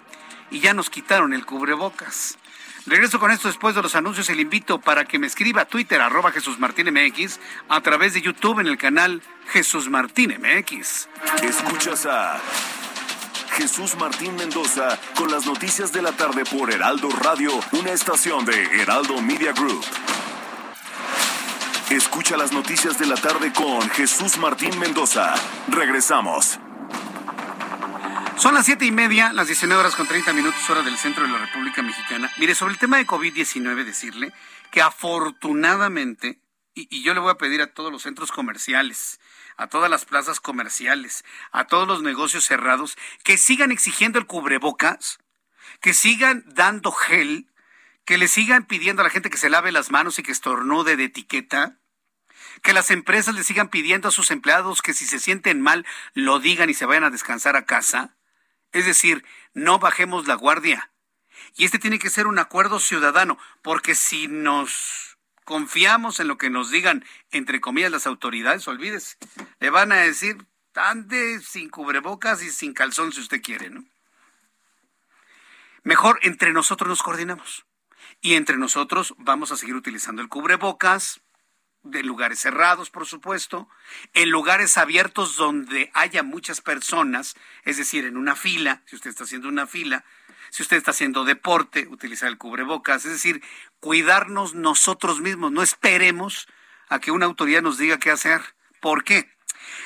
Y 0.51 0.59
ya 0.59 0.75
nos 0.75 0.91
quitaron 0.91 1.33
el 1.33 1.43
cubrebocas. 1.43 2.37
Regreso 2.87 3.19
con 3.19 3.31
esto 3.31 3.47
después 3.47 3.73
de 3.73 3.81
los 3.81 3.95
anuncios 3.95 4.29
y 4.29 4.35
le 4.35 4.43
invito 4.43 4.79
para 4.79 5.05
que 5.05 5.17
me 5.17 5.25
escriba 5.25 5.63
a 5.63 5.65
Twitter, 5.65 5.99
arroba 6.01 6.31
Jesús 6.31 6.59
Martín 6.59 6.93
MX, 6.93 7.39
a 7.67 7.81
través 7.81 8.13
de 8.13 8.21
YouTube 8.21 8.59
en 8.59 8.67
el 8.67 8.77
canal 8.77 9.23
Jesús 9.47 9.89
Martín 9.89 10.35
MX. 10.39 11.07
Escuchas 11.41 12.05
a 12.05 12.39
Jesús 13.53 13.95
Martín 13.97 14.35
Mendoza 14.35 14.99
con 15.17 15.31
las 15.31 15.47
noticias 15.47 15.91
de 15.93 16.03
la 16.03 16.11
tarde 16.11 16.43
por 16.45 16.71
Heraldo 16.71 17.09
Radio, 17.09 17.51
una 17.71 17.91
estación 17.91 18.45
de 18.45 18.63
Heraldo 18.79 19.19
Media 19.19 19.51
Group. 19.53 19.83
Escucha 21.89 22.37
las 22.37 22.51
noticias 22.51 22.99
de 22.99 23.07
la 23.07 23.15
tarde 23.15 23.51
con 23.51 23.89
Jesús 23.89 24.37
Martín 24.37 24.77
Mendoza. 24.77 25.33
Regresamos. 25.69 26.59
Son 28.45 28.53
las 28.53 28.67
siete 28.67 28.85
y 28.85 28.91
media, 28.91 29.33
las 29.33 29.47
19 29.47 29.79
horas 29.79 29.95
con 29.95 30.07
30 30.07 30.31
minutos, 30.31 30.69
hora 30.69 30.83
del 30.83 30.99
centro 30.99 31.23
de 31.23 31.31
la 31.31 31.39
República 31.39 31.81
Mexicana. 31.81 32.31
Mire, 32.37 32.53
sobre 32.53 32.73
el 32.73 32.79
tema 32.79 32.97
de 32.97 33.07
COVID-19, 33.07 33.83
decirle 33.83 34.33
que 34.69 34.83
afortunadamente, 34.83 36.39
y, 36.75 37.01
yo 37.01 37.15
le 37.15 37.21
voy 37.21 37.31
a 37.31 37.39
pedir 37.39 37.63
a 37.63 37.73
todos 37.73 37.91
los 37.91 38.03
centros 38.03 38.31
comerciales, 38.31 39.19
a 39.57 39.65
todas 39.65 39.89
las 39.89 40.05
plazas 40.05 40.39
comerciales, 40.39 41.25
a 41.51 41.65
todos 41.65 41.87
los 41.87 42.03
negocios 42.03 42.45
cerrados, 42.45 42.99
que 43.23 43.39
sigan 43.39 43.71
exigiendo 43.71 44.19
el 44.19 44.27
cubrebocas, 44.27 45.17
que 45.81 45.95
sigan 45.95 46.43
dando 46.45 46.91
gel, 46.91 47.47
que 48.05 48.19
le 48.19 48.27
sigan 48.27 48.65
pidiendo 48.65 49.01
a 49.01 49.05
la 49.05 49.09
gente 49.09 49.31
que 49.31 49.37
se 49.37 49.49
lave 49.49 49.71
las 49.71 49.89
manos 49.89 50.19
y 50.19 50.21
que 50.21 50.31
estornude 50.31 50.97
de 50.97 51.05
etiqueta, 51.05 51.79
que 52.61 52.73
las 52.73 52.91
empresas 52.91 53.33
le 53.33 53.43
sigan 53.43 53.69
pidiendo 53.69 54.09
a 54.09 54.11
sus 54.11 54.29
empleados 54.29 54.83
que 54.83 54.93
si 54.93 55.05
se 55.05 55.17
sienten 55.17 55.61
mal 55.61 55.83
lo 56.13 56.37
digan 56.37 56.69
y 56.69 56.75
se 56.75 56.85
vayan 56.85 57.05
a 57.05 57.09
descansar 57.09 57.55
a 57.55 57.65
casa, 57.65 58.14
es 58.75 58.85
decir, 58.85 59.23
no 59.53 59.79
bajemos 59.79 60.27
la 60.27 60.35
guardia. 60.35 60.91
Y 61.55 61.63
este 61.63 61.79
tiene 61.79 61.97
que 61.97 62.09
ser 62.09 62.27
un 62.27 62.39
acuerdo 62.39 62.81
ciudadano, 62.81 63.39
porque 63.61 63.95
si 63.95 64.27
nos 64.27 65.17
confiamos 65.45 66.19
en 66.19 66.27
lo 66.27 66.37
que 66.37 66.49
nos 66.49 66.71
digan, 66.71 67.05
entre 67.31 67.61
comillas, 67.61 67.91
las 67.91 68.05
autoridades, 68.05 68.67
olvídese, 68.67 69.15
le 69.59 69.69
van 69.69 69.93
a 69.93 70.01
decir, 70.01 70.45
ande 70.73 71.39
sin 71.39 71.69
cubrebocas 71.69 72.43
y 72.43 72.51
sin 72.51 72.73
calzón 72.73 73.13
si 73.13 73.21
usted 73.21 73.41
quiere, 73.41 73.69
¿no? 73.69 73.85
Mejor 75.83 76.19
entre 76.23 76.51
nosotros 76.51 76.89
nos 76.89 77.01
coordinamos. 77.01 77.65
Y 78.19 78.33
entre 78.33 78.57
nosotros 78.57 79.13
vamos 79.17 79.53
a 79.53 79.57
seguir 79.57 79.75
utilizando 79.75 80.21
el 80.21 80.27
cubrebocas, 80.27 81.21
de 81.85 82.03
lugares 82.03 82.39
cerrados, 82.39 82.89
por 82.89 83.05
supuesto, 83.05 83.69
en 84.13 84.29
lugares 84.29 84.77
abiertos 84.77 85.37
donde 85.37 85.91
haya 85.93 86.23
muchas 86.23 86.59
personas, 86.61 87.35
es 87.63 87.77
decir, 87.77 88.05
en 88.05 88.17
una 88.17 88.35
fila, 88.35 88.81
si 88.85 88.95
usted 88.95 89.11
está 89.11 89.23
haciendo 89.23 89.47
una 89.47 89.67
fila, 89.67 90.03
si 90.49 90.63
usted 90.63 90.77
está 90.77 90.91
haciendo 90.91 91.25
deporte, 91.25 91.87
utilizar 91.87 92.29
el 92.29 92.37
cubrebocas, 92.37 93.05
es 93.05 93.11
decir, 93.11 93.43
cuidarnos 93.79 94.55
nosotros 94.55 95.21
mismos, 95.21 95.51
no 95.51 95.61
esperemos 95.61 96.47
a 96.89 96.99
que 96.99 97.11
una 97.11 97.25
autoridad 97.25 97.61
nos 97.61 97.77
diga 97.77 97.99
qué 97.99 98.11
hacer. 98.11 98.41
¿Por 98.79 99.03
qué? 99.03 99.34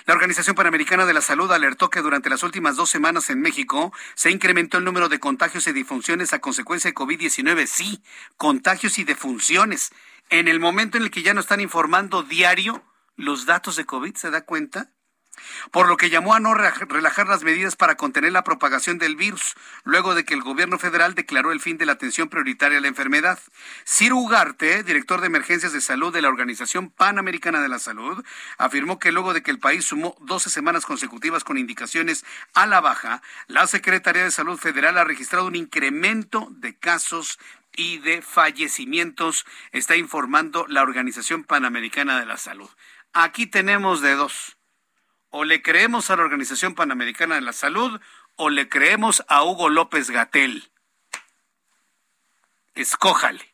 La 0.05 0.13
Organización 0.13 0.55
Panamericana 0.55 1.05
de 1.05 1.13
la 1.13 1.21
Salud 1.21 1.51
alertó 1.51 1.89
que 1.89 2.01
durante 2.01 2.29
las 2.29 2.43
últimas 2.43 2.75
dos 2.75 2.89
semanas 2.89 3.29
en 3.29 3.41
México 3.41 3.93
se 4.15 4.31
incrementó 4.31 4.77
el 4.77 4.85
número 4.85 5.09
de 5.09 5.19
contagios 5.19 5.67
y 5.67 5.71
defunciones 5.71 6.33
a 6.33 6.39
consecuencia 6.39 6.89
de 6.89 6.95
COVID-19. 6.95 7.67
Sí, 7.67 8.01
contagios 8.37 8.99
y 8.99 9.03
defunciones 9.03 9.91
en 10.29 10.47
el 10.47 10.59
momento 10.59 10.97
en 10.97 11.03
el 11.03 11.11
que 11.11 11.23
ya 11.23 11.33
no 11.33 11.41
están 11.41 11.59
informando 11.59 12.23
diario 12.23 12.83
los 13.15 13.45
datos 13.45 13.75
de 13.75 13.85
COVID, 13.85 14.15
¿se 14.15 14.31
da 14.31 14.41
cuenta? 14.41 14.89
Por 15.71 15.87
lo 15.87 15.97
que 15.97 16.09
llamó 16.09 16.33
a 16.33 16.39
no 16.39 16.53
relajar 16.53 17.27
las 17.27 17.43
medidas 17.43 17.75
para 17.75 17.95
contener 17.95 18.31
la 18.31 18.43
propagación 18.43 18.97
del 18.97 19.15
virus, 19.15 19.55
luego 19.83 20.15
de 20.15 20.25
que 20.25 20.33
el 20.33 20.41
gobierno 20.41 20.79
federal 20.79 21.15
declaró 21.15 21.51
el 21.51 21.59
fin 21.59 21.77
de 21.77 21.85
la 21.85 21.93
atención 21.93 22.29
prioritaria 22.29 22.77
a 22.77 22.81
la 22.81 22.87
enfermedad. 22.87 23.39
Ciro 23.85 24.17
Ugarte, 24.17 24.83
director 24.83 25.21
de 25.21 25.27
emergencias 25.27 25.73
de 25.73 25.81
salud 25.81 26.13
de 26.13 26.21
la 26.21 26.29
Organización 26.29 26.89
Panamericana 26.89 27.61
de 27.61 27.69
la 27.69 27.79
Salud, 27.79 28.23
afirmó 28.57 28.99
que 28.99 29.11
luego 29.11 29.33
de 29.33 29.43
que 29.43 29.51
el 29.51 29.59
país 29.59 29.85
sumó 29.85 30.15
12 30.21 30.49
semanas 30.49 30.85
consecutivas 30.85 31.43
con 31.43 31.57
indicaciones 31.57 32.25
a 32.53 32.65
la 32.65 32.81
baja, 32.81 33.21
la 33.47 33.67
Secretaría 33.67 34.23
de 34.23 34.31
Salud 34.31 34.59
Federal 34.59 34.97
ha 34.97 35.03
registrado 35.03 35.47
un 35.47 35.55
incremento 35.55 36.47
de 36.51 36.77
casos 36.77 37.39
y 37.75 37.99
de 37.99 38.21
fallecimientos, 38.21 39.45
está 39.71 39.95
informando 39.95 40.65
la 40.67 40.81
Organización 40.81 41.43
Panamericana 41.43 42.19
de 42.19 42.25
la 42.25 42.37
Salud. 42.37 42.69
Aquí 43.13 43.47
tenemos 43.47 44.01
de 44.01 44.15
dos. 44.15 44.58
O 45.29 45.43
le 45.43 45.61
creemos 45.61 46.09
a 46.09 46.15
la 46.15 46.23
Organización 46.23 46.75
Panamericana 46.75 47.35
de 47.35 47.41
la 47.41 47.53
Salud 47.53 47.99
o 48.35 48.49
le 48.49 48.69
creemos 48.69 49.23
a 49.27 49.43
Hugo 49.43 49.69
López 49.69 50.09
Gatel. 50.09 50.69
Escójale. 52.75 53.53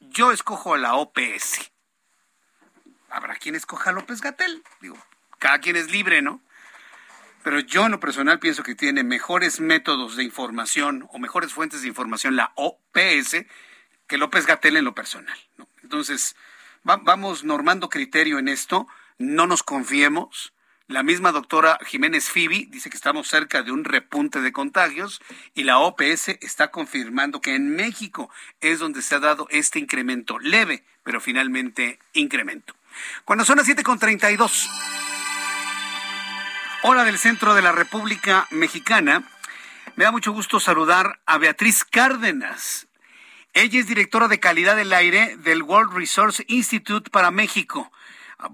Yo 0.00 0.32
escojo 0.32 0.74
a 0.74 0.78
la 0.78 0.94
OPS. 0.94 1.70
Habrá 3.08 3.36
quien 3.36 3.54
escoja 3.54 3.90
a 3.90 3.92
López 3.92 4.20
Gatel. 4.20 4.62
Digo, 4.80 4.96
cada 5.38 5.58
quien 5.58 5.76
es 5.76 5.90
libre, 5.90 6.22
¿no? 6.22 6.40
Pero 7.42 7.60
yo 7.60 7.86
en 7.86 7.92
lo 7.92 8.00
personal 8.00 8.38
pienso 8.38 8.62
que 8.62 8.74
tiene 8.74 9.02
mejores 9.02 9.60
métodos 9.60 10.16
de 10.16 10.24
información 10.24 11.08
o 11.10 11.18
mejores 11.18 11.52
fuentes 11.52 11.82
de 11.82 11.88
información 11.88 12.36
la 12.36 12.52
OPS 12.54 13.46
que 14.06 14.18
López 14.18 14.44
Gatel 14.46 14.76
en 14.76 14.84
lo 14.84 14.94
personal. 14.94 15.38
Entonces, 15.82 16.36
vamos 16.82 17.44
normando 17.44 17.88
criterio 17.88 18.38
en 18.38 18.48
esto, 18.48 18.86
no 19.18 19.46
nos 19.46 19.62
confiemos. 19.62 20.52
La 20.90 21.04
misma 21.04 21.30
doctora 21.30 21.78
Jiménez 21.86 22.28
Fibi 22.28 22.64
dice 22.64 22.90
que 22.90 22.96
estamos 22.96 23.28
cerca 23.28 23.62
de 23.62 23.70
un 23.70 23.84
repunte 23.84 24.40
de 24.40 24.50
contagios 24.50 25.22
y 25.54 25.62
la 25.62 25.78
OPS 25.78 26.30
está 26.40 26.72
confirmando 26.72 27.40
que 27.40 27.54
en 27.54 27.76
México 27.76 28.28
es 28.60 28.80
donde 28.80 29.00
se 29.00 29.14
ha 29.14 29.20
dado 29.20 29.46
este 29.50 29.78
incremento 29.78 30.40
leve, 30.40 30.82
pero 31.04 31.20
finalmente 31.20 32.00
incremento. 32.12 32.74
Cuando 33.24 33.44
son 33.44 33.58
las 33.58 33.68
7.32 33.68 34.68
hora 36.82 37.04
del 37.04 37.18
centro 37.18 37.54
de 37.54 37.62
la 37.62 37.70
República 37.70 38.48
Mexicana. 38.50 39.22
Me 39.94 40.02
da 40.02 40.10
mucho 40.10 40.32
gusto 40.32 40.58
saludar 40.58 41.20
a 41.24 41.38
Beatriz 41.38 41.84
Cárdenas. 41.84 42.88
Ella 43.52 43.78
es 43.78 43.86
directora 43.86 44.26
de 44.26 44.40
calidad 44.40 44.74
del 44.74 44.92
aire 44.92 45.36
del 45.36 45.62
World 45.62 45.92
Resource 45.92 46.44
Institute 46.48 47.10
para 47.10 47.30
México. 47.30 47.92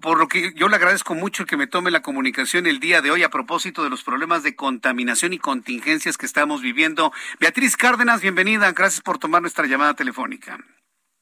Por 0.01 0.19
lo 0.19 0.29
que 0.29 0.53
yo 0.55 0.69
le 0.69 0.77
agradezco 0.77 1.15
mucho 1.15 1.47
que 1.47 1.57
me 1.57 1.67
tome 1.67 1.91
la 1.91 2.03
comunicación 2.03 2.67
el 2.67 2.81
día 2.81 3.03
de 3.03 3.11
hoy 3.11 3.23
a 3.23 3.31
propósito 3.31 3.85
de 3.85 3.91
los 3.91 4.03
problemas 4.03 4.43
de 4.43 4.57
contaminación 4.57 5.33
y 5.33 5.39
contingencias 5.39 6.19
que 6.19 6.27
estamos 6.27 6.63
viviendo. 6.63 7.13
Beatriz 7.41 7.77
Cárdenas, 7.77 8.21
bienvenida. 8.21 8.73
Gracias 8.73 9.01
por 9.01 9.19
tomar 9.19 9.43
nuestra 9.43 9.67
llamada 9.67 9.95
telefónica. 9.95 10.59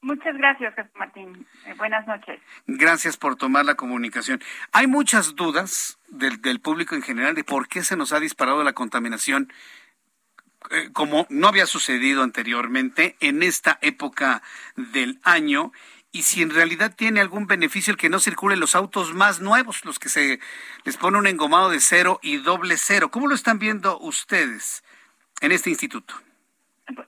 Muchas 0.03 0.37
gracias, 0.37 0.75
Jesús 0.75 0.93
Martín. 0.97 1.47
Eh, 1.65 1.75
buenas 1.79 2.07
noches. 2.07 2.39
Gracias 2.67 3.17
por 3.17 3.37
tomar 3.37 3.65
la 3.65 3.75
comunicación. 3.75 4.41
Hay 4.73 4.87
muchas 4.87 5.35
dudas 5.35 5.99
del, 6.09 6.43
del, 6.43 6.61
público 6.61 6.95
en 6.95 7.01
general 7.01 7.35
de 7.35 7.45
por 7.45 7.69
qué 7.69 7.83
se 7.83 7.97
nos 7.97 8.13
ha 8.13 8.21
disparado 8.21 8.63
la 8.65 8.75
contaminación 8.75 9.51
eh, 10.71 10.91
como 10.93 11.27
no 11.29 11.49
había 11.49 11.67
sucedido 11.67 12.23
anteriormente 12.23 13.17
en 13.21 13.43
esta 13.43 13.79
época 13.83 14.43
del 14.77 15.21
año 15.23 15.73
y 16.15 16.23
si 16.23 16.43
en 16.43 16.51
realidad 16.51 16.95
tiene 16.97 17.21
algún 17.21 17.49
beneficio 17.49 17.91
el 17.91 17.99
que 17.99 18.09
no 18.09 18.21
circulen 18.21 18.61
los 18.61 18.77
autos 18.77 19.13
más 19.15 19.41
nuevos, 19.41 19.85
los 19.85 19.99
que 19.99 20.09
se 20.09 20.39
les 20.85 20.97
pone 20.97 21.19
un 21.19 21.27
engomado 21.27 21.71
de 21.71 21.81
cero 21.81 22.21
y 22.23 22.37
doble 22.37 22.77
cero. 22.77 23.11
¿Cómo 23.11 23.27
lo 23.27 23.35
están 23.35 23.59
viendo 23.59 23.99
ustedes 23.99 24.85
en 25.41 25.51
este 25.51 25.71
instituto? 25.71 26.15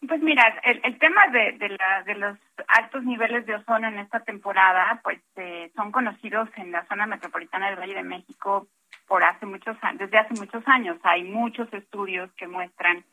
Pues 0.09 0.21
mira, 0.23 0.43
el, 0.65 0.99
tema 0.99 1.29
de, 1.29 1.53
de, 1.53 2.15
los 2.17 2.37
altos 2.67 3.05
niveles 3.05 3.47
de 3.47 3.55
ozono 3.55 3.87
en 3.87 4.01
esta 4.01 4.21
temporada, 4.21 4.99
pues 5.05 5.21
eh, 5.37 5.71
son 5.77 5.93
conocidos 5.93 6.49
en 6.57 6.73
la 6.73 6.85
zona 6.87 7.07
metropolitana 7.07 7.71
del 7.71 7.79
Valle 7.79 7.95
de 7.95 8.03
México 8.03 8.67
por 9.07 9.23
hace 9.23 9.47
muchos 9.47 9.77
desde 9.95 10.19
hace 10.19 10.35
muchos 10.35 10.67
años. 10.67 10.99
Hay 11.05 11.23
muchos 11.23 11.73
estudios 11.73 12.29
que 12.33 12.49
muestran, 12.49 13.05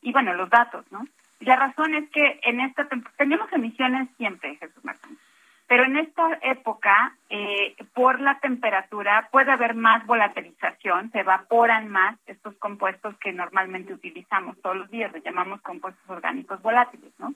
y 0.00 0.10
bueno, 0.10 0.32
los 0.32 0.48
datos, 0.48 0.90
¿no? 0.90 1.06
La 1.40 1.56
razón 1.56 1.94
es 1.94 2.08
que 2.08 2.40
en 2.44 2.60
esta 2.60 2.88
temporada, 2.88 3.18
tenemos 3.18 3.52
emisiones 3.52 4.08
siempre, 4.16 4.56
Jesús 4.56 4.82
Martín. 4.82 5.18
Pero 5.66 5.84
en 5.84 5.96
esta 5.96 6.38
época, 6.42 7.16
eh, 7.30 7.74
por 7.94 8.20
la 8.20 8.38
temperatura, 8.40 9.28
puede 9.32 9.50
haber 9.50 9.74
más 9.74 10.04
volatilización, 10.04 11.10
se 11.10 11.20
evaporan 11.20 11.88
más 11.88 12.18
estos 12.26 12.54
compuestos 12.56 13.16
que 13.18 13.32
normalmente 13.32 13.94
utilizamos 13.94 14.60
todos 14.60 14.76
los 14.76 14.90
días, 14.90 15.12
les 15.12 15.24
llamamos 15.24 15.62
compuestos 15.62 16.08
orgánicos 16.08 16.60
volátiles, 16.60 17.12
¿no? 17.18 17.34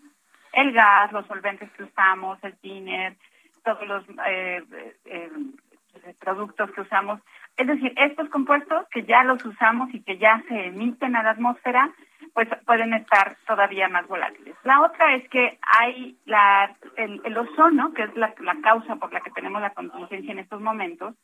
El 0.53 0.73
gas, 0.73 1.11
los 1.13 1.27
solventes 1.27 1.71
que 1.73 1.85
usamos, 1.85 2.39
el 2.43 2.57
tiner, 2.59 3.17
todos 3.65 3.87
los 3.87 4.05
eh, 4.27 4.63
eh, 5.07 5.31
productos 6.21 6.71
que 6.73 6.83
usamos. 6.83 7.21
Es 7.57 7.67
decir, 7.67 7.93
estos 7.97 8.29
compuestos 8.29 8.87
que 8.91 9.05
ya 9.05 9.25
los 9.25 9.45
usamos 9.45 9.93
y 9.95 10.01
que 10.03 10.19
ya 10.19 10.43
se 10.49 10.67
emiten 10.67 11.17
a 11.17 11.23
la 11.23 11.31
atmósfera, 11.31 11.91
pues 12.39 12.49
pueden 12.65 12.95
estar 12.95 13.37
todavía 13.49 13.89
más 13.89 14.07
volátiles. 14.07 14.55
La 14.63 14.81
otra 14.83 15.17
es 15.17 15.29
que 15.29 15.59
hay 15.77 16.17
la, 16.25 16.73
el, 16.95 17.37
ozono, 17.37 17.93
que 17.93 18.05
es 18.05 18.17
la, 18.17 18.33
causa 18.63 18.95
por 18.95 19.13
la 19.13 19.23
que 19.23 19.33
tenemos 19.33 19.61
la 19.61 19.71
contingencia 19.71 20.31
en 20.31 20.39
estos 20.39 20.61
momentos, 20.61 21.17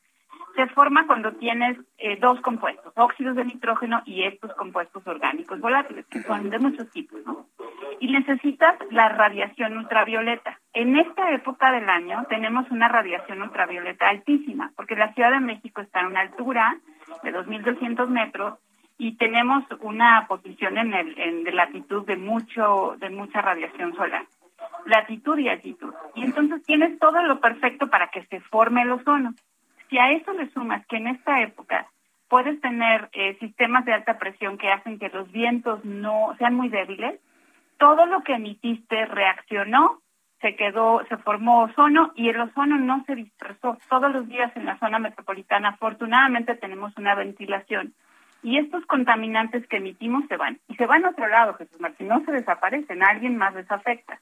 se 0.57 0.67
forma 0.71 1.07
cuando 1.07 1.31
tienes 1.35 1.79
eh, 1.99 2.19
dos 2.21 2.41
compuestos, 2.41 2.93
óxidos 2.97 3.37
de 3.37 3.45
nitrógeno 3.45 4.03
y 4.05 4.25
estos 4.25 4.53
compuestos 4.55 5.07
orgánicos 5.07 5.61
volátiles, 5.61 6.05
que 6.07 6.21
son 6.23 6.51
de 6.51 6.59
muchos 6.59 6.91
tipos, 6.91 7.25
¿no? 7.25 7.47
Y 8.01 8.11
necesitas 8.11 8.75
la 8.91 9.09
radiación 9.11 9.79
ultravioleta. 9.79 10.59
En 10.73 10.97
esta 10.97 11.31
época 11.31 11.71
del 11.71 11.89
año 11.89 12.27
tenemos 12.29 12.69
una 12.73 12.89
radiación 12.89 13.41
ultravioleta 13.41 14.09
altísima, 14.09 14.73
porque 14.75 14.97
la 14.97 15.13
Ciudad 15.15 15.31
de 15.31 15.39
México 15.39 15.81
está 15.81 16.01
a 16.01 16.09
una 16.09 16.23
altura 16.23 16.77
de 17.23 17.33
2.200 17.33 18.09
metros 18.09 18.59
y 18.99 19.17
tenemos 19.17 19.65
una 19.81 20.27
posición 20.29 20.79
en, 20.79 20.95
el, 20.95 21.19
en 21.19 21.45
de 21.45 21.53
latitud 21.53 22.07
de 22.07 22.17
mucho 22.17 22.97
de 22.99 23.11
mucha 23.11 23.41
radiación 23.41 23.95
solar. 23.95 24.27
Latitud 24.87 25.39
y 25.39 25.49
altitud. 25.49 25.93
Y 26.15 26.25
entonces 26.25 26.63
tienes 26.65 26.99
todo 26.99 27.23
lo 27.23 27.41
perfecto 27.41 27.89
para 27.89 28.09
que 28.09 28.25
se 28.27 28.41
forme 28.41 28.83
el 28.83 28.93
ozono. 28.93 29.35
Si 29.91 29.99
a 29.99 30.13
eso 30.13 30.33
le 30.33 30.49
sumas 30.51 30.87
que 30.87 30.97
en 30.97 31.09
esta 31.09 31.41
época 31.43 31.89
puedes 32.29 32.61
tener 32.61 33.11
eh, 33.13 33.37
sistemas 33.41 33.85
de 33.85 33.93
alta 33.93 34.19
presión 34.19 34.57
que 34.59 34.71
hacen 34.71 34.99
que 34.99 35.09
los 35.09 35.31
vientos 35.31 35.85
no 35.85 36.35
sean 36.39 36.55
muy 36.55 36.69
débiles 36.69 37.21
todo 37.79 38.07
lo 38.07 38.23
que 38.23 38.35
emitiste 38.35 39.07
reaccionó 39.07 40.01
se 40.41 40.57
quedó, 40.57 41.03
se 41.09 41.17
formó 41.17 41.63
ozono 41.63 42.13
y 42.15 42.29
el 42.29 42.41
ozono 42.41 42.77
no 42.77 43.03
se 43.07 43.15
dispersó. 43.15 43.79
Todos 43.89 44.13
los 44.13 44.29
días 44.29 44.55
en 44.57 44.67
la 44.67 44.79
zona 44.79 44.99
metropolitana, 44.99 45.71
afortunadamente 45.71 46.55
tenemos 46.55 46.97
una 46.99 47.15
ventilación 47.15 47.95
y 48.45 48.59
estos 48.59 48.85
contaminantes 48.85 49.67
que 49.67 49.79
emitimos 49.79 50.27
se 50.29 50.37
van. 50.37 50.61
Y 50.69 50.77
se 50.77 50.87
van 50.87 51.05
a 51.05 51.11
otro 51.11 51.27
lado, 51.27 51.55
Jesús 51.55 51.81
Martín, 51.81 52.09
no 52.09 52.23
se 52.27 52.31
desaparecen, 52.31 53.03
alguien 53.03 53.39
más 53.39 53.55
les 53.55 53.69
afecta. 53.71 54.21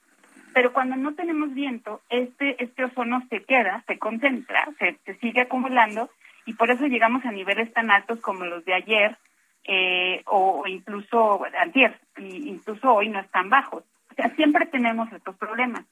Pero 0.54 0.72
cuando 0.72 0.94
no 0.94 1.14
tenemos 1.14 1.52
viento, 1.52 2.00
este, 2.08 2.62
este 2.62 2.84
ozono 2.84 3.20
se 3.28 3.42
queda, 3.42 3.82
se 3.88 3.98
concentra, 3.98 4.68
se, 4.78 4.96
sigue 5.16 5.42
acumulando 5.42 6.08
y 6.46 6.54
por 6.54 6.70
eso 6.70 6.86
llegamos 6.86 7.24
a 7.24 7.32
niveles 7.32 7.72
tan 7.72 7.90
altos 7.90 8.20
como 8.20 8.44
los 8.44 8.64
de 8.64 8.74
ayer 8.74 9.16
eh, 9.64 10.22
o, 10.26 10.64
incluso 10.68 11.44
antier, 11.60 11.98
incluso 12.16 12.94
hoy 12.94 13.08
no 13.08 13.18
están 13.18 13.50
bajos. 13.50 13.82
O 14.12 14.14
sea, 14.14 14.28
siempre 14.36 14.66
tenemos 14.66 15.12
estos 15.12 15.34
problemas 15.36 15.84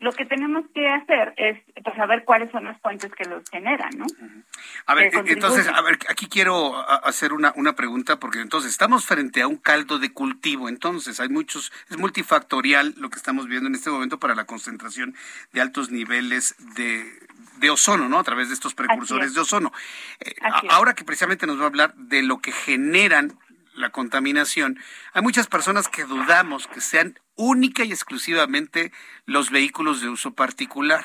lo 0.00 0.12
que 0.12 0.26
tenemos 0.26 0.64
que 0.74 0.88
hacer 0.88 1.32
es 1.36 1.58
pues, 1.82 1.96
saber 1.96 2.24
cuáles 2.24 2.50
son 2.50 2.64
las 2.64 2.80
fuentes 2.80 3.10
que 3.12 3.24
los 3.24 3.48
generan, 3.48 3.90
¿no? 3.96 4.06
A 4.86 4.94
ver, 4.94 5.10
entonces, 5.26 5.66
a 5.68 5.80
ver, 5.82 5.98
aquí 6.08 6.26
quiero 6.28 6.76
hacer 7.06 7.32
una, 7.32 7.52
una 7.56 7.74
pregunta, 7.74 8.18
porque 8.18 8.40
entonces 8.40 8.70
estamos 8.70 9.06
frente 9.06 9.40
a 9.40 9.48
un 9.48 9.56
caldo 9.56 9.98
de 9.98 10.12
cultivo, 10.12 10.68
entonces 10.68 11.20
hay 11.20 11.28
muchos, 11.28 11.72
es 11.88 11.96
multifactorial 11.96 12.94
lo 12.98 13.08
que 13.08 13.16
estamos 13.16 13.46
viendo 13.46 13.68
en 13.68 13.74
este 13.74 13.90
momento 13.90 14.18
para 14.18 14.34
la 14.34 14.44
concentración 14.44 15.14
de 15.52 15.60
altos 15.60 15.90
niveles 15.90 16.54
de, 16.76 17.04
de 17.56 17.70
ozono, 17.70 18.08
¿no? 18.08 18.18
A 18.18 18.24
través 18.24 18.48
de 18.48 18.54
estos 18.54 18.74
precursores 18.74 19.32
de 19.32 19.40
ozono. 19.40 19.72
Eh, 20.20 20.34
ahora 20.70 20.94
que 20.94 21.04
precisamente 21.04 21.46
nos 21.46 21.58
va 21.58 21.64
a 21.64 21.68
hablar 21.68 21.94
de 21.94 22.22
lo 22.22 22.40
que 22.40 22.52
generan 22.52 23.38
la 23.74 23.90
contaminación, 23.90 24.78
hay 25.12 25.22
muchas 25.22 25.46
personas 25.46 25.88
que 25.88 26.04
dudamos 26.04 26.66
que 26.66 26.80
sean 26.80 27.18
única 27.36 27.84
y 27.84 27.90
exclusivamente 27.90 28.92
los 29.26 29.50
vehículos 29.50 30.00
de 30.00 30.08
uso 30.08 30.34
particular. 30.34 31.04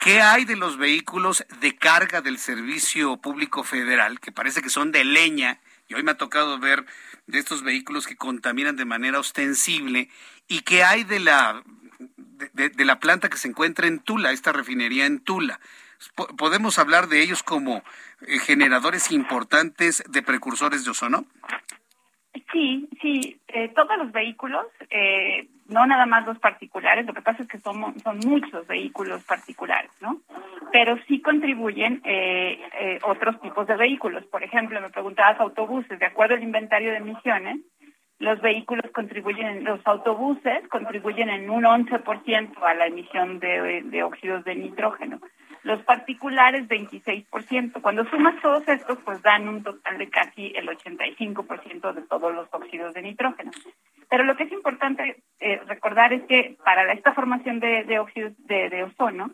¿Qué 0.00 0.20
hay 0.20 0.44
de 0.44 0.56
los 0.56 0.78
vehículos 0.78 1.44
de 1.60 1.76
carga 1.76 2.22
del 2.22 2.38
Servicio 2.38 3.18
Público 3.18 3.62
Federal, 3.62 4.18
que 4.18 4.32
parece 4.32 4.60
que 4.60 4.68
son 4.68 4.90
de 4.90 5.04
leña? 5.04 5.60
Y 5.86 5.94
hoy 5.94 6.02
me 6.02 6.10
ha 6.10 6.16
tocado 6.16 6.58
ver 6.58 6.84
de 7.26 7.38
estos 7.38 7.62
vehículos 7.62 8.06
que 8.06 8.16
contaminan 8.16 8.74
de 8.74 8.84
manera 8.84 9.20
ostensible. 9.20 10.08
¿Y 10.48 10.62
qué 10.62 10.82
hay 10.82 11.04
de 11.04 11.20
la, 11.20 11.62
de, 12.52 12.84
la 12.84 12.98
planta 12.98 13.28
que 13.28 13.38
se 13.38 13.46
encuentra 13.46 13.86
en 13.86 14.00
Tula, 14.00 14.32
esta 14.32 14.52
refinería 14.52 15.06
en 15.06 15.20
Tula? 15.20 15.60
¿Podemos 16.36 16.80
hablar 16.80 17.08
de 17.08 17.22
ellos 17.22 17.44
como 17.44 17.84
eh, 18.22 18.40
generadores 18.40 19.12
importantes 19.12 20.02
de 20.08 20.22
precursores 20.22 20.84
de 20.84 20.90
ozono? 20.90 21.26
Sí, 22.50 22.88
sí, 23.00 23.40
eh, 23.48 23.68
todos 23.74 23.96
los 23.98 24.10
vehículos, 24.10 24.66
eh, 24.88 25.48
no 25.68 25.86
nada 25.86 26.06
más 26.06 26.26
los 26.26 26.38
particulares, 26.38 27.04
lo 27.06 27.12
que 27.12 27.20
pasa 27.20 27.42
es 27.42 27.48
que 27.48 27.58
son, 27.58 27.98
son 28.00 28.18
muchos 28.24 28.66
vehículos 28.66 29.22
particulares, 29.24 29.90
¿no? 30.00 30.20
Pero 30.70 30.98
sí 31.06 31.20
contribuyen 31.20 32.00
eh, 32.04 32.98
otros 33.02 33.38
tipos 33.40 33.66
de 33.66 33.76
vehículos. 33.76 34.24
Por 34.26 34.42
ejemplo, 34.42 34.80
me 34.80 34.88
preguntabas 34.90 35.40
autobuses, 35.40 35.98
de 35.98 36.06
acuerdo 36.06 36.34
al 36.34 36.42
inventario 36.42 36.90
de 36.90 36.98
emisiones, 36.98 37.60
los 38.18 38.40
vehículos 38.40 38.90
contribuyen, 38.92 39.64
los 39.64 39.80
autobuses 39.86 40.66
contribuyen 40.68 41.28
en 41.28 41.50
un 41.50 41.64
11% 41.64 42.62
a 42.62 42.74
la 42.74 42.86
emisión 42.86 43.40
de, 43.40 43.82
de 43.82 44.02
óxidos 44.04 44.44
de 44.44 44.54
nitrógeno 44.54 45.20
los 45.64 45.82
particulares 45.82 46.68
26%. 46.68 47.80
Cuando 47.80 48.04
sumas 48.06 48.40
todos 48.40 48.66
estos, 48.66 48.98
pues 49.04 49.22
dan 49.22 49.48
un 49.48 49.62
total 49.62 49.98
de 49.98 50.08
casi 50.08 50.52
el 50.56 50.68
85% 50.68 51.92
de 51.92 52.02
todos 52.02 52.34
los 52.34 52.48
óxidos 52.52 52.94
de 52.94 53.02
nitrógeno. 53.02 53.50
Pero 54.08 54.24
lo 54.24 54.36
que 54.36 54.44
es 54.44 54.52
importante 54.52 55.22
eh, 55.40 55.60
recordar 55.66 56.12
es 56.12 56.22
que 56.24 56.56
para 56.64 56.92
esta 56.92 57.14
formación 57.14 57.60
de, 57.60 57.98
óxidos 57.98 58.32
de, 58.38 58.84
ozono, 58.84 59.30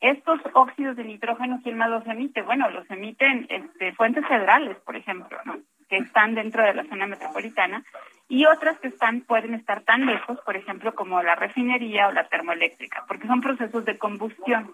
estos 0.00 0.40
óxidos 0.54 0.96
de 0.96 1.04
nitrógeno, 1.04 1.60
¿quién 1.62 1.76
más 1.76 1.90
los 1.90 2.06
emite? 2.06 2.42
Bueno, 2.42 2.70
los 2.70 2.88
emiten 2.90 3.46
este, 3.50 3.92
fuentes 3.92 4.26
federales, 4.26 4.76
por 4.78 4.96
ejemplo, 4.96 5.38
¿no? 5.44 5.58
que 5.88 5.96
están 5.96 6.36
dentro 6.36 6.62
de 6.62 6.72
la 6.72 6.84
zona 6.84 7.06
metropolitana 7.06 7.82
y 8.28 8.46
otras 8.46 8.78
que 8.78 8.88
están 8.88 9.22
pueden 9.22 9.54
estar 9.54 9.82
tan 9.82 10.06
lejos, 10.06 10.38
por 10.42 10.56
ejemplo, 10.56 10.94
como 10.94 11.20
la 11.20 11.34
refinería 11.34 12.06
o 12.06 12.12
la 12.12 12.28
termoeléctrica, 12.28 13.04
porque 13.08 13.26
son 13.26 13.40
procesos 13.40 13.84
de 13.84 13.98
combustión 13.98 14.72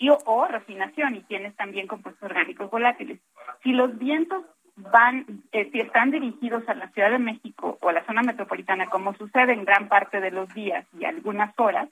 y 0.00 0.08
o, 0.08 0.46
refinación 0.46 1.14
y 1.14 1.20
tienes 1.20 1.54
también 1.56 1.86
compuestos 1.86 2.22
orgánicos 2.22 2.70
volátiles. 2.70 3.20
Si 3.62 3.72
los 3.72 3.96
vientos 3.98 4.44
van, 4.74 5.26
eh, 5.52 5.68
si 5.70 5.80
están 5.80 6.10
dirigidos 6.10 6.66
a 6.68 6.74
la 6.74 6.88
Ciudad 6.88 7.10
de 7.10 7.18
México 7.18 7.78
o 7.82 7.88
a 7.90 7.92
la 7.92 8.04
zona 8.06 8.22
metropolitana, 8.22 8.86
como 8.86 9.14
sucede 9.14 9.52
en 9.52 9.66
gran 9.66 9.88
parte 9.88 10.20
de 10.20 10.30
los 10.30 10.52
días 10.54 10.86
y 10.98 11.04
algunas 11.04 11.52
horas, 11.58 11.90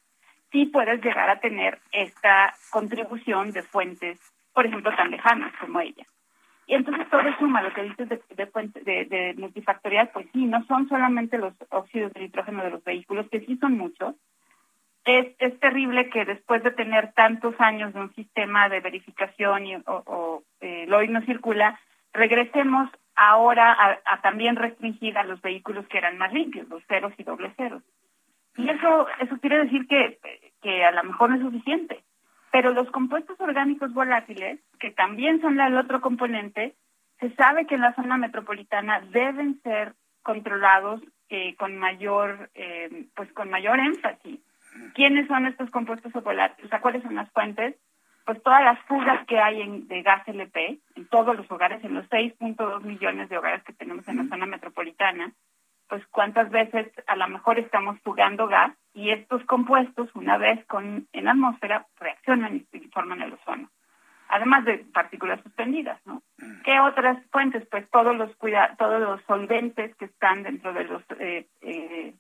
sí 0.51 0.65
puedes 0.65 1.05
llegar 1.05 1.29
a 1.29 1.39
tener 1.41 1.81
esta 1.93 2.55
contribución 2.71 3.53
de 3.53 3.63
fuentes, 3.63 4.19
por 4.55 4.65
ejemplo, 4.65 4.91
tan 4.97 5.11
lejanas 5.11 5.53
como 5.61 5.79
ella. 5.81 6.07
Y 6.67 6.75
entonces 6.77 7.11
todo 7.11 7.21
suma 7.39 7.61
lo 7.61 7.75
que 7.75 7.83
dices 7.83 8.09
de, 8.09 8.23
de, 8.31 9.05
de 9.05 9.35
multifactorial, 9.37 10.09
pues 10.15 10.27
sí, 10.33 10.47
no 10.47 10.65
son 10.65 10.89
solamente 10.89 11.37
los 11.37 11.53
óxidos 11.69 12.15
de 12.15 12.21
nitrógeno 12.21 12.65
de 12.65 12.71
los 12.71 12.85
vehículos, 12.85 13.29
que 13.31 13.41
sí 13.41 13.59
son 13.59 13.77
muchos, 13.77 14.15
es, 15.09 15.35
es 15.39 15.59
terrible 15.61 16.11
que 16.11 16.25
después 16.25 16.63
de 16.63 16.71
tener 16.71 17.13
tantos 17.13 17.55
años 17.61 17.93
de 17.95 18.01
un 18.01 18.15
sistema 18.15 18.69
de 18.69 18.81
verificación 18.81 19.67
y, 19.67 19.77
o, 19.77 19.83
o 19.87 20.43
eh, 20.61 20.85
el 20.85 20.95
hoy 20.95 21.09
no 21.09 21.21
circula, 21.23 21.79
regresemos 22.13 22.91
ahora 23.15 24.01
a, 24.05 24.21
también 24.21 24.57
restringir 24.57 25.19
a 25.19 25.25
los 25.25 25.41
vehículos 25.43 25.87
que 25.89 25.99
eran 25.99 26.19
más 26.19 26.33
limpios, 26.33 26.69
los 26.69 26.85
ceros 26.87 27.13
y 27.19 27.25
doble 27.25 27.53
ceros. 27.57 27.83
Y 28.57 28.69
eso, 28.69 29.07
eso 29.21 29.39
quiere 29.41 29.65
decir 29.65 29.87
que, 29.87 30.19
que 30.63 30.85
a 30.85 30.93
lo 30.93 31.05
mejor 31.05 31.31
no 31.31 31.37
es 31.37 31.43
suficiente. 31.43 32.03
Pero 32.51 32.73
los 32.73 32.91
compuestos 32.91 33.39
orgánicos 33.41 33.93
volátiles, 33.93 34.61
que 34.81 34.91
también 34.91 35.41
son 35.41 35.61
el 35.61 35.77
otro 35.77 36.01
componente, 36.01 36.75
se 37.21 37.31
sabe 37.35 37.67
que 37.67 37.75
en 37.75 37.83
la 37.83 37.95
zona 37.95 38.17
metropolitana 38.17 39.01
deben 39.01 39.61
ser 39.63 39.95
controlados 40.23 41.01
eh, 41.29 41.57
con 41.57 41.77
mayor, 41.77 42.51
eh, 42.55 43.07
pues 43.15 43.33
con 43.33 43.51
mayor 43.51 43.79
énfasis. 43.79 44.41
¿Quiénes 44.95 45.27
son 45.29 45.47
estos 45.47 45.71
compuestos 45.71 46.13
volátiles? 46.13 46.67
O 46.67 46.69
sea, 46.69 46.81
¿cuáles 46.81 47.03
son 47.03 47.15
las 47.15 47.31
fuentes? 47.33 47.77
Pues 48.25 48.43
todas 48.43 48.63
las 48.63 48.79
fugas 48.81 49.27
que 49.27 49.39
hay 49.39 49.63
en, 49.63 49.89
de 49.89 50.03
gas 50.03 50.27
LP 50.29 50.81
en 50.97 51.07
todos 51.09 51.37
los 51.37 51.51
hogares, 51.51 51.83
en 51.83 51.95
los 51.95 52.07
6.2 52.11 52.83
millones 52.83 53.29
de 53.29 53.39
hogares 53.39 53.63
que 53.65 53.73
tenemos 53.73 54.07
en 54.07 54.19
la 54.19 54.25
zona 54.25 54.47
metropolitana, 54.47 55.33
pues 55.89 56.07
cuántas 56.09 56.51
veces 56.51 56.93
a 57.07 57.17
lo 57.17 57.29
mejor 57.29 57.59
estamos 57.59 57.99
fugando 58.01 58.47
gas 58.47 58.77
y 58.93 59.11
estos 59.11 59.43
compuestos, 59.45 60.11
una 60.15 60.37
vez 60.37 60.65
con 60.67 61.09
en 61.13 61.25
la 61.25 61.31
atmósfera, 61.31 61.87
reaccionan 61.99 62.67
y 62.73 62.79
forman 62.89 63.23
el 63.23 63.33
ozono. 63.33 63.71
Además 64.29 64.67
de 64.67 64.79
partículas 64.93 65.41
suspendidas, 65.43 65.99
¿no? 66.05 66.23
¿Qué 66.65 66.79
otras 66.81 67.19
fuentes? 67.33 67.67
Pues 67.71 67.89
todos 67.91 68.15
los 68.15 68.35
cuida 68.37 68.77
todos 68.77 69.01
los 69.01 69.23
solventes 69.23 69.95
que 69.97 70.05
están 70.05 70.43
dentro 70.43 70.75
de 70.75 70.85
los 70.85 71.03
eh, 71.19 71.49
eh, 71.63 72.15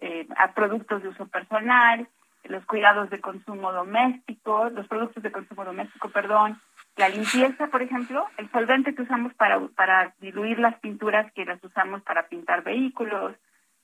eh, 0.00 0.26
productos 0.54 1.02
de 1.02 1.08
uso 1.08 1.26
personal, 1.28 2.08
los 2.44 2.64
cuidados 2.66 3.10
de 3.10 3.20
consumo 3.20 3.72
doméstico, 3.72 4.70
los 4.70 4.86
productos 4.88 5.22
de 5.22 5.32
consumo 5.32 5.64
doméstico, 5.64 6.08
perdón, 6.10 6.60
la 6.96 7.08
limpieza, 7.08 7.68
por 7.68 7.82
ejemplo, 7.82 8.26
el 8.36 8.50
solvente 8.50 8.94
que 8.94 9.02
usamos 9.02 9.32
para, 9.34 9.60
para 9.68 10.14
diluir 10.20 10.58
las 10.58 10.78
pinturas 10.80 11.30
que 11.32 11.44
las 11.44 11.62
usamos 11.62 12.02
para 12.02 12.28
pintar 12.28 12.62
vehículos, 12.62 13.34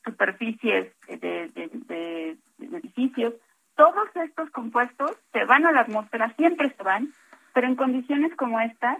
superficies 0.05 0.93
de, 1.09 1.49
de, 1.49 2.37
edificios, 2.61 3.35
todos 3.75 4.09
estos 4.17 4.51
compuestos 4.51 5.13
se 5.33 5.45
van 5.45 5.67
a 5.67 5.73
la 5.73 5.83
atmósfera, 5.83 6.33
siempre 6.37 6.71
se 6.71 6.83
van, 6.83 7.09
pero 7.53 7.67
en 7.67 7.77
condiciones 7.77 8.35
como 8.37 8.61
estas, 8.61 8.99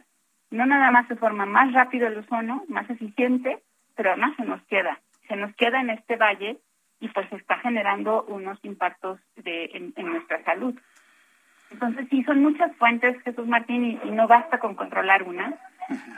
no 0.51 0.67
nada 0.67 0.91
más 0.91 1.09
se 1.09 1.17
forma 1.17 1.47
más 1.47 1.73
rápido 1.73 2.07
el 2.07 2.19
ozono, 2.19 2.65
más 2.69 2.89
eficiente, 2.91 3.63
pero 3.95 4.11
además 4.11 4.37
se 4.37 4.45
nos 4.45 4.63
queda, 4.65 5.01
se 5.29 5.37
nos 5.37 5.55
queda 5.57 5.81
en 5.81 5.91
este 5.91 6.17
valle 6.17 6.59
y 7.01 7.09
pues 7.09 7.31
está 7.33 7.59
generando 7.59 8.25
unos 8.25 8.59
impactos 8.65 9.21
de, 9.37 9.93
en, 9.97 10.07
nuestra 10.07 10.43
salud. 10.45 10.75
Entonces 11.71 12.07
sí, 12.11 12.23
son 12.25 12.43
muchas 12.43 12.75
fuentes, 12.77 13.21
Jesús 13.23 13.47
Martín, 13.47 14.01
y, 14.03 14.11
no 14.11 14.27
basta 14.27 14.59
con 14.59 14.75
controlar 14.75 15.23
una. 15.25 15.55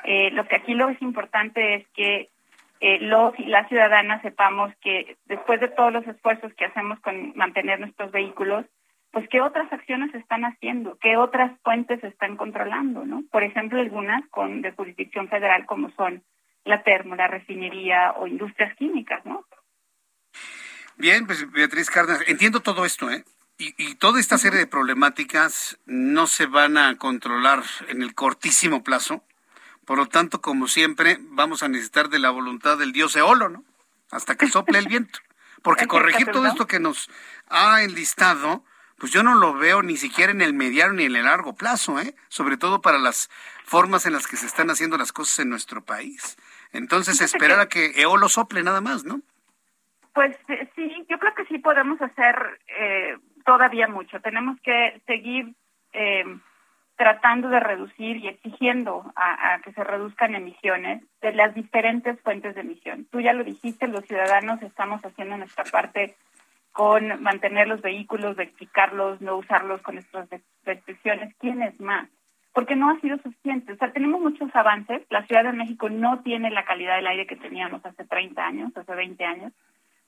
Eh, 0.05 0.31
lo 0.31 0.47
que 0.47 0.57
aquí 0.57 0.75
lo 0.75 0.89
es 0.89 1.01
importante 1.03 1.75
es 1.75 1.89
que 1.89 2.29
eh, 2.81 2.99
los 3.01 3.39
y 3.39 3.45
las 3.47 3.69
ciudadanas 3.69 4.23
sepamos 4.23 4.73
que 4.81 5.17
después 5.27 5.61
de 5.61 5.69
todos 5.69 5.93
los 5.93 6.07
esfuerzos 6.07 6.53
que 6.55 6.67
hacemos 6.67 7.01
con 7.01 7.33
mantener 7.35 7.81
nuestros 7.81 8.13
vehículos, 8.13 8.67
pues 9.11 9.29
qué 9.29 9.41
otras 9.41 9.73
acciones 9.73 10.15
están 10.15 10.45
haciendo, 10.45 10.97
qué 11.01 11.17
otras 11.17 11.53
fuentes 11.63 12.03
están 12.05 12.37
controlando, 12.37 13.05
¿no? 13.05 13.25
Por 13.31 13.43
ejemplo, 13.43 13.81
algunas 13.81 14.27
con 14.29 14.63
de 14.63 14.73
jurisdicción 14.73 15.29
federal 15.29 15.67
como 15.67 15.91
son 15.91 16.23
la 16.65 16.83
termo, 16.83 17.17
la 17.17 17.27
refinería 17.27 18.13
o 18.13 18.27
industrias 18.27 18.75
químicas, 18.77 19.25
¿no? 19.25 19.45
Bien, 20.99 21.27
pues 21.27 21.49
Beatriz 21.53 21.91
Cárdenas, 21.91 22.23
entiendo 22.27 22.59
todo 22.59 22.85
esto, 22.85 23.09
¿eh? 23.09 23.25
Y, 23.57 23.73
y, 23.79 23.95
toda 23.95 24.19
esta 24.19 24.37
serie 24.37 24.59
de 24.59 24.67
problemáticas 24.67 25.79
no 25.87 26.27
se 26.27 26.47
van 26.47 26.77
a 26.77 26.97
controlar 26.97 27.63
en 27.87 28.03
el 28.03 28.15
cortísimo 28.15 28.83
plazo. 28.83 29.23
Por 29.85 29.99
lo 29.99 30.07
tanto, 30.07 30.41
como 30.41 30.67
siempre, 30.67 31.19
vamos 31.21 31.63
a 31.63 31.69
necesitar 31.69 32.09
de 32.09 32.19
la 32.19 32.31
voluntad 32.31 32.79
del 32.79 32.93
dios 32.93 33.15
Eolo, 33.15 33.49
¿no? 33.49 33.65
Hasta 34.11 34.37
que 34.37 34.49
sople 34.49 34.81
el 34.81 34.89
viento. 34.89 35.21
Porque 35.63 35.87
corregir 35.87 36.27
todo 36.33 36.47
esto 36.47 36.67
que 36.67 36.81
nos 36.81 37.09
ha 37.49 37.83
enlistado, 37.83 38.65
pues 38.97 39.13
yo 39.13 39.23
no 39.23 39.37
lo 39.37 39.55
veo 39.55 39.83
ni 39.83 39.97
siquiera 39.97 40.33
en 40.33 40.43
el 40.43 40.53
mediano 40.53 40.95
ni 40.95 41.05
en 41.05 41.15
el 41.15 41.25
largo 41.25 41.55
plazo, 41.55 42.01
¿eh? 42.01 42.17
Sobre 42.29 42.57
todo 42.57 42.81
para 42.81 42.99
las 42.99 43.31
formas 43.65 44.05
en 44.07 44.15
las 44.15 44.27
que 44.27 44.37
se 44.37 44.47
están 44.47 44.69
haciendo 44.69 44.99
las 44.99 45.13
cosas 45.13 45.39
en 45.39 45.49
nuestro 45.49 45.85
país. 45.85 46.37
Entonces, 46.73 47.21
esperar 47.21 47.61
a 47.61 47.69
que 47.69 48.01
Eolo 48.01 48.29
sople 48.29 48.65
nada 48.65 48.81
más, 48.81 49.05
¿no? 49.05 49.23
Pues 50.19 50.37
eh, 50.49 50.69
sí, 50.75 51.07
yo 51.09 51.17
creo 51.21 51.33
que 51.33 51.45
sí 51.45 51.59
podemos 51.59 52.03
hacer 52.03 52.35
eh, 52.77 53.17
todavía 53.47 53.87
mucho. 53.87 54.21
Tenemos 54.21 54.61
que 54.63 55.01
seguir 55.07 55.55
eh, 55.93 56.25
tratando 56.97 57.49
de 57.49 57.61
reducir 57.61 58.17
y 58.17 58.27
exigiendo 58.27 59.13
a, 59.15 59.61
que 59.63 59.73
se 59.73 59.85
reduzcan 59.85 60.35
emisiones 60.35 61.05
de 61.21 61.35
las 61.35 61.55
diferentes 61.55 62.21
fuentes 62.23 62.57
de 62.57 62.63
emisión. 62.63 63.07
Tú 63.13 63.21
ya 63.21 63.33
lo 63.33 63.45
dijiste, 63.45 63.87
los 63.87 64.05
ciudadanos 64.07 64.61
estamos 64.63 65.01
haciendo 65.03 65.37
nuestra 65.37 65.63
parte 65.63 66.17
con 66.73 67.23
mantener 67.23 67.69
los 67.69 67.81
vehículos, 67.81 68.35
verificarlos, 68.35 69.21
no 69.21 69.37
usarlos 69.37 69.81
con 69.83 69.95
nuestras 69.95 70.29
restricciones. 70.65 71.33
¿Quién 71.39 71.63
es 71.63 71.79
más? 71.79 72.09
Porque 72.53 72.75
no 72.75 72.91
ha 72.91 72.99
sido 72.99 73.19
suficiente. 73.19 73.75
O 73.75 73.77
sea, 73.77 73.93
tenemos 73.93 74.21
muchos 74.21 74.51
avances. 74.57 75.03
La 75.11 75.25
Ciudad 75.27 75.45
de 75.45 75.53
México 75.53 75.89
no 75.89 76.23
tiene 76.23 76.51
la 76.51 76.65
calidad 76.65 76.97
del 76.97 77.07
aire 77.07 77.29
que 77.29 77.37
teníamos 77.37 77.87
hace 77.87 78.05
30 78.05 78.45
años, 78.45 78.77
hace 78.77 78.95
20 78.97 79.25
años 79.25 79.53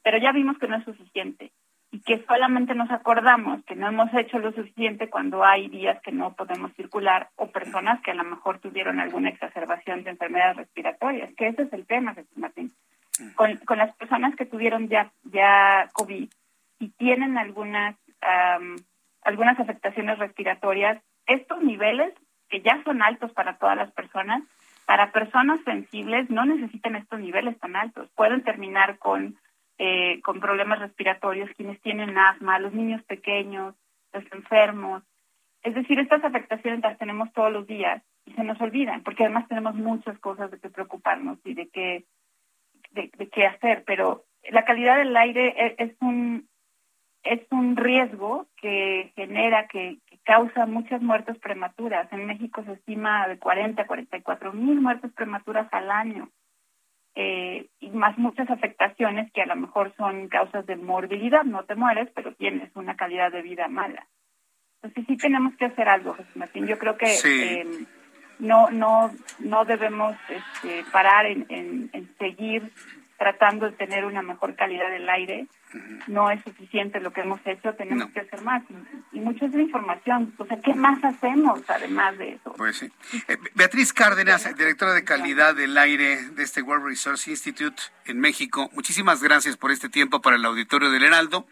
pero 0.03 0.19
ya 0.19 0.33
vimos 0.33 0.59
que 0.59 0.69
no 0.69 0.77
es 0.77 0.85
suficiente 0.85 1.53
y 1.93 2.01
que 2.01 2.25
solamente 2.25 2.75
nos 2.75 2.91
acordamos 2.91 3.65
que 3.65 3.75
no 3.75 3.89
hemos 3.89 4.13
hecho 4.15 4.39
lo 4.39 4.53
suficiente 4.53 5.11
cuando 5.11 5.45
hay 5.45 5.69
días 5.69 6.01
que 6.03 6.13
no 6.13 6.35
podemos 6.35 6.73
circular 6.75 7.31
o 7.37 7.49
personas 7.49 8.01
que 8.03 8.13
a 8.13 8.15
lo 8.15 8.25
mejor 8.25 8.61
tuvieron 8.61 9.01
alguna 9.01 9.31
exacerbación 9.31 10.05
de 10.05 10.11
enfermedades 10.11 10.57
respiratorias, 10.57 11.35
que 11.35 11.49
ese 11.49 11.63
es 11.63 11.73
el 11.73 11.87
tema, 11.87 12.15
Martín. 12.37 12.73
Mm. 13.19 13.35
Con, 13.35 13.57
con 13.59 13.79
las 13.79 13.95
personas 13.97 14.37
que 14.37 14.47
tuvieron 14.47 14.89
ya, 14.89 15.11
ya 15.25 15.89
COVID 15.95 16.31
y 16.79 16.89
tienen 16.91 17.37
algunas, 17.39 17.97
algunas 19.23 19.59
afectaciones 19.59 20.19
respiratorias, 20.19 21.03
estos 21.27 21.63
niveles 21.63 22.15
que 22.49 22.63
ya 22.63 22.83
son 22.85 23.03
altos 23.03 23.33
para 23.33 23.59
todas 23.59 23.77
las 23.77 23.91
personas, 23.93 24.43
para 24.87 25.13
personas 25.13 25.61
sensibles 25.65 26.31
no 26.31 26.45
necesitan 26.45 26.97
estos 26.97 27.21
niveles 27.21 27.59
tan 27.59 27.77
altos. 27.77 28.11
Pueden 28.17 28.43
terminar 28.43 28.99
con 28.99 29.37
eh, 29.83 30.21
con 30.21 30.41
problemas 30.41 30.79
respiratorios, 30.79 31.49
quienes 31.57 31.81
tienen 31.81 32.19
asma, 32.19 32.59
los 32.59 32.75
niños 32.75 33.03
pequeños, 33.05 33.75
los 34.13 34.31
enfermos. 34.31 35.03
Es 35.63 35.75
decir, 35.75 35.99
estas 35.99 36.23
afectaciones 36.23 36.81
las 36.81 36.99
tenemos 36.99 37.33
todos 37.33 37.51
los 37.51 37.67
días 37.67 38.03
y 38.27 38.33
se 38.35 38.45
nos 38.45 38.61
olvidan, 38.61 39.03
porque 39.03 39.25
además 39.25 39.49
tenemos 39.49 39.75
muchas 39.75 40.19
cosas 40.19 40.51
de 40.51 40.59
que 40.61 40.69
preocuparnos 40.69 41.39
y 41.47 41.55
de 41.55 41.71
qué, 41.71 42.05
de, 42.91 43.09
qué 43.31 43.47
hacer, 43.47 43.83
pero 43.87 44.27
la 44.51 44.67
calidad 44.67 44.99
del 44.99 45.17
aire 45.17 45.55
es, 45.57 45.75
es, 45.79 45.97
un 46.03 46.47
es 47.23 47.41
un 47.51 47.75
riesgo 47.75 48.49
que 48.61 49.13
genera, 49.17 49.67
que, 49.67 49.97
que, 50.05 50.19
causa 50.25 50.67
muchas 50.67 51.01
muertes 51.01 51.39
prematuras. 51.39 52.13
En 52.13 52.27
México 52.27 52.63
se 52.65 52.73
estima 52.73 53.27
de 53.29 53.39
40 53.39 53.81
a 53.81 53.87
44 53.87 54.53
mil 54.53 54.79
muertes 54.79 55.11
prematuras 55.13 55.73
al 55.73 55.91
año 55.91 56.29
eh, 57.15 57.69
y 57.81 57.91
más 57.91 58.17
muchas 58.19 58.49
afectaciones 58.51 59.33
que 59.33 59.43
a 59.43 59.47
lo 59.47 59.57
mejor 59.57 59.93
son 59.97 60.29
causas 60.29 60.67
de 60.67 60.77
morbilidad, 60.77 61.45
no 61.45 61.65
te 61.65 61.75
mueres, 61.75 62.09
pero 62.15 62.35
tienes 62.35 62.71
una 62.75 62.97
calidad 62.97 63.33
de 63.33 63.43
vida 63.43 63.69
mala. 63.69 64.07
Entonces 64.83 65.05
sí 65.07 65.17
tenemos 65.17 65.55
que 65.57 65.67
hacer 65.67 65.89
algo, 65.89 66.15
José 66.15 66.31
Martín. 66.35 66.67
Yo 66.67 66.79
creo 66.79 66.97
que 66.97 67.13
eh, 67.25 67.67
no 68.39 68.71
no 68.71 69.11
no 69.39 69.65
debemos 69.65 70.17
este, 70.29 70.85
parar 70.91 71.27
en, 71.27 71.47
en 71.49 72.17
seguir 72.19 72.73
tratando 73.21 73.67
de 73.67 73.73
tener 73.73 74.07
una 74.07 74.23
mejor 74.23 74.57
calidad 74.57 74.91
del 74.91 75.07
aire. 75.11 75.47
No 76.07 76.31
es 76.31 76.43
suficiente 76.43 77.01
lo 77.01 77.13
que 77.13 77.21
hemos 77.21 77.39
hecho, 77.45 77.75
tenemos 77.75 78.11
que 78.13 78.21
hacer 78.21 78.41
más. 78.41 78.63
Y, 79.13 79.21
mucha 79.21 79.45
es 79.45 79.53
la 79.53 79.61
información. 79.61 80.33
O 80.39 80.47
sea, 80.47 80.59
¿qué 80.63 80.73
más 80.73 81.05
hacemos 81.05 81.61
además 81.69 82.17
de 82.17 82.33
eso? 82.33 82.55
Pues 82.57 82.79
sí. 82.79 82.91
Eh, 83.29 83.37
Beatriz 83.55 83.93
Cárdenas, 83.93 84.49
directora 84.57 84.95
de 84.95 85.05
calidad 85.05 85.55
del 85.55 85.77
aire 85.77 86.31
de 86.31 86.43
este 86.43 86.63
World 86.63 86.87
Resource 86.87 87.31
Institute 87.31 87.83
en 88.07 88.19
México, 88.21 88.71
muchísimas 88.73 89.23
gracias 89.23 89.59
por 89.59 89.71
este 89.71 89.91
tiempo 89.91 90.23
para 90.23 90.37
el 90.37 90.45
auditorio 90.47 90.91
del 90.91 91.03
Heraldo. 91.03 91.47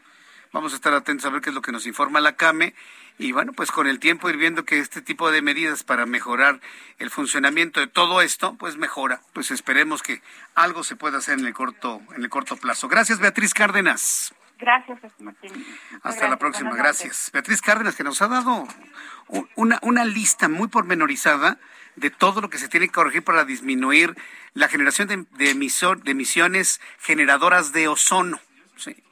Vamos 0.55 0.73
a 0.73 0.77
estar 0.77 0.95
atentos 0.95 1.27
a 1.27 1.28
ver 1.28 1.43
qué 1.43 1.51
es 1.51 1.55
lo 1.55 1.61
que 1.61 1.73
nos 1.73 1.86
informa 1.86 2.23
la 2.23 2.35
CAME 2.35 2.74
y 3.19 3.32
bueno, 3.32 3.53
pues 3.53 3.73
con 3.73 3.89
el 3.89 3.99
tiempo 3.99 4.31
ir 4.31 4.36
viendo 4.36 4.65
que 4.65 4.78
este 4.78 5.03
tipo 5.03 5.31
de 5.31 5.43
medidas 5.43 5.82
para 5.82 6.07
mejorar 6.07 6.61
el 6.99 7.11
funcionamiento 7.11 7.81
de 7.81 7.89
todo 7.89 8.23
esto, 8.23 8.55
pues 8.59 8.77
mejora. 8.77 9.20
Pues 9.32 9.51
esperemos 9.51 10.03
que 10.03 10.23
algo 10.55 10.85
se 10.85 10.95
pueda 10.95 11.19
hacer 11.19 11.39
en 11.39 11.47
el 11.47 11.53
corto, 11.53 12.01
en 12.15 12.23
el 12.23 12.31
corto 12.31 12.57
plazo. 12.57 12.89
Gracias, 12.89 13.19
Beatriz 13.19 13.55
Cárdenas. 13.55 14.35
Gracias, 14.59 14.99
Martín. 15.19 15.53
Hasta 16.03 16.28
la 16.28 16.36
próxima, 16.36 16.74
gracias. 16.74 17.31
Beatriz 17.32 17.61
Cárdenas, 17.61 17.97
que 17.97 18.05
nos 18.05 18.23
ha 18.23 18.28
dado 18.28 18.66
una, 19.57 19.78
una 19.82 20.05
lista 20.05 20.49
muy 20.49 20.69
pormenorizada 20.69 21.59
de 21.97 22.11
todo 22.11 22.40
lo 22.40 22.51
que 22.51 22.59
se 22.59 22.69
tiene 22.69 22.86
que 22.86 22.93
corregir 22.93 23.24
para 23.24 23.45
disminuir 23.45 24.16
la 24.55 24.69
generación 24.69 25.09
de, 25.09 25.27
de, 25.36 25.51
emisor, 25.51 26.03
de 26.03 26.12
emisiones 26.12 26.81
generadoras 27.01 27.73
de 27.73 27.89
ozono. 27.89 28.40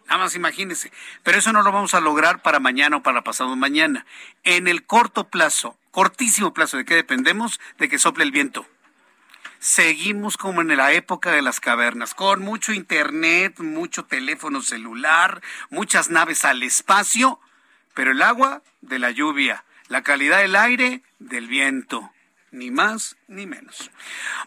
Nada 0.07 0.19
más 0.19 0.35
imagínense. 0.35 0.93
Pero 1.23 1.39
eso 1.39 1.53
no 1.53 1.63
lo 1.63 1.73
vamos 1.73 1.95
a 1.95 2.01
lograr 2.01 2.43
para 2.43 2.61
mañana 2.61 2.97
o 2.97 3.03
para 3.03 3.25
pasado 3.25 3.55
mañana. 3.57 4.07
En 4.45 4.69
el 4.69 4.85
corto 4.85 5.29
plazo, 5.29 5.77
cortísimo 5.91 6.55
plazo, 6.55 6.77
¿de 6.77 6.85
qué 6.85 6.95
dependemos? 6.95 7.61
De 7.79 7.89
que 7.89 7.99
sople 7.99 8.25
el 8.25 8.31
viento. 8.31 8.67
Seguimos 9.59 10.37
como 10.37 10.61
en 10.61 10.77
la 10.77 10.93
época 10.93 11.33
de 11.33 11.43
las 11.43 11.61
cavernas, 11.61 12.15
con 12.15 12.43
mucho 12.43 12.73
internet, 12.73 13.59
mucho 13.59 14.05
teléfono 14.05 14.61
celular, 14.61 15.43
muchas 15.71 16.11
naves 16.11 16.45
al 16.45 16.63
espacio, 16.63 17.41
pero 17.95 18.13
el 18.13 18.23
agua 18.23 18.63
de 18.83 18.99
la 18.99 19.11
lluvia, 19.11 19.65
la 19.89 20.03
calidad 20.03 20.39
del 20.39 20.57
aire 20.57 21.03
del 21.19 21.49
viento 21.49 22.13
ni 22.57 22.71
más 22.71 23.17
ni 23.29 23.47
menos. 23.47 23.91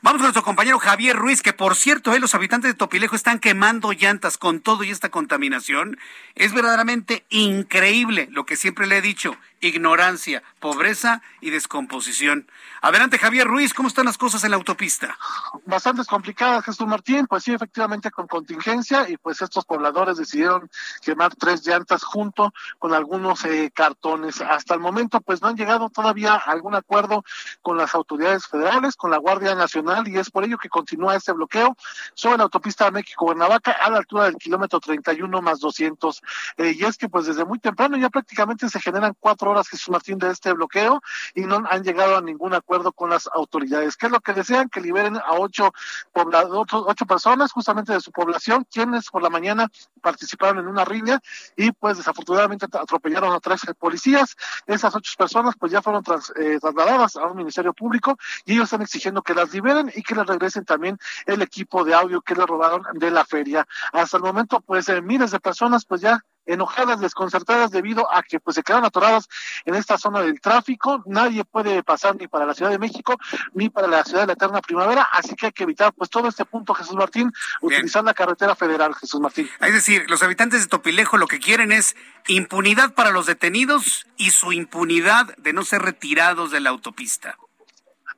Vamos 0.01 0.19
con 0.19 0.27
nuestro 0.27 0.43
compañero 0.43 0.80
Javier 0.80 1.15
Ruiz, 1.15 1.41
que 1.41 1.51
por 1.51 1.76
cierto, 1.76 2.14
eh, 2.14 2.19
los 2.19 2.34
habitantes 2.34 2.72
de 2.72 2.77
Topilejo 2.77 3.15
están 3.15 3.39
quemando 3.39 3.91
llantas 3.91 4.38
con 4.38 4.61
todo 4.61 4.84
y 4.84 4.91
esta 4.91 5.10
contaminación. 5.10 5.97
Es 6.35 6.53
verdaderamente 6.53 7.26
increíble 7.30 8.30
lo 8.31 8.45
que 8.45 8.56
siempre 8.56 8.88
le 8.88 8.97
he 8.97 9.01
dicho, 9.01 9.35
ignorancia, 9.60 10.43
pobreza 10.60 11.22
y 11.41 11.49
descomposición. 11.49 12.47
Adelante, 12.81 13.18
Javier 13.18 13.47
Ruiz, 13.47 13.73
¿cómo 13.73 13.89
están 13.89 14.06
las 14.06 14.18
cosas 14.18 14.43
en 14.45 14.51
la 14.51 14.57
autopista? 14.57 15.18
Bastante 15.65 16.06
complicadas, 16.06 16.64
Jesús 16.64 16.88
Martín, 16.88 17.27
pues 17.27 17.43
sí, 17.43 17.53
efectivamente 17.53 18.10
con 18.11 18.27
contingencia 18.27 19.10
y 19.10 19.18
pues 19.18 19.41
estos 19.41 19.65
pobladores 19.65 20.18
decidieron 20.18 20.69
quemar 21.01 21.35
tres 21.35 21.65
llantas 21.68 22.03
junto 22.03 22.53
con 22.77 22.93
algunos 22.93 23.43
eh, 23.43 23.72
cartones. 23.73 24.39
Hasta 24.39 24.73
el 24.73 24.80
momento 24.80 25.19
pues 25.19 25.41
no 25.41 25.49
han 25.49 25.57
llegado 25.57 25.89
todavía 25.89 26.34
a 26.34 26.51
algún 26.51 26.76
acuerdo 26.76 27.26
con 27.61 27.77
las 27.77 27.93
autoridades 27.93 28.47
federales, 28.47 28.68
con 28.97 29.09
la 29.09 29.17
Guardia 29.17 29.55
Nacional 29.55 30.07
y 30.07 30.17
es 30.17 30.29
por 30.29 30.43
ello 30.43 30.57
que 30.57 30.69
continúa 30.69 31.15
este 31.15 31.31
bloqueo 31.31 31.75
sobre 32.13 32.37
la 32.37 32.43
autopista 32.43 32.91
México-Cuernavaca 32.91 33.71
a 33.71 33.89
la 33.89 33.97
altura 33.97 34.25
del 34.25 34.35
kilómetro 34.35 34.79
31 34.79 35.41
más 35.41 35.59
200. 35.59 36.21
Eh, 36.57 36.75
y 36.77 36.85
es 36.85 36.97
que 36.97 37.09
pues 37.09 37.25
desde 37.25 37.45
muy 37.45 37.57
temprano 37.57 37.97
ya 37.97 38.09
prácticamente 38.09 38.69
se 38.69 38.79
generan 38.79 39.15
cuatro 39.19 39.49
horas, 39.49 39.67
Jesús 39.67 39.89
Martín, 39.89 40.19
de 40.19 40.29
este 40.29 40.53
bloqueo 40.53 41.01
y 41.33 41.41
no 41.41 41.63
han 41.67 41.83
llegado 41.83 42.17
a 42.17 42.21
ningún 42.21 42.53
acuerdo 42.53 42.91
con 42.91 43.09
las 43.09 43.27
autoridades. 43.33 43.97
¿Qué 43.97 44.05
es 44.05 44.11
lo 44.11 44.19
que 44.19 44.33
desean? 44.33 44.69
Que 44.69 44.81
liberen 44.81 45.17
a 45.17 45.33
ocho, 45.33 45.73
ocho 46.13 47.05
personas 47.07 47.51
justamente 47.51 47.93
de 47.93 48.01
su 48.01 48.11
población, 48.11 48.67
quienes 48.71 49.09
por 49.09 49.23
la 49.23 49.31
mañana 49.31 49.67
participaron 50.01 50.59
en 50.59 50.67
una 50.67 50.85
riña 50.85 51.19
y 51.55 51.71
pues 51.71 51.97
desafortunadamente 51.97 52.67
atropellaron 52.71 53.33
a 53.33 53.39
tres 53.39 53.61
policías. 53.79 54.35
Esas 54.67 54.95
ocho 54.95 55.13
personas 55.17 55.55
pues 55.59 55.71
ya 55.71 55.81
fueron 55.81 56.03
eh, 56.35 56.59
trasladadas 56.61 57.15
a 57.15 57.25
un 57.25 57.37
ministerio 57.37 57.73
público 57.73 58.15
y 58.45 58.59
ellos 58.60 58.68
están 58.68 58.81
exigiendo 58.81 59.22
que 59.22 59.34
las 59.34 59.53
liberen 59.53 59.91
y 59.95 60.03
que 60.03 60.15
les 60.15 60.26
regresen 60.26 60.65
también 60.65 60.98
el 61.26 61.41
equipo 61.41 61.84
de 61.84 61.94
audio 61.94 62.22
que 62.22 62.36
le 62.36 62.45
robaron 62.45 62.84
de 62.94 63.11
la 63.11 63.26
feria. 63.26 63.65
Hasta 63.94 64.18
el 64.18 64.23
momento 64.23 64.61
pues 64.61 64.90
eh, 64.90 65.02
miles 65.02 65.31
de 65.31 65.40
personas 65.40 65.86
pues 65.86 66.02
ya 66.02 66.23
enojadas, 66.45 66.99
desconcertadas 66.99 67.69
debido 67.72 68.11
a 68.14 68.23
que 68.23 68.40
pues 68.40 68.56
se 68.56 68.64
quedaron 68.64 68.86
atoradas 68.86 69.27
en 69.65 69.76
esta 69.76 69.98
zona 69.98 70.22
del 70.22 70.41
tráfico. 70.41 71.03
Nadie 71.06 71.45
puede 71.45 71.84
pasar 71.84 72.15
ni 72.15 72.27
para 72.27 72.45
la 72.45 72.53
Ciudad 72.53 72.72
de 72.72 72.80
México 72.80 73.18
ni 73.53 73.69
para 73.69 73.88
la 73.88 74.03
Ciudad 74.03 74.22
de 74.22 74.27
la 74.27 74.34
Eterna 74.34 74.61
Primavera, 74.61 75.07
así 75.14 75.36
que 75.36 75.48
hay 75.48 75.52
que 75.52 75.64
evitar 75.64 75.94
pues 75.94 76.10
todo 76.10 76.27
este 76.27 76.45
punto, 76.45 76.73
Jesús 76.73 76.95
Martín, 76.95 77.31
utilizar 77.61 78.03
la 78.03 78.14
carretera 78.14 78.56
federal, 78.56 78.95
Jesús 78.95 79.19
Martín. 79.22 79.49
Es 79.61 79.73
decir, 79.73 80.06
los 80.10 80.23
habitantes 80.23 80.61
de 80.61 80.68
Topilejo 80.68 81.18
lo 81.18 81.27
que 81.27 81.40
quieren 81.40 81.72
es 81.72 81.95
impunidad 82.27 82.94
para 82.94 83.11
los 83.11 83.27
detenidos 83.27 84.07
y 84.18 84.31
su 84.31 84.52
impunidad 84.52 85.36
de 85.38 85.53
no 85.53 85.64
ser 85.64 85.84
retirados 85.84 86.52
de 86.52 86.60
la 86.60 86.72
autopista. 86.72 87.38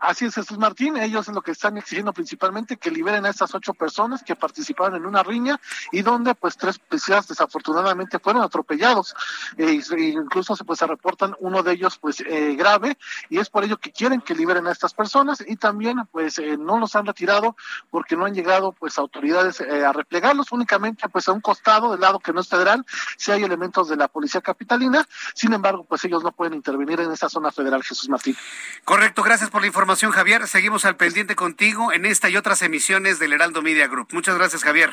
Así 0.01 0.25
es, 0.25 0.33
Jesús 0.33 0.57
Martín. 0.57 0.97
Ellos 0.97 1.27
lo 1.27 1.43
que 1.43 1.51
están 1.51 1.77
exigiendo 1.77 2.11
principalmente 2.11 2.77
que 2.77 2.89
liberen 2.89 3.23
a 3.27 3.29
estas 3.29 3.53
ocho 3.53 3.75
personas 3.75 4.23
que 4.23 4.35
participaron 4.35 4.95
en 4.95 5.05
una 5.05 5.21
riña 5.21 5.61
y 5.91 6.01
donde 6.01 6.33
pues 6.33 6.57
tres 6.57 6.79
policías 6.79 7.27
desafortunadamente 7.27 8.17
fueron 8.17 8.41
atropellados. 8.41 9.13
E 9.57 9.79
incluso 9.99 10.55
pues, 10.65 10.79
se 10.79 10.87
reportan 10.87 11.35
uno 11.39 11.61
de 11.61 11.73
ellos 11.73 11.99
pues 11.99 12.19
eh, 12.21 12.55
grave 12.55 12.97
y 13.29 13.37
es 13.37 13.51
por 13.51 13.63
ello 13.63 13.77
que 13.77 13.91
quieren 13.91 14.21
que 14.21 14.33
liberen 14.33 14.65
a 14.65 14.71
estas 14.71 14.95
personas 14.95 15.43
y 15.47 15.55
también 15.55 15.99
pues 16.11 16.39
eh, 16.39 16.57
no 16.57 16.79
los 16.79 16.95
han 16.95 17.05
retirado 17.05 17.55
porque 17.91 18.15
no 18.15 18.25
han 18.25 18.33
llegado 18.33 18.71
pues 18.71 18.97
autoridades 18.97 19.61
eh, 19.61 19.85
a 19.85 19.93
replegarlos 19.93 20.51
únicamente 20.51 21.07
pues 21.09 21.27
a 21.27 21.31
un 21.31 21.41
costado 21.41 21.91
del 21.91 22.01
lado 22.01 22.17
que 22.17 22.33
no 22.33 22.41
es 22.41 22.47
federal 22.47 22.83
si 23.17 23.31
hay 23.31 23.43
elementos 23.43 23.87
de 23.87 23.97
la 23.97 24.07
policía 24.07 24.41
capitalina. 24.41 25.07
Sin 25.35 25.53
embargo 25.53 25.85
pues 25.87 26.03
ellos 26.05 26.23
no 26.23 26.31
pueden 26.31 26.55
intervenir 26.55 27.01
en 27.01 27.11
esa 27.11 27.29
zona 27.29 27.51
federal, 27.51 27.83
Jesús 27.83 28.09
Martín. 28.09 28.35
Correcto, 28.83 29.21
gracias 29.21 29.51
por 29.51 29.61
la 29.61 29.67
información 29.67 29.90
Javier. 29.99 30.47
Seguimos 30.47 30.85
al 30.85 30.95
pendiente 30.95 31.35
contigo 31.35 31.91
en 31.91 32.05
esta 32.05 32.29
y 32.29 32.37
otras 32.37 32.61
emisiones 32.61 33.19
del 33.19 33.33
Heraldo 33.33 33.61
Media 33.61 33.87
Group. 33.87 34.07
Muchas 34.13 34.37
gracias, 34.37 34.63
Javier. 34.63 34.91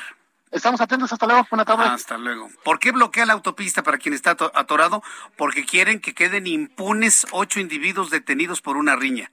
Estamos 0.50 0.80
atentos, 0.80 1.12
hasta 1.12 1.26
luego, 1.26 1.46
buena 1.48 1.64
tarde. 1.64 1.84
Hasta 1.84 2.18
luego. 2.18 2.50
¿Por 2.64 2.80
qué 2.80 2.90
bloquea 2.90 3.24
la 3.24 3.34
autopista 3.34 3.82
para 3.82 3.98
quien 3.98 4.12
está 4.12 4.32
atorado? 4.32 5.02
Porque 5.36 5.64
quieren 5.64 6.00
que 6.00 6.14
queden 6.14 6.46
impunes 6.46 7.26
ocho 7.30 7.60
individuos 7.60 8.10
detenidos 8.10 8.60
por 8.60 8.76
una 8.76 8.96
riña. 8.96 9.30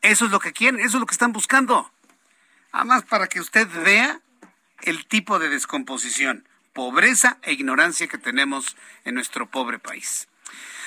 Eso 0.00 0.24
es 0.24 0.30
lo 0.30 0.40
que 0.40 0.52
quieren, 0.52 0.80
eso 0.80 0.96
es 0.96 1.00
lo 1.00 1.06
que 1.06 1.14
están 1.14 1.32
buscando. 1.32 1.92
Además, 2.72 3.04
para 3.04 3.26
que 3.26 3.40
usted 3.40 3.68
vea 3.84 4.20
el 4.82 5.06
tipo 5.06 5.38
de 5.38 5.50
descomposición, 5.50 6.48
pobreza 6.72 7.36
e 7.42 7.52
ignorancia 7.52 8.08
que 8.08 8.18
tenemos 8.18 8.76
en 9.04 9.16
nuestro 9.16 9.46
pobre 9.46 9.78
país. 9.78 10.28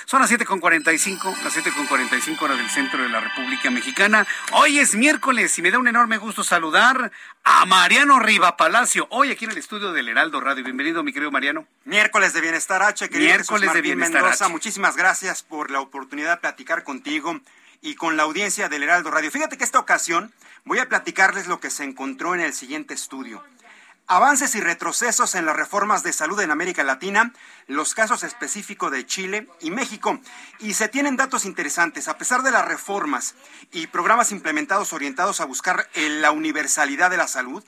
Son 0.05 0.21
las 0.21 0.31
7.45, 0.31 1.43
las 1.43 1.57
7.45 1.57 2.41
horas 2.41 2.57
del 2.57 2.69
centro 2.69 3.03
de 3.03 3.09
la 3.09 3.19
República 3.19 3.69
Mexicana. 3.69 4.25
Hoy 4.53 4.79
es 4.79 4.95
miércoles 4.95 5.57
y 5.59 5.61
me 5.61 5.69
da 5.69 5.79
un 5.79 5.87
enorme 5.89 6.17
gusto 6.17 6.45
saludar 6.45 7.11
a 7.43 7.65
Mariano 7.65 8.17
Riva 8.17 8.55
Palacio, 8.55 9.07
hoy 9.09 9.31
aquí 9.31 9.43
en 9.43 9.51
el 9.51 9.57
estudio 9.57 9.91
del 9.91 10.07
Heraldo 10.07 10.39
Radio. 10.39 10.63
Bienvenido, 10.63 11.03
mi 11.03 11.11
querido 11.11 11.29
Mariano. 11.29 11.67
Miércoles 11.83 12.31
de 12.31 12.39
Bienestar 12.39 12.83
H, 12.83 13.09
querido 13.09 13.31
Miércoles 13.31 13.73
de 13.73 13.81
Bienestar 13.81 14.23
H. 14.23 14.47
Muchísimas 14.47 14.95
gracias 14.95 15.43
por 15.43 15.71
la 15.71 15.81
oportunidad 15.81 16.35
de 16.35 16.37
platicar 16.37 16.85
contigo 16.85 17.41
y 17.81 17.95
con 17.95 18.15
la 18.15 18.23
audiencia 18.23 18.69
del 18.69 18.83
Heraldo 18.83 19.11
Radio. 19.11 19.29
Fíjate 19.29 19.57
que 19.57 19.65
esta 19.65 19.79
ocasión 19.79 20.31
voy 20.63 20.79
a 20.79 20.87
platicarles 20.87 21.47
lo 21.47 21.59
que 21.59 21.69
se 21.69 21.83
encontró 21.83 22.33
en 22.33 22.39
el 22.39 22.53
siguiente 22.53 22.93
estudio 22.93 23.43
avances 24.07 24.55
y 24.55 24.61
retrocesos 24.61 25.35
en 25.35 25.45
las 25.45 25.55
reformas 25.55 26.01
de 26.01 26.13
salud 26.13 26.39
en 26.39 26.51
América 26.51 26.83
Latina, 26.83 27.33
los 27.67 27.93
casos 27.93 28.23
específicos 28.23 28.91
de 28.91 29.05
Chile 29.05 29.47
y 29.59 29.69
México. 29.69 30.19
Y 30.59 30.73
se 30.73 30.87
tienen 30.87 31.17
datos 31.17 31.43
interesantes. 31.45 32.07
A 32.07 32.17
pesar 32.17 32.41
de 32.41 32.51
las 32.51 32.65
reformas 32.65 33.35
y 33.71 33.87
programas 33.87 34.31
implementados 34.31 34.93
orientados 34.93 35.41
a 35.41 35.45
buscar 35.45 35.89
la 35.93 36.31
universalidad 36.31 37.09
de 37.09 37.17
la 37.17 37.27
salud, 37.27 37.63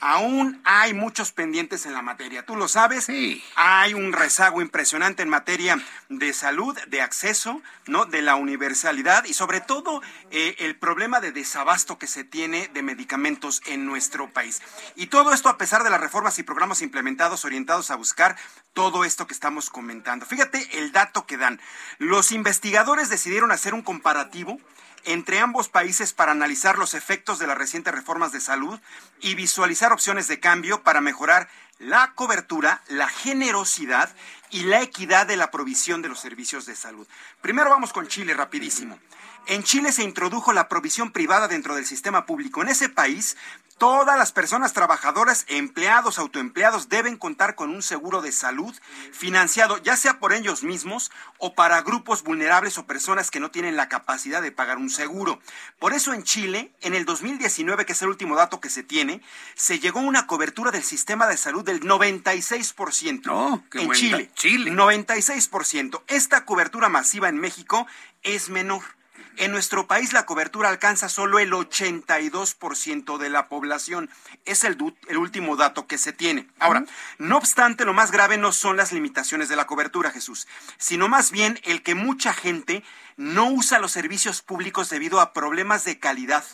aún 0.00 0.60
hay 0.64 0.94
muchos 0.94 1.32
pendientes 1.32 1.86
en 1.86 1.92
la 1.92 2.02
materia. 2.02 2.44
Tú 2.44 2.56
lo 2.56 2.68
sabes, 2.68 3.04
sí. 3.04 3.42
hay 3.56 3.94
un 3.94 4.12
rezago 4.12 4.60
impresionante 4.60 5.22
en 5.22 5.28
materia 5.28 5.78
de 6.08 6.32
salud, 6.32 6.78
de 6.88 7.02
acceso, 7.02 7.62
¿no? 7.86 8.04
De 8.04 8.22
la 8.22 8.36
universalidad 8.36 9.24
y 9.24 9.34
sobre 9.34 9.60
todo 9.60 10.02
eh, 10.30 10.56
el 10.58 10.76
problema 10.76 11.20
de 11.20 11.32
desabasto 11.32 11.98
que 11.98 12.06
se 12.06 12.24
tiene 12.24 12.68
de 12.68 12.82
medicamentos 12.82 13.62
en 13.66 13.86
nuestro 13.86 14.32
país. 14.32 14.62
Y 14.96 15.06
todo 15.06 15.32
esto 15.32 15.48
a 15.48 15.58
pesar 15.58 15.84
de 15.84 15.90
las 15.90 16.00
reformas 16.00 16.38
y 16.38 16.42
programas 16.42 16.82
implementados 16.82 17.44
orientados 17.44 17.90
a 17.90 17.96
buscar 17.96 18.36
todo 18.72 19.04
esto 19.04 19.26
que 19.26 19.34
estamos 19.34 19.70
comentando. 19.70 20.26
Fíjate 20.26 20.78
el 20.78 20.92
dato 20.92 21.26
que 21.26 21.36
dan. 21.36 21.60
Los 21.98 22.32
investigadores 22.32 23.08
decidieron 23.08 23.50
hacer 23.50 23.74
un 23.74 23.82
comparativo 23.82 24.58
entre 25.04 25.40
ambos 25.40 25.68
países 25.68 26.12
para 26.12 26.32
analizar 26.32 26.78
los 26.78 26.94
efectos 26.94 27.38
de 27.38 27.46
las 27.46 27.58
recientes 27.58 27.94
reformas 27.94 28.32
de 28.32 28.40
salud 28.40 28.78
y 29.20 29.34
visualizar 29.34 29.92
opciones 29.92 30.28
de 30.28 30.40
cambio 30.40 30.82
para 30.82 31.00
mejorar 31.00 31.48
la 31.78 32.12
cobertura, 32.14 32.82
la 32.88 33.08
generosidad 33.08 34.14
y 34.50 34.64
la 34.64 34.82
equidad 34.82 35.26
de 35.26 35.36
la 35.36 35.50
provisión 35.50 36.02
de 36.02 36.08
los 36.08 36.20
servicios 36.20 36.66
de 36.66 36.74
salud. 36.74 37.06
Primero 37.40 37.70
vamos 37.70 37.92
con 37.92 38.08
Chile, 38.08 38.34
rapidísimo. 38.34 38.98
En 39.46 39.62
Chile 39.62 39.92
se 39.92 40.02
introdujo 40.02 40.52
la 40.52 40.68
provisión 40.68 41.10
privada 41.10 41.48
dentro 41.48 41.74
del 41.74 41.86
sistema 41.86 42.26
público. 42.26 42.60
En 42.60 42.68
ese 42.68 42.88
país, 42.88 43.36
todas 43.78 44.18
las 44.18 44.32
personas 44.32 44.72
trabajadoras, 44.72 45.46
empleados, 45.48 46.18
autoempleados, 46.18 46.88
deben 46.88 47.16
contar 47.16 47.54
con 47.54 47.70
un 47.70 47.82
seguro 47.82 48.20
de 48.20 48.32
salud 48.32 48.74
financiado, 49.12 49.78
ya 49.78 49.96
sea 49.96 50.18
por 50.18 50.32
ellos 50.32 50.64
mismos 50.64 51.10
o 51.38 51.54
para 51.54 51.80
grupos 51.82 52.24
vulnerables 52.24 52.76
o 52.76 52.86
personas 52.86 53.30
que 53.30 53.40
no 53.40 53.50
tienen 53.50 53.76
la 53.76 53.88
capacidad 53.88 54.42
de 54.42 54.52
pagar 54.52 54.76
un 54.76 54.90
seguro. 54.90 55.40
Por 55.78 55.94
eso 55.94 56.12
en 56.12 56.24
Chile, 56.24 56.72
en 56.82 56.94
el 56.94 57.04
2019, 57.04 57.86
que 57.86 57.92
es 57.92 58.02
el 58.02 58.08
último 58.08 58.36
dato 58.36 58.60
que 58.60 58.68
se 58.68 58.82
tiene, 58.82 59.22
se 59.54 59.78
llegó 59.78 60.00
a 60.00 60.02
una 60.02 60.26
cobertura 60.26 60.72
del 60.72 60.82
sistema 60.82 61.26
de 61.26 61.36
salud 61.36 61.64
del 61.64 61.80
96%. 61.80 63.62
en 63.74 63.92
Chile, 63.92 64.30
Chile. 64.34 64.72
96%. 64.72 66.02
Esta 66.08 66.44
cobertura 66.44 66.88
masiva 66.88 67.28
en 67.28 67.38
México 67.38 67.86
es 68.22 68.50
menor. 68.50 68.97
En 69.38 69.52
nuestro 69.52 69.86
país 69.86 70.12
la 70.12 70.26
cobertura 70.26 70.68
alcanza 70.68 71.08
solo 71.08 71.38
el 71.38 71.52
82% 71.52 73.18
de 73.18 73.30
la 73.30 73.48
población. 73.48 74.10
Es 74.44 74.64
el, 74.64 74.76
el, 75.06 75.16
último 75.16 75.54
dato 75.54 75.86
que 75.86 75.96
se 75.96 76.12
tiene. 76.12 76.48
Ahora, 76.58 76.84
no 77.18 77.36
obstante, 77.36 77.84
lo 77.84 77.92
más 77.92 78.10
grave 78.10 78.36
no 78.36 78.50
son 78.50 78.76
las 78.76 78.92
limitaciones 78.92 79.48
de 79.48 79.54
la 79.54 79.68
cobertura, 79.68 80.10
Jesús, 80.10 80.48
sino 80.76 81.06
más 81.06 81.30
bien 81.30 81.60
el 81.62 81.84
que 81.84 81.94
mucha 81.94 82.32
gente 82.32 82.82
no 83.16 83.48
usa 83.48 83.78
los 83.78 83.92
servicios 83.92 84.42
públicos 84.42 84.90
debido 84.90 85.20
a 85.20 85.32
problemas 85.32 85.84
de 85.84 86.00
calidad, 86.00 86.44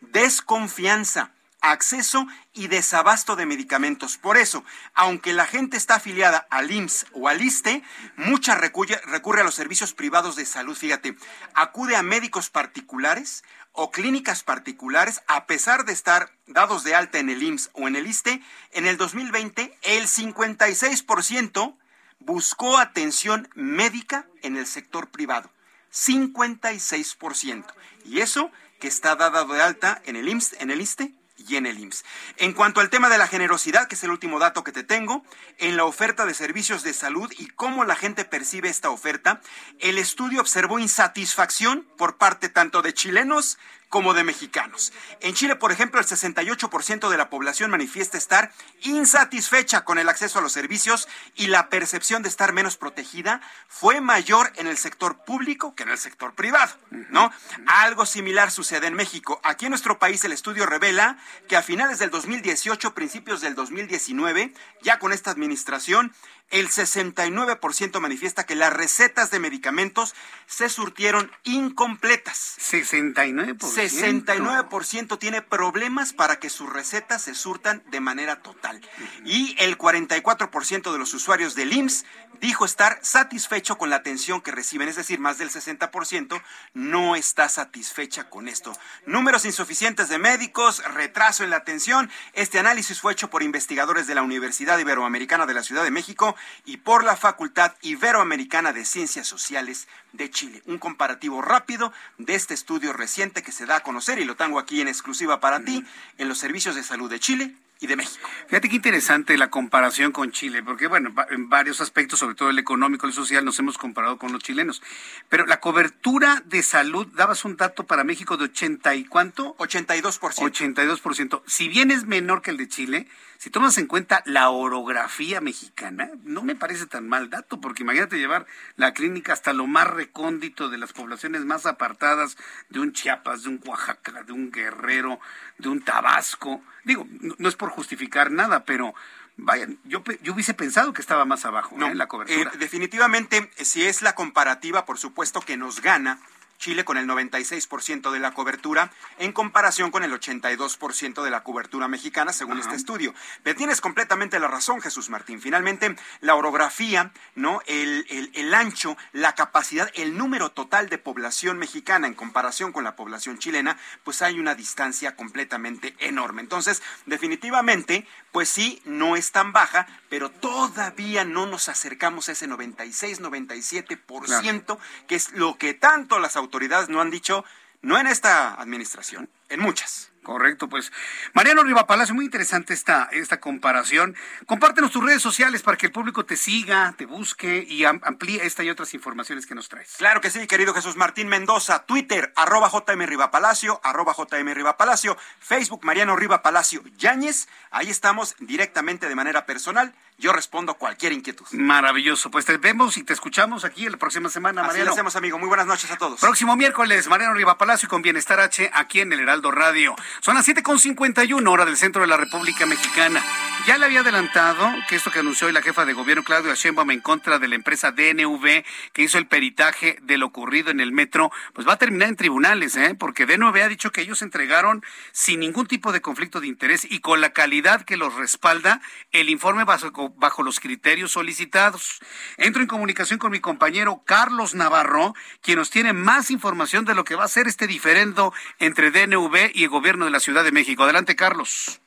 desconfianza, 0.00 1.32
acceso 1.60 2.26
y 2.52 2.68
desabasto 2.68 3.36
de 3.36 3.46
medicamentos. 3.46 4.16
Por 4.16 4.36
eso, 4.36 4.64
aunque 4.94 5.32
la 5.32 5.46
gente 5.46 5.76
está 5.76 5.96
afiliada 5.96 6.46
al 6.50 6.70
IMSS 6.70 7.06
o 7.12 7.28
al 7.28 7.42
ISTE, 7.42 7.82
mucha 8.16 8.54
recurre, 8.54 9.40
a 9.40 9.44
los 9.44 9.54
servicios 9.54 9.92
privados 9.92 10.36
de 10.36 10.46
salud. 10.46 10.76
Fíjate, 10.76 11.16
acude 11.54 11.96
a 11.96 12.02
médicos 12.02 12.50
particulares 12.50 13.44
o 13.72 13.90
clínicas 13.90 14.42
particulares, 14.42 15.22
a 15.26 15.46
pesar 15.46 15.84
de 15.84 15.92
estar 15.92 16.32
dados 16.46 16.84
de 16.84 16.94
alta 16.94 17.18
en 17.18 17.30
el 17.30 17.42
IMSS 17.42 17.70
o 17.74 17.86
en 17.86 17.96
el 17.96 18.06
ISTE, 18.06 18.42
en 18.72 18.86
el 18.86 18.96
2020 18.96 19.78
el 19.82 20.06
56% 20.06 21.76
buscó 22.20 22.78
atención 22.78 23.48
médica 23.54 24.26
en 24.42 24.56
el 24.56 24.66
sector 24.66 25.10
privado. 25.10 25.50
56%. 25.92 27.64
Y 28.04 28.20
eso 28.20 28.50
que 28.80 28.88
está 28.88 29.16
dado 29.16 29.52
de 29.52 29.62
alta 29.62 30.00
en 30.04 30.16
el 30.16 30.28
IMSS, 30.28 30.56
en 30.60 30.70
el 30.70 30.80
ISTE 30.80 31.14
y 31.38 31.56
en 31.56 31.66
el 31.66 31.78
IMSS. 31.78 32.04
En 32.36 32.52
cuanto 32.52 32.80
al 32.80 32.90
tema 32.90 33.08
de 33.08 33.18
la 33.18 33.26
generosidad, 33.26 33.88
que 33.88 33.94
es 33.94 34.04
el 34.04 34.10
último 34.10 34.38
dato 34.38 34.64
que 34.64 34.72
te 34.72 34.84
tengo, 34.84 35.24
en 35.58 35.76
la 35.76 35.84
oferta 35.84 36.26
de 36.26 36.34
servicios 36.34 36.82
de 36.82 36.92
salud 36.92 37.32
y 37.38 37.46
cómo 37.46 37.84
la 37.84 37.96
gente 37.96 38.24
percibe 38.24 38.68
esta 38.68 38.90
oferta, 38.90 39.40
el 39.78 39.98
estudio 39.98 40.40
observó 40.40 40.78
insatisfacción 40.78 41.86
por 41.96 42.18
parte 42.18 42.48
tanto 42.48 42.82
de 42.82 42.92
chilenos 42.92 43.58
como 43.88 44.14
de 44.14 44.24
mexicanos. 44.24 44.92
En 45.20 45.34
Chile, 45.34 45.56
por 45.56 45.72
ejemplo, 45.72 46.00
el 46.00 46.06
68% 46.06 47.08
de 47.08 47.16
la 47.16 47.30
población 47.30 47.70
manifiesta 47.70 48.18
estar 48.18 48.52
insatisfecha 48.82 49.84
con 49.84 49.98
el 49.98 50.08
acceso 50.08 50.38
a 50.38 50.42
los 50.42 50.52
servicios 50.52 51.08
y 51.34 51.46
la 51.46 51.68
percepción 51.68 52.22
de 52.22 52.28
estar 52.28 52.52
menos 52.52 52.76
protegida 52.76 53.40
fue 53.66 54.00
mayor 54.00 54.52
en 54.56 54.66
el 54.66 54.76
sector 54.76 55.24
público 55.24 55.74
que 55.74 55.84
en 55.84 55.90
el 55.90 55.98
sector 55.98 56.34
privado, 56.34 56.72
¿no? 56.90 57.30
Algo 57.66 58.06
similar 58.06 58.50
sucede 58.50 58.86
en 58.86 58.94
México. 58.94 59.40
Aquí 59.42 59.66
en 59.66 59.70
nuestro 59.70 59.98
país 59.98 60.24
el 60.24 60.32
estudio 60.32 60.66
revela 60.66 61.18
que 61.48 61.56
a 61.56 61.62
finales 61.62 61.98
del 61.98 62.10
2018, 62.10 62.94
principios 62.94 63.40
del 63.40 63.54
2019, 63.54 64.52
ya 64.82 64.98
con 64.98 65.12
esta 65.12 65.30
administración, 65.30 66.12
el 66.50 66.68
69% 66.68 68.00
manifiesta 68.00 68.46
que 68.46 68.54
las 68.54 68.72
recetas 68.72 69.30
de 69.30 69.38
medicamentos 69.38 70.14
se 70.46 70.68
surtieron 70.68 71.30
incompletas. 71.44 72.56
69%. 72.58 73.58
69% 73.58 75.18
tiene 75.18 75.42
problemas 75.42 76.12
para 76.12 76.38
que 76.38 76.48
sus 76.48 76.72
recetas 76.72 77.22
se 77.22 77.34
surtan 77.34 77.82
de 77.90 78.00
manera 78.00 78.42
total. 78.42 78.80
Y 79.24 79.56
el 79.58 79.76
44% 79.76 80.92
de 80.92 80.98
los 80.98 81.12
usuarios 81.12 81.54
del 81.54 81.72
IMSS 81.72 82.04
dijo 82.40 82.64
estar 82.64 82.98
satisfecho 83.02 83.76
con 83.76 83.90
la 83.90 83.96
atención 83.96 84.40
que 84.40 84.52
reciben, 84.52 84.88
es 84.88 84.96
decir, 84.96 85.18
más 85.18 85.38
del 85.38 85.50
60% 85.50 86.40
no 86.72 87.16
está 87.16 87.48
satisfecha 87.48 88.30
con 88.30 88.48
esto. 88.48 88.72
Números 89.06 89.44
insuficientes 89.44 90.08
de 90.08 90.18
médicos, 90.18 90.82
retraso 90.94 91.44
en 91.44 91.50
la 91.50 91.56
atención. 91.56 92.10
Este 92.32 92.58
análisis 92.58 93.00
fue 93.00 93.12
hecho 93.12 93.28
por 93.28 93.42
investigadores 93.42 94.06
de 94.06 94.14
la 94.14 94.22
Universidad 94.22 94.78
Iberoamericana 94.78 95.46
de 95.46 95.54
la 95.54 95.62
Ciudad 95.62 95.84
de 95.84 95.90
México 95.90 96.36
y 96.64 96.78
por 96.78 97.04
la 97.04 97.16
Facultad 97.16 97.74
Iberoamericana 97.82 98.72
de 98.72 98.84
Ciencias 98.84 99.26
Sociales 99.26 99.88
de 100.12 100.30
Chile. 100.30 100.62
Un 100.66 100.78
comparativo 100.78 101.42
rápido 101.42 101.92
de 102.18 102.34
este 102.34 102.54
estudio 102.54 102.92
reciente 102.92 103.42
que 103.42 103.52
se 103.52 103.66
da 103.66 103.76
a 103.76 103.82
conocer 103.82 104.18
y 104.18 104.24
lo 104.24 104.36
tengo 104.36 104.58
aquí 104.58 104.80
en 104.80 104.88
exclusiva 104.88 105.40
para 105.40 105.60
ti 105.60 105.84
en 106.18 106.28
los 106.28 106.38
servicios 106.38 106.74
de 106.74 106.82
salud 106.82 107.10
de 107.10 107.20
Chile 107.20 107.54
y 107.80 107.86
de 107.86 107.96
México. 107.96 108.28
Fíjate 108.48 108.68
qué 108.68 108.76
interesante 108.76 109.36
la 109.36 109.50
comparación 109.50 110.12
con 110.12 110.32
Chile, 110.32 110.62
porque 110.62 110.86
bueno, 110.86 111.14
en 111.30 111.48
varios 111.48 111.80
aspectos, 111.80 112.18
sobre 112.18 112.34
todo 112.34 112.50
el 112.50 112.58
económico 112.58 113.06
y 113.06 113.10
el 113.10 113.14
social, 113.14 113.44
nos 113.44 113.58
hemos 113.58 113.78
comparado 113.78 114.18
con 114.18 114.32
los 114.32 114.42
chilenos. 114.42 114.82
Pero 115.28 115.46
la 115.46 115.60
cobertura 115.60 116.42
de 116.46 116.62
salud, 116.62 117.06
dabas 117.14 117.44
un 117.44 117.56
dato 117.56 117.84
para 117.84 118.04
México 118.04 118.36
de 118.36 118.44
80 118.44 118.94
y 118.96 119.04
cuánto? 119.04 119.56
82%. 119.58 120.18
82%. 120.18 121.42
Si 121.46 121.68
bien 121.68 121.90
es 121.90 122.04
menor 122.06 122.42
que 122.42 122.50
el 122.50 122.56
de 122.56 122.68
Chile, 122.68 123.06
si 123.38 123.50
tomas 123.50 123.78
en 123.78 123.86
cuenta 123.86 124.22
la 124.26 124.50
orografía 124.50 125.40
mexicana, 125.40 126.10
no 126.24 126.42
me 126.42 126.56
parece 126.56 126.86
tan 126.86 127.08
mal 127.08 127.30
dato, 127.30 127.60
porque 127.60 127.84
imagínate 127.84 128.18
llevar 128.18 128.46
la 128.74 128.92
clínica 128.92 129.32
hasta 129.32 129.52
lo 129.52 129.68
más 129.68 129.86
recóndito 129.86 130.68
de 130.68 130.78
las 130.78 130.92
poblaciones 130.92 131.44
más 131.44 131.64
apartadas 131.64 132.36
de 132.68 132.80
un 132.80 132.92
Chiapas, 132.92 133.44
de 133.44 133.50
un 133.50 133.60
Oaxaca, 133.64 134.24
de 134.24 134.32
un 134.32 134.50
Guerrero, 134.50 135.20
de 135.58 135.68
un 135.68 135.82
Tabasco. 135.82 136.62
Digo, 136.88 137.06
no, 137.36 137.48
es 137.50 137.54
por 137.54 137.68
justificar 137.68 138.30
nada, 138.30 138.64
pero 138.64 138.94
Vayan, 139.40 139.78
yo, 139.84 140.02
yo 140.22 140.32
hubiese 140.32 140.52
pensado 140.52 140.92
que 140.92 141.00
estaba 141.00 141.24
más 141.24 141.44
abajo 141.44 141.76
en 141.76 141.82
¿eh? 141.82 141.94
la 141.94 142.08
cobertura. 142.08 142.50
Eh, 142.52 142.58
definitivamente, 142.58 143.48
si 143.56 143.84
es 143.84 144.02
la 144.02 144.16
comparativa, 144.16 144.84
por 144.84 144.98
supuesto 144.98 145.40
que 145.40 145.56
nos 145.56 145.80
gana 145.80 146.18
Chile 146.58 146.84
con 146.84 146.98
el 146.98 147.06
96% 147.06 148.10
de 148.10 148.18
la 148.18 148.34
cobertura 148.34 148.90
en 149.18 149.32
comparación 149.32 149.90
con 149.90 150.02
el 150.02 150.12
82% 150.12 151.22
de 151.22 151.30
la 151.30 151.42
cobertura 151.42 151.88
mexicana, 151.88 152.32
según 152.32 152.58
este 152.58 152.76
estudio. 152.76 153.14
Pero 153.42 153.56
tienes 153.56 153.80
completamente 153.80 154.38
la 154.38 154.48
razón, 154.48 154.80
Jesús 154.80 155.08
Martín. 155.08 155.40
Finalmente, 155.40 155.96
la 156.20 156.34
orografía, 156.34 157.12
¿no? 157.34 157.60
El, 157.66 158.06
el, 158.10 158.30
el 158.34 158.54
ancho, 158.54 158.96
la 159.12 159.34
capacidad, 159.34 159.90
el 159.94 160.16
número 160.16 160.50
total 160.50 160.88
de 160.88 160.98
población 160.98 161.58
mexicana 161.58 162.06
en 162.06 162.14
comparación 162.14 162.72
con 162.72 162.84
la 162.84 162.96
población 162.96 163.38
chilena, 163.38 163.78
pues 164.04 164.22
hay 164.22 164.38
una 164.38 164.54
distancia 164.54 165.16
completamente 165.16 165.94
enorme. 166.00 166.42
Entonces, 166.42 166.82
definitivamente, 167.06 168.06
pues 168.32 168.48
sí, 168.48 168.80
no 168.84 169.16
es 169.16 169.32
tan 169.32 169.52
baja, 169.52 169.86
pero 170.08 170.30
todavía 170.30 171.24
no 171.24 171.46
nos 171.46 171.68
acercamos 171.68 172.28
a 172.28 172.32
ese 172.32 172.46
96, 172.46 173.20
97%, 173.20 174.78
que 175.06 175.14
es 175.14 175.32
lo 175.32 175.56
que 175.56 175.74
tanto 175.74 176.18
las 176.18 176.36
autoridades 176.36 176.88
no 176.88 177.00
han 177.00 177.10
dicho, 177.10 177.44
no 177.82 177.98
en 177.98 178.06
esta 178.06 178.54
administración, 178.54 179.28
en 179.48 179.60
muchas. 179.60 180.10
Correcto, 180.28 180.68
pues. 180.68 180.92
Mariano 181.32 181.62
Riva 181.62 181.86
Palacio, 181.86 182.14
muy 182.14 182.26
interesante 182.26 182.74
esta, 182.74 183.08
esta 183.12 183.40
comparación. 183.40 184.14
Compártenos 184.44 184.90
tus 184.90 185.02
redes 185.02 185.22
sociales 185.22 185.62
para 185.62 185.78
que 185.78 185.86
el 185.86 185.92
público 185.92 186.26
te 186.26 186.36
siga, 186.36 186.94
te 186.98 187.06
busque 187.06 187.64
y 187.66 187.86
amplíe 187.86 188.44
esta 188.44 188.62
y 188.62 188.68
otras 188.68 188.92
informaciones 188.92 189.46
que 189.46 189.54
nos 189.54 189.70
traes. 189.70 189.94
Claro 189.96 190.20
que 190.20 190.28
sí, 190.28 190.46
querido 190.46 190.74
Jesús 190.74 190.98
Martín 190.98 191.28
Mendoza, 191.28 191.86
Twitter, 191.86 192.30
arroba 192.36 192.70
JM 192.70 193.06
Riva 193.06 193.30
Palacio, 193.30 193.80
arroba 193.82 194.14
JM 194.14 194.52
Riva 194.52 194.76
Palacio, 194.76 195.16
Facebook 195.38 195.82
Mariano 195.86 196.14
Riva 196.14 196.42
Palacio 196.42 196.82
Yáñez, 196.98 197.48
ahí 197.70 197.88
estamos 197.88 198.36
directamente 198.38 199.08
de 199.08 199.14
manera 199.14 199.46
personal 199.46 199.94
yo 200.18 200.32
respondo 200.32 200.74
cualquier 200.74 201.12
inquietud. 201.12 201.46
Maravilloso. 201.52 202.30
Pues 202.30 202.44
te 202.44 202.56
vemos 202.58 202.96
y 202.96 203.04
te 203.04 203.12
escuchamos 203.12 203.64
aquí 203.64 203.88
la 203.88 203.96
próxima 203.96 204.28
semana, 204.28 204.62
Mariano. 204.62 204.82
Así 204.82 204.86
lo 204.86 204.92
hacemos, 204.92 205.16
amigo. 205.16 205.38
Muy 205.38 205.48
buenas 205.48 205.66
noches 205.66 205.90
a 205.92 205.96
todos. 205.96 206.20
Próximo 206.20 206.56
miércoles, 206.56 207.06
Mariano 207.08 207.34
Riva 207.34 207.56
Palacio 207.56 207.88
con 207.88 208.02
Bienestar 208.02 208.40
H 208.40 208.68
aquí 208.74 209.00
en 209.00 209.12
el 209.12 209.20
Heraldo 209.20 209.52
Radio. 209.52 209.94
Son 210.20 210.34
las 210.34 210.46
7.51 210.46 211.48
hora 211.48 211.64
del 211.64 211.76
centro 211.76 212.02
de 212.02 212.08
la 212.08 212.16
República 212.16 212.66
Mexicana. 212.66 213.22
Ya 213.66 213.76
le 213.76 213.84
había 213.84 214.00
adelantado 214.00 214.72
que 214.88 214.96
esto 214.96 215.10
que 215.10 215.18
anunció 215.18 215.46
hoy 215.46 215.52
la 215.52 215.62
jefa 215.62 215.84
de 215.84 215.92
gobierno, 215.92 216.24
Claudia 216.24 216.54
Sheinbaum, 216.54 216.90
en 216.90 217.00
contra 217.00 217.38
de 217.38 217.48
la 217.48 217.54
empresa 217.54 217.92
DNV, 217.92 218.64
que 218.92 219.02
hizo 219.02 219.18
el 219.18 219.26
peritaje 219.26 219.98
de 220.02 220.16
lo 220.16 220.26
ocurrido 220.26 220.70
en 220.70 220.80
el 220.80 220.90
metro, 220.90 221.30
pues 221.52 221.68
va 221.68 221.74
a 221.74 221.78
terminar 221.78 222.08
en 222.08 222.16
tribunales, 222.16 222.76
¿eh? 222.76 222.96
Porque 222.98 223.26
DNV 223.26 223.56
ha 223.62 223.68
dicho 223.68 223.92
que 223.92 224.00
ellos 224.00 224.22
entregaron 224.22 224.82
sin 225.12 225.40
ningún 225.40 225.66
tipo 225.66 225.92
de 225.92 226.00
conflicto 226.00 226.40
de 226.40 226.46
interés 226.46 226.86
y 226.88 227.00
con 227.00 227.20
la 227.20 227.30
calidad 227.30 227.82
que 227.82 227.96
los 227.96 228.14
respalda 228.14 228.80
el 229.12 229.28
informe 229.28 229.64
bajo 229.64 229.92
bajo 230.16 230.42
los 230.42 230.60
criterios 230.60 231.12
solicitados. 231.12 232.00
Entro 232.36 232.62
en 232.62 232.68
comunicación 232.68 233.18
con 233.18 233.32
mi 233.32 233.40
compañero 233.40 234.02
Carlos 234.04 234.54
Navarro, 234.54 235.14
quien 235.42 235.58
nos 235.58 235.70
tiene 235.70 235.92
más 235.92 236.30
información 236.30 236.84
de 236.84 236.94
lo 236.94 237.04
que 237.04 237.14
va 237.14 237.24
a 237.24 237.28
ser 237.28 237.46
este 237.46 237.66
diferendo 237.66 238.32
entre 238.58 238.90
DNV 238.90 239.50
y 239.54 239.64
el 239.64 239.70
gobierno 239.70 240.04
de 240.04 240.10
la 240.10 240.20
Ciudad 240.20 240.44
de 240.44 240.52
México. 240.52 240.84
Adelante, 240.84 241.16
Carlos. 241.16 241.80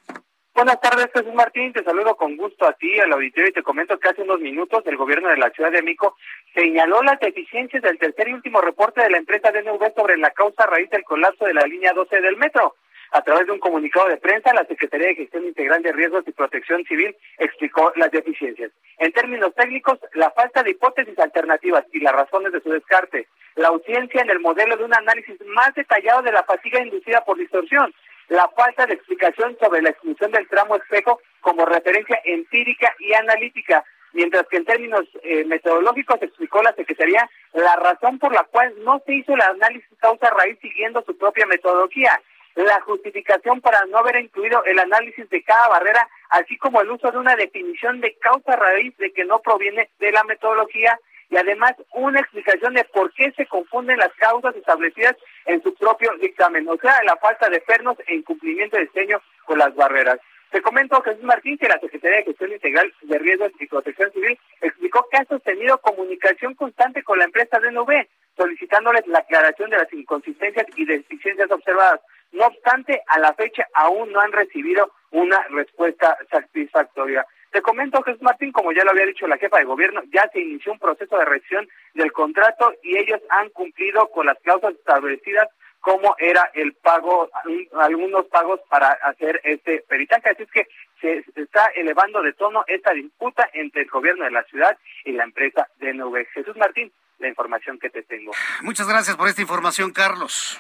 Buenas 0.54 0.82
tardes, 0.82 1.10
Jesús 1.14 1.34
Martín. 1.34 1.72
Te 1.72 1.84
saludo 1.84 2.16
con 2.18 2.36
gusto 2.36 2.68
a 2.68 2.74
ti, 2.74 3.00
al 3.00 3.14
auditorio, 3.14 3.50
y 3.50 3.54
te 3.54 3.64
comento 3.64 3.98
que 3.98 4.10
hace 4.10 4.22
unos 4.22 4.42
minutos 4.42 4.84
el 4.86 4.98
gobierno 4.98 5.30
de 5.30 5.38
la 5.38 5.50
Ciudad 5.52 5.72
de 5.72 5.82
México 5.82 6.16
señaló 6.54 7.02
las 7.04 7.20
deficiencias 7.20 7.82
del 7.82 7.98
tercer 7.98 8.28
y 8.28 8.34
último 8.34 8.60
reporte 8.60 9.02
de 9.02 9.10
la 9.10 9.18
empresa 9.18 9.52
DNV 9.52 9.96
sobre 9.96 10.18
la 10.18 10.32
causa 10.32 10.66
raíz 10.68 10.90
del 10.90 11.04
colapso 11.04 11.46
de 11.46 11.54
la 11.54 11.66
línea 11.66 11.94
12 11.94 12.20
del 12.20 12.36
metro. 12.36 12.76
A 13.14 13.22
través 13.24 13.46
de 13.46 13.52
un 13.52 13.60
comunicado 13.60 14.08
de 14.08 14.16
prensa, 14.16 14.54
la 14.54 14.64
Secretaría 14.64 15.08
de 15.08 15.16
Gestión 15.16 15.44
Integral 15.44 15.84
de 15.84 15.92
Riesgos 15.92 16.24
y 16.26 16.32
Protección 16.32 16.86
Civil 16.86 17.14
explicó 17.40 17.92
las 17.98 18.10
deficiencias. 18.10 18.72
En 19.00 19.12
términos 19.12 19.54
técnicos, 19.54 20.00
la 20.14 20.32
falta 20.32 20.64
de 20.64 20.72
hipótesis 20.72 21.20
alternativas 21.20 21.84
y 21.92 22.00
las 22.00 22.14
razones 22.14 22.54
de 22.54 22.62
su 22.62 22.70
descarte, 22.70 23.28
la 23.56 23.68
ausencia 23.68 24.22
en 24.22 24.30
el 24.30 24.40
modelo 24.40 24.78
de 24.78 24.86
un 24.86 24.96
análisis 24.96 25.36
más 25.48 25.74
detallado 25.76 26.22
de 26.22 26.32
la 26.32 26.44
fatiga 26.44 26.82
inducida 26.82 27.26
por 27.26 27.38
distorsión, 27.38 27.94
la 28.30 28.48
falta 28.56 28.86
de 28.86 28.94
explicación 28.94 29.58
sobre 29.60 29.82
la 29.82 29.90
exclusión 29.90 30.32
del 30.32 30.48
tramo 30.48 30.78
espejo 30.78 31.20
como 31.42 31.66
referencia 31.66 32.18
empírica 32.24 32.96
y 33.00 33.14
analítica, 33.14 33.84
mientras 34.14 34.48
que 34.48 34.56
en 34.56 34.66
términos 34.66 35.02
eh, 35.24 35.44
metodológicos 35.44 36.22
explicó 36.22 36.64
la 36.64 36.74
Secretaría 36.76 37.30
la 37.52 37.76
razón 37.76 38.20
por 38.20 38.34
la 38.34 38.46
cual 38.46 38.74
no 38.86 39.02
se 39.06 39.16
hizo 39.16 39.34
el 39.34 39.42
análisis 39.42 39.90
causa 40.00 40.30
raíz 40.30 40.58
siguiendo 40.62 41.04
su 41.04 41.18
propia 41.18 41.46
metodología 41.46 42.22
la 42.56 42.82
justificación 42.82 43.62
para 43.62 43.86
no 43.86 43.98
haber 44.00 44.18
incluido 44.18 44.64
el 44.66 44.80
análisis 44.80 45.30
de 45.30 45.44
cada 45.44 45.70
barrera, 45.70 46.08
así 46.30 46.58
como 46.58 46.82
el 46.82 46.92
uso 46.92 47.12
de 47.12 47.18
una 47.18 47.36
definición 47.36 48.02
de 48.02 48.16
causa 48.18 48.56
raíz 48.56 48.96
de 48.98 49.12
que 49.12 49.26
no 49.26 49.40
proviene 49.40 49.90
de 50.00 50.12
la 50.12 50.24
metodología 50.24 51.00
y 51.30 51.38
además 51.38 51.74
una 51.94 52.20
explicación 52.20 52.74
de 52.74 52.84
por 52.84 53.12
qué 53.14 53.32
se 53.32 53.46
confunden 53.46 53.98
las 53.98 54.14
causas 54.16 54.54
establecidas 54.56 55.16
en 55.46 55.64
su 55.64 55.74
propio 55.76 56.12
dictamen, 56.20 56.68
o 56.68 56.78
sea, 56.78 57.02
la 57.06 57.16
falta 57.16 57.50
de 57.50 57.62
pernos 57.62 57.98
e 58.06 58.16
incumplimiento 58.16 58.76
de 58.76 58.86
diseño 58.86 59.22
con 59.46 59.58
las 59.58 59.74
barreras. 59.74 60.20
Te 60.52 60.62
comento, 60.62 61.02
Jesús 61.02 61.24
Martín, 61.24 61.58
que 61.58 61.70
la 61.70 61.80
Secretaría 61.80 62.18
de 62.18 62.24
Gestión 62.26 62.52
Integral 62.52 62.94
de 63.04 63.18
Riesgos 63.18 63.54
y 63.58 63.68
Protección 63.68 64.12
Civil 64.12 64.38
explicó 64.60 65.08
que 65.10 65.18
ha 65.18 65.26
sostenido 65.26 65.78
comunicación 65.78 66.56
constante 66.56 67.02
con 67.04 67.18
la 67.18 67.26
empresa 67.26 67.58
DNV, 67.60 68.06
solicitándoles 68.38 69.06
la 69.08 69.20
aclaración 69.20 69.70
de 69.70 69.78
las 69.78 69.92
inconsistencias 69.94 70.66
y 70.76 70.86
deficiencias 70.86 71.52
observadas. 71.52 72.02
No 72.32 72.46
obstante, 72.48 73.02
a 73.08 73.20
la 73.20 73.34
fecha 73.34 73.68
aún 73.74 74.12
no 74.12 74.22
han 74.22 74.32
recibido 74.32 74.92
una 75.12 75.40
respuesta 75.50 76.18
satisfactoria. 76.30 77.26
Te 77.52 77.62
comento, 77.62 78.02
Jesús 78.04 78.22
Martín, 78.22 78.54
como 78.54 78.72
ya 78.72 78.86
lo 78.86 78.92
había 78.92 79.06
dicho 79.06 79.28
la 79.28 79.38
jefa 79.38 79.58
de 79.58 79.66
gobierno, 79.66 80.02
ya 80.14 80.30
se 80.32 80.40
inició 80.40 80.72
un 80.72 80.80
proceso 80.80 81.18
de 81.18 81.26
revisión 81.26 81.68
del 81.94 82.14
contrato 82.14 82.74
y 82.82 82.98
ellos 82.98 83.20
han 83.30 83.50
cumplido 83.50 84.08
con 84.08 84.26
las 84.26 84.40
cláusulas 84.40 84.76
establecidas 84.76 85.50
como 85.82 86.16
era 86.20 86.50
el 86.54 86.74
pago, 86.74 87.30
algunos 87.74 88.28
pagos 88.28 88.62
para 88.70 88.92
hacer 88.92 89.42
este 89.44 89.84
peritaje. 89.88 90.30
Así 90.30 90.44
es 90.44 90.52
que 90.52 90.68
se, 91.02 91.26
está 91.42 91.66
elevando 91.76 92.22
de 92.22 92.34
tono 92.34 92.64
esta 92.68 92.94
disputa 92.94 93.50
entre 93.54 93.82
el 93.82 93.90
gobierno 93.90 94.24
de 94.24 94.32
la 94.32 94.44
ciudad 94.44 94.78
y 95.04 95.12
la 95.12 95.24
empresa 95.24 95.68
DNV. 95.80 96.28
Jesús 96.34 96.56
Martín, 96.56 96.92
la 97.22 97.30
información 97.30 97.80
que 97.80 97.90
te 97.90 98.04
tengo. 98.04 98.32
Muchas 98.62 98.88
gracias 98.88 99.16
por 99.16 99.28
esta 99.28 99.42
información, 99.42 99.92
Carlos. 99.92 100.60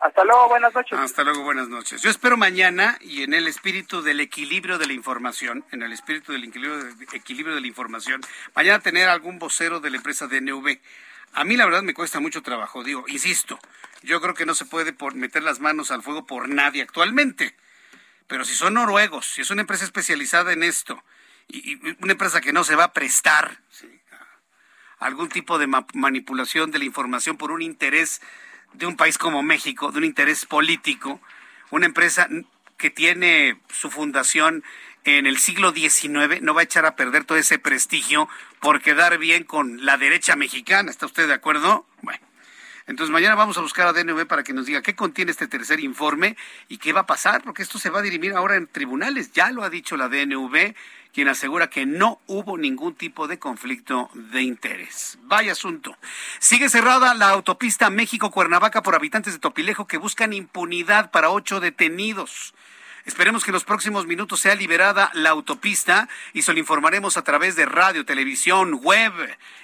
Hasta 0.00 0.24
luego, 0.24 0.48
buenas 0.48 0.72
noches. 0.74 0.98
Hasta 0.98 1.24
luego, 1.24 1.42
buenas 1.42 1.68
noches. 1.68 2.00
Yo 2.02 2.10
espero 2.10 2.36
mañana 2.36 2.98
y 3.00 3.24
en 3.24 3.34
el 3.34 3.48
espíritu 3.48 4.00
del 4.00 4.20
equilibrio 4.20 4.78
de 4.78 4.86
la 4.86 4.92
información, 4.92 5.64
en 5.72 5.82
el 5.82 5.92
espíritu 5.92 6.32
del 6.32 6.44
equilibrio, 6.44 7.54
de 7.54 7.60
la 7.60 7.66
información, 7.66 8.20
mañana 8.54 8.78
tener 8.78 9.08
algún 9.08 9.40
vocero 9.40 9.80
de 9.80 9.90
la 9.90 9.96
empresa 9.96 10.28
DNV. 10.28 10.78
A 11.32 11.44
mí 11.44 11.56
la 11.56 11.64
verdad 11.64 11.82
me 11.82 11.94
cuesta 11.94 12.20
mucho 12.20 12.42
trabajo, 12.42 12.84
digo, 12.84 13.04
insisto, 13.08 13.58
yo 14.02 14.20
creo 14.20 14.34
que 14.34 14.46
no 14.46 14.54
se 14.54 14.64
puede 14.64 14.94
meter 15.14 15.42
las 15.42 15.58
manos 15.58 15.90
al 15.90 16.02
fuego 16.02 16.26
por 16.26 16.48
nadie 16.48 16.82
actualmente. 16.82 17.56
Pero 18.28 18.44
si 18.44 18.54
son 18.54 18.74
noruegos, 18.74 19.26
si 19.26 19.40
es 19.40 19.50
una 19.50 19.62
empresa 19.62 19.84
especializada 19.84 20.52
en 20.52 20.62
esto, 20.62 21.02
y, 21.48 21.76
una 22.02 22.12
empresa 22.12 22.40
que 22.40 22.52
no 22.52 22.62
se 22.62 22.76
va 22.76 22.84
a 22.84 22.92
prestar 22.92 23.46
a 23.50 23.97
algún 24.98 25.28
tipo 25.28 25.58
de 25.58 25.66
manipulación 25.94 26.70
de 26.70 26.78
la 26.78 26.84
información 26.84 27.36
por 27.36 27.50
un 27.50 27.62
interés 27.62 28.20
de 28.72 28.86
un 28.86 28.96
país 28.96 29.18
como 29.18 29.42
México, 29.42 29.92
de 29.92 29.98
un 29.98 30.04
interés 30.04 30.46
político, 30.46 31.20
una 31.70 31.86
empresa 31.86 32.28
que 32.76 32.90
tiene 32.90 33.60
su 33.68 33.90
fundación 33.90 34.62
en 35.04 35.26
el 35.26 35.38
siglo 35.38 35.72
XIX, 35.72 36.42
no 36.42 36.54
va 36.54 36.60
a 36.60 36.64
echar 36.64 36.84
a 36.84 36.96
perder 36.96 37.24
todo 37.24 37.38
ese 37.38 37.58
prestigio 37.58 38.28
por 38.60 38.80
quedar 38.82 39.18
bien 39.18 39.44
con 39.44 39.84
la 39.84 39.96
derecha 39.96 40.36
mexicana. 40.36 40.90
¿Está 40.90 41.06
usted 41.06 41.26
de 41.26 41.34
acuerdo? 41.34 41.86
Bueno. 42.02 42.20
Entonces 42.86 43.12
mañana 43.12 43.34
vamos 43.34 43.58
a 43.58 43.60
buscar 43.60 43.86
a 43.86 43.92
DNV 43.92 44.26
para 44.26 44.42
que 44.42 44.54
nos 44.54 44.64
diga 44.64 44.80
qué 44.80 44.94
contiene 44.94 45.30
este 45.30 45.46
tercer 45.46 45.80
informe 45.80 46.36
y 46.68 46.78
qué 46.78 46.94
va 46.94 47.00
a 47.00 47.06
pasar, 47.06 47.42
porque 47.42 47.62
esto 47.62 47.78
se 47.78 47.90
va 47.90 47.98
a 47.98 48.02
dirimir 48.02 48.32
ahora 48.32 48.56
en 48.56 48.66
tribunales. 48.66 49.30
Ya 49.32 49.50
lo 49.50 49.62
ha 49.62 49.68
dicho 49.68 49.98
la 49.98 50.08
DNV, 50.08 50.74
quien 51.12 51.28
asegura 51.28 51.70
que 51.70 51.86
no 51.86 52.20
hubo 52.26 52.58
ningún 52.58 52.94
tipo 52.94 53.28
de 53.28 53.38
conflicto 53.38 54.10
de 54.14 54.42
interés. 54.42 55.18
Vaya 55.22 55.52
asunto. 55.52 55.96
Sigue 56.38 56.68
cerrada 56.68 57.14
la 57.14 57.30
autopista 57.30 57.90
México-Cuernavaca 57.90 58.82
por 58.82 58.94
habitantes 58.94 59.32
de 59.32 59.38
Topilejo 59.38 59.86
que 59.86 59.98
buscan 59.98 60.32
impunidad 60.32 61.10
para 61.10 61.30
ocho 61.30 61.60
detenidos. 61.60 62.54
Esperemos 63.08 63.42
que 63.42 63.50
en 63.50 63.54
los 63.54 63.64
próximos 63.64 64.06
minutos 64.06 64.40
sea 64.40 64.54
liberada 64.54 65.10
la 65.14 65.30
autopista 65.30 66.10
y 66.34 66.42
se 66.42 66.52
lo 66.52 66.58
informaremos 66.58 67.16
a 67.16 67.24
través 67.24 67.56
de 67.56 67.64
radio, 67.64 68.04
televisión, 68.04 68.74
web 68.82 69.14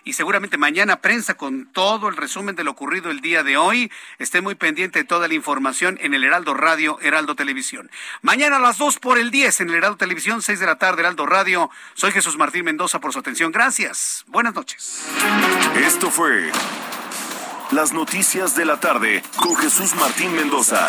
y 0.02 0.14
seguramente 0.14 0.56
mañana 0.56 1.02
prensa 1.02 1.34
con 1.34 1.66
todo 1.66 2.08
el 2.08 2.16
resumen 2.16 2.56
de 2.56 2.64
lo 2.64 2.70
ocurrido 2.70 3.10
el 3.10 3.20
día 3.20 3.42
de 3.42 3.58
hoy. 3.58 3.92
Esté 4.18 4.40
muy 4.40 4.54
pendiente 4.54 5.00
de 5.00 5.04
toda 5.04 5.28
la 5.28 5.34
información 5.34 5.98
en 6.00 6.14
el 6.14 6.24
Heraldo 6.24 6.54
Radio, 6.54 6.98
Heraldo 7.02 7.36
Televisión. 7.36 7.90
Mañana 8.22 8.56
a 8.56 8.60
las 8.60 8.78
2 8.78 8.98
por 8.98 9.18
el 9.18 9.30
10 9.30 9.60
en 9.60 9.68
el 9.68 9.74
Heraldo 9.74 9.98
Televisión, 9.98 10.40
6 10.40 10.58
de 10.58 10.66
la 10.66 10.78
tarde, 10.78 11.02
Heraldo 11.02 11.26
Radio. 11.26 11.70
Soy 11.92 12.12
Jesús 12.12 12.38
Martín 12.38 12.64
Mendoza 12.64 12.98
por 12.98 13.12
su 13.12 13.18
atención. 13.18 13.52
Gracias. 13.52 14.24
Buenas 14.26 14.54
noches. 14.54 15.02
Esto 15.76 16.10
fue 16.10 16.50
Las 17.72 17.92
Noticias 17.92 18.56
de 18.56 18.64
la 18.64 18.80
Tarde 18.80 19.22
con 19.36 19.54
Jesús 19.54 19.94
Martín 19.96 20.34
Mendoza. 20.34 20.88